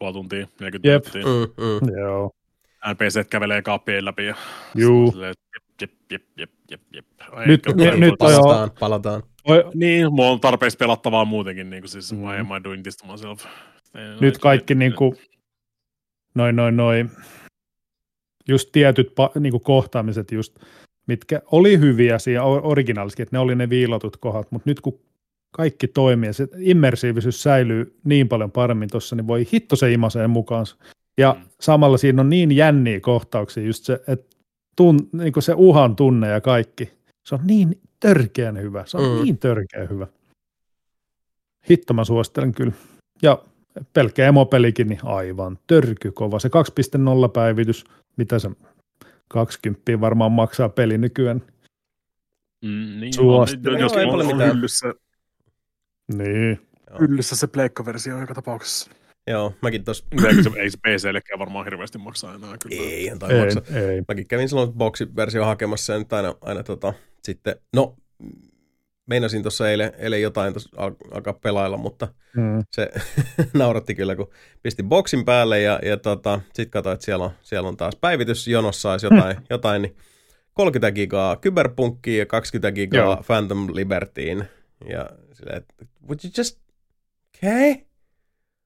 puoli 0.00 0.12
tuntia, 0.12 0.46
40 0.60 0.88
Jep. 0.88 1.02
tuntia. 1.04 1.22
Mm, 1.24 1.88
mm. 1.88 1.98
Joo. 1.98 2.30
NPC 2.92 3.28
kävelee 3.30 3.62
kaappien 3.62 4.04
läpi 4.04 4.26
ja 4.26 4.34
Juu. 4.74 5.10
silleen, 5.10 5.34
jep, 5.80 5.90
jep, 6.10 6.22
jep, 6.38 6.50
jep, 6.70 6.80
jep. 6.94 7.06
Nyt- 7.46 7.66
Eikä- 7.66 7.90
nyt- 7.90 8.00
nyt 8.00 8.14
palataan. 8.18 8.42
Palataan, 8.44 8.70
palataan. 8.80 9.22
Oi, 9.44 9.64
Niin, 9.74 10.12
mulla 10.12 10.30
on 10.30 10.40
tarpeeksi 10.40 10.76
pelattavaa 10.78 11.24
muutenkin, 11.24 11.70
niin 11.70 11.82
kuin 11.82 11.90
siis 11.90 12.12
Mm. 12.12 12.18
mm. 12.18 12.24
why 12.24 12.38
am 12.38 12.46
I 12.46 12.64
doing 12.64 12.82
this 12.82 12.96
to 12.96 13.12
myself? 13.12 13.44
nyt 14.20 14.38
kaikki 14.38 14.74
niinku, 14.74 15.14
noin, 16.34 16.56
noin, 16.56 16.76
noin, 16.76 17.10
just 18.48 18.68
tietyt 18.72 19.08
pa- 19.08 19.40
niinku 19.40 19.58
kohtaamiset 19.60 20.32
just, 20.32 20.58
mitkä 21.06 21.42
oli 21.52 21.78
hyviä 21.78 22.18
siinä 22.18 22.42
o- 22.42 22.70
originaalissakin, 22.70 23.22
että 23.22 23.36
ne 23.36 23.40
oli 23.40 23.54
ne 23.54 23.70
viilotut 23.70 24.16
kohdat, 24.16 24.52
mutta 24.52 24.70
nyt 24.70 24.80
kun 24.80 25.00
kaikki 25.50 25.88
toimii 25.88 26.26
ja 26.28 26.32
se 26.32 26.48
immersiivisyys 26.58 27.42
säilyy 27.42 27.98
niin 28.04 28.28
paljon 28.28 28.50
paremmin 28.50 28.88
tuossa, 28.90 29.16
niin 29.16 29.26
voi 29.26 29.46
hitto 29.52 29.76
se 29.76 29.92
imasee 29.92 30.26
mukaan. 30.26 30.66
Ja 31.18 31.36
Mm. 31.38 31.44
samalla 31.60 31.96
siinä 31.96 32.20
on 32.22 32.30
niin 32.30 32.52
jänniä 32.52 33.00
kohtauksia, 33.00 33.62
just 33.66 33.84
se, 33.84 34.00
että 34.08 34.36
tun, 34.76 35.08
niin 35.12 35.32
se 35.38 35.54
uhan 35.56 35.96
tunne 35.96 36.28
ja 36.28 36.40
kaikki. 36.40 36.90
Se 37.24 37.34
on 37.34 37.40
niin 37.46 37.80
törkeän 38.00 38.58
hyvä. 38.62 38.84
Se 38.86 38.96
on 38.96 39.16
Mm. 39.18 39.24
niin 39.24 39.38
törkeän 39.38 39.88
hyvä. 39.90 40.06
Hitto 41.70 41.94
mä 41.94 42.04
suosittelen 42.04 42.52
kyllä. 42.52 42.72
Ja 43.22 43.38
pelkkä 43.92 44.26
emopelikin, 44.28 44.88
niin 44.88 45.00
aivan 45.02 45.58
törkykova. 45.66 46.38
Se 46.38 46.48
2.0 46.48 47.28
päivitys, 47.28 47.84
mitä 48.16 48.38
se 48.38 48.50
20 49.28 50.00
varmaan 50.00 50.32
maksaa 50.32 50.68
peli 50.68 50.98
nykyään. 50.98 51.42
Mm, 52.64 53.00
niin, 53.00 53.14
Suosittelen. 53.14 53.74
on, 53.76 53.80
jos 53.80 53.92
on, 53.92 54.20
on 54.20 54.26
mitään. 54.26 54.56
hyllyssä, 54.56 54.94
Niin. 56.14 56.60
hyllyssä 57.00 57.36
se 57.36 57.46
pleikkaversio 57.46 58.20
joka 58.20 58.34
tapauksessa. 58.34 58.90
Joo, 59.26 59.54
mäkin 59.62 59.84
tuossa, 59.84 60.04
Eikä 60.28 60.42
se, 60.42 60.50
ei 60.60 60.70
se 60.70 60.78
PCllekään 60.78 61.38
varmaan 61.38 61.64
hirveästi 61.66 61.98
maksaa 61.98 62.34
enää 62.34 62.56
kyllä. 62.62 62.82
ei 62.82 63.04
ihan 63.04 63.18
tai 63.18 63.32
Ei, 63.32 63.40
maksa. 63.40 63.62
ei. 63.74 64.02
Mäkin 64.08 64.26
kävin 64.26 64.48
silloin 64.48 64.72
boksiversio 64.72 65.44
hakemassa 65.44 65.92
ja 65.92 65.98
nyt 65.98 66.12
aina, 66.12 66.34
aina 66.40 66.62
tota, 66.62 66.94
sitten, 67.22 67.56
no 67.76 67.96
meinasin 69.06 69.42
tuossa 69.42 69.70
eilen, 69.70 69.92
eilen 69.98 70.22
jotain 70.22 70.52
tuossa 70.52 70.70
al- 70.76 70.94
alkaa 71.10 71.32
pelailla, 71.32 71.76
mutta 71.76 72.08
Mm. 72.36 72.64
se 72.72 72.90
nauratti 73.58 73.94
kyllä, 73.94 74.16
kun 74.16 74.30
pistin 74.62 74.88
boksin 74.88 75.24
päälle 75.24 75.60
ja, 75.60 75.78
ja 75.84 75.96
tota, 75.96 76.40
sitten 76.46 76.70
katsoin, 76.70 76.94
että 76.94 77.04
siellä 77.04 77.24
on, 77.24 77.30
siellä 77.42 77.68
on 77.68 77.76
taas 77.76 77.96
päivitys, 77.96 78.48
jonossa 78.48 78.90
olisi 78.92 79.06
jotain, 79.06 79.36
jotain, 79.50 79.82
niin 79.82 79.96
30 80.54 80.92
gigaa 80.92 81.36
Cyberpunkkiin 81.36 82.18
ja 82.18 82.26
20 82.26 82.72
gigaa 82.72 83.00
Joo. 83.04 83.22
Phantom 83.26 83.66
Libertyin. 83.72 84.44
Ja 84.88 85.10
silleen, 85.40 85.58
että 85.58 85.74
would 86.08 86.20
you 86.24 86.32
just, 86.38 86.58
okay? 87.36 87.74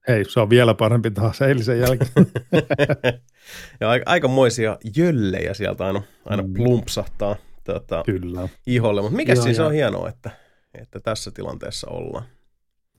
Ei, 0.07 0.25
se 0.29 0.39
on 0.39 0.49
vielä 0.49 0.73
parempi 0.73 1.11
taas 1.11 1.41
eilisen 1.41 1.79
jälkeen. 1.79 2.11
ja 3.81 3.89
aika, 3.89 4.11
aikamoisia 4.11 4.77
jöllejä 4.97 5.53
sieltä 5.53 5.85
aina, 5.85 6.01
aina 6.25 6.43
Mm. 6.43 6.53
plumpsahtaa 6.53 7.35
tota, 7.63 8.03
Kyllä. 8.05 8.49
iholle, 8.67 9.01
mutta 9.01 9.15
mikä 9.15 9.35
siis 9.35 9.59
on 9.59 9.73
hienoa, 9.73 10.09
että, 10.09 10.31
että 10.73 10.99
tässä 10.99 11.31
tilanteessa 11.31 11.87
ollaan. 11.89 12.25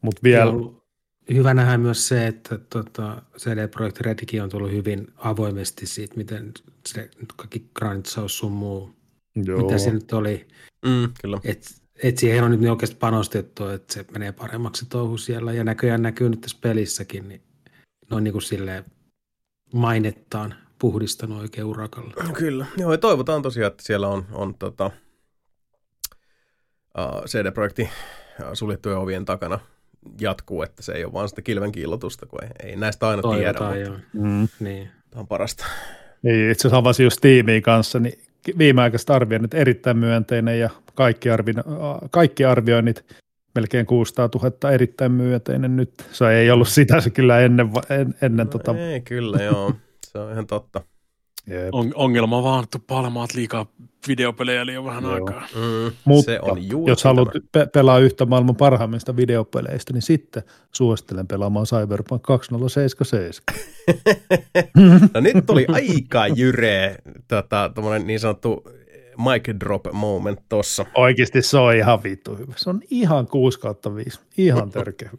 Mutta 0.02 0.20
vielä, 0.22 0.52
Hyvä 1.34 1.54
nähdä 1.54 1.78
myös 1.78 2.08
se, 2.08 2.26
että 2.26 2.58
tota, 2.58 3.22
CD 3.38 3.68
Projekt 3.68 4.00
Redkin 4.00 4.42
on 4.42 4.48
tullut 4.48 4.70
hyvin 4.70 5.06
avoimesti 5.16 5.86
siitä, 5.86 6.16
miten 6.16 6.52
se 6.86 7.10
kaikki 7.36 7.70
grindsaus 7.74 8.38
sun 8.38 8.52
muu, 8.52 8.90
joo, 9.34 9.62
mitä 9.62 9.78
se 9.78 9.90
nyt 9.90 10.12
oli. 10.12 10.46
Mm, 10.86 11.12
kyllä. 11.22 11.40
Että 11.44 11.70
et 12.02 12.18
siihen 12.18 12.44
on 12.44 12.50
nyt 12.50 12.60
niin 12.60 12.70
oikeasti 12.70 12.96
panostettu, 12.96 13.68
että 13.68 13.94
se 13.94 14.04
menee 14.12 14.32
paremmaksi 14.32 14.84
se 14.84 14.90
touhu 14.90 15.18
siellä. 15.18 15.52
Ja 15.52 15.64
näköjään 15.64 16.02
näkyy 16.02 16.28
nyt 16.28 16.40
tässä 16.40 16.58
pelissäkin, 16.60 17.28
niin 17.28 17.42
ne 18.10 18.16
on 18.16 18.24
niin 18.24 18.32
kuin 18.32 18.42
silleen 18.42 18.84
mainettaan 19.72 20.54
puhdistanut 20.78 21.40
oikein 21.40 21.66
urakalla. 21.66 22.14
Kyllä. 22.32 22.66
Joo, 22.76 22.92
ja 22.92 22.98
toivotaan 22.98 23.42
tosiaan, 23.42 23.70
että 23.70 23.82
siellä 23.82 24.08
on, 24.08 24.26
on 24.32 24.54
tota, 24.54 24.90
uh, 26.98 27.24
CD-projekti 27.24 27.82
uh, 27.82 28.46
suljettujen 28.52 28.98
ovien 28.98 29.24
takana 29.24 29.58
jatkuu, 30.20 30.62
että 30.62 30.82
se 30.82 30.92
ei 30.92 31.04
ole 31.04 31.12
vaan 31.12 31.28
sitä 31.28 31.42
kilven 31.42 31.72
kiillotusta, 31.72 32.26
kun 32.26 32.44
ei, 32.44 32.50
ei 32.62 32.76
näistä 32.76 33.08
aina 33.08 33.22
tiedä, 33.22 33.54
Toivotaan, 33.54 33.90
mutta 33.90 34.16
joo. 34.16 34.26
mm. 34.26 34.48
Niin. 34.60 34.90
tämä 35.10 35.20
on 35.20 35.28
parasta. 35.28 35.64
Niin, 36.22 36.50
itse 36.50 36.68
asiassa 36.68 36.76
avasin 36.76 37.04
just 37.04 37.20
tiimiin 37.20 37.62
kanssa, 37.62 37.98
niin 37.98 38.25
viimeaikaiset 38.58 39.10
arvioinnit 39.10 39.54
erittäin 39.54 39.98
myönteinen 39.98 40.60
ja 40.60 40.70
kaikki, 40.94 41.30
arvi, 41.30 41.52
kaikki 42.10 42.44
arvioinnit 42.44 43.04
melkein 43.54 43.86
600 43.86 44.28
000 44.34 44.70
erittäin 44.70 45.12
myönteinen 45.12 45.76
nyt. 45.76 45.90
Se 46.12 46.28
ei 46.28 46.50
ollut 46.50 46.68
sitä 46.68 47.00
se 47.00 47.10
kyllä 47.10 47.40
ennen, 47.40 47.70
en, 47.90 48.14
ennen 48.22 48.46
No, 48.46 48.50
tota, 48.50 48.78
Ei, 48.78 49.00
kyllä, 49.00 49.42
joo. 49.42 49.72
Se 50.06 50.18
on 50.18 50.32
ihan 50.32 50.46
totta. 50.46 50.80
Jep. 51.46 51.68
On, 51.72 51.92
ongelma 51.94 52.42
vaan, 52.42 52.64
että 52.64 52.78
palmaat 52.86 53.34
liikaa 53.34 53.66
videopelejä 54.08 54.66
liian 54.66 54.84
vähän 54.84 55.04
Joo. 55.04 55.14
aikaa. 55.14 55.40
Mm, 55.54 55.92
Mutta 56.04 56.24
se 56.32 56.38
on 56.42 56.68
juuri 56.68 56.90
jos 56.92 57.04
haluat 57.04 57.28
pe- 57.52 57.66
pelaa 57.72 57.98
yhtä 57.98 58.26
maailman 58.26 58.56
parhaimmista 58.56 59.16
videopeleistä, 59.16 59.92
niin 59.92 60.02
sitten 60.02 60.42
suosittelen 60.72 61.26
pelaamaan 61.26 61.66
Cyberpunk 61.66 62.22
2077. 62.22 63.42
no 65.14 65.20
nyt 65.20 65.46
tuli 65.46 65.66
aika 65.72 66.26
jyree 66.26 66.96
tota, 67.28 67.70
niin 68.04 68.20
sanottu 68.20 68.64
mic 69.18 69.60
drop 69.60 69.86
moment 69.92 70.40
tossa. 70.48 70.86
Oikeasti 70.94 71.42
se 71.42 71.58
on 71.58 71.76
ihan 71.76 72.02
vittu 72.02 72.36
hyvä. 72.36 72.52
Se 72.56 72.70
on 72.70 72.80
ihan 72.90 73.26
6 73.26 73.60
kautta 73.60 73.94
5. 73.94 74.20
Ihan 74.38 74.70
törkeä. 74.76 75.10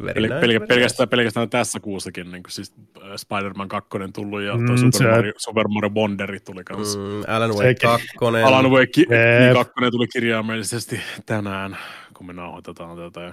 Pel- 0.00 0.42
pel- 0.62 0.66
pelkästään, 0.68 1.08
pelkästään 1.08 1.50
tässä 1.50 1.80
kuussakin, 1.80 2.30
niin 2.32 2.42
kuin 2.42 2.52
siis 2.52 2.74
äh, 3.02 3.02
Spider-Man 3.16 3.68
2 3.68 3.88
tullut 4.14 4.42
ja 4.42 4.56
Mm, 4.56 4.76
Super, 4.76 4.92
se- 4.92 5.10
Mario, 5.10 5.32
Super 5.36 5.68
Mario 5.68 5.90
Wonderi 5.90 6.40
tuli 6.40 6.64
kanssa. 6.64 6.98
Mm. 6.98 7.22
Alan 7.28 7.50
Wake 7.50 7.62
Sekin. 7.68 7.88
2. 7.88 8.06
Alan 8.44 8.70
Wake 8.70 8.86
ki- 8.86 9.00
Jep. 9.10 9.40
niin 9.40 9.54
2 9.54 9.72
tuli 9.90 10.06
kirjaimellisesti 10.08 11.00
tänään, 11.26 11.76
kun 12.16 12.26
me 12.26 12.32
nauhoitetaan 12.32 12.96
tätä. 12.96 13.32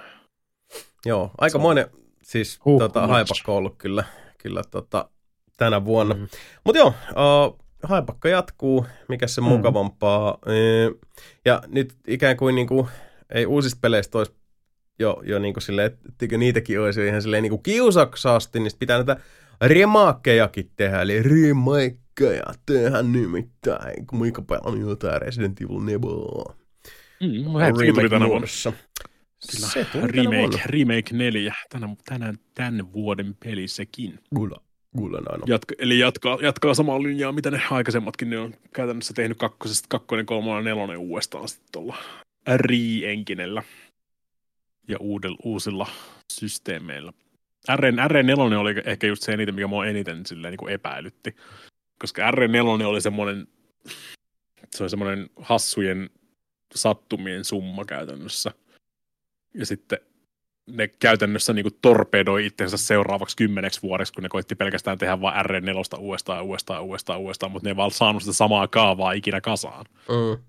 Joo, 1.05 1.31
aikamoinen 1.37 1.87
siis 2.23 2.59
Huh, 2.65 2.79
tota, 2.79 3.07
haipakko 3.07 3.57
ollut 3.57 3.75
kyllä, 3.77 4.03
kyllä 4.37 4.61
tota, 4.71 5.09
tänä 5.57 5.85
vuonna. 5.85 6.15
Mm. 6.15 6.27
Mutta 6.63 6.79
joo, 6.79 6.87
uh, 7.11 7.59
haipakka 7.83 8.29
jatkuu, 8.29 8.85
mikä 9.09 9.27
se 9.27 9.41
Mm. 9.41 9.47
mukavampaa. 9.47 10.37
Ee, 10.47 10.91
Ja 11.45 11.61
nyt 11.67 11.93
ikään 12.07 12.37
kuin 12.37 12.55
niinku, 12.55 12.87
ei 13.33 13.45
uusista 13.45 13.79
peleistä 13.81 14.17
olisi 14.17 14.36
jo, 14.99 15.21
jo 15.25 15.39
niinku 15.39 15.59
silleen, 15.59 15.91
että 16.09 16.37
niitäkin 16.37 16.81
olisi 16.81 16.99
jo 16.99 17.05
ihan 17.05 17.21
silleen 17.21 17.43
niinku 17.43 17.57
kiusaksasti, 17.57 18.59
niin 18.59 18.71
sit 18.71 18.79
pitää 18.79 18.97
näitä 18.97 19.17
remaakkejakin 19.61 20.71
tehdä, 20.75 21.01
eli 21.01 21.23
remaakkeja 21.23 22.43
tehdä 22.65 23.03
nimittäin, 23.03 24.07
kun 24.07 24.19
mikä 24.21 24.41
pelannut 24.41 24.89
jotain 24.89 25.21
Resident 25.21 25.61
Evil 25.61 25.79
4. 25.79 25.97
Mm, 27.21 27.77
Sekin 27.77 27.95
tuli 27.95 28.09
tänä 28.09 28.09
vuonna. 28.09 28.27
muodossa. 28.27 28.73
Se 29.39 29.85
tuli 29.85 30.07
tänä 30.11 30.23
vuonna. 30.23 30.31
Remake, 30.31 30.61
remake 30.65 31.13
4, 31.13 31.55
tänä, 31.69 31.95
tänä, 32.05 32.33
tänne 32.53 32.93
vuoden 32.93 33.35
peli 33.45 33.67
sekin. 33.67 34.19
Kyllä. 34.35 34.55
Jatka, 35.45 35.75
eli 35.79 35.99
jatkaa, 35.99 36.37
jatkaa 36.41 36.73
samaa 36.73 37.03
linjaa, 37.03 37.31
mitä 37.31 37.51
ne 37.51 37.61
aikaisemmatkin 37.71 38.29
ne 38.29 38.39
on 38.39 38.53
käytännössä 38.73 39.13
tehnyt 39.13 39.37
kakkosesta, 39.37 39.85
kakkonen, 39.89 40.25
kolmonen, 40.25 40.65
nelonen 40.65 40.97
uudestaan 40.97 41.47
sitten 41.47 41.67
tuolla 41.71 41.97
ja 44.87 44.97
uudella, 44.99 45.37
uusilla 45.43 45.87
systeemeillä. 46.33 47.13
RN, 47.75 47.99
RN4 47.99 48.55
oli 48.57 48.75
ehkä 48.85 49.07
just 49.07 49.23
se 49.23 49.33
eniten, 49.33 49.55
mikä 49.55 49.67
mua 49.67 49.85
eniten 49.85 50.25
silleen 50.25 50.51
niin 50.51 50.57
kuin 50.57 50.73
epäilytti. 50.73 51.35
Koska 51.99 52.31
RN4 52.31 52.85
oli 52.85 53.01
semmoinen, 53.01 53.47
se 54.75 54.83
on 54.83 54.89
semmoinen 54.89 55.29
hassujen 55.35 56.09
sattumien 56.75 57.45
summa 57.45 57.85
käytännössä. 57.85 58.51
Ja 59.53 59.65
sitten 59.65 59.99
ne 60.67 60.87
käytännössä 60.87 61.53
niin 61.53 61.63
kuin 61.63 61.77
torpedoi 61.81 62.45
itsensä 62.45 62.77
seuraavaksi 62.77 63.37
kymmeneksi 63.37 63.81
vuodeksi, 63.81 64.13
kun 64.13 64.23
ne 64.23 64.29
koitti 64.29 64.55
pelkästään 64.55 64.97
tehdä 64.97 65.21
vain 65.21 65.45
RN4 65.45 65.99
uudestaan, 65.99 66.43
uudestaan, 66.43 66.83
uudestaan, 66.83 67.19
uudestaan, 67.19 67.51
mutta 67.51 67.67
ne 67.67 67.71
ei 67.71 67.75
vaan 67.75 67.91
saanut 67.91 68.23
sitä 68.23 68.33
samaa 68.33 68.67
kaavaa 68.67 69.11
ikinä 69.11 69.41
kasaan. 69.41 69.85
Mm. 70.09 70.43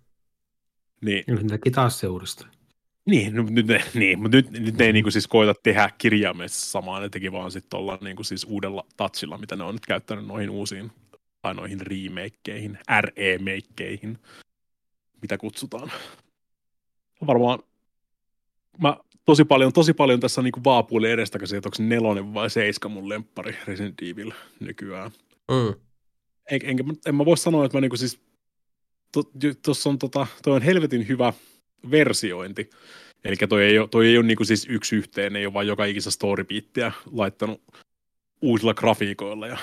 Niin, 1.01 1.25
ne 1.29 1.49
teki 1.49 1.71
taas 1.71 2.01
se 2.01 2.07
uudestaan. 2.07 2.58
Niin, 3.09 3.37
no, 3.37 3.47
nyt, 3.51 3.67
ne, 3.67 3.85
niin 3.95 4.23
mutta 4.23 4.37
nyt, 4.37 4.51
nyt 4.51 4.79
ne 4.79 4.85
ei 4.85 4.93
niinku 4.93 5.11
siis 5.11 5.27
koita 5.27 5.55
tehdä 5.63 5.91
kirjaimellisesti 5.99 6.71
samaa, 6.71 7.01
ne 7.01 7.09
teki 7.09 7.33
vaan 7.33 7.51
sitten 7.51 7.81
olla 7.81 7.99
niinku 8.01 8.25
siis 8.25 8.45
uudella 8.45 8.87
touchilla, 8.97 9.39
mitä 9.39 9.57
ne 9.57 9.65
on 9.65 9.75
nyt 9.75 9.87
käyttänyt 9.87 10.27
noihin 10.27 10.51
uusiin, 10.51 10.93
tai 11.43 11.55
noihin 11.55 11.81
remakeihin, 11.81 12.79
RE-meikkeihin, 13.01 14.19
mitä 15.23 15.39
kutsutaan. 15.39 15.93
Varmaan 17.27 17.59
mä 18.83 18.97
tosi 19.25 19.45
paljon, 19.45 19.73
tosi 19.73 19.93
paljon 19.93 20.21
tässä 20.21 20.43
niinku 20.43 20.61
vaapuilin 20.65 21.11
edestäkäsin, 21.11 21.59
että 21.59 21.69
onko 21.69 21.77
nelonen 21.89 22.35
vai 22.35 22.51
seiska 22.51 22.89
mun 22.89 23.09
lemppari 23.09 23.57
Resident 23.67 24.03
Evil 24.03 24.33
nykyään. 24.61 25.11
Mm. 25.51 25.75
En, 26.51 26.61
enkä, 26.63 26.83
mä- 26.83 26.93
en 27.07 27.15
mä 27.15 27.25
voi 27.25 27.37
sanoa, 27.37 27.65
että 27.65 27.77
mä 27.77 27.81
niinku 27.81 27.97
siis, 27.97 28.21
tuossa 29.63 29.85
to, 29.85 29.91
on 29.91 29.99
tota, 29.99 30.27
toi 30.43 30.57
on 30.57 30.63
helvetin 30.63 31.09
hyvä 31.09 31.33
versiointi. 31.91 32.71
Eli 33.25 33.37
toi 33.37 33.65
ei 33.65 33.79
ole, 33.79 33.89
toi 33.89 34.07
ei 34.07 34.19
ole 34.19 34.27
niinku 34.27 34.45
siis 34.45 34.67
yksi 34.69 34.97
yhteen, 34.97 35.37
ei 35.37 35.47
ole 35.47 35.55
vaan 35.55 35.67
joka 35.67 35.85
ikistä 35.85 36.11
storybeattiä 36.11 36.93
laittanut 37.13 37.63
uusilla 38.43 38.75
grafiikoilla 38.75 39.47
ja 39.47 39.59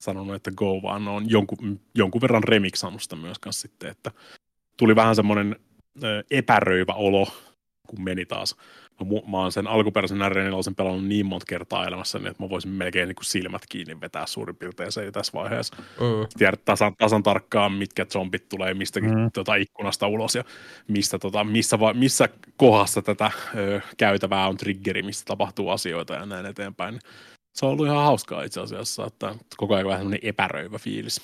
sanonut, 0.00 0.34
että 0.34 0.50
go 0.50 0.82
vaan 0.82 1.08
on 1.08 1.30
jonkun, 1.30 1.80
jonkun 1.94 2.20
verran 2.20 2.44
remixannut 2.44 3.02
sitä 3.02 3.16
myös 3.16 3.38
kanssa 3.38 3.62
sitten, 3.62 3.90
että 3.90 4.10
tuli 4.76 4.96
vähän 4.96 5.16
semmoinen 5.16 5.56
epäröivä 6.30 6.92
olo, 6.92 7.28
kun 7.86 8.04
meni 8.04 8.26
taas. 8.26 8.56
Mä, 9.00 9.06
mu- 9.10 9.30
mä 9.30 9.36
oon 9.36 9.52
sen 9.52 9.66
alkuperäisen 9.66 10.18
R4 10.18 10.74
pelannut 10.76 11.04
niin 11.06 11.26
monta 11.26 11.46
kertaa 11.48 11.86
elämässäni, 11.86 12.28
että 12.28 12.42
mä 12.42 12.48
voisin 12.48 12.70
melkein 12.70 13.08
niin 13.08 13.16
kuin 13.16 13.24
silmät 13.24 13.62
kiinni 13.68 14.00
vetää 14.00 14.26
suurin 14.26 14.56
piirtein 14.56 14.92
se 14.92 15.10
tässä 15.10 15.32
vaiheessa 15.34 15.76
Mm. 15.76 16.26
tiedä 16.38 16.56
tasan, 16.64 16.96
tasan 16.98 17.22
tarkkaan, 17.22 17.72
mitkä 17.72 18.04
zombit 18.04 18.48
tulee 18.48 18.74
mistäkin 18.74 19.14
Mm. 19.18 19.30
tota, 19.32 19.54
ikkunasta 19.54 20.06
ulos 20.06 20.34
ja 20.34 20.44
mistä, 20.88 21.18
tota, 21.18 21.44
missä, 21.44 21.80
va, 21.80 21.94
missä 21.94 22.28
kohdassa 22.56 23.02
tätä 23.02 23.30
ö, 23.56 23.80
käytävää 23.96 24.48
on 24.48 24.56
triggeri, 24.56 25.02
mistä 25.02 25.24
tapahtuu 25.26 25.70
asioita 25.70 26.14
ja 26.14 26.26
näin 26.26 26.46
eteenpäin. 26.46 26.98
Se 27.54 27.66
on 27.66 27.72
ollut 27.72 27.86
ihan 27.86 28.04
hauskaa 28.04 28.42
itse 28.42 28.60
asiassa, 28.60 29.06
että 29.06 29.34
koko 29.56 29.74
ajan 29.74 29.86
vähän 29.86 30.00
semmoinen 30.00 30.20
epäröivä 30.28 30.78
fiilis. 30.78 31.20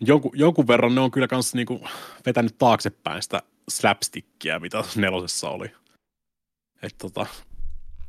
Jonkun, 0.00 0.32
jonkun 0.34 0.66
verran 0.66 0.94
ne 0.94 1.00
on 1.00 1.10
kyllä 1.10 1.28
kanssa 1.28 1.56
niinku 1.56 1.80
vetänyt 2.26 2.58
taaksepäin 2.58 3.22
sitä 3.22 3.42
slapstickia, 3.68 4.60
mitä 4.60 4.84
nelosessa 4.96 5.50
oli. 5.50 5.70
Et 6.82 6.94
tota, 6.98 7.26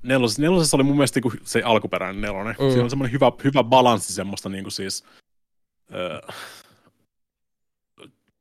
nelosessa, 0.04 0.41
nelosessa 0.41 0.78
oli 0.78 0.84
mun 0.84 0.96
mielestä 0.96 1.18
niinku 1.18 1.34
se 1.44 1.62
alkuperäinen 1.62 2.22
nelonen. 2.22 2.56
Mm. 2.60 2.70
Siinä 2.70 2.84
on 2.84 2.90
semmoinen 2.90 3.14
hyvä, 3.14 3.32
hyvä 3.44 3.64
balanssi 3.64 4.14
semmoista 4.14 4.50
niinku 4.50 4.70
siis 4.70 5.04
ö, 5.94 6.22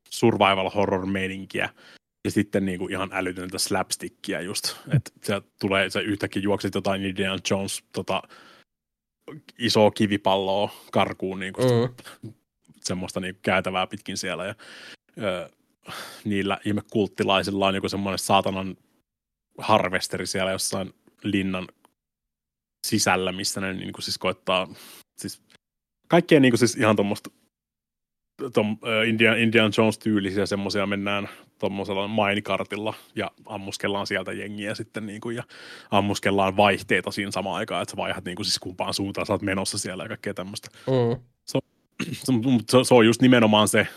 survival 0.09 0.69
horror 0.69 1.05
meininkiä 1.05 1.69
ja 2.25 2.31
sitten 2.31 2.65
niinku 2.65 2.87
ihan 2.87 3.09
älytöntä 3.13 3.57
slapstickia 3.57 4.41
just, 4.41 4.75
että 4.95 5.11
se 5.23 5.41
tulee, 5.59 5.89
se 5.89 6.01
yhtäkkiä 6.01 6.41
juokset 6.41 6.75
jotain 6.75 7.05
Indiana 7.05 7.39
Jones 7.49 7.83
tota, 7.91 8.21
isoa 9.59 9.91
kivipalloa 9.91 10.71
karkuun 10.91 11.39
niinku 11.39 11.61
Mm. 11.61 12.33
semmoista 12.81 13.19
niinku 13.19 13.39
käytävää 13.41 13.87
pitkin 13.87 14.17
siellä 14.17 14.45
ja 14.45 14.55
ö, 15.21 15.49
niillä 16.23 16.59
ihme 16.65 16.81
kulttilaisilla 16.91 17.67
on 17.67 17.75
joku 17.75 17.89
semmoinen 17.89 18.19
saatanan 18.19 18.77
harvesteri 19.59 20.27
siellä 20.27 20.51
jossain 20.51 20.93
linnan 21.23 21.67
sisällä, 22.87 23.31
missä 23.31 23.61
ne 23.61 23.73
niin 23.73 23.93
kuin 23.93 24.03
siis 24.03 24.17
koittaa, 24.17 24.67
siis 25.17 25.41
kaikkea 26.07 26.39
niin 26.39 26.51
kuin 26.51 26.59
siis 26.59 26.75
ihan 26.75 26.95
tuommoista 26.95 27.29
tom, 28.53 28.77
ö, 28.87 29.05
Indiana, 29.05 29.37
Indiana 29.37 29.71
Jones-tyylisiä 29.77 30.45
semmoisia 30.45 30.85
mennään 30.85 31.29
tuommoisella 31.59 32.07
mainikartilla 32.07 32.93
ja 33.15 33.31
ammuskellaan 33.45 34.07
sieltä 34.07 34.31
jengiä 34.31 34.75
sitten 34.75 35.05
niin 35.05 35.21
kuin, 35.21 35.35
ja 35.35 35.43
ammuskellaan 35.91 36.57
vaihteita 36.57 37.11
siinä 37.11 37.31
samaan 37.31 37.55
aikaan, 37.55 37.81
että 37.81 37.91
sä 37.91 37.97
vaihdat 37.97 38.25
niin 38.25 38.35
kuin 38.35 38.45
siis 38.45 38.59
kumpaan 38.59 38.93
suuntaan 38.93 39.25
sä 39.25 39.33
oot 39.33 39.41
menossa 39.41 39.77
siellä 39.77 40.03
ja 40.03 40.09
kaikkea 40.09 40.33
tämmöistä 40.33 40.69
Mm. 40.87 41.21
se, 41.45 41.59
se, 42.69 42.77
se 42.83 42.93
on 42.93 43.05
just 43.05 43.21
nimenomaan 43.21 43.67
se, 43.67 43.87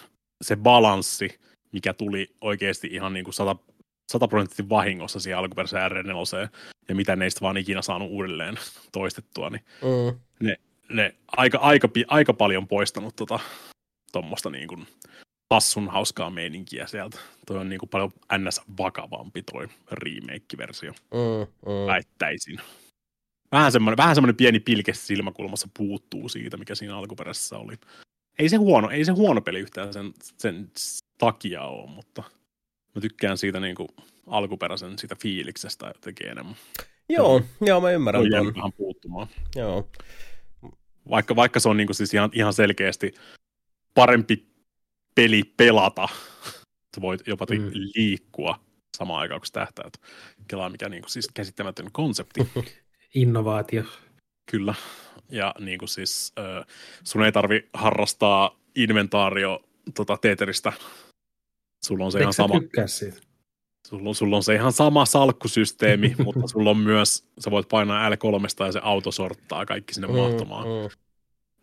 se 0.44 0.56
balanssi, 0.56 1.40
mikä 1.72 1.92
tuli 1.94 2.34
oikeasti 2.40 2.88
ihan 2.92 3.12
niin 3.12 3.24
kuin 3.24 3.34
sata, 3.34 3.56
sataprosenttisesti 4.12 4.68
vahingossa 4.68 5.20
siihen 5.20 5.38
alkuperäiseen 5.38 5.90
R4 5.92 6.48
ja 6.88 6.94
mitä 6.94 7.16
neistä 7.16 7.40
vaan 7.40 7.56
ikinä 7.56 7.82
saanut 7.82 8.10
uudelleen 8.10 8.54
toistettua, 8.92 9.50
niin 9.50 9.64
Mm. 9.82 10.18
ne 10.96 11.14
aika, 11.36 11.58
aika, 11.58 11.88
pi- 11.88 12.04
aika 12.08 12.34
paljon 12.34 12.68
poistanut 12.68 13.16
tota, 13.16 13.40
tuommoista 14.12 14.50
niin 14.50 14.68
kuin 14.68 14.86
hassun 15.54 15.88
hauskaa 15.88 16.30
meininkiä 16.30 16.86
sieltä. 16.86 17.18
Toi 17.46 17.58
on 17.58 17.68
niin 17.68 17.78
kuin 17.78 17.88
paljon 17.90 18.12
ns. 18.38 18.60
vakavampi 18.78 19.42
toi 19.42 19.68
remake-versio, 19.92 20.92
Mm. 20.92 21.46
Mm. 21.66 21.86
väittäisin. 21.86 22.58
Vähän 23.52 23.72
semmoinen, 23.72 23.96
vähän 23.96 24.14
semmoinen 24.14 24.36
pieni 24.36 24.60
pilke 24.60 24.92
silmäkulmassa 24.94 25.68
puuttuu 25.78 26.28
siitä, 26.28 26.56
mikä 26.56 26.74
siinä 26.74 26.96
alkuperäisessä 26.96 27.58
oli. 27.58 27.74
Ei 28.38 28.48
se 28.48 28.56
huono, 28.56 28.90
ei 28.90 29.04
se 29.04 29.12
huono 29.12 29.40
peli 29.40 29.58
yhtään 29.60 29.92
sen, 29.92 30.12
sen 30.38 30.70
takia 31.18 31.62
ole, 31.62 31.90
mutta 31.90 32.22
mä 32.94 33.00
tykkään 33.00 33.38
siitä 33.38 33.60
niin 33.60 33.74
kuin 33.74 33.88
alkuperäisen 34.26 34.98
siitä 34.98 35.16
fiiliksestä 35.22 35.86
jotenkin 35.86 36.28
enemmän. 36.28 36.54
Joo, 37.08 37.42
joo, 37.60 37.80
mä 37.80 37.90
ymmärrän 37.90 38.30
jäänyt 38.30 38.54
vähän 38.56 38.72
puuttumaan. 38.72 39.26
Joo. 39.56 39.88
Vaikka, 41.10 41.36
vaikka 41.36 41.60
se 41.60 41.68
on 41.68 41.76
niin 41.76 41.86
kuin 41.86 41.94
siis 41.96 42.14
ihan, 42.14 42.30
ihan 42.32 42.52
selkeästi 42.52 43.14
parempi 43.94 44.46
peli 45.14 45.42
pelata, 45.56 46.08
sä 46.94 47.00
voit 47.00 47.26
jopa 47.26 47.46
Mm. 47.50 47.70
liikkua 47.72 48.60
samaan 48.96 49.20
aikaan, 49.20 49.40
kun 49.40 49.48
tähtäät. 49.52 49.92
Kelaa 50.48 50.68
mikä 50.70 50.88
niin 50.88 51.02
kuin 51.02 51.10
siis 51.10 51.28
käsittämätön 51.34 51.92
konsepti. 51.92 52.40
Innovaatio. 53.14 53.84
Kyllä. 54.50 54.74
Ja 55.30 55.54
niin 55.58 55.78
kuin 55.78 55.88
siis 55.88 56.32
äh, 56.38 56.66
sun 57.04 57.24
ei 57.24 57.32
tarvi 57.32 57.68
harrastaa 57.74 58.58
inventaario 58.76 59.64
tota, 59.94 60.16
teeteristä. 60.16 60.72
Sulla 61.86 62.04
on 62.04 62.12
se 62.12 62.18
Eikö 62.18 62.24
ihan 62.24 62.32
sama, 62.32 62.54
siitä? 62.86 63.20
sulla 63.86 64.08
on, 64.08 64.14
sulla 64.14 64.36
on 64.36 64.42
se 64.42 64.54
ihan 64.54 64.72
sama 64.72 65.06
salkkusysteemi, 65.06 66.14
mutta 66.24 66.46
sulla 66.46 66.70
on 66.70 66.76
myös, 66.76 67.26
sä 67.38 67.50
voit 67.50 67.68
painaa 67.68 68.10
L3 68.10 68.64
ja 68.64 68.72
se 68.72 68.80
auto 68.82 69.12
sorttaa 69.12 69.66
kaikki 69.66 69.94
sinne 69.94 70.06
mahtumaan. 70.08 70.66
Mm. 70.66 70.90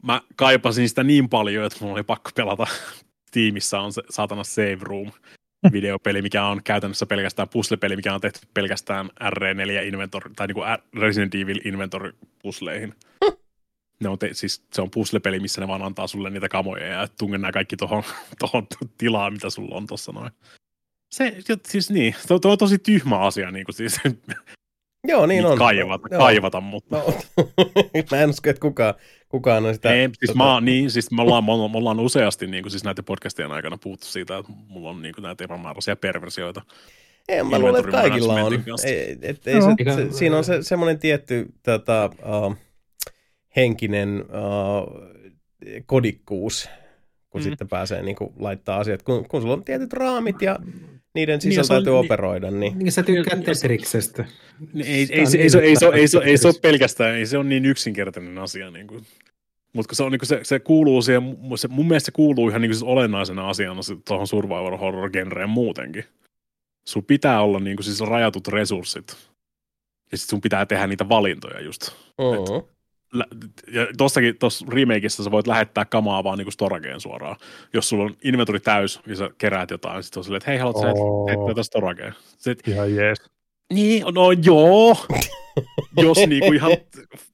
Mä 0.04 0.22
kaipasin 0.36 0.90
sitä 0.90 1.04
niin 1.04 1.30
paljon, 1.30 1.66
että 1.66 1.78
mulla 1.82 1.94
oli 1.94 2.04
pakko 2.04 2.30
pelata. 2.36 2.68
Tiimissä 3.32 3.80
on 3.80 3.94
se 3.94 4.02
saatana 4.10 4.44
Save 4.44 4.78
Room 4.82 5.12
videopeli, 5.72 6.22
mikä 6.22 6.46
on 6.46 6.62
käytännössä 6.64 7.06
pelkästään 7.06 7.50
puzzle-peli, 7.50 7.96
mikä 7.96 8.14
on 8.14 8.22
tehty 8.22 8.40
pelkästään 8.54 9.10
R4 9.24 9.84
Inventor, 9.86 10.30
tai 10.36 10.48
niinku 10.48 10.62
R- 10.62 11.00
Resident 11.00 11.36
Evil 11.36 11.60
Inventor 11.66 12.14
puzzleihin. 12.41 12.96
Ne 14.04 14.10
on 14.10 14.20
te, 14.20 14.30
siis 14.34 14.64
se 14.74 14.82
on 14.82 14.92
puzzle-peli, 14.92 15.40
missä 15.40 15.62
ne 15.62 15.68
vaan 15.68 15.82
antaa 15.82 16.08
sulle 16.08 16.30
niitä 16.30 16.50
kamoja 16.50 16.86
ja 16.86 17.08
tungen 17.18 17.42
nämä 17.42 17.52
kaikki 17.52 17.78
tohon, 17.78 18.04
tohon 18.40 18.68
tilaan, 18.98 19.34
mitä 19.34 19.50
sulla 19.50 19.76
on 19.76 19.88
tossa 19.88 20.12
noin. 20.12 20.32
Se, 21.12 21.38
siis 21.68 21.90
niin, 21.92 22.16
se 22.28 22.34
on, 22.34 22.40
se 22.44 22.48
on 22.48 22.58
tosi 22.58 22.78
tyhmä 22.80 23.20
asia 23.20 23.52
niin 23.52 23.66
kuin 23.66 23.76
siis 23.76 24.00
Joo, 25.08 25.26
niin 25.26 25.46
on. 25.46 25.58
kaivata, 25.58 26.08
Joo. 26.12 26.20
kaivata, 26.20 26.62
mutta 26.62 26.98
No, 26.98 27.14
mä 28.12 28.18
en 28.18 28.30
usko, 28.30 28.50
että 28.50 28.62
kukaan, 28.62 28.94
kukaan 29.30 29.66
on 29.66 29.74
sitä... 29.74 29.94
Ei, 29.94 30.10
siis, 30.14 30.32
tota- 30.32 30.38
mä, 30.38 30.62
niin, 30.62 30.92
siis 30.92 31.12
me, 31.12 31.22
ollaan, 31.22 31.44
me, 31.44 31.52
ollaan, 31.52 31.72
me 31.72 31.78
ollaan 31.78 32.00
useasti 32.00 32.48
niin 32.48 32.64
kuin, 32.64 32.72
siis 32.72 32.84
näiden 32.84 33.06
podcastien 33.06 33.52
aikana 33.52 33.78
puhuttu 33.78 34.06
siitä, 34.06 34.38
että 34.38 34.52
mulla 34.68 34.90
on 34.90 35.02
niin 35.02 35.16
kuin, 35.16 35.24
näitä 35.24 35.44
epämääräisiä 35.44 35.96
perversioita. 35.96 36.62
Ei, 37.28 37.44
mä 37.44 37.60
luulen, 37.60 37.80
että 37.80 37.92
kaikilla 37.92 38.34
on. 38.34 38.54
Ei, 38.86 39.18
et, 39.22 39.48
ei 39.48 39.58
Joo. 39.58 39.76
se, 39.96 39.96
se, 39.96 40.18
siinä 40.18 40.38
on 40.38 40.44
se, 40.44 40.64
semmoinen 40.64 41.00
tietty 41.00 41.54
tota, 41.64 42.10
uh, 42.46 42.56
henkinen 43.56 44.24
uh, 44.24 45.02
kodikkuus, 45.86 46.70
kun 47.30 47.42
Mm. 47.42 47.44
sitten 47.44 47.68
pääsee 47.68 48.02
niin 48.02 48.16
kuin, 48.16 48.34
laittaa 48.40 48.80
asiat. 48.80 49.04
Kun, 49.04 49.26
kun 49.30 49.42
sulla 49.42 49.54
on 49.54 49.64
tietyt 49.64 49.94
raamit 49.94 50.42
ja 50.42 50.60
niiden 51.16 51.34
Niin, 51.34 51.42
sisällä 51.42 51.62
on- 51.62 51.68
täytyy 51.84 51.94
niin- 51.94 52.06
operoida, 52.06 52.52
niin... 52.52 52.80
Niin 52.80 52.92
sä 52.92 53.04
tykkäät 53.04 53.48
Jos- 53.48 53.60
Tetriksestä. 53.60 54.26
Niin, 54.74 54.88
Ei, 54.88 55.08
ei, 55.12 55.26
se, 55.26 55.38
ei, 55.38 55.50
se, 55.50 55.60
ei, 55.60 55.76
se, 55.76 55.86
ei, 55.86 56.08
se, 56.08 56.18
ei, 56.18 56.38
se, 56.38 56.48
ei 56.48 56.52
ole 56.52 56.60
pelkästään, 56.62 57.16
ei 57.16 57.26
se 57.26 57.38
ole 57.38 57.46
niin 57.46 57.66
yksinkertainen 57.66 58.38
asia. 58.38 58.72
Niin 58.72 58.88
kuin. 58.88 59.06
Mutta 59.74 59.96
se, 59.96 60.04
on, 60.04 60.12
niin 60.12 60.20
se, 60.24 60.40
se, 60.44 60.60
kuuluu 60.60 61.02
siihen, 61.02 61.38
se, 61.56 61.68
mun 61.68 61.88
mielestä 61.88 62.06
se 62.06 62.12
kuuluu 62.12 62.50
ihan 62.50 62.62
niin 62.62 62.74
siis 62.74 62.84
olennaisena 62.84 63.50
asiana 63.50 63.82
tuohon 64.08 64.28
survivor 64.28 64.78
horror 64.78 65.10
genreen 65.10 65.50
muutenkin. 65.50 66.04
Sun 66.88 67.06
pitää 67.06 67.42
olla 67.42 67.60
niin 67.60 67.84
siis 67.84 68.02
rajatut 68.02 68.48
resurssit. 68.48 69.18
Ja 70.12 70.18
sit 70.18 70.30
sun 70.30 70.42
pitää 70.42 70.66
tehdä 70.66 70.88
niitä 70.88 71.10
valintoja 71.10 71.62
just. 71.62 71.82
Mm-hmm. 72.18 72.58
Et, 72.60 72.66
ja 73.73 73.88
tossakin, 73.98 74.38
tuossa 74.40 74.65
remakeissa 74.69 75.23
sä 75.23 75.31
voit 75.31 75.48
lähettää 75.48 75.86
kamaa 75.86 76.23
vaan 76.23 76.38
niinku 76.38 76.52
storageen 76.52 77.02
suoraan. 77.02 77.36
Jos 77.73 77.90
sulla 77.90 78.03
on 78.03 78.15
inventori 78.23 78.60
täys 78.60 78.99
ja 79.07 79.15
sä 79.15 79.30
keräät 79.38 79.72
jotain, 79.72 79.95
niin 79.95 80.03
sit 80.03 80.18
on 80.18 80.23
silleen, 80.23 80.38
että 80.38 80.52
hei, 80.52 80.60
haluatko 80.60 80.81
sä 80.81 80.88
Oo. 80.95 81.27
heittää 81.27 81.64
storageen? 81.64 82.14
Sit, 82.38 82.68
Ihan 82.68 82.95
jees. 82.95 83.18
niin, 83.73 84.03
no 84.15 84.31
joo. 84.31 84.98
Jos 86.03 86.18
niinku 86.27 86.53
ihan 86.53 86.72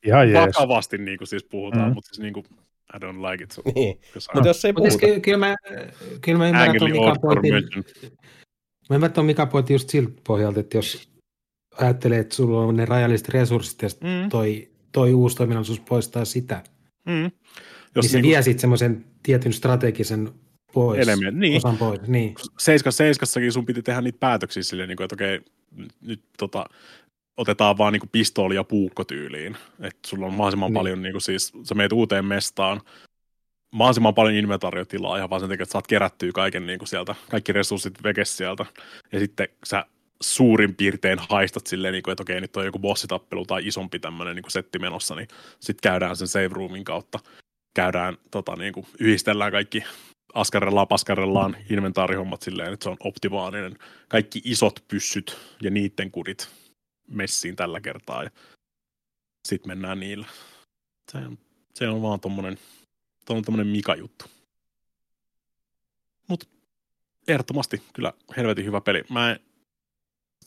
Ihan 0.06 0.32
jees. 0.32 0.48
vakavasti 0.48 0.98
niinku 0.98 1.26
siis 1.26 1.44
puhutaan, 1.44 1.88
Mm. 1.90 1.94
mutta 1.94 2.08
siis 2.08 2.20
niinku, 2.20 2.44
I 2.96 2.98
don't 2.98 3.32
like 3.32 3.44
it. 3.44 3.76
Niin. 3.76 4.00
Mutta 4.34 4.50
jos 4.50 4.66
ei 4.66 4.74
siis 4.82 4.94
puhuta. 4.98 4.98
ky- 5.14 5.20
kyllä 5.20 5.38
mä, 5.38 5.56
kyllä 6.22 6.38
mä 6.38 6.48
ymmärrän 6.48 6.78
tuon 6.78 6.92
Angry 6.92 7.00
Mika 7.00 7.12
Orc 7.12 7.22
pointin, 7.22 7.84
mä 8.90 8.96
ymmärrän 8.96 9.14
tuon 9.14 9.26
Mika 9.26 9.46
pointin 9.46 9.74
just 9.74 9.90
siltä 9.90 10.22
pohjalta, 10.28 10.60
että 10.60 10.78
jos 10.78 11.10
ajattelee, 11.78 12.20
että 12.20 12.36
sulla 12.36 12.60
on 12.62 12.76
ne 12.76 12.86
rajalliset 12.86 13.30
resurssit 13.30 13.82
ja 13.82 13.90
Mm. 14.02 14.30
toi, 14.30 14.68
toi 14.96 15.14
uusi 15.14 15.36
toiminnallisuus 15.36 15.80
poistaa 15.80 16.26
sitä, 16.26 16.64
Mm. 17.06 17.24
jos 17.24 17.32
niin 17.96 18.10
se 18.10 18.18
niinku 18.18 18.30
vie 18.30 18.42
sitten 18.42 18.62
semmoisen 18.62 19.06
tietyn 19.24 19.54
strategisen 19.54 20.30
pois, 20.74 21.00
Element, 21.00 21.38
niin. 21.38 21.58
osan 21.58 21.78
pois. 21.78 22.02
Niin. 22.08 22.36
Seiskas, 22.60 22.98
seiskassakin 22.98 23.52
sun 23.52 23.66
piti 23.66 23.82
tehdä 23.82 24.02
niitä 24.02 24.20
päätöksiä 24.20 24.64
silleen, 24.64 24.90
niin 24.90 24.98
kuin, 24.98 25.06
että 25.06 25.16
okei, 25.16 25.40
nyt, 26.02 26.22
tota, 26.38 26.66
otetaan 27.38 27.78
vaan 27.78 27.94
niin 27.94 28.00
kuin 28.02 28.10
pistooli 28.10 28.56
ja 28.56 28.64
puukko 28.64 29.04
tyyliin. 29.04 29.58
Että 29.80 30.00
sulla 30.08 30.26
on 30.26 30.34
mahdollisimman 30.34 30.68
Niin. 30.68 30.74
niin. 30.74 30.80
paljon, 30.80 31.02
niin 31.02 31.14
kuin 31.14 31.22
siis, 31.22 31.54
sä 31.64 31.76
meet 31.76 31.92
uuteen 31.92 32.26
mestaan, 32.26 32.82
mahdollisimman 33.72 34.14
paljon 34.16 34.36
inventaariotilaa 34.36 35.18
ihan 35.18 35.30
vaan 35.30 35.42
sen 35.42 35.50
takia, 35.50 35.64
että 35.64 35.74
saat 35.74 35.88
kerättyä 35.88 36.32
kaiken 36.34 36.66
niin 36.66 36.80
kuin 36.80 36.90
sieltä, 36.90 37.16
kaikki 37.30 37.52
resurssit 37.54 38.04
vekes 38.04 38.38
sieltä. 38.38 38.66
Ja 39.12 39.20
sitten 39.20 39.48
sä 39.66 39.86
suurin 40.22 40.76
piirtein 40.76 41.20
haistat 41.30 41.68
silleen, 41.68 41.92
niin 41.92 42.04
kuin, 42.04 42.12
että 42.12 42.24
okei, 42.24 42.42
nyt 42.42 42.58
on 42.58 42.66
joku 42.66 42.80
bossitappelu 42.80 43.46
tai 43.46 43.68
isompi 43.68 44.00
tämmöinen 44.00 44.36
niin 44.36 44.52
setti 44.52 44.80
menossa, 44.80 45.16
niin 45.16 45.28
sitten 45.60 45.92
käydään 45.92 46.16
sen 46.16 46.28
save 46.28 46.48
roomin 46.48 46.84
kautta. 46.84 47.20
Käydään, 47.74 48.18
tota, 48.32 48.56
niin 48.56 48.74
kuin, 48.74 48.88
yhdistellään 49.00 49.52
kaikki 49.52 49.84
askarellaan, 50.34 50.88
paskarellaan 50.88 51.58
inventaarihommat 51.70 52.42
silleen, 52.42 52.74
että 52.74 52.84
se 52.84 52.90
on 52.90 52.98
optimaalinen. 53.00 53.78
Kaikki 54.08 54.42
isot 54.44 54.84
pyssyt 54.88 55.38
ja 55.62 55.72
niiden 55.72 56.12
kudit 56.12 56.50
messiin 57.08 57.56
tällä 57.56 57.82
kertaa 57.82 58.24
ja 58.24 58.30
sitten 59.48 59.72
mennään 59.72 60.00
niillä. 60.00 60.28
Se 61.12 61.18
on, 61.18 61.38
se 61.74 61.88
on 61.88 62.02
vaan 62.02 62.20
tommonen, 62.20 62.58
on 63.30 63.44
tommonen 63.44 63.68
Mika-juttu. 63.68 64.26
Mut 66.28 66.50
ehdottomasti 67.28 67.82
kyllä 67.94 68.14
helvetin 68.38 68.66
hyvä 68.66 68.82
peli. 68.82 69.04
Mä 69.10 69.32
en, 69.32 69.40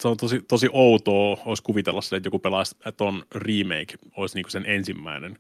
se 0.03 0.09
on 0.09 0.17
tosi, 0.17 0.41
tosi 0.49 0.69
outoa, 0.73 1.43
olisi 1.45 1.63
kuvitella 1.63 2.01
sille, 2.01 2.17
että 2.17 2.27
joku 2.27 2.39
pelaisi, 2.39 2.77
että 2.87 3.05
on 3.05 3.25
remake, 3.35 3.95
olisi 4.17 4.35
niinku 4.35 4.51
sen 4.51 4.67
ensimmäinen 4.67 5.39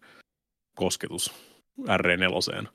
kosketus 0.74 1.34
R4. 1.80 2.68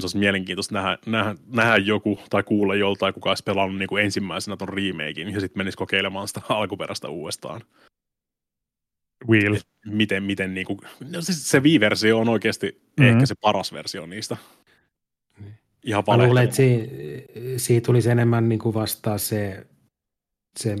Se 0.00 0.04
olisi 0.04 0.18
mielenkiintoista 0.18 0.74
nähdä, 0.74 0.98
nähdä, 1.06 1.34
nähdä 1.46 1.76
joku 1.76 2.20
tai 2.30 2.42
kuulla 2.42 2.74
joltain, 2.74 3.14
kuka 3.14 3.30
olisi 3.30 3.44
pelannut 3.44 3.78
niin 3.78 3.88
kuin 3.88 4.04
ensimmäisenä 4.04 4.56
ton 4.56 4.68
remakein 4.68 5.28
ja 5.34 5.40
sitten 5.40 5.60
menisi 5.60 5.78
kokeilemaan 5.78 6.28
sitä 6.28 6.40
alkuperäistä 6.48 7.08
uudestaan. 7.08 7.60
Wheel. 9.28 9.56
Miten, 9.86 10.22
miten 10.22 10.54
niin 10.54 10.66
kuin, 10.66 10.78
no 11.10 11.20
siis 11.22 11.50
se 11.50 11.58
Wii-versio 11.58 12.18
on 12.18 12.28
oikeasti 12.28 12.66
Mhm. 12.66 13.02
mm-hmm. 13.02 13.16
ehkä 13.16 13.26
se 13.26 13.34
paras 13.40 13.72
versio 13.72 14.06
niistä. 14.06 14.36
Ihan 15.84 16.04
Mä 16.06 16.26
luulen, 16.26 16.44
että 16.44 16.56
si, 16.56 16.90
siitä 17.56 17.86
tulisi 17.86 18.10
enemmän 18.10 18.48
niin 18.48 18.58
kuin 18.58 18.74
vastaa 18.74 19.18
se, 19.18 19.66
se 20.58 20.76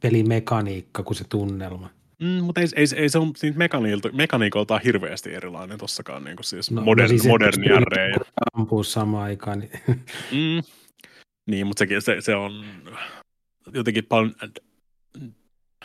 pelimekaniikka 0.00 1.02
kuin 1.02 1.16
se 1.16 1.24
tunnelma. 1.28 1.90
Mm, 2.18 2.44
mutta 2.44 2.60
ei, 2.60 2.66
ei, 2.76 2.86
ei 2.96 3.08
se 3.08 3.18
on 3.18 3.32
siitä 3.36 3.58
mekaniilta, 3.58 4.12
mekaniikoltaan 4.12 4.80
hirveästi 4.84 5.34
erilainen 5.34 5.78
tossakaan, 5.78 6.24
niin 6.24 6.36
kuin 6.36 6.44
siis 6.44 6.70
No, 6.70 6.82
modern, 6.82 7.04
no 7.04 7.08
siis, 7.08 7.22
siis, 7.22 7.32
moderni 7.32 7.68
R. 7.68 8.24
Ampuu 8.52 8.84
samaan 8.84 9.24
aikaan. 9.24 9.58
Niin, 9.58 9.70
mm, 10.32 10.62
niin, 11.46 11.66
mutta 11.66 11.78
sekin, 11.78 12.02
se, 12.02 12.16
se 12.20 12.34
on 12.34 12.64
jotenkin 13.74 14.04
paljon 14.04 14.34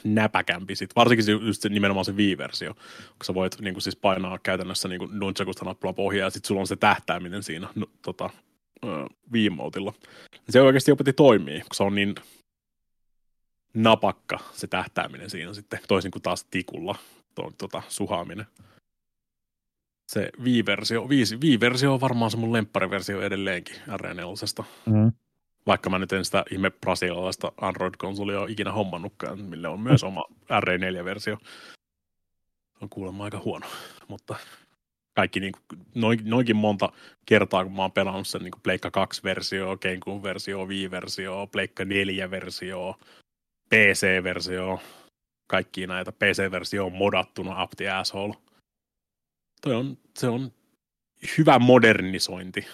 näpäkämpi 0.04 0.76
sit. 0.76 0.96
Varsinkin 0.96 1.26
se, 1.26 1.32
just 1.32 1.62
se, 1.62 1.70
nimenomaan 1.70 2.06
se 2.06 2.12
Wii-versio, 2.12 2.74
kun 2.74 3.26
sä 3.26 3.34
voit 3.34 3.62
niin 3.62 3.74
kuin 3.74 3.82
siis 3.82 3.96
painaa 3.96 4.40
käytännössä 4.44 4.88
niin 4.88 5.02
nunchakusta 5.12 5.66
nappula 5.66 5.94
pohjaa 5.94 6.28
ja 6.28 6.30
sitten 6.30 6.48
sulla 6.48 6.62
on 6.62 6.68
se 6.68 6.76
tähtääminen 6.76 7.44
siinä 7.44 7.68
no, 7.76 7.88
tota, 8.02 8.30
Wiimoutilla. 9.34 9.94
Se 10.50 10.62
oikeasti 10.62 10.92
opeti 10.92 11.14
toimii, 11.14 11.60
kun 11.60 11.68
se 11.74 11.84
on 11.84 11.96
niin 11.96 12.16
napakka 13.78 14.40
se 14.54 14.68
tähtääminen 14.68 15.30
siinä 15.30 15.54
sitten, 15.54 15.80
toisin 15.88 16.12
kuin 16.12 16.22
taas 16.22 16.44
tikulla 16.44 16.96
tuo, 17.36 17.52
tota, 17.58 17.82
suhaaminen. 17.90 18.46
Se 20.08 20.30
Wii-versio, 20.44 21.08
Wii, 21.08 21.24
Wii-versio 21.42 21.94
on 21.94 22.02
varmaan 22.02 22.32
se 22.32 22.38
mun 22.38 22.54
lemppariversio 22.54 23.22
edelleenkin 23.22 23.76
R4. 23.76 24.64
Mm. 24.86 25.12
Vaikka 25.68 25.90
mä 25.90 26.00
nyt 26.00 26.14
en 26.14 26.26
sitä 26.26 26.44
ihme 26.52 26.70
brasilialaista 26.72 27.52
Android-konsolia 27.62 28.40
ole 28.40 28.52
ikinä 28.52 28.72
hommannutkaan, 28.72 29.40
mille 29.40 29.68
on 29.68 29.80
myös 29.80 30.04
oma 30.04 30.26
R4-versio. 30.44 31.38
Se 32.80 32.80
on 32.82 32.90
kuulemma 32.90 33.24
aika 33.24 33.42
huono, 33.46 33.68
mutta 34.08 34.36
kaikki 35.14 35.40
niin 35.40 35.52
kuin, 35.52 35.80
noin, 35.96 36.20
noinkin 36.24 36.56
monta 36.56 36.92
kertaa, 37.26 37.64
kun 37.64 37.74
mä 37.74 37.82
oon 37.82 37.92
pelannut 37.92 38.28
sen 38.28 38.42
niin 38.42 38.52
kuin 38.52 38.62
Pleikka 38.62 38.90
2-versio, 38.90 39.78
Gamecube-versio, 39.78 40.66
Wii-versio, 40.66 41.48
Pleikka 41.52 41.84
4-versio, 41.84 42.96
PC-versio, 43.70 44.80
kaikki 45.48 45.88
näitä. 45.88 46.12
PC-versio 46.12 46.86
on 46.86 46.94
modattuna 46.94 47.64
up 47.64 47.72
the 47.78 47.90
asshole. 47.90 48.34
Toi 49.62 49.76
on, 49.76 49.98
se 50.18 50.28
on 50.28 50.52
hyvä 51.38 51.60
modernisointi, 51.60 52.68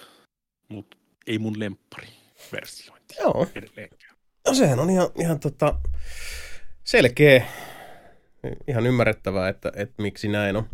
mutta 0.69 0.97
ei 1.27 1.39
mun 1.39 1.59
lemppari 1.59 2.07
versiointi 2.51 3.15
Joo. 3.19 3.47
edelleenkään. 3.55 4.15
No 4.47 4.53
sehän 4.53 4.79
on 4.79 4.89
ihan, 4.89 5.07
ihan 5.19 5.39
tota, 5.39 5.79
selkeä, 6.83 7.45
ihan 8.67 8.85
ymmärrettävää, 8.87 9.49
että, 9.49 9.71
että 9.75 10.01
miksi 10.01 10.27
näin 10.27 10.55
on. 10.55 10.69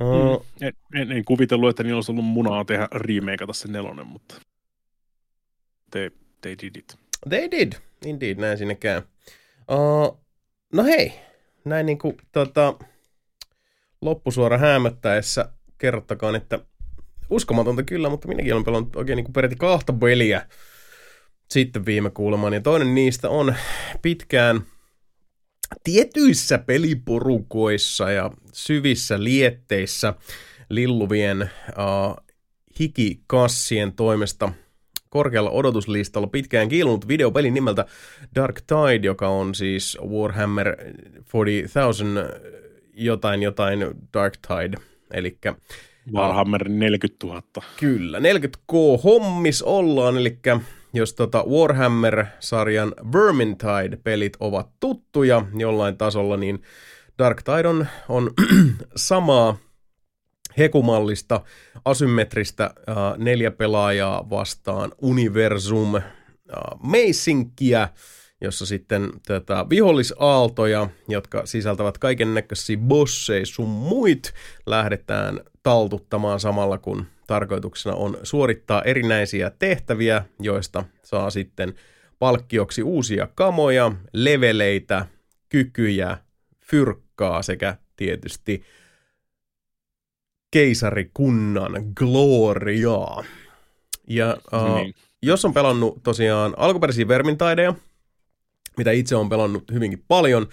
Uh, 0.00 0.46
Mm. 0.60 0.66
En, 0.66 0.72
en, 0.94 1.12
en, 1.12 1.24
kuvitellut, 1.24 1.70
että 1.70 1.82
niillä 1.82 1.96
olisi 1.96 2.12
ollut 2.12 2.24
munaa 2.24 2.64
tehdä 2.64 2.88
remakeata 2.92 3.52
se 3.52 3.68
nelonen, 3.68 4.06
mutta 4.06 4.34
they, 5.90 6.10
they 6.40 6.56
did 6.62 6.76
it. 6.76 6.98
They 7.28 7.50
did, 7.50 7.72
indeed, 8.04 8.38
näin 8.38 8.58
sinne 8.58 8.74
käy. 8.74 9.02
Uh, 9.70 10.20
no 10.72 10.84
hei, 10.84 11.12
näin 11.64 11.86
niin 11.86 11.98
kuin 11.98 12.16
tota, 12.32 12.74
loppusuora 14.00 14.58
häämöttäessä 14.58 15.52
kerrottakaan, 15.78 16.34
että 16.34 16.58
uskomatonta 17.30 17.82
kyllä, 17.82 18.08
mutta 18.08 18.28
minäkin 18.28 18.52
olen 18.52 18.64
pelannut 18.64 18.96
oikein 18.96 19.16
niin 19.16 19.24
kuin 19.24 19.32
peräti 19.32 19.56
kahta 19.56 19.92
peliä 19.92 20.46
sitten 21.50 21.86
viime 21.86 22.10
kuulemaan. 22.10 22.52
Ja 22.52 22.60
toinen 22.60 22.94
niistä 22.94 23.30
on 23.30 23.54
pitkään 24.02 24.62
tietyissä 25.84 26.58
peliporukoissa 26.58 28.10
ja 28.10 28.30
syvissä 28.52 29.24
lietteissä 29.24 30.14
lilluvien 30.68 31.50
uh, 31.68 32.26
hikikassien 32.78 33.92
toimesta 33.92 34.52
korkealla 35.16 35.50
odotuslistalla 35.50 36.26
pitkään 36.26 36.68
kiilunut 36.68 37.08
videopeli 37.08 37.50
nimeltä 37.50 37.86
Dark 38.34 38.60
Tide, 38.60 39.06
joka 39.06 39.28
on 39.28 39.54
siis 39.54 39.98
Warhammer 40.08 40.76
40,000 41.32 42.20
jotain 42.94 43.42
jotain 43.42 43.86
Dark 44.14 44.34
Tide, 44.48 44.76
eli 45.10 45.38
Warhammer 46.14 46.68
40 46.68 47.26
000. 47.26 47.42
Kyllä, 47.80 48.18
40K 48.18 49.02
hommis 49.04 49.62
ollaan, 49.62 50.18
eli 50.18 50.38
jos 50.94 51.14
tota 51.14 51.44
Warhammer-sarjan 51.48 52.94
Vermintide-pelit 53.12 54.36
ovat 54.40 54.68
tuttuja 54.80 55.42
jollain 55.58 55.96
tasolla, 55.96 56.36
niin 56.36 56.62
Dark 57.18 57.42
Tide 57.42 57.68
on, 57.68 57.86
on 58.08 58.30
samaa 58.96 59.56
hekumallista, 60.58 61.40
asymmetristä 61.84 62.64
äh, 62.64 62.96
neljä 63.18 63.50
pelaajaa 63.50 64.30
vastaan 64.30 64.92
universum 65.02 65.96
äh, 65.96 66.02
meisinkiä, 66.90 67.88
jossa 68.40 68.66
sitten 68.66 69.10
tätä 69.26 69.66
vihollisaaltoja, 69.70 70.88
jotka 71.08 71.46
sisältävät 71.46 71.98
kaiken 71.98 72.34
näköisiä 72.34 72.76
bosseja 72.76 73.46
sun 73.46 73.68
muit, 73.68 74.32
lähdetään 74.66 75.40
taltuttamaan 75.62 76.40
samalla 76.40 76.78
kun 76.78 77.06
tarkoituksena 77.26 77.96
on 77.96 78.18
suorittaa 78.22 78.82
erinäisiä 78.82 79.50
tehtäviä, 79.58 80.24
joista 80.40 80.84
saa 81.02 81.30
sitten 81.30 81.74
palkkioksi 82.18 82.82
uusia 82.82 83.28
kamoja, 83.34 83.92
leveleitä, 84.12 85.06
kykyjä, 85.48 86.18
fyrkkaa 86.60 87.42
sekä 87.42 87.76
tietysti 87.96 88.62
keisarikunnan 90.50 91.72
gloriaa. 91.96 93.24
Ja 94.08 94.36
uh, 94.52 94.74
Niin. 94.76 94.94
jos 95.22 95.44
on 95.44 95.54
pelannut 95.54 96.02
tosiaan 96.02 96.54
alkuperäisiä 96.56 97.08
Vermintaideja, 97.08 97.74
mitä 98.76 98.90
itse 98.90 99.16
on 99.16 99.28
pelannut 99.28 99.64
hyvinkin 99.72 100.04
paljon, 100.08 100.48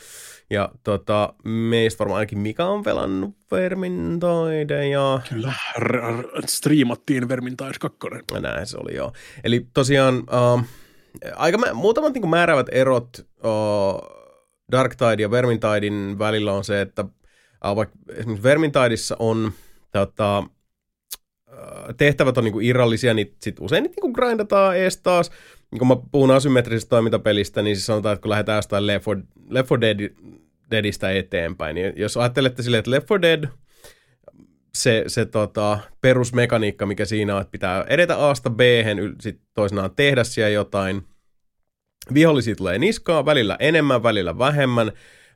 ja 0.50 0.70
tota, 0.84 1.34
meistä 1.44 2.00
varmaan 2.00 2.18
ainakin 2.18 2.40
Mika 2.40 2.66
on 2.66 2.84
pelannut 2.84 3.36
Vermintaideja, 3.52 5.20
Kyllä, 5.30 5.54
r- 5.78 6.20
r- 6.20 6.48
striimattiin 6.48 7.30
Vermintide 7.30 7.72
2. 7.80 7.98
Ja 8.34 8.40
näin 8.40 8.68
se 8.68 8.78
oli, 8.78 8.96
joo. 8.96 9.14
Eli 9.44 9.68
tosiaan 9.74 10.18
uh, 10.18 10.64
aika 11.36 11.58
mä, 11.58 11.74
muutamat 11.74 12.14
niin 12.14 12.30
määräävät 12.30 12.68
erot 12.72 13.10
uh, 13.20 14.24
Dark 14.72 14.96
Tide 14.96 15.22
ja 15.24 15.32
Vermintidein 15.32 16.20
välillä 16.20 16.54
on 16.54 16.64
se, 16.64 16.82
että 16.82 17.02
uh, 17.02 17.76
vaikka 17.76 17.96
esimerkiksi 18.16 18.44
Vermintideissa 18.44 19.16
on 19.20 19.52
tota, 19.94 20.40
uh, 20.40 21.96
tehtävät 21.98 22.38
on 22.38 22.44
niin 22.44 22.54
kuin 22.54 22.66
irrallisia, 22.66 23.14
niin 23.14 23.36
sit 23.42 23.60
usein 23.60 23.84
niitä 23.84 23.94
niin 23.96 24.02
kuin 24.02 24.14
grindataan 24.14 24.78
ees 24.78 24.98
taas. 24.98 25.32
Niin 25.72 25.80
kun 25.80 25.88
mä 25.88 25.96
puhun 26.12 26.32
asymmetrisestä 26.32 26.90
toimintapelistä, 26.90 27.62
niin 27.62 27.76
siis 27.76 27.86
sanotaan, 27.86 28.14
että 28.14 28.22
kun 28.22 28.30
lähdetään 28.30 28.58
jostain 28.58 28.88
Left 28.88 29.08
4, 29.08 29.24
Left 29.50 29.70
4 29.72 29.98
Dead, 29.98 30.10
Deadistä 30.72 31.12
eteenpäin, 31.12 31.76
niin 31.76 31.94
jos 31.96 32.18
ajattelette 32.18 32.64
silleen, 32.64 32.80
että 32.80 32.92
Left 32.92 33.10
4 33.10 33.22
Dead 33.22 33.48
se, 34.78 35.04
se 35.08 35.26
tota, 35.26 35.80
perusmekaniikka, 36.02 36.86
mikä 36.86 37.06
siinä 37.06 37.36
on, 37.36 37.42
että 37.42 37.52
pitää 37.52 37.86
edetä 37.88 38.28
Asta 38.30 38.50
b 38.50 38.60
sitten 39.22 39.48
toisinaan 39.54 39.96
tehdä 39.96 40.24
siellä 40.24 40.50
jotain. 40.50 41.02
Vihollisia 42.14 42.56
tulee 42.56 42.80
niskaa, 42.80 43.26
välillä 43.26 43.58
enemmän, 43.60 44.04
välillä 44.04 44.38
vähemmän, 44.38 44.92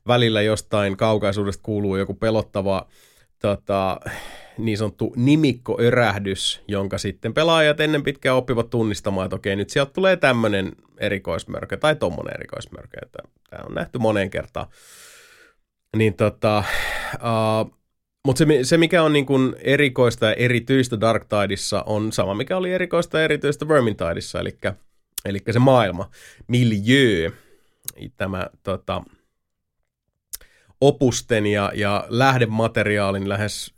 välillä 0.07 0.41
jostain 0.41 0.97
kaukaisuudesta 0.97 1.63
kuuluu 1.63 1.95
joku 1.97 2.13
pelottava 2.13 2.87
tota, 3.41 3.99
niin 4.57 4.77
sanottu 4.77 5.13
nimikkoörähdys, 5.15 6.61
jonka 6.67 6.97
sitten 6.97 7.33
pelaajat 7.33 7.79
ennen 7.79 8.03
pitkään 8.03 8.37
oppivat 8.37 8.69
tunnistamaan, 8.69 9.25
että 9.25 9.35
okei, 9.35 9.55
nyt 9.55 9.69
sieltä 9.69 9.93
tulee 9.93 10.15
tämmöinen 10.15 10.71
erikoismörkö 10.97 11.77
tai 11.77 11.95
tommonen 11.95 12.33
erikoismörkö. 12.33 12.97
Tämä 13.49 13.63
on 13.69 13.75
nähty 13.75 13.99
moneen 13.99 14.29
kertaan. 14.29 14.67
Niin 15.97 16.13
tota, 16.13 16.63
uh, 17.15 17.77
mutta 18.25 18.37
se, 18.37 18.45
se, 18.63 18.77
mikä 18.77 19.03
on 19.03 19.13
niin 19.13 19.25
kuin 19.25 19.55
erikoista 19.59 20.25
ja 20.25 20.33
erityistä 20.33 21.01
Dark 21.01 21.25
Tideissa, 21.25 21.83
on 21.85 22.11
sama, 22.11 22.33
mikä 22.33 22.57
oli 22.57 22.73
erikoista 22.73 23.17
ja 23.17 23.23
erityistä 23.23 23.67
Vermintideissa, 23.67 24.39
eli, 24.39 24.57
eli 25.25 25.39
se 25.51 25.59
maailma, 25.59 26.09
miljö, 26.47 27.31
tämä 28.17 28.47
tota, 28.63 29.03
opusten 30.81 31.47
ja, 31.47 31.71
ja 31.75 32.05
lähdemateriaalin 32.09 33.29
lähes 33.29 33.73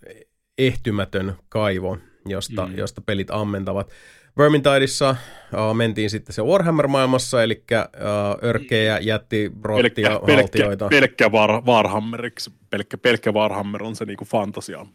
ehtymätön 0.60 1.34
kaivo, 1.50 1.98
josta, 2.26 2.66
mm. 2.66 2.78
josta 2.78 3.02
pelit 3.02 3.32
ammentavat. 3.32 3.92
Vermintideissa 4.38 5.10
uh, 5.10 5.76
mentiin 5.76 6.10
sitten 6.10 6.34
se 6.34 6.42
Warhammer-maailmassa, 6.42 7.44
eli 7.44 7.64
uh, 7.72 8.48
örkkejä, 8.50 9.00
jätti, 9.00 9.52
rottia, 9.64 10.20
pelkkä, 10.20 10.36
haltioita. 10.36 10.88
Pelkkä, 10.88 11.08
pelkkä 11.08 11.32
var, 11.32 11.62
Warhammeriksi, 11.66 12.52
pelkkä, 12.70 12.98
pelkkä 12.98 13.32
Warhammer 13.32 13.84
on 13.84 13.96
se 13.96 14.06
niinku 14.06 14.26
fantasia. 14.26 14.86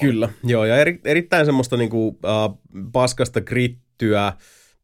Kyllä, 0.00 0.28
joo, 0.44 0.64
ja 0.64 0.76
eri, 0.76 1.00
erittäin 1.04 1.46
semmoista 1.46 1.76
niinku, 1.76 2.08
uh, 2.08 2.18
paskasta 2.92 3.40
grittyä, 3.40 4.32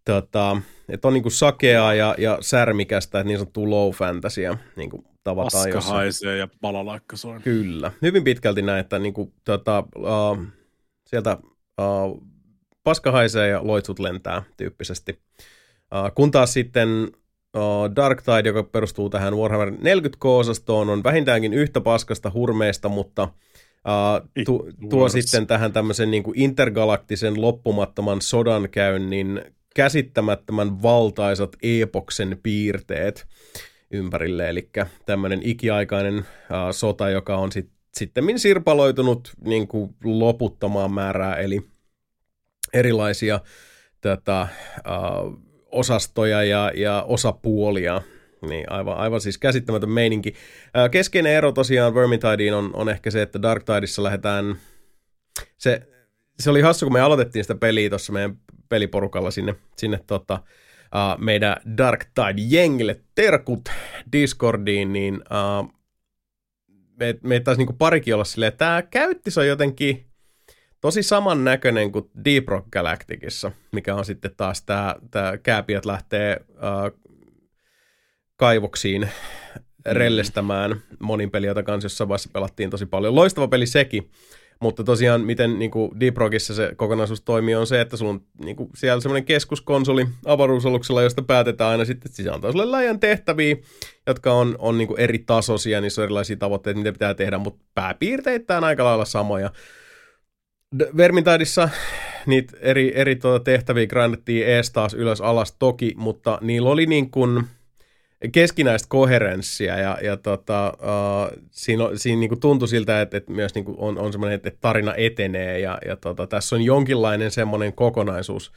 tota, 0.05 0.63
että 0.89 1.09
on 1.09 1.15
niinku 1.15 1.31
sakeaa 1.31 1.95
ja, 1.95 2.15
ja 2.19 2.39
särmikästä, 2.41 3.21
että 3.21 3.29
niin 3.29 3.39
sanottu 3.39 3.71
low 3.71 3.91
fantasia 3.91 4.59
niinku, 4.77 5.05
tavataan. 5.27 5.65
Paska 5.65 5.69
jossain. 5.69 5.97
haisee 5.97 6.37
ja 6.37 6.49
palalaikka 6.61 7.17
soi. 7.17 7.41
Kyllä, 7.41 7.93
hyvin 8.03 8.25
pitkälti 8.25 8.63
näin, 8.63 8.81
että 8.81 8.99
niinku, 8.99 9.33
tota, 9.45 9.85
uh, 9.97 10.47
sieltä 11.07 11.39
uh, 11.81 12.23
paska 12.85 13.13
haisee 13.13 13.49
ja 13.49 13.67
loitsut 13.67 13.99
lentää 13.99 14.43
tyyppisesti. 14.57 15.19
Uh, 15.95 16.15
kun 16.15 16.31
taas 16.31 16.53
sitten 16.53 16.89
uh, 17.57 17.97
Dark 17.97 18.23
Tide, 18.23 18.49
joka 18.49 18.63
perustuu 18.63 19.11
tähän 19.11 19.37
Warhammer 19.37 19.71
40K-osastoon, 19.71 20.91
on 20.91 21.05
vähintäänkin 21.05 21.55
yhtä 21.55 21.81
paskasta 21.81 22.31
hurmeista, 22.35 22.89
mutta 22.89 23.23
uh, 23.23 24.45
tu, 24.45 24.69
tuo 24.91 25.09
sitten 25.09 25.47
tähän 25.47 25.73
tämmöisen 25.73 26.11
niin 26.11 26.23
kuin 26.23 26.41
intergalaktisen 26.41 27.41
loppumattoman 27.41 28.23
sodankäynnin 28.23 29.43
käsittämättömän 29.75 30.83
valtaisat 30.83 31.57
epoksen 31.63 32.39
piirteet 32.43 33.27
ympärille, 33.91 34.49
eli 34.49 34.71
tämmöinen 35.07 35.41
ikiaikainen 35.43 36.19
uh, 36.19 36.25
sota, 36.71 37.11
joka 37.11 37.37
on 37.37 37.53
sit, 37.53 37.71
sitten 37.95 38.39
sirpaloitunut 38.39 39.33
niin 39.45 39.69
kuin 39.69 39.95
loputtomaan 40.05 40.93
määrää, 40.93 41.37
eli 41.37 41.61
erilaisia 42.73 43.41
tätä, 44.01 44.49
uh, 44.79 45.39
osastoja 45.67 46.45
ja, 46.45 46.73
ja 46.75 47.05
osapuolia. 47.09 48.03
Niin 48.49 48.73
aivan, 48.73 48.97
aivan 48.97 49.21
siis 49.21 49.39
käsittämätön 49.39 49.91
meininki. 49.91 50.35
Uh, 50.67 50.91
keskeinen 50.91 51.33
ero 51.33 51.53
tosiaan 51.53 51.95
Vermintideen 51.95 52.55
on, 52.55 52.71
on 52.75 52.89
ehkä 52.89 53.11
se, 53.11 53.23
että 53.23 53.43
Dark 53.43 53.65
Tideissa 53.65 54.03
lähdetään... 54.03 54.57
Se, 55.59 55.83
se 56.41 56.51
oli 56.51 56.61
hassu, 56.61 56.87
kun 56.87 56.93
me 56.93 57.01
aloitettiin 57.01 57.45
sitä 57.45 57.55
peliä 57.55 57.89
tuossa 57.89 58.13
meidän 58.13 58.37
peliporukalla 58.69 59.31
sinne, 59.31 59.55
sinne 59.77 60.01
tota, 60.07 60.43
uh, 60.95 61.25
meidän 61.25 61.57
Dark 61.77 62.05
Tide-jengille 62.05 63.01
terkut 63.15 63.69
Discordiin, 64.13 64.93
niin 64.93 65.15
uh, 65.15 65.73
me, 66.99 67.19
me 67.23 67.41
taisi 67.41 67.59
niinku 67.59 67.73
parikin 67.73 68.15
olla 68.15 68.25
silleen, 68.25 68.49
että 68.49 68.59
tämä 68.59 68.83
käyttis 68.83 69.39
on 69.39 69.47
jotenkin 69.47 70.07
tosi 70.81 71.03
samannäköinen 71.03 71.93
kuin 71.93 72.11
Deep 72.25 72.49
Rock 72.49 72.69
Galacticissa, 72.73 73.53
mikä 73.73 73.95
on 73.95 74.05
sitten 74.05 74.31
taas 74.37 74.63
tämä, 74.63 74.95
tämä 75.11 75.37
kääpiöt 75.39 75.85
lähtee 75.85 76.41
uh, 76.51 77.01
kaivoksiin 78.37 79.09
rellestämään 79.87 80.83
monin 80.99 81.31
peli, 81.31 81.47
jota 81.47 81.63
kanssa 81.63 81.85
jossain 81.85 82.09
vaiheessa 82.09 82.31
pelattiin 82.33 82.71
tosi 82.71 82.87
paljon. 82.87 83.15
Loistava 83.15 83.49
peli 83.49 83.67
sekin, 83.67 84.11
mutta 84.61 84.85
tosiaan 84.85 85.21
miten 85.21 85.59
niin 85.59 85.71
kuin 85.71 86.01
Deep 86.01 86.17
Rockissa 86.17 86.55
se 86.55 86.73
kokonaisuus 86.77 87.21
toimii 87.21 87.55
on 87.55 87.67
se, 87.67 87.81
että 87.81 87.97
sulla 87.97 88.11
on 88.11 88.21
niin 88.45 88.57
kuin 88.57 88.71
siellä 88.75 89.01
semmoinen 89.01 89.25
keskuskonsoli 89.25 90.07
avaruusaluksella, 90.25 91.03
josta 91.03 91.23
päätetään 91.23 91.71
aina 91.71 91.85
sitten, 91.85 92.09
että 92.09 92.17
sisältää 92.17 92.53
sulle 92.53 92.65
laajan 92.65 93.01
tehtäviä, 93.01 93.57
jotka 94.07 94.33
on, 94.33 94.57
on 94.59 94.79
niin 94.79 94.89
kuin 94.89 95.01
eri 95.01 95.19
tasoisia, 95.19 95.81
niissä 95.81 96.03
on 96.03 96.05
erilaisia 96.05 96.37
tavoitteita, 96.37 96.79
mitä 96.79 96.93
pitää 96.93 97.15
tehdä, 97.15 97.39
mutta 97.39 97.65
pääpiirteittäin 97.75 98.65
aika 98.65 98.85
lailla 98.85 99.05
samoja. 99.05 99.51
Vermintideissa 100.97 101.69
niitä 102.27 102.57
eri, 102.61 102.93
eri 102.95 103.17
tuota 103.17 103.45
tehtäviä 103.45 103.87
grindattiin 103.87 104.47
ees 104.47 104.73
taas 104.73 104.95
ylös 104.95 105.21
alas 105.21 105.57
toki, 105.59 105.95
mutta 105.97 106.39
niillä 106.43 106.71
oli 106.71 106.87
niin 106.87 107.11
kuin 107.11 107.45
keskinäistä 108.33 108.89
koherenssia 108.89 109.79
ja, 109.79 109.99
ja 110.03 110.17
tota, 110.17 110.73
uh, 110.79 111.43
siinä, 111.51 111.85
siinä 111.95 112.21
niin 112.21 112.29
kuin 112.29 112.41
tuntui 112.41 112.69
siltä, 112.69 113.01
että, 113.01 113.17
että 113.17 113.33
myös 113.33 113.55
niin 113.55 113.65
kuin 113.65 113.77
on, 113.81 113.99
on 113.99 114.13
semmoinen, 114.13 114.37
että 114.37 114.51
tarina 114.61 114.95
etenee 114.95 115.61
ja, 115.61 115.79
ja 115.87 115.97
tota, 115.97 116.27
tässä 116.27 116.57
on 116.57 116.63
jonkinlainen 116.63 117.31
semmoinen 117.31 117.73
kokonaisuus. 117.73 118.53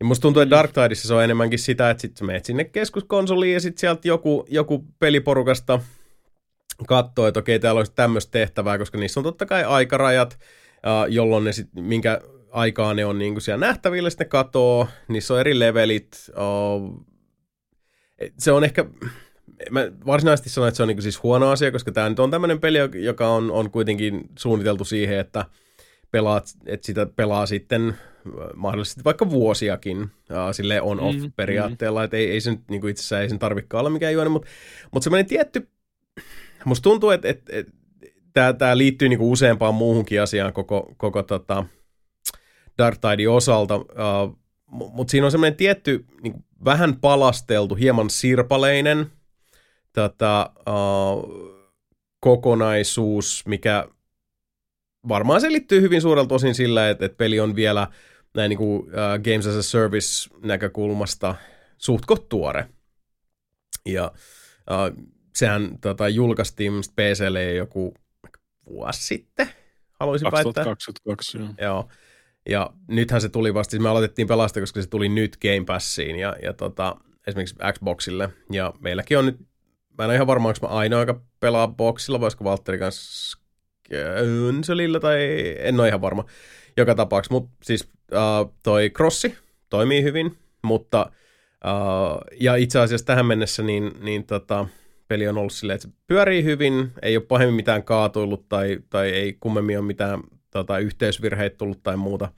Ja 0.00 0.06
musta 0.06 0.22
tuntuu, 0.22 0.42
että 0.42 0.56
Dark 0.56 0.72
Tideissa 0.72 1.08
se 1.08 1.14
on 1.14 1.24
enemmänkin 1.24 1.58
sitä, 1.58 1.90
että 1.90 2.00
sit 2.00 2.20
menet 2.20 2.44
sinne 2.44 2.64
keskuskonsoliin 2.64 3.54
ja 3.54 3.60
sitten 3.60 3.80
sieltä 3.80 4.08
joku, 4.08 4.46
joku 4.48 4.84
peliporukasta 4.98 5.80
katsoo, 6.88 7.26
että 7.26 7.40
okei, 7.40 7.58
täällä 7.58 7.78
olisi 7.78 7.92
tämmöistä 7.94 8.30
tehtävää, 8.30 8.78
koska 8.78 8.98
niissä 8.98 9.20
on 9.20 9.24
totta 9.24 9.46
kai 9.46 9.64
aikarajat, 9.64 10.38
uh, 10.76 11.12
jolloin 11.12 11.44
ne 11.44 11.52
sit, 11.52 11.68
minkä 11.74 12.20
aikaa 12.50 12.94
ne 12.94 13.04
on 13.04 13.18
niin 13.18 13.34
kuin 13.34 13.42
siellä 13.42 13.66
nähtävillä, 13.66 14.10
sitten 14.10 14.24
ne 14.24 14.28
katoo, 14.28 14.88
niissä 15.08 15.34
on 15.34 15.40
eri 15.40 15.58
levelit, 15.58 16.30
uh, 16.30 17.06
se 18.38 18.52
on 18.52 18.64
ehkä, 18.64 18.84
mä 19.70 19.80
varsinaisesti 20.06 20.50
sanon, 20.50 20.68
että 20.68 20.76
se 20.76 20.82
on 20.82 20.88
niin 20.88 21.02
siis 21.02 21.22
huono 21.22 21.50
asia, 21.50 21.72
koska 21.72 21.92
tämä 21.92 22.08
nyt 22.08 22.18
on 22.18 22.30
tämmöinen 22.30 22.60
peli, 22.60 22.78
joka 22.94 23.28
on, 23.28 23.50
on 23.50 23.70
kuitenkin 23.70 24.20
suunniteltu 24.38 24.84
siihen, 24.84 25.18
että 25.18 25.44
pelaat, 26.10 26.44
että 26.66 26.86
sitä 26.86 27.06
pelaa 27.06 27.46
sitten 27.46 27.94
mahdollisesti 28.54 29.04
vaikka 29.04 29.30
vuosiakin 29.30 30.02
uh, 30.02 30.08
sille 30.52 30.80
on-off 30.80 31.18
Mm, 31.18 31.32
periaatteella, 31.36 32.00
mm. 32.00 32.04
että 32.04 32.16
ei, 32.16 32.30
ei 32.30 32.40
sen 32.40 32.58
niin 32.70 32.80
kuin 32.80 32.90
itsessään 32.90 33.22
ei 33.22 33.28
sen 33.28 33.38
tarvikaan 33.38 33.80
olla 33.80 33.90
mikään 33.90 34.12
juoni, 34.12 34.30
mutta, 34.30 34.48
mutta 34.90 35.04
semmoinen 35.04 35.26
tietty, 35.26 35.68
musta 36.64 36.82
tuntuu, 36.82 37.10
että, 37.10 37.28
että, 37.28 37.56
että 37.56 37.72
tämä, 38.32 38.52
tämä 38.52 38.78
liittyy 38.78 39.08
niin 39.08 39.18
kuin 39.18 39.30
useampaan 39.30 39.74
muuhunkin 39.74 40.22
asiaan 40.22 40.52
koko, 40.52 40.94
koko 40.96 41.22
tota 41.22 41.64
Dark 42.78 42.98
Tidein 42.98 43.30
osalta, 43.30 43.76
uh, 43.76 44.38
mutta 44.72 45.10
siinä 45.10 45.24
on 45.24 45.30
semmoinen 45.30 45.56
tietty 45.56 46.04
niin 46.22 46.32
kuin 46.32 46.44
vähän 46.64 46.96
palasteltu, 47.00 47.74
hieman 47.74 48.10
sirpaleinen 48.10 49.12
tota, 49.92 50.50
uh, 50.68 51.52
kokonaisuus, 52.20 53.42
mikä 53.46 53.88
varmaan 55.08 55.40
selittyy 55.40 55.80
hyvin 55.80 56.02
suurelta 56.02 56.34
osin 56.34 56.54
sillä, 56.54 56.90
että, 56.90 57.04
että 57.06 57.16
peli 57.16 57.40
on 57.40 57.56
vielä 57.56 57.88
näin 58.34 58.48
niin 58.48 58.58
kuin, 58.58 58.80
uh, 58.80 58.88
Games 59.24 59.46
as 59.46 59.56
a 59.56 59.62
Service 59.62 60.30
näkökulmasta 60.42 61.34
suht 61.78 62.04
tuore. 62.28 62.68
Ja 63.86 64.12
uh, 64.70 65.06
sehän 65.36 65.78
tota, 65.80 66.08
julkaistiin 66.08 66.72
PClle 66.72 67.52
joku 67.52 67.94
vuosi 68.66 69.02
sitten, 69.06 69.48
haluaisin 70.00 70.32
väittää. 70.32 70.64
2022, 70.64 71.38
joo. 71.38 71.48
Joo. 71.58 71.88
Ja 72.48 72.70
nythän 72.88 73.20
se 73.20 73.28
tuli 73.28 73.54
vasta, 73.54 73.70
siis 73.70 73.82
me 73.82 73.88
aloitettiin 73.88 74.28
pelasta, 74.28 74.60
koska 74.60 74.82
se 74.82 74.88
tuli 74.88 75.08
nyt 75.08 75.36
Game 75.36 75.64
Passiin 75.66 76.16
ja, 76.16 76.36
ja 76.42 76.52
tota, 76.52 76.96
esimerkiksi 77.26 77.56
Xboxille. 77.72 78.28
Ja 78.52 78.74
meilläkin 78.80 79.18
on 79.18 79.26
nyt, 79.26 79.40
mä 79.98 80.04
en 80.04 80.06
ole 80.06 80.14
ihan 80.14 80.26
varma, 80.26 80.48
onko 80.48 80.58
mä 80.62 80.68
ainoa, 80.68 81.00
joka 81.00 81.20
pelaa 81.40 81.68
boxilla, 81.68 82.20
voisiko 82.20 82.44
Valtteri 82.44 82.78
kanssa 82.78 83.38
Könselillä 83.88 85.00
tai 85.00 85.18
en 85.58 85.80
ole 85.80 85.88
ihan 85.88 86.00
varma 86.00 86.24
joka 86.76 86.94
tapauksessa. 86.94 87.34
Mutta 87.34 87.50
siis 87.62 87.88
uh, 88.12 88.54
toi 88.62 88.90
Crossi 88.90 89.34
toimii 89.70 90.02
hyvin, 90.02 90.38
mutta 90.62 91.10
uh, 91.64 92.20
ja 92.40 92.56
itse 92.56 92.78
asiassa 92.78 93.06
tähän 93.06 93.26
mennessä 93.26 93.62
niin, 93.62 93.92
niin 94.00 94.24
tota, 94.24 94.66
peli 95.08 95.28
on 95.28 95.38
ollut 95.38 95.52
silleen, 95.52 95.74
että 95.74 95.88
se 95.88 95.94
pyörii 96.06 96.44
hyvin, 96.44 96.92
ei 97.02 97.16
ole 97.16 97.24
pahemmin 97.24 97.54
mitään 97.54 97.82
kaatuillut 97.82 98.48
tai, 98.48 98.78
tai 98.90 99.10
ei 99.10 99.32
kummemmin 99.40 99.78
ole 99.78 99.86
mitään 99.86 100.20
tota, 100.52 100.78
yhteysvirheitä 100.78 101.56
tullut 101.56 101.82
tai 101.82 101.96
muuta. 101.96 102.32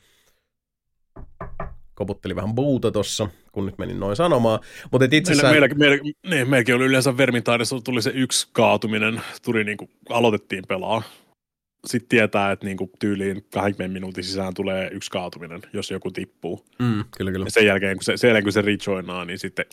Koputteli 1.95 2.37
vähän 2.37 2.55
buuta 2.55 2.91
tossa, 2.91 3.29
kun 3.53 3.67
nyt 3.67 3.79
menin 3.79 4.01
noin 4.01 4.17
sanomaan. 4.17 4.61
Mutta 4.91 5.05
itse 5.11 5.33
Meillä, 5.35 5.49
asiassa... 5.49 5.77
meillä, 5.79 5.99
meillä, 5.99 6.13
niin, 6.31 6.51
meilläkin 6.51 6.75
oli 6.75 6.85
yleensä 6.85 7.17
Vermintaidessa 7.17 7.81
tuli 7.81 8.03
se 8.03 8.11
yksi 8.15 8.49
kaatuminen, 8.53 9.21
tuli 9.45 9.65
niin 9.65 9.77
kuin, 9.77 9.91
aloitettiin 10.11 10.65
pelaa. 10.69 11.03
Sitten 11.87 12.09
tietää, 12.09 12.53
että 12.53 12.67
niin 12.67 12.77
kuin, 12.77 12.91
tyyliin 12.99 13.47
20 13.55 13.93
minuutin 13.93 14.25
sisään 14.25 14.55
tulee 14.55 14.91
yksi 14.93 15.11
kaatuminen, 15.11 15.63
jos 15.73 15.91
joku 15.91 16.11
tippuu. 16.11 16.65
Mm, 16.79 17.05
kyllä, 17.17 17.33
kyllä. 17.33 17.47
Ja 17.47 17.51
sen 17.51 17.67
jälkeen, 17.67 17.97
kun 17.97 18.05
se, 18.05 18.17
sen 18.17 18.29
jälkeen, 18.29 18.45
kun 18.45 18.53
se 18.53 18.63
rejoinaa, 18.63 19.25
niin 19.25 19.39
sitten, 19.39 19.65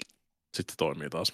sitten 0.54 0.76
toimii 0.78 1.10
taas. 1.10 1.34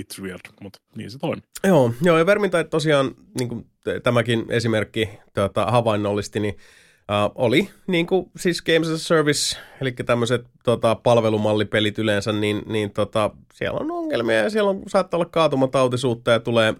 It's 0.00 0.22
weird, 0.22 0.40
mutta 0.60 0.78
niin 0.96 1.10
se 1.10 1.18
toimii. 1.18 1.42
Joo, 1.64 1.94
joo 2.02 2.18
ja 2.18 2.26
Vermintide 2.26 2.64
tosiaan, 2.64 3.14
niin 3.38 3.48
kuin 3.48 3.66
tämäkin 4.02 4.44
esimerkki 4.48 5.08
tuota, 5.34 5.66
havainnollisti, 5.66 6.40
niin 6.40 6.54
uh, 6.54 7.32
oli 7.34 7.68
niin 7.86 8.06
kuin, 8.06 8.30
siis 8.36 8.62
Games 8.62 8.88
as 8.88 9.00
a 9.00 9.04
Service, 9.04 9.56
eli 9.80 9.92
tämmöiset 9.92 10.46
tota, 10.64 10.94
palvelumallipelit 10.94 11.98
yleensä, 11.98 12.32
niin, 12.32 12.62
niin 12.66 12.90
tota, 12.90 13.30
siellä 13.54 13.78
on 13.80 13.90
ongelmia 13.90 14.36
ja 14.36 14.50
siellä 14.50 14.70
on, 14.70 14.82
saattaa 14.86 15.18
olla 15.18 15.28
kaatumatautisuutta 15.30 16.30
ja 16.30 16.40
tulee 16.40 16.74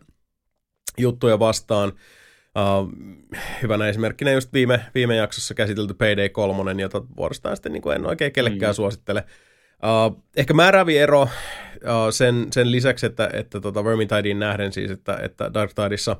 juttuja 0.98 1.38
vastaan. 1.38 1.92
Uh, 2.58 2.92
hyvänä 3.62 3.88
esimerkkinä 3.88 4.32
just 4.32 4.52
viime, 4.52 4.80
viime 4.94 5.16
jaksossa 5.16 5.54
käsitelty 5.54 5.94
Payday 5.94 6.28
3, 6.28 6.82
jota 6.82 7.02
vuorostaan 7.16 7.56
sitten 7.56 7.72
niin 7.72 7.82
kuin 7.82 7.96
en 7.96 8.06
oikein 8.06 8.32
kellekään 8.32 8.72
mm. 8.72 8.76
suosittele. 8.76 9.24
Uh, 9.82 10.22
ehkä 10.36 10.54
määräävi 10.54 10.98
ero 10.98 11.22
uh, 11.22 11.28
sen, 12.10 12.46
sen 12.52 12.72
lisäksi, 12.72 13.06
että, 13.06 13.30
että 13.32 13.60
tota 13.60 13.84
Vermintideen 13.84 14.38
nähden 14.38 14.72
siis, 14.72 14.90
että, 14.90 15.18
että 15.22 15.54
Dark 15.54 15.72
Tideissa 15.74 16.16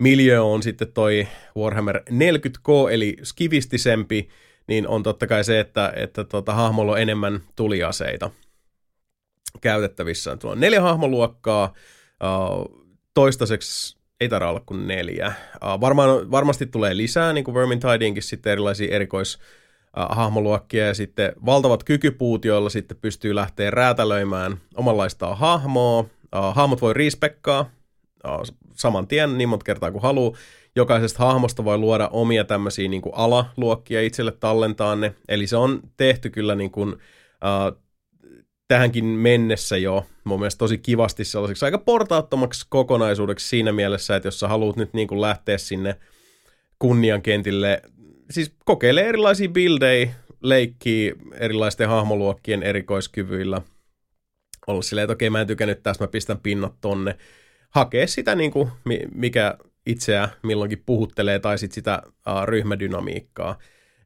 miljö 0.00 0.42
on 0.42 0.62
sitten 0.62 0.92
toi 0.92 1.28
Warhammer 1.56 2.02
40K, 2.10 2.90
eli 2.90 3.16
skivistisempi, 3.22 4.28
niin 4.66 4.88
on 4.88 5.02
totta 5.02 5.26
kai 5.26 5.44
se, 5.44 5.60
että, 5.60 5.92
että 5.96 6.24
tota, 6.24 6.54
hahmolla 6.54 6.92
on 6.92 7.00
enemmän 7.00 7.40
tuliaseita 7.56 8.30
käytettävissä. 9.60 10.36
Tuolla 10.36 10.54
on 10.54 10.60
neljä 10.60 10.80
hahmoluokkaa, 10.80 11.74
toistaiseksi 13.14 13.96
ei 14.20 14.28
tarvitse 14.28 14.50
olla 14.50 14.62
kuin 14.66 14.86
neljä. 14.88 15.32
Varmaan, 15.60 16.30
varmasti 16.30 16.66
tulee 16.66 16.96
lisää, 16.96 17.32
niin 17.32 17.44
kuin 17.44 17.54
Vermintideinkin 17.54 18.22
sitten 18.22 18.52
erilaisia 18.52 18.94
erikois 18.94 19.38
hahmoluokkia 19.92 20.86
ja 20.86 20.94
sitten 20.94 21.32
valtavat 21.46 21.84
kykypuut, 21.84 22.44
joilla 22.44 22.70
sitten 22.70 22.96
pystyy 22.96 23.34
lähteä 23.34 23.70
räätälöimään 23.70 24.60
omanlaistaan 24.74 25.38
hahmoa. 25.38 26.04
hahmot 26.32 26.82
voi 26.82 26.94
respekkaa 26.94 27.70
saman 28.74 29.06
tien 29.06 29.38
niin 29.38 29.48
monta 29.48 29.64
kertaa 29.64 29.90
kuin 29.90 30.02
haluaa. 30.02 30.36
Jokaisesta 30.76 31.24
hahmosta 31.24 31.64
voi 31.64 31.78
luoda 31.78 32.08
omia 32.08 32.44
tämmöisiä 32.44 32.88
niin 32.88 33.02
kuin 33.02 33.14
alaluokkia 33.14 34.02
itselle 34.02 34.32
tallentaa 34.32 34.96
ne. 34.96 35.14
Eli 35.28 35.46
se 35.46 35.56
on 35.56 35.80
tehty 35.96 36.30
kyllä 36.30 36.54
niin 36.54 36.70
kuin, 36.70 36.92
uh, 36.92 37.80
tähänkin 38.68 39.04
mennessä 39.04 39.76
jo 39.76 40.06
mun 40.24 40.40
mielestä 40.40 40.58
tosi 40.58 40.78
kivasti 40.78 41.24
sellaiseksi 41.24 41.64
aika 41.64 41.78
portaattomaksi 41.78 42.66
kokonaisuudeksi 42.68 43.48
siinä 43.48 43.72
mielessä, 43.72 44.16
että 44.16 44.26
jos 44.26 44.40
sä 44.40 44.48
haluat 44.48 44.76
nyt 44.76 44.94
niin 44.94 45.08
kuin 45.08 45.20
lähteä 45.20 45.58
sinne 45.58 45.96
kunniankentille 46.78 47.82
siis 48.30 48.54
kokeilee 48.64 49.08
erilaisia 49.08 49.48
buildejä, 49.48 50.10
leikkii 50.42 51.14
erilaisten 51.32 51.88
hahmoluokkien 51.88 52.62
erikoiskyvyillä. 52.62 53.62
Olla 54.66 54.82
silleen, 54.82 55.04
että 55.04 55.12
okei, 55.12 55.30
mä 55.30 55.40
en 55.40 55.46
tykännyt 55.46 55.82
tästä, 55.82 56.04
mä 56.04 56.08
pistän 56.08 56.38
pinnat 56.38 56.74
tonne. 56.80 57.16
Hakee 57.70 58.06
sitä, 58.06 58.34
niin 58.34 58.50
kuin, 58.50 58.70
mikä 59.14 59.54
itseä 59.86 60.28
milloinkin 60.42 60.82
puhuttelee, 60.86 61.38
tai 61.38 61.58
sitten 61.58 61.74
sitä 61.74 62.02
uh, 62.06 62.44
ryhmädynamiikkaa. 62.44 63.58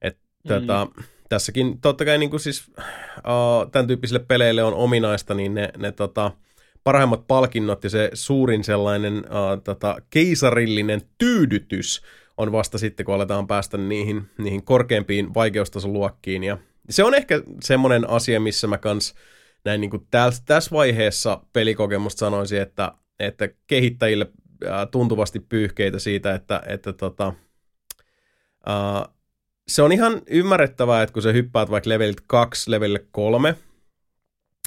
Et, 0.03 0.19
mm. 0.45 0.49
tota, 0.49 0.87
tässäkin 1.29 1.81
totta 1.81 2.05
kai 2.05 2.19
niin 2.19 2.31
kuin 2.31 2.41
siis, 2.41 2.71
uh, 2.79 3.71
tämän 3.73 3.87
tyyppisille 3.87 4.25
peleille 4.29 4.63
on 4.63 4.75
ominaista, 4.75 5.35
niin 5.35 5.55
ne, 5.55 5.71
ne 5.77 5.93
tota, 5.93 6.31
parhaimmat 6.85 7.27
palkinnot 7.27 7.85
ja 7.85 7.91
se 7.91 8.11
suurin 8.15 8.65
sellainen 8.65 9.17
uh, 9.19 9.63
tota, 9.65 9.97
keisarillinen 10.11 11.03
tyydytys– 11.19 12.03
on 12.37 12.53
vasta 12.53 12.79
sitten, 12.79 13.07
kun 13.07 13.15
aletaan 13.15 13.47
päästä 13.47 13.79
niihin, 13.79 14.31
niihin 14.39 14.65
korkeampiin 14.65 15.35
vaikeustason 15.35 15.93
Ja 16.47 16.59
se 16.91 17.05
on 17.05 17.15
ehkä 17.15 17.43
semmoinen 17.63 18.11
asia, 18.11 18.41
missä 18.41 18.67
mä 18.67 18.79
kans 18.79 19.15
näin 19.65 19.81
niin 19.81 19.91
kuin 19.91 20.07
tässä, 20.11 20.43
tässä 20.47 20.71
vaiheessa 20.71 21.41
pelikokemusta 21.53 22.19
sanoisin, 22.19 22.61
että, 22.61 22.93
että 23.21 23.49
kehittäjille 23.67 24.27
tuntuvasti 24.91 25.41
pyyhkeitä 25.41 25.99
siitä, 25.99 26.35
että, 26.35 26.63
että 26.67 26.93
tota, 26.93 27.33
uh, 28.69 29.15
se 29.69 29.83
on 29.83 29.93
ihan 29.93 30.23
ymmärrettävää, 30.27 31.03
että 31.03 31.13
kun 31.13 31.23
sä 31.23 31.33
hyppäät 31.33 31.71
vaikka 31.71 31.91
levelit 31.91 32.21
2 32.27 32.71
levelille 32.71 33.07
3, 33.11 33.55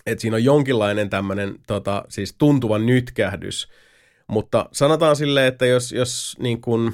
että 0.06 0.22
siinä 0.22 0.36
on 0.36 0.44
jonkinlainen 0.44 1.10
tämmöinen 1.10 1.56
tota, 1.68 2.06
siis 2.10 2.36
tuntuva 2.38 2.80
nytkähdys, 2.80 3.68
mutta 4.28 4.70
sanotaan 4.72 5.16
silleen, 5.16 5.48
että 5.48 5.66
jos, 5.66 5.92
jos 5.92 6.36
niin 6.40 6.62
kuin, 6.62 6.94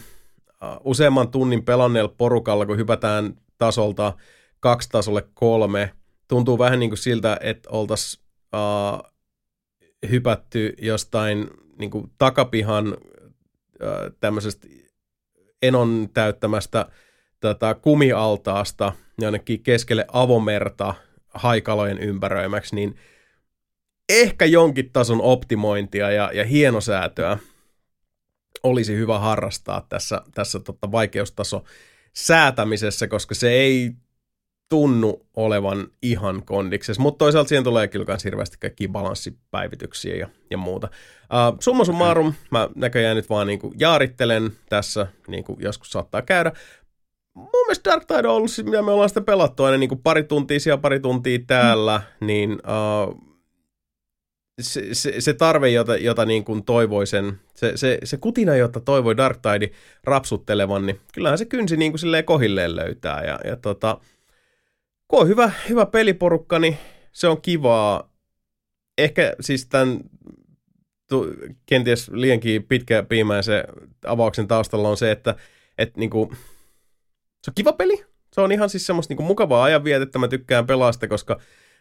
useamman 0.84 1.32
tunnin 1.32 1.66
pelanneella 1.66 2.14
porukalla, 2.18 2.66
kun 2.66 2.78
hypätään 2.78 3.34
tasolta 3.58 4.14
kaksi 4.60 4.90
tasolle 4.90 5.28
kolme, 5.34 5.94
tuntuu 6.28 6.60
vähän 6.60 6.80
niin 6.80 6.90
kuin 6.90 6.98
siltä, 6.98 7.38
että 7.42 7.70
oltaisiin 7.70 8.24
uh, 8.54 9.13
hypätty 10.10 10.74
jostain 10.82 11.50
niin 11.80 11.92
kuin 11.92 12.12
takapihan 12.18 12.98
tämmöisestä 14.20 14.68
enon 15.62 16.10
täyttämästä 16.14 16.86
tota, 17.40 17.76
kumialtaasta 17.76 18.94
jonnekin 19.22 19.64
keskelle 19.64 20.06
avomerta 20.14 20.94
haikalojen 21.34 22.00
ympäröimäksi, 22.00 22.76
niin 22.76 22.96
ehkä 24.10 24.46
jonkin 24.46 24.90
tason 24.94 25.22
optimointia 25.22 26.12
ja, 26.12 26.32
ja 26.34 26.44
hienosäätöä 26.44 27.38
olisi 28.64 28.96
hyvä 28.96 29.20
harrastaa 29.20 29.86
tässä, 29.90 30.22
tässä 30.34 30.60
tota 30.60 30.92
vaikeustaso 30.92 31.64
säätämisessä, 32.14 33.08
koska 33.08 33.36
se 33.36 33.52
ei 33.52 33.92
tunnu 34.70 35.26
olevan 35.34 35.88
ihan 36.02 36.44
kondiksessa, 36.46 37.02
mutta 37.02 37.18
toisaalta 37.18 37.48
siihen 37.48 37.64
tulee 37.64 37.88
kyllä 37.88 38.06
myös 38.08 38.24
hirveästi 38.24 38.58
kaikkia 38.60 38.90
balanssipäivityksiä 38.90 40.16
ja, 40.16 40.28
ja 40.52 40.58
muuta. 40.58 40.90
Uh, 41.24 41.58
summa 41.60 41.86
summarum, 41.86 42.34
mä 42.52 42.70
näköjään 42.76 43.16
nyt 43.16 43.30
vaan 43.30 43.48
niinku 43.48 43.74
jaarittelen 43.80 44.52
tässä, 44.70 45.08
niin 45.28 45.44
kuin 45.44 45.62
joskus 45.62 45.92
saattaa 45.92 46.22
käydä. 46.22 46.52
Mun 47.34 47.50
mielestä 47.68 47.92
Dark 47.92 48.06
Tide 48.06 48.28
on 48.28 48.36
ollut, 48.36 48.52
mitä 48.64 48.82
me 48.82 48.92
ollaan 48.92 49.10
sitä 49.10 49.22
pelattu 49.22 49.64
aina 49.64 49.78
niin 49.78 50.02
pari 50.04 50.24
tuntia 50.24 50.60
siellä, 50.60 50.82
pari 50.82 51.00
tuntia 51.00 51.40
täällä, 51.48 52.02
mm. 52.22 52.28
niin 52.28 52.52
uh, 52.52 53.34
se, 54.62 54.94
se, 54.94 55.22
se 55.22 55.34
tarve, 55.34 55.70
jota, 55.70 55.98
jota 55.98 56.26
niin 56.26 56.44
kuin 56.44 56.64
toivoisen, 56.64 57.40
se, 57.56 57.78
se, 57.78 57.98
se 58.04 58.18
kutina, 58.18 58.56
jota 58.56 58.80
toivoi 58.80 59.18
Dark 59.18 59.40
Tide 59.42 59.70
rapsuttelevan, 60.04 60.86
niin 60.86 61.00
kyllähän 61.14 61.38
se 61.38 61.46
kynsi 61.46 61.78
niin 61.78 61.92
kuin 61.92 62.00
silleen 62.00 62.26
kohilleen 62.26 62.76
löytää. 62.76 63.24
Ja, 63.24 63.40
ja 63.46 63.56
tota, 63.56 63.98
kun 65.08 65.22
on 65.22 65.28
hyvä, 65.28 65.52
hyvä 65.70 65.86
peliporukka, 65.86 66.60
niin 66.60 66.78
se 67.12 67.28
on 67.28 67.42
kivaa. 67.42 68.14
Ehkä 68.98 69.36
siis 69.40 69.68
tämän 69.68 70.00
tu, 71.10 71.28
kenties 71.66 72.10
liiankin 72.10 72.64
pitkä 72.64 73.04
piimäisen 73.04 73.64
avauksen 74.06 74.48
taustalla 74.48 74.90
on 74.90 74.98
se, 74.98 75.12
että 75.12 75.36
et 75.78 75.98
niin 75.98 76.10
kuin, 76.10 76.30
se 77.44 77.52
on 77.52 77.56
kiva 77.56 77.74
peli. 77.74 78.06
Se 78.34 78.42
on 78.42 78.52
ihan 78.52 78.70
siis 78.70 78.86
semmoista 78.86 79.12
niin 79.12 79.18
kuin 79.18 79.28
mukavaa 79.28 79.64
ajanvietettä. 79.64 80.20
Mä 80.20 80.28
tykkään 80.28 80.68
pelaa 80.68 80.92
sitä, 80.92 81.08
koska 81.08 81.40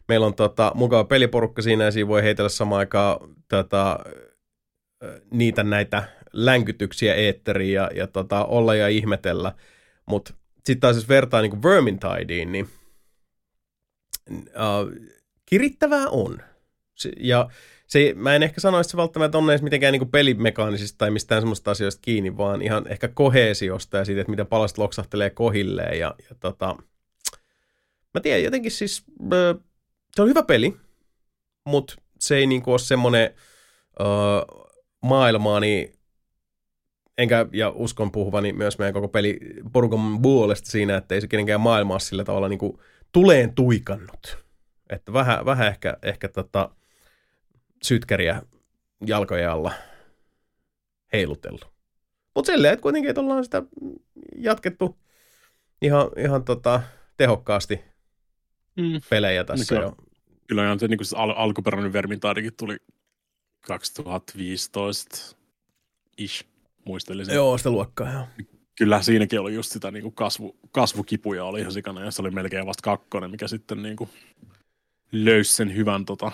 meillä 0.09 0.27
on 0.27 0.35
tota, 0.35 0.73
mukava 0.75 1.05
peliporukka 1.05 1.63
siinä 1.63 1.85
ja 1.85 1.91
siinä 1.91 2.09
voi 2.09 2.23
heitellä 2.23 2.49
samaan 2.49 2.79
aikaan 2.79 3.35
tota, 3.49 3.99
niitä 5.31 5.63
näitä 5.63 6.05
länkytyksiä 6.33 7.15
eetteriin 7.15 7.73
ja, 7.75 7.91
ja 7.95 8.07
tota, 8.07 8.45
olla 8.45 8.75
ja 8.75 8.89
ihmetellä. 8.89 9.53
Mutta 10.07 10.35
sitten 10.55 10.81
taas 10.81 10.97
jos 10.97 11.09
vertaa 11.09 11.43
niin 11.43 11.63
Vermintideen, 11.63 12.53
niin 12.53 12.69
uh, 14.39 15.09
kirittävää 15.47 16.09
on. 16.09 16.43
Ja 17.17 17.49
se, 17.87 18.13
mä 18.17 18.35
en 18.35 18.43
ehkä 18.43 18.61
sano, 18.61 18.81
että 18.81 18.91
se 18.91 18.97
välttämättä 18.97 19.39
on 19.39 19.51
edes 19.51 19.63
mitenkään 19.63 19.93
niin 19.93 20.11
pelimekaanisista 20.11 20.99
tai 20.99 21.11
mistään 21.11 21.43
semmoista 21.43 21.71
asioista 21.71 22.01
kiinni, 22.03 22.37
vaan 22.37 22.63
ihan 22.63 22.89
ehkä 22.89 23.09
kohesiosta 23.09 23.97
ja 23.97 24.05
siitä, 24.05 24.21
että 24.21 24.31
miten 24.31 24.47
palaset 24.47 24.79
loksahtelee 24.79 25.31
kohilleen. 25.31 25.99
Ja, 25.99 26.15
ja 26.31 26.37
tota, 26.41 26.77
mä 28.15 28.21
tiedän, 28.23 28.45
jotenkin 28.45 28.71
siis 28.71 29.05
se 30.15 30.23
on 30.23 30.29
hyvä 30.29 30.43
peli, 30.43 30.77
mutta 31.67 31.95
se 32.19 32.37
ei 32.37 32.47
niin 32.47 32.63
kuin 32.63 32.73
ole 32.73 32.79
semmoinen 32.79 33.35
ö, 34.01 34.05
maailmaani, 35.03 35.93
enkä 37.19 37.47
ja 37.53 37.71
uskon 37.71 38.13
puhuvani 38.13 38.53
myös 38.53 38.79
meidän 38.79 38.95
koko 38.95 39.09
peli 39.09 39.41
porukan 39.73 40.23
puolesta 40.23 40.71
siinä, 40.71 40.97
että 40.97 41.15
ei 41.15 41.21
se 41.21 41.29
kenenkään 41.29 41.61
maailmaa 41.61 41.99
sillä 41.99 42.25
tavalla 42.25 42.49
niin 42.49 42.59
kuin 42.59 42.79
tuleen 43.13 43.55
tuikannut. 43.55 44.39
Että 44.91 45.13
vähän, 45.13 45.45
vähän 45.45 45.69
ehkä, 45.69 45.97
ehkä 46.03 46.29
tota, 46.29 46.71
sytkäriä 47.83 48.43
jalkojen 49.07 49.51
alla 49.51 49.73
heilutellut. 51.13 51.73
Mutta 52.35 52.53
silleen, 52.53 52.73
että 52.73 52.83
kuitenkin 52.83 53.11
että 53.11 53.21
ollaan 53.21 53.45
sitä 53.45 53.63
jatkettu 54.37 54.99
ihan, 55.83 56.11
ihan 56.17 56.45
tota, 56.45 56.83
tehokkaasti 57.17 57.81
Mm. 58.77 59.01
pelejä 59.11 59.45
tässä 59.45 59.75
Mikä- 59.75 59.85
jo. 59.85 59.97
Kyllä 60.47 60.65
ihan 60.65 60.81
se, 60.81 60.89
niin 60.89 60.99
kuin 60.99 61.07
se 61.07 61.17
al- 61.17 61.35
alkuperäinen 61.37 61.93
Vermintardikin 61.93 62.57
tuli 62.57 62.77
2015 63.61 65.37
ish, 66.19 66.45
muistelisin. 66.85 67.35
Joo, 67.35 67.59
sitä 67.59 67.71
luokkaa, 67.71 68.13
joo. 68.13 68.27
Kyllä 68.79 69.03
siinäkin 69.03 69.41
oli 69.41 69.55
just 69.55 69.73
sitä 69.73 69.91
niin 69.91 70.03
kuin 70.03 70.15
kasvu, 70.15 70.57
kasvukipuja 70.73 71.45
oli 71.45 71.61
ihan 71.61 71.73
sikana, 71.73 72.05
ja 72.05 72.11
se 72.11 72.23
oli 72.23 72.31
melkein 72.31 72.67
vasta 72.67 72.83
kakkonen, 72.83 73.31
mikä 73.31 73.49
sitten 73.49 73.83
niin 73.83 73.97
kuin 73.97 74.11
löysi 75.13 75.55
sen 75.55 75.77
hyvän 75.77 76.05
tota, 76.05 76.33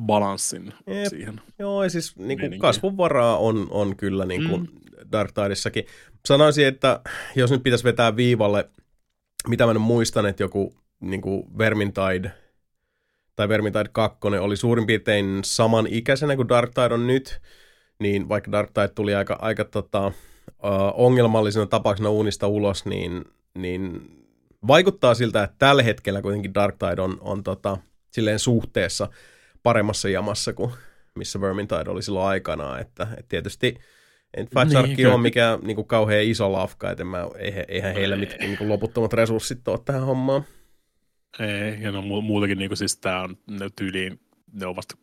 balanssin 0.00 0.72
Jep. 0.86 1.06
siihen. 1.08 1.40
Joo, 1.58 1.84
ja 1.84 1.90
siis 1.90 2.16
niin 2.16 2.26
kuin 2.26 2.38
Meininki. 2.38 2.58
kasvun 2.58 2.96
varaa 2.96 3.38
on, 3.38 3.66
on 3.70 3.96
kyllä 3.96 4.26
niin 4.26 4.48
kuin 4.48 4.60
Mm. 4.60 4.78
Dark 5.12 5.32
Tidessakin. 5.32 5.84
Sanoisin, 6.26 6.66
että 6.66 7.00
jos 7.36 7.50
nyt 7.50 7.62
pitäisi 7.62 7.84
vetää 7.84 8.16
viivalle, 8.16 8.70
mitä 9.48 9.66
mä 9.66 9.72
nyt 9.74 9.82
muistan, 9.82 10.26
että 10.26 10.42
joku 10.42 10.74
niin 11.00 11.20
kuin 11.20 11.58
Vermintide 11.58 12.30
tai 13.36 13.48
Vermintide 13.48 13.88
2 13.92 14.18
oli 14.40 14.56
suurin 14.56 14.86
piirtein 14.86 15.40
saman 15.44 15.86
ikäisenä 15.86 16.36
kuin 16.36 16.48
Dark 16.48 16.70
Tide 16.74 16.94
on 16.94 17.06
nyt, 17.06 17.40
niin 17.98 18.28
vaikka 18.28 18.52
Dark 18.52 18.70
Tide 18.74 18.88
tuli 18.88 19.14
aika, 19.14 19.38
aika 19.40 19.64
tota, 19.64 20.12
ongelmallisena 20.94 21.66
tapauksena 21.66 22.10
uunista 22.10 22.46
ulos, 22.46 22.84
niin, 22.84 23.24
niin 23.54 24.10
vaikuttaa 24.66 25.14
siltä, 25.14 25.42
että 25.42 25.56
tällä 25.58 25.82
hetkellä 25.82 26.22
kuitenkin 26.22 26.54
Dark 26.54 26.76
Tide 26.78 27.02
on, 27.02 27.18
on 27.20 27.42
tota, 27.42 27.78
silleen 28.10 28.38
suhteessa 28.38 29.08
paremmassa 29.62 30.08
jamassa 30.08 30.52
kuin 30.52 30.72
missä 31.14 31.40
Vermintide 31.40 31.90
oli 31.90 32.02
silloin 32.02 32.26
aikanaan, 32.26 32.80
että, 32.80 33.02
että 33.02 33.28
tietysti 33.28 33.74
en 34.36 34.48
Fat 34.54 34.68
Niin, 34.68 34.72
Shark 34.72 35.12
ole 35.12 35.22
mikään 35.22 35.58
niin 35.62 35.74
kuin 35.74 35.86
kauhean 35.86 36.24
iso 36.24 36.52
lafka, 36.52 36.90
että 36.90 37.04
mä, 37.04 37.28
eihän, 37.38 37.64
eihän 37.68 37.94
heillä 37.94 38.16
mitään 38.16 38.40
niin 38.40 38.58
kuin 38.58 38.68
loputtomat 38.68 39.12
resurssit 39.12 39.68
ole 39.68 39.78
tähän 39.84 40.04
hommaan. 40.04 40.44
Ei, 41.40 41.82
ja 41.82 41.92
no 41.92 42.00
mu- 42.00 42.22
muutakin 42.22 42.58
niin 42.58 42.68
kuin 42.68 42.76
siis 42.78 42.96
tää 42.96 43.22
on 43.22 43.38
ne 43.46 43.70
tyyliin, 43.76 44.20
ne 44.52 44.66
on 44.66 44.76
vasta 44.76 44.94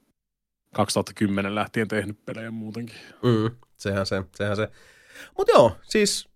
2010 0.73 1.55
lähtien 1.55 1.87
tehnyt 1.87 2.25
pelejä 2.25 2.51
muutenkin. 2.51 2.95
Mm, 3.23 3.55
sehän 3.77 4.05
se, 4.05 4.23
sehän 4.35 4.55
se. 4.55 4.69
Mutta 5.37 5.51
joo, 5.53 5.71
siis 5.83 6.27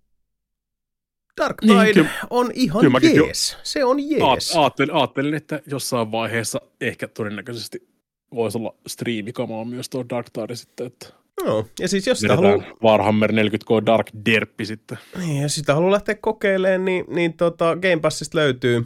Dark 1.41 1.57
Niin, 1.61 1.79
Tide 1.79 1.93
kyllä- 1.93 2.09
on 2.29 2.51
ihan 2.53 2.81
kyllä 2.81 3.25
jees. 3.25 3.57
Se 3.63 3.85
on 3.85 4.09
jees. 4.09 4.51
Aat- 4.55 4.59
Ajattelin, 4.59 4.95
ajattelin, 4.95 5.33
että 5.33 5.61
jossain 5.67 6.11
vaiheessa 6.11 6.61
ehkä 6.81 7.07
todennäköisesti 7.07 7.87
voisi 8.33 8.57
olla 8.57 8.75
striimikamaa 8.87 9.65
myös 9.65 9.89
tuo 9.89 10.05
Dark 10.09 10.27
Tide 10.33 10.55
sitten, 10.55 10.87
että 10.87 11.07
No, 11.45 11.65
ja 11.79 11.87
siis 11.87 12.07
jos 12.07 12.19
sitä 12.19 12.35
haluaa, 12.35 12.63
Warhammer 12.83 13.31
40K 13.31 13.85
Dark 13.85 14.07
Derppi 14.25 14.65
sitten. 14.65 14.97
niin, 15.17 15.41
jos 15.41 15.55
sitä 15.55 15.73
haluaa 15.73 15.91
lähteä 15.91 16.15
kokeilemaan, 16.15 16.85
niin, 16.85 17.05
niin 17.09 17.33
tota, 17.33 17.75
Game 17.75 17.99
Passista 18.01 18.37
löytyy. 18.37 18.85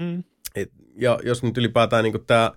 Mm. 0.00 0.24
Et, 0.54 0.70
ja 0.96 1.18
jos 1.24 1.42
nyt 1.42 1.58
ylipäätään 1.58 2.04
niin 2.04 2.26
tämä 2.26 2.52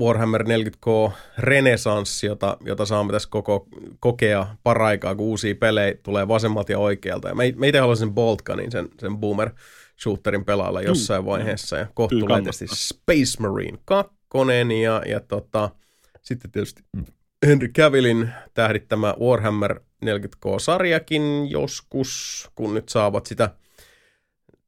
Warhammer 0.00 0.42
40K 0.42 1.12
renesanssi, 1.38 2.26
jota, 2.26 2.56
jota 2.64 2.86
saamme 2.86 3.12
tässä 3.12 3.28
koko, 3.30 3.68
kokea 4.00 4.46
paraikaa, 4.62 5.14
kun 5.14 5.26
uusia 5.26 5.54
pelejä 5.54 5.94
tulee 6.02 6.28
vasemmalta 6.28 6.72
ja 6.72 6.78
oikealta. 6.78 7.28
Ja 7.28 7.34
me, 7.34 7.52
me 7.56 7.68
itse 7.68 7.78
haluaisin 7.78 8.06
sen 8.06 8.14
Boltgunin, 8.14 8.72
sen, 8.72 8.88
sen 8.98 9.16
Boomer 9.16 9.50
Shooterin 10.02 10.44
pelailla 10.44 10.82
jossain 10.82 11.24
vaiheessa. 11.24 11.76
Ja 11.76 11.86
kohta 11.94 12.16
tulee 12.20 12.42
tietysti 12.42 12.66
Space 12.66 13.42
Marine 13.42 13.78
2 13.84 14.14
ja, 14.82 15.02
ja 15.06 15.20
tota, 15.20 15.70
sitten 16.22 16.50
tietysti 16.50 16.82
Henry 17.46 17.68
Cavillin 17.68 18.30
tähdittämä 18.54 19.14
Warhammer 19.20 19.80
40K-sarjakin 20.04 21.50
joskus, 21.50 22.50
kun 22.54 22.74
nyt 22.74 22.88
saavat 22.88 23.26
sitä 23.26 23.50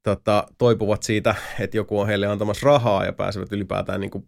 tota, 0.03 0.47
toipuvat 0.57 1.03
siitä, 1.03 1.35
että 1.59 1.77
joku 1.77 1.99
on 1.99 2.07
heille 2.07 2.27
antamassa 2.27 2.65
rahaa 2.65 3.05
ja 3.05 3.13
pääsevät 3.13 3.51
ylipäätään 3.51 4.01
niin 4.01 4.11
kuin 4.11 4.27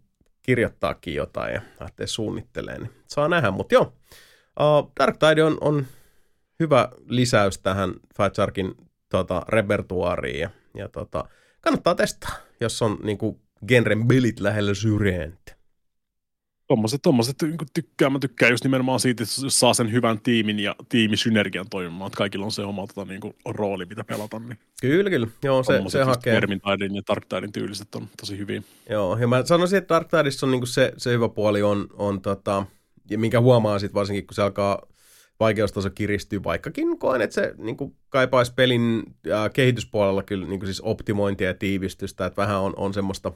kirjoittaakin 0.50 1.14
jotain 1.14 1.54
ja 1.54 1.62
lähtee 1.80 2.06
suunnittelemaan. 2.06 2.82
Niin 2.82 2.92
saa 3.06 3.28
nähdä, 3.28 3.50
mutta 3.50 3.74
joo. 3.74 3.92
Uh, 4.60 4.92
Dark 5.00 5.16
Tide 5.16 5.44
on, 5.44 5.58
on 5.60 5.86
hyvä 6.60 6.88
lisäys 7.06 7.58
tähän 7.58 7.94
Fat 8.16 8.34
Sharkin 8.34 8.74
tota, 9.08 9.42
repertuaariin 9.48 10.40
ja, 10.40 10.50
ja 10.74 10.88
tota, 10.88 11.24
kannattaa 11.60 11.94
testaa, 11.94 12.36
jos 12.60 12.82
on 12.82 12.98
niin 13.02 13.18
kuin 13.18 13.40
genren 13.68 14.08
bilit 14.08 14.40
lähellä 14.40 14.74
syrjäntä. 14.74 15.56
Tommoset, 16.70 17.02
tommoset 17.02 17.36
niin 17.42 17.56
tykkää, 17.74 18.10
mä 18.10 18.18
tykkään 18.18 18.50
just 18.50 18.64
nimenomaan 18.64 19.00
siitä, 19.00 19.22
että 19.22 19.34
jos 19.44 19.60
saa 19.60 19.74
sen 19.74 19.92
hyvän 19.92 20.20
tiimin 20.20 20.58
ja 20.58 20.76
tiimisynergian 20.88 21.66
toimimaan, 21.70 22.06
että 22.06 22.16
kaikilla 22.16 22.44
on 22.44 22.52
se 22.52 22.62
oma 22.62 22.86
tota, 22.86 23.04
niin 23.04 23.20
kuin, 23.20 23.34
rooli, 23.48 23.84
mitä 23.84 24.04
pelata, 24.04 24.38
niin 24.38 24.58
Kyllä, 24.80 25.10
kyllä. 25.10 25.26
Joo, 25.42 25.62
se, 25.62 25.82
se 25.88 26.02
hakee. 26.02 26.34
Vermintidein 26.34 26.94
ja 26.94 27.02
Dark 27.08 27.26
Tidein 27.26 27.52
tyyliset 27.52 27.94
on 27.94 28.08
tosi 28.20 28.38
hyviä. 28.38 28.62
Joo, 28.90 29.18
ja 29.18 29.28
mä 29.28 29.44
sanoisin, 29.44 29.78
että 29.78 29.94
Dark 29.94 30.08
Tidessa 30.08 30.46
on 30.46 30.50
niinku 30.50 30.66
se, 30.66 30.92
se 30.96 31.10
hyvä 31.10 31.28
puoli 31.28 31.62
on, 31.62 31.86
on 31.92 32.20
tota, 32.20 32.66
ja 33.10 33.18
minkä 33.18 33.40
huomaa 33.40 33.78
sitten 33.78 33.94
varsinkin, 33.94 34.26
kun 34.26 34.34
se 34.34 34.42
alkaa 34.42 34.82
vaikeustaso 35.40 35.90
kiristyy, 35.90 36.44
vaikkakin 36.44 36.98
koen, 36.98 37.20
että 37.20 37.34
se 37.34 37.54
niinku 37.58 37.96
kaipaisi 38.08 38.54
pelin 38.54 39.02
äh, 39.30 39.50
kehityspuolella 39.52 40.22
kyllä 40.22 40.46
niinku 40.46 40.66
siis 40.66 40.80
optimointia 40.80 41.48
ja 41.48 41.54
tiivistystä, 41.54 42.26
että 42.26 42.42
vähän 42.42 42.60
on, 42.60 42.72
on 42.76 42.94
semmoista 42.94 43.32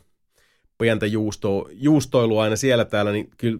pientä 0.78 1.06
juusto, 1.06 1.68
juustoilua 1.72 2.42
aina 2.42 2.56
siellä 2.56 2.84
täällä, 2.84 3.12
niin 3.12 3.30
kyllä 3.38 3.58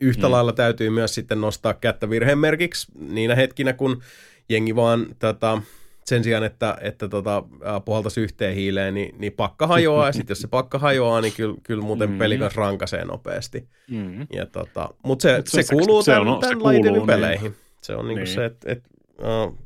yhtä 0.00 0.26
Mm. 0.26 0.32
lailla 0.32 0.52
täytyy 0.52 0.90
myös 0.90 1.14
sitten 1.14 1.40
nostaa 1.40 1.74
kättä 1.74 2.10
virheen 2.10 2.38
merkiksi 2.38 2.92
niinä 2.98 3.34
hetkinä, 3.34 3.72
kun 3.72 4.02
jengi 4.48 4.76
vaan 4.76 5.06
tota, 5.18 5.62
sen 6.04 6.24
sijaan, 6.24 6.44
että, 6.44 6.78
että 6.80 7.08
tota, 7.08 7.42
puhaltaisi 7.84 8.20
yhteen 8.20 8.54
hiileen, 8.54 8.94
niin, 8.94 9.14
niin 9.18 9.32
pakka 9.32 9.66
hajoaa, 9.66 10.06
ja 10.06 10.12
sitten 10.12 10.30
jos 10.34 10.40
se 10.40 10.48
pakka 10.48 10.78
hajoaa, 10.78 11.20
niin 11.20 11.32
kyllä, 11.36 11.56
kyllä 11.62 11.82
muuten 11.82 12.10
Mm. 12.10 12.18
peli 12.18 12.38
kanssa 12.38 12.60
rankasee 12.60 13.04
nopeasti. 13.04 13.68
Mm. 13.90 14.26
Ja 14.32 14.46
tota, 14.46 14.88
Mutta 15.04 15.22
se, 15.22 15.36
Mut 15.36 15.46
se, 15.46 15.50
se- 15.56 15.62
se, 15.62 15.74
kuuluu 15.74 16.02
se 16.02 16.12
tämän, 16.12 16.28
on- 16.28 16.34
se 16.34 16.40
tämän 16.40 16.58
kuuluu, 16.58 16.80
lajin 16.80 16.92
niin. 16.92 17.06
peleihin. 17.06 17.54
Se 17.82 17.94
on 17.96 18.08
niinku 18.08 18.24
Niin. 18.24 18.34
se, 18.34 18.44
että 18.44 18.72
et, 18.72 18.82
uh, 19.18 19.58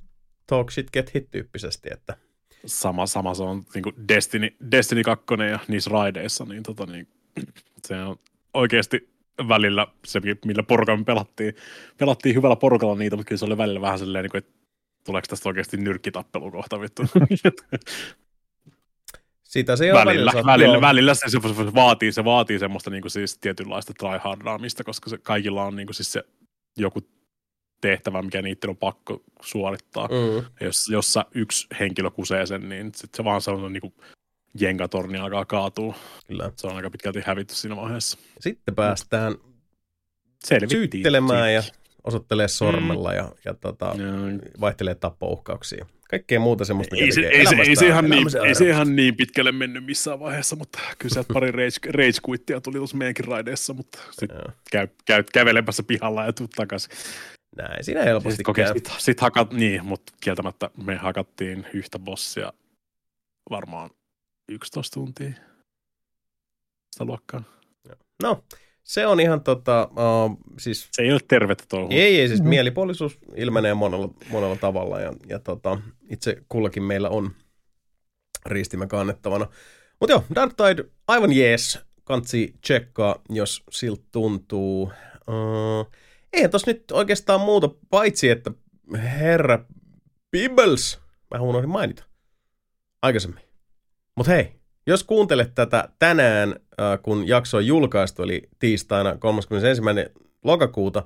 talk 0.46 0.70
shit 0.70 0.90
get 0.92 1.14
hit 1.14 1.30
tyyppisesti, 1.30 1.88
että 1.92 2.16
Sama, 2.66 3.06
sama 3.06 3.34
se 3.34 3.42
on 3.42 3.64
niin 3.74 3.82
kuin 3.82 3.94
Destiny, 4.08 4.56
Destiny 4.70 5.02
2 5.02 5.24
ja 5.50 5.58
niissä 5.68 5.90
raideissa, 5.90 6.44
niin, 6.44 6.62
tota, 6.62 6.86
niin 6.86 7.08
se 7.86 8.02
on 8.02 8.16
oikeasti 8.54 9.10
välillä 9.48 9.86
se, 10.06 10.20
millä 10.44 10.62
porukalla 10.62 10.98
me 10.98 11.04
pelattiin, 11.04 11.54
pelattiin 11.98 12.34
hyvällä 12.34 12.56
porukalla 12.56 12.96
niitä, 12.96 13.16
mutta 13.16 13.28
kyllä 13.28 13.38
se 13.38 13.44
oli 13.44 13.58
välillä 13.58 13.80
vähän 13.80 13.98
silleen, 13.98 14.22
niin 14.22 14.30
kuin, 14.30 14.38
että 14.38 14.52
tuleeko 15.04 15.26
tästä 15.26 15.48
oikeasti 15.48 15.76
nyrkkitappelu 15.76 16.50
kohta 16.50 16.80
vittu. 16.80 17.02
sitä 19.42 19.76
se 19.76 19.92
välillä, 19.92 20.32
saa- 20.32 20.46
välillä, 20.46 20.74
joo. 20.74 20.80
välillä 20.80 21.14
se, 21.14 21.28
se, 21.28 21.38
se, 21.40 21.74
vaatii, 21.74 22.12
se 22.12 22.24
vaatii 22.24 22.58
semmoista 22.58 22.90
niin 22.90 23.02
kuin 23.02 23.10
siis 23.10 23.38
tietynlaista 23.38 23.92
tryhardaamista, 23.98 24.84
koska 24.84 25.10
se, 25.10 25.18
kaikilla 25.18 25.64
on 25.64 25.76
niin 25.76 25.86
kuin 25.86 25.94
siis 25.94 26.12
se 26.12 26.22
joku 26.76 27.00
tehtävä, 27.80 28.22
mikä 28.22 28.42
niiden 28.42 28.70
on 28.70 28.76
pakko 28.76 29.22
suorittaa. 29.40 30.08
Mm. 30.08 30.46
Jos, 30.60 30.88
jos 30.88 31.12
sä 31.12 31.24
yksi 31.34 31.66
henkilö 31.80 32.10
kusee 32.10 32.46
sen, 32.46 32.68
niin 32.68 32.92
sit 32.96 33.14
se 33.14 33.24
vaan 33.24 33.40
sellainen 33.40 33.72
niin 33.72 33.80
kuin 33.80 33.94
jengatorni 34.60 35.18
alkaa 35.18 35.44
kaatua. 35.44 35.94
Kyllä. 36.26 36.52
Se 36.56 36.66
on 36.66 36.76
aika 36.76 36.90
pitkälti 36.90 37.20
hävitty 37.26 37.54
siinä 37.54 37.76
vaiheessa. 37.76 38.18
Sitten 38.40 38.74
päästään 38.74 39.34
Selvittiin. 40.44 40.80
syyttelemään 40.80 41.54
ja 41.54 41.62
osoittelee 42.04 42.48
sormella 42.48 43.14
ja, 43.14 43.32
ja 43.44 43.54
tota, 43.54 43.84
Joo. 43.98 44.50
vaihtelee 44.60 44.94
tappouhkauksia. 44.94 45.86
Kaikkea 46.10 46.40
muuta 46.40 46.64
semmoista, 46.64 46.94
mikä 46.94 47.04
Ei 47.04 47.12
se, 47.12 47.20
ei, 47.20 47.46
se, 47.46 47.56
ei, 47.56 47.76
se 47.76 47.86
ihan 47.86 48.10
niin, 48.10 48.26
ei 48.46 48.54
se 48.54 48.68
ihan 48.68 48.96
niin 48.96 49.16
pitkälle 49.16 49.52
mennyt 49.52 49.84
missään 49.84 50.20
vaiheessa, 50.20 50.56
mutta 50.56 50.78
kyllä 50.98 51.12
sieltä 51.12 51.34
pari 51.34 51.50
rage, 51.50 51.92
rage 51.92 52.60
tuli 52.62 52.76
tuossa 52.76 52.96
meidänkin 52.96 53.24
raideessa, 53.24 53.74
mutta 53.74 53.98
sitten 54.10 54.38
käy, 54.70 54.88
käy 55.06 55.24
kävelemässä 55.32 55.82
pihalla 55.82 56.24
ja 56.24 56.32
tuu 56.32 56.48
takaisin. 56.48 56.90
Näin, 57.56 57.84
siinä 57.84 58.02
helposti 58.02 58.30
Sitten 58.30 58.44
kokee, 58.44 58.64
käy. 58.64 58.74
sit, 58.74 58.92
sit 58.98 59.20
hakat, 59.20 59.52
niin, 59.52 59.84
mutta 59.84 60.12
kieltämättä 60.20 60.70
me 60.84 60.96
hakattiin 60.96 61.66
yhtä 61.74 61.98
bossia 61.98 62.52
varmaan 63.50 63.90
11 64.48 64.94
tuntia 64.94 65.30
sitä 66.90 67.04
luokkaa. 67.04 67.42
No, 68.22 68.44
Se 68.82 69.06
on 69.06 69.20
ihan 69.20 69.42
tota, 69.42 69.88
uh, 69.90 70.38
siis 70.58 70.88
Se 70.92 71.02
ei 71.02 71.12
ole 71.12 71.20
tervettä 71.28 71.64
touhua. 71.68 71.88
ei, 71.90 72.20
ei 72.20 72.28
siis 72.28 72.42
mielipuolisuus 72.42 73.18
ilmenee 73.36 73.74
monella, 73.74 74.08
monella 74.30 74.56
tavalla 74.56 75.00
ja, 75.00 75.12
ja 75.28 75.38
tota, 75.38 75.80
itse 76.10 76.42
kullakin 76.48 76.82
meillä 76.82 77.08
on 77.08 77.30
riistimä 78.46 78.86
kannettavana. 78.86 79.46
Mutta 80.00 80.12
joo, 80.12 80.24
Dark 80.34 80.52
Tide, 80.56 80.84
aivan 81.08 81.32
jees, 81.32 81.78
kansi 82.04 82.54
tsekkaa, 82.60 83.16
jos 83.28 83.62
siltä 83.70 84.04
tuntuu. 84.12 84.92
Uh, 85.28 85.90
eihän 86.32 86.50
tos 86.50 86.66
nyt 86.66 86.90
oikeastaan 86.90 87.40
muuta, 87.40 87.68
paitsi 87.90 88.28
että 88.28 88.50
herra 88.94 89.64
Pibbles, 90.30 91.00
mä 91.34 91.40
unohdin 91.40 91.70
mainita 91.70 92.04
aikaisemmin. 93.02 93.44
Mutta 94.16 94.32
hei, 94.32 94.60
jos 94.86 95.04
kuuntelet 95.04 95.54
tätä 95.54 95.88
tänään, 95.98 96.54
kun 97.02 97.28
jakso 97.28 97.56
on 97.56 97.66
julkaistu, 97.66 98.22
eli 98.22 98.48
tiistaina 98.58 99.16
31. 99.16 99.82
lokakuuta, 100.44 101.02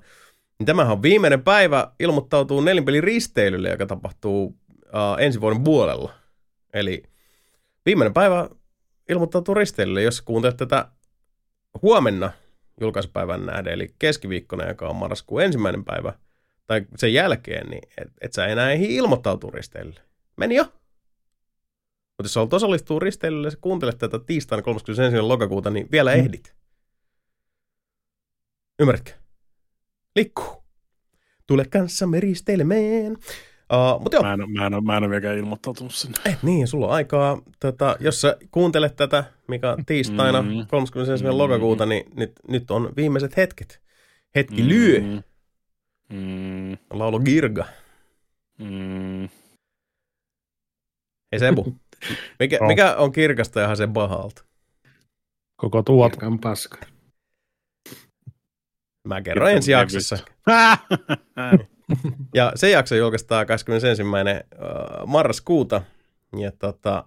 niin 0.59 0.67
tämähän 0.67 0.93
on 0.93 1.03
viimeinen 1.03 1.43
päivä 1.43 1.93
ilmoittautuu 2.01 2.61
nelinpelin 2.61 3.05
risteilylle, 3.05 3.69
joka 3.69 3.87
tapahtuu 3.87 4.57
ensi 5.19 5.41
vuoden 5.41 5.65
puolella. 5.65 6.13
Eli 6.73 7.03
viimeinen 7.87 8.15
päivä 8.15 8.49
ilmoittautuu 9.09 9.55
risteilylle, 9.55 10.03
jos 10.03 10.23
kuuntelet 10.23 10.57
tätä 10.57 10.89
huomenna 11.83 12.31
julkaisupäivän 12.81 13.47
nähden, 13.47 13.73
eli 13.73 13.95
keskiviikkona, 13.99 14.69
joka 14.69 14.89
on 14.89 14.97
marraskuun 14.97 15.43
ensimmäinen 15.43 15.85
päivä, 15.85 16.13
tai 16.67 16.87
sen 16.97 17.13
jälkeen, 17.15 17.67
niin 17.71 17.89
et, 17.99 18.09
et 18.21 18.33
sä 18.33 18.47
enää 18.47 18.71
ehdi 18.71 18.95
ilmoittautua 18.97 19.51
risteilylle. 19.55 20.01
Meni 20.37 20.55
jo. 20.55 20.65
Mutta 20.65 22.23
jos 22.25 22.35
haluat 22.35 22.53
osallistua 22.53 22.99
risteilylle 22.99 23.49
ja 23.49 23.57
kuuntelet 23.61 23.99
tätä 23.99 24.19
tiistaina 24.19 24.63
31. 24.63 25.21
lokakuuta, 25.21 25.71
niin 25.71 25.89
vielä 25.93 26.15
Mm. 26.15 26.21
ehdit. 26.21 26.55
Ymmärrätkö? 28.81 29.11
Likkuu. 30.17 30.65
Tule 31.47 31.65
kanssamme 31.65 32.21
risteilemään. 32.21 33.17
Uh, 33.73 34.03
mutta 34.03 34.17
joo, 34.17 34.23
Mä 34.23 34.33
en, 34.33 34.51
mä, 34.51 34.67
en, 34.67 34.85
mä 34.85 34.97
en 34.97 35.03
ole 35.03 35.11
vieläkään 35.11 35.39
ilmoittautunut 35.39 35.95
sinne. 35.95 36.19
eh, 36.25 36.39
niin, 36.43 36.69
sulla 36.69 36.87
on 36.87 36.93
aikaa. 36.93 37.43
Tota, 37.61 37.97
jos 38.01 38.21
sä 38.21 38.37
kuuntelet 38.51 38.97
tätä, 38.97 39.25
mikä 39.49 39.71
on 39.73 39.85
tiistaina 39.87 40.43
Mm. 40.43 40.67
31. 40.67 41.25
Mm. 41.25 41.39
lokakuuta, 41.39 41.87
niin 41.87 42.05
nyt, 42.17 42.33
nyt 42.49 42.71
on 42.71 42.93
viimeiset 42.97 43.37
hetket. 43.37 43.81
Hetki 44.35 44.63
mm. 44.63 44.69
lyö. 44.69 45.01
Mm. 46.09 46.73
Laulo 46.91 47.19
Girga. 47.21 47.65
Mm. 48.59 49.29
Hei 51.33 51.39
Sebu, 51.39 51.77
mikä, 52.41 52.57
Joo. 52.57 52.67
mikä 52.69 52.95
on 52.97 53.13
kirkasta 53.13 53.61
ja 53.61 53.77
se 53.77 53.87
pahalta? 53.95 54.45
Koko 55.57 55.83
tuot. 55.83 56.13
Virkan 56.13 56.39
paska. 56.39 56.79
Mä 59.09 59.23
kerron 59.23 59.51
ensi 59.51 59.73
jaksossa. 59.73 60.19
Ja 62.35 62.53
se 62.55 62.71
jakso 62.71 62.95
julkaistaan 62.95 63.47
21. 63.47 64.03
äh, 64.03 65.07
marraskuuta. 65.07 65.83
Ja 66.39 66.53
tota, 66.59 67.05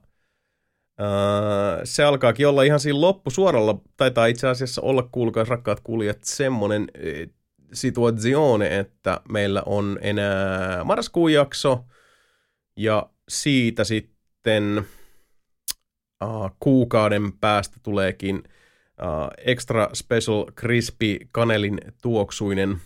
äh, 1.02 1.80
se 1.84 2.04
alkaakin 2.04 2.48
olla 2.48 2.64
ihan 2.64 2.80
siinä 2.80 3.02
loppusuoralla. 3.02 3.80
Taitaa 3.98 4.26
itse 4.26 4.48
asiassa 4.48 4.82
olla, 4.82 5.10
kuulkaa 5.12 5.44
rakkaat 5.44 5.80
kuulijat, 5.80 6.24
semmoinen 6.24 6.88
äh, 6.96 7.30
situazione, 7.74 8.80
että 8.80 9.22
meillä 9.30 9.64
on 9.66 10.00
enää 10.02 10.84
marraskuun 10.84 11.34
jakso. 11.34 11.86
Ja 12.78 13.10
siitä 13.30 13.84
sitten 13.84 14.86
kuukauden 16.60 17.34
päästä 17.34 17.78
tuleekin 17.84 18.44
äh, 19.02 19.30
extra 19.38 19.90
special 19.94 20.46
crispy 20.52 21.18
kanelin 21.32 21.80
tuoksuinen 22.02 22.78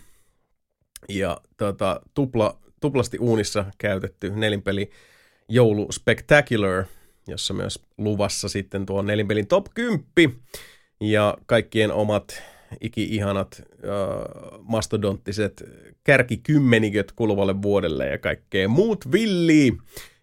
ja 1.08 1.40
tota, 1.56 2.00
tupla, 2.14 2.58
tuplasti 2.80 3.18
uunissa 3.18 3.64
käytetty 3.78 4.30
nelinpeli 4.30 4.90
Joulu 5.48 5.92
Spectacular, 5.92 6.84
jossa 7.28 7.54
myös 7.54 7.82
luvassa 7.98 8.48
sitten 8.48 8.86
tuo 8.86 9.02
nelinpelin 9.02 9.46
top 9.46 9.66
10 9.74 10.04
ja 11.00 11.38
kaikkien 11.46 11.92
omat 11.92 12.42
iki-ihanat 12.80 13.62
äh, 13.62 13.66
mastodonttiset 14.62 15.64
kärkikymmeniköt 16.04 17.12
kuluvalle 17.12 17.62
vuodelle 17.62 18.06
ja 18.06 18.18
kaikkea 18.18 18.68
muut 18.68 19.12
villiä 19.12 19.72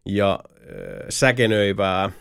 ja 0.06 0.40
äh, 0.44 0.50
säkenöivää, 1.10 2.12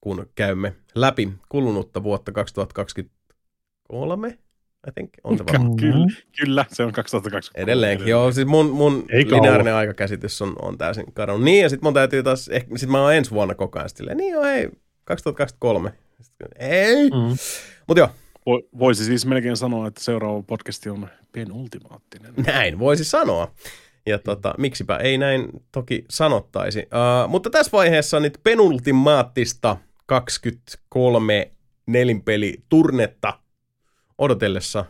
kun 0.00 0.26
käymme 0.34 0.74
läpi 0.94 1.32
kulunutta 1.48 2.02
vuotta 2.02 2.32
2023, 2.32 4.38
I 4.88 4.92
think, 4.94 5.10
on 5.24 5.38
se 5.38 5.44
varmaan. 5.52 5.76
kyllä, 5.76 6.06
kyllä, 6.38 6.64
se 6.72 6.82
on 6.84 6.92
2020. 6.92 7.62
Edelleenkin, 7.62 8.08
joo. 8.08 8.32
Siis 8.32 8.46
mun, 8.46 8.70
mun 8.70 9.04
Ei 9.10 9.24
kauan. 9.24 9.42
lineaarinen 9.42 9.74
aikakäsitys 9.74 10.42
on, 10.42 10.56
on 10.62 10.78
täysin 10.78 11.12
kadonnut. 11.12 11.44
Niin, 11.44 11.62
ja 11.62 11.68
sitten 11.68 11.86
mun 11.86 11.94
täytyy 11.94 12.22
taas, 12.22 12.48
ehkä, 12.48 12.78
sit 12.78 12.88
mä 12.90 13.02
oon 13.02 13.14
ensi 13.14 13.30
vuonna 13.30 13.54
koko 13.54 13.78
ajan 13.78 13.88
silleen, 13.88 14.16
niin 14.16 14.32
joo, 14.32 14.44
hei, 14.44 14.68
2023. 15.04 15.92
Sitten, 16.20 16.48
ei. 16.58 17.10
Mm. 17.10 17.16
Mm. 17.16 17.36
Mutta 17.88 17.98
joo, 18.00 18.08
Vo- 18.50 18.68
Voisi 18.78 19.04
siis 19.04 19.26
melkein 19.26 19.56
sanoa, 19.56 19.86
että 19.86 20.04
seuraava 20.04 20.42
podcasti 20.42 20.88
on 20.90 21.08
penultimaattinen. 21.32 22.34
näin 22.46 22.78
voisi 22.78 23.04
sanoa. 23.04 23.52
Ja 24.06 24.18
tota, 24.18 24.54
miksipä 24.58 24.96
ei 24.96 25.18
näin 25.18 25.48
toki 25.72 26.04
sanottaisi. 26.10 26.78
Uh, 26.78 27.30
mutta 27.30 27.50
tässä 27.50 27.72
vaiheessa 27.72 28.20
nyt 28.20 28.38
penultimaattista 28.42 29.76
23 30.06 31.50
nelinpeli 31.86 32.62
turnetta 32.68 33.32
odotellessa. 34.18 34.84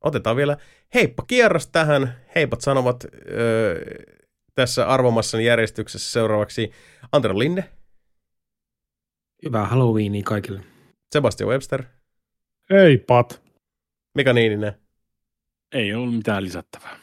Otetaan 0.00 0.36
vielä 0.36 0.56
heippa 0.94 1.24
kierros 1.26 1.66
tähän. 1.66 2.16
Heipat 2.34 2.60
sanovat 2.60 3.04
öö, 3.30 3.84
tässä 4.54 4.88
arvomassani 4.88 5.44
järjestyksessä 5.44 6.12
seuraavaksi 6.12 6.70
Antero 7.12 7.38
Linde, 7.38 7.64
Hyvää 9.44 9.66
Halloweenia 9.66 10.22
kaikille. 10.22 10.60
Sebastian 11.12 11.50
Webster, 11.50 11.82
Ei 12.70 12.98
pat. 12.98 13.42
Mika 14.14 14.32
Niininen. 14.32 14.72
Ei 15.72 15.94
ollut 15.94 16.14
mitään 16.16 16.44
lisättävää. 16.44 16.98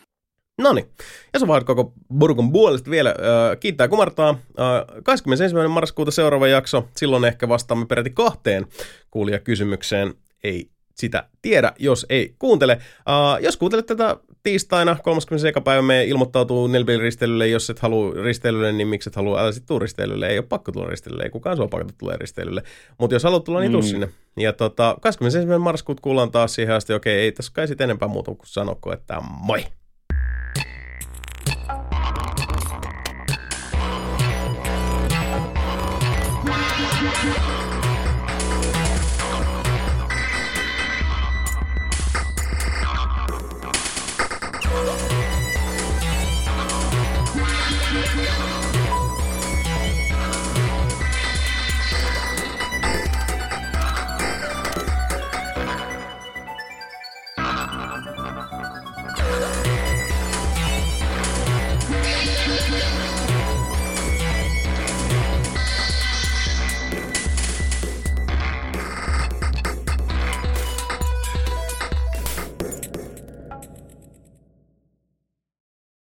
No 0.58 0.74
niin, 0.74 0.86
ja 1.34 1.40
se 1.40 1.48
vaan 1.48 1.66
koko 1.66 1.94
Burgun 2.20 2.52
puolesta 2.52 2.90
vielä 2.92 3.10
äh, 3.10 3.60
kiittää 3.60 3.88
kumartaa. 3.88 4.30
Äh, 4.30 5.04
21. 5.04 5.56
marraskuuta 5.70 6.12
seuraava 6.12 6.48
jakso, 6.48 6.90
silloin 6.96 7.26
ehkä 7.26 7.50
vastaamme 7.50 7.86
peräti 7.86 8.10
kahteen 8.10 8.66
kuulijakysymykseen. 9.12 10.14
Ei 10.44 10.70
sitä 11.00 11.24
tiedä, 11.42 11.74
jos 11.80 12.06
ei 12.10 12.36
kuuntele. 12.40 12.74
Uh, 13.00 13.44
jos 13.44 13.58
kuuntelet 13.58 13.86
tätä 13.86 14.18
tiistaina 14.44 14.98
30. 15.04 15.62
päivä, 15.62 15.82
me 15.82 16.04
ilmoittautuu 16.06 16.68
Nelbilin 16.68 17.00
risteilylle. 17.02 17.48
Jos 17.48 17.70
et 17.70 17.80
halua 17.80 18.14
risteilylle, 18.24 18.72
niin 18.72 18.88
miksi 18.88 19.10
et 19.10 19.16
halua, 19.16 19.42
älä 19.42 19.52
sitten 19.52 19.68
tuu 19.68 19.80
risteilylle. 19.80 20.28
Ei 20.28 20.38
ole 20.38 20.46
pakko 20.50 20.72
tulla 20.72 20.88
risteilylle, 20.88 21.24
ei 21.24 21.30
kukaan 21.30 21.58
sua 21.58 21.68
pakota 21.68 21.94
tulla 21.98 22.14
risteilylle. 22.18 22.64
Mutta 22.98 23.16
jos 23.16 23.24
haluat 23.24 23.44
tulla, 23.44 23.60
niin 23.60 23.72
tuu 23.72 23.82
Mm. 23.82 23.88
sinne. 23.88 24.10
Ja 24.38 24.54
tota, 24.54 24.98
21. 25.02 25.60
marraskuuta 25.60 26.02
kuullaan 26.02 26.32
taas 26.32 26.56
siihen 26.56 26.76
asti, 26.76 26.94
okei, 26.94 27.20
ei 27.20 27.32
tässä 27.32 27.52
kai 27.56 27.68
sitten 27.68 27.86
enempää 27.86 28.08
muuta 28.08 28.32
kuin 28.32 28.48
sanokko, 28.48 28.94
että 28.94 29.22
moi! 29.42 29.64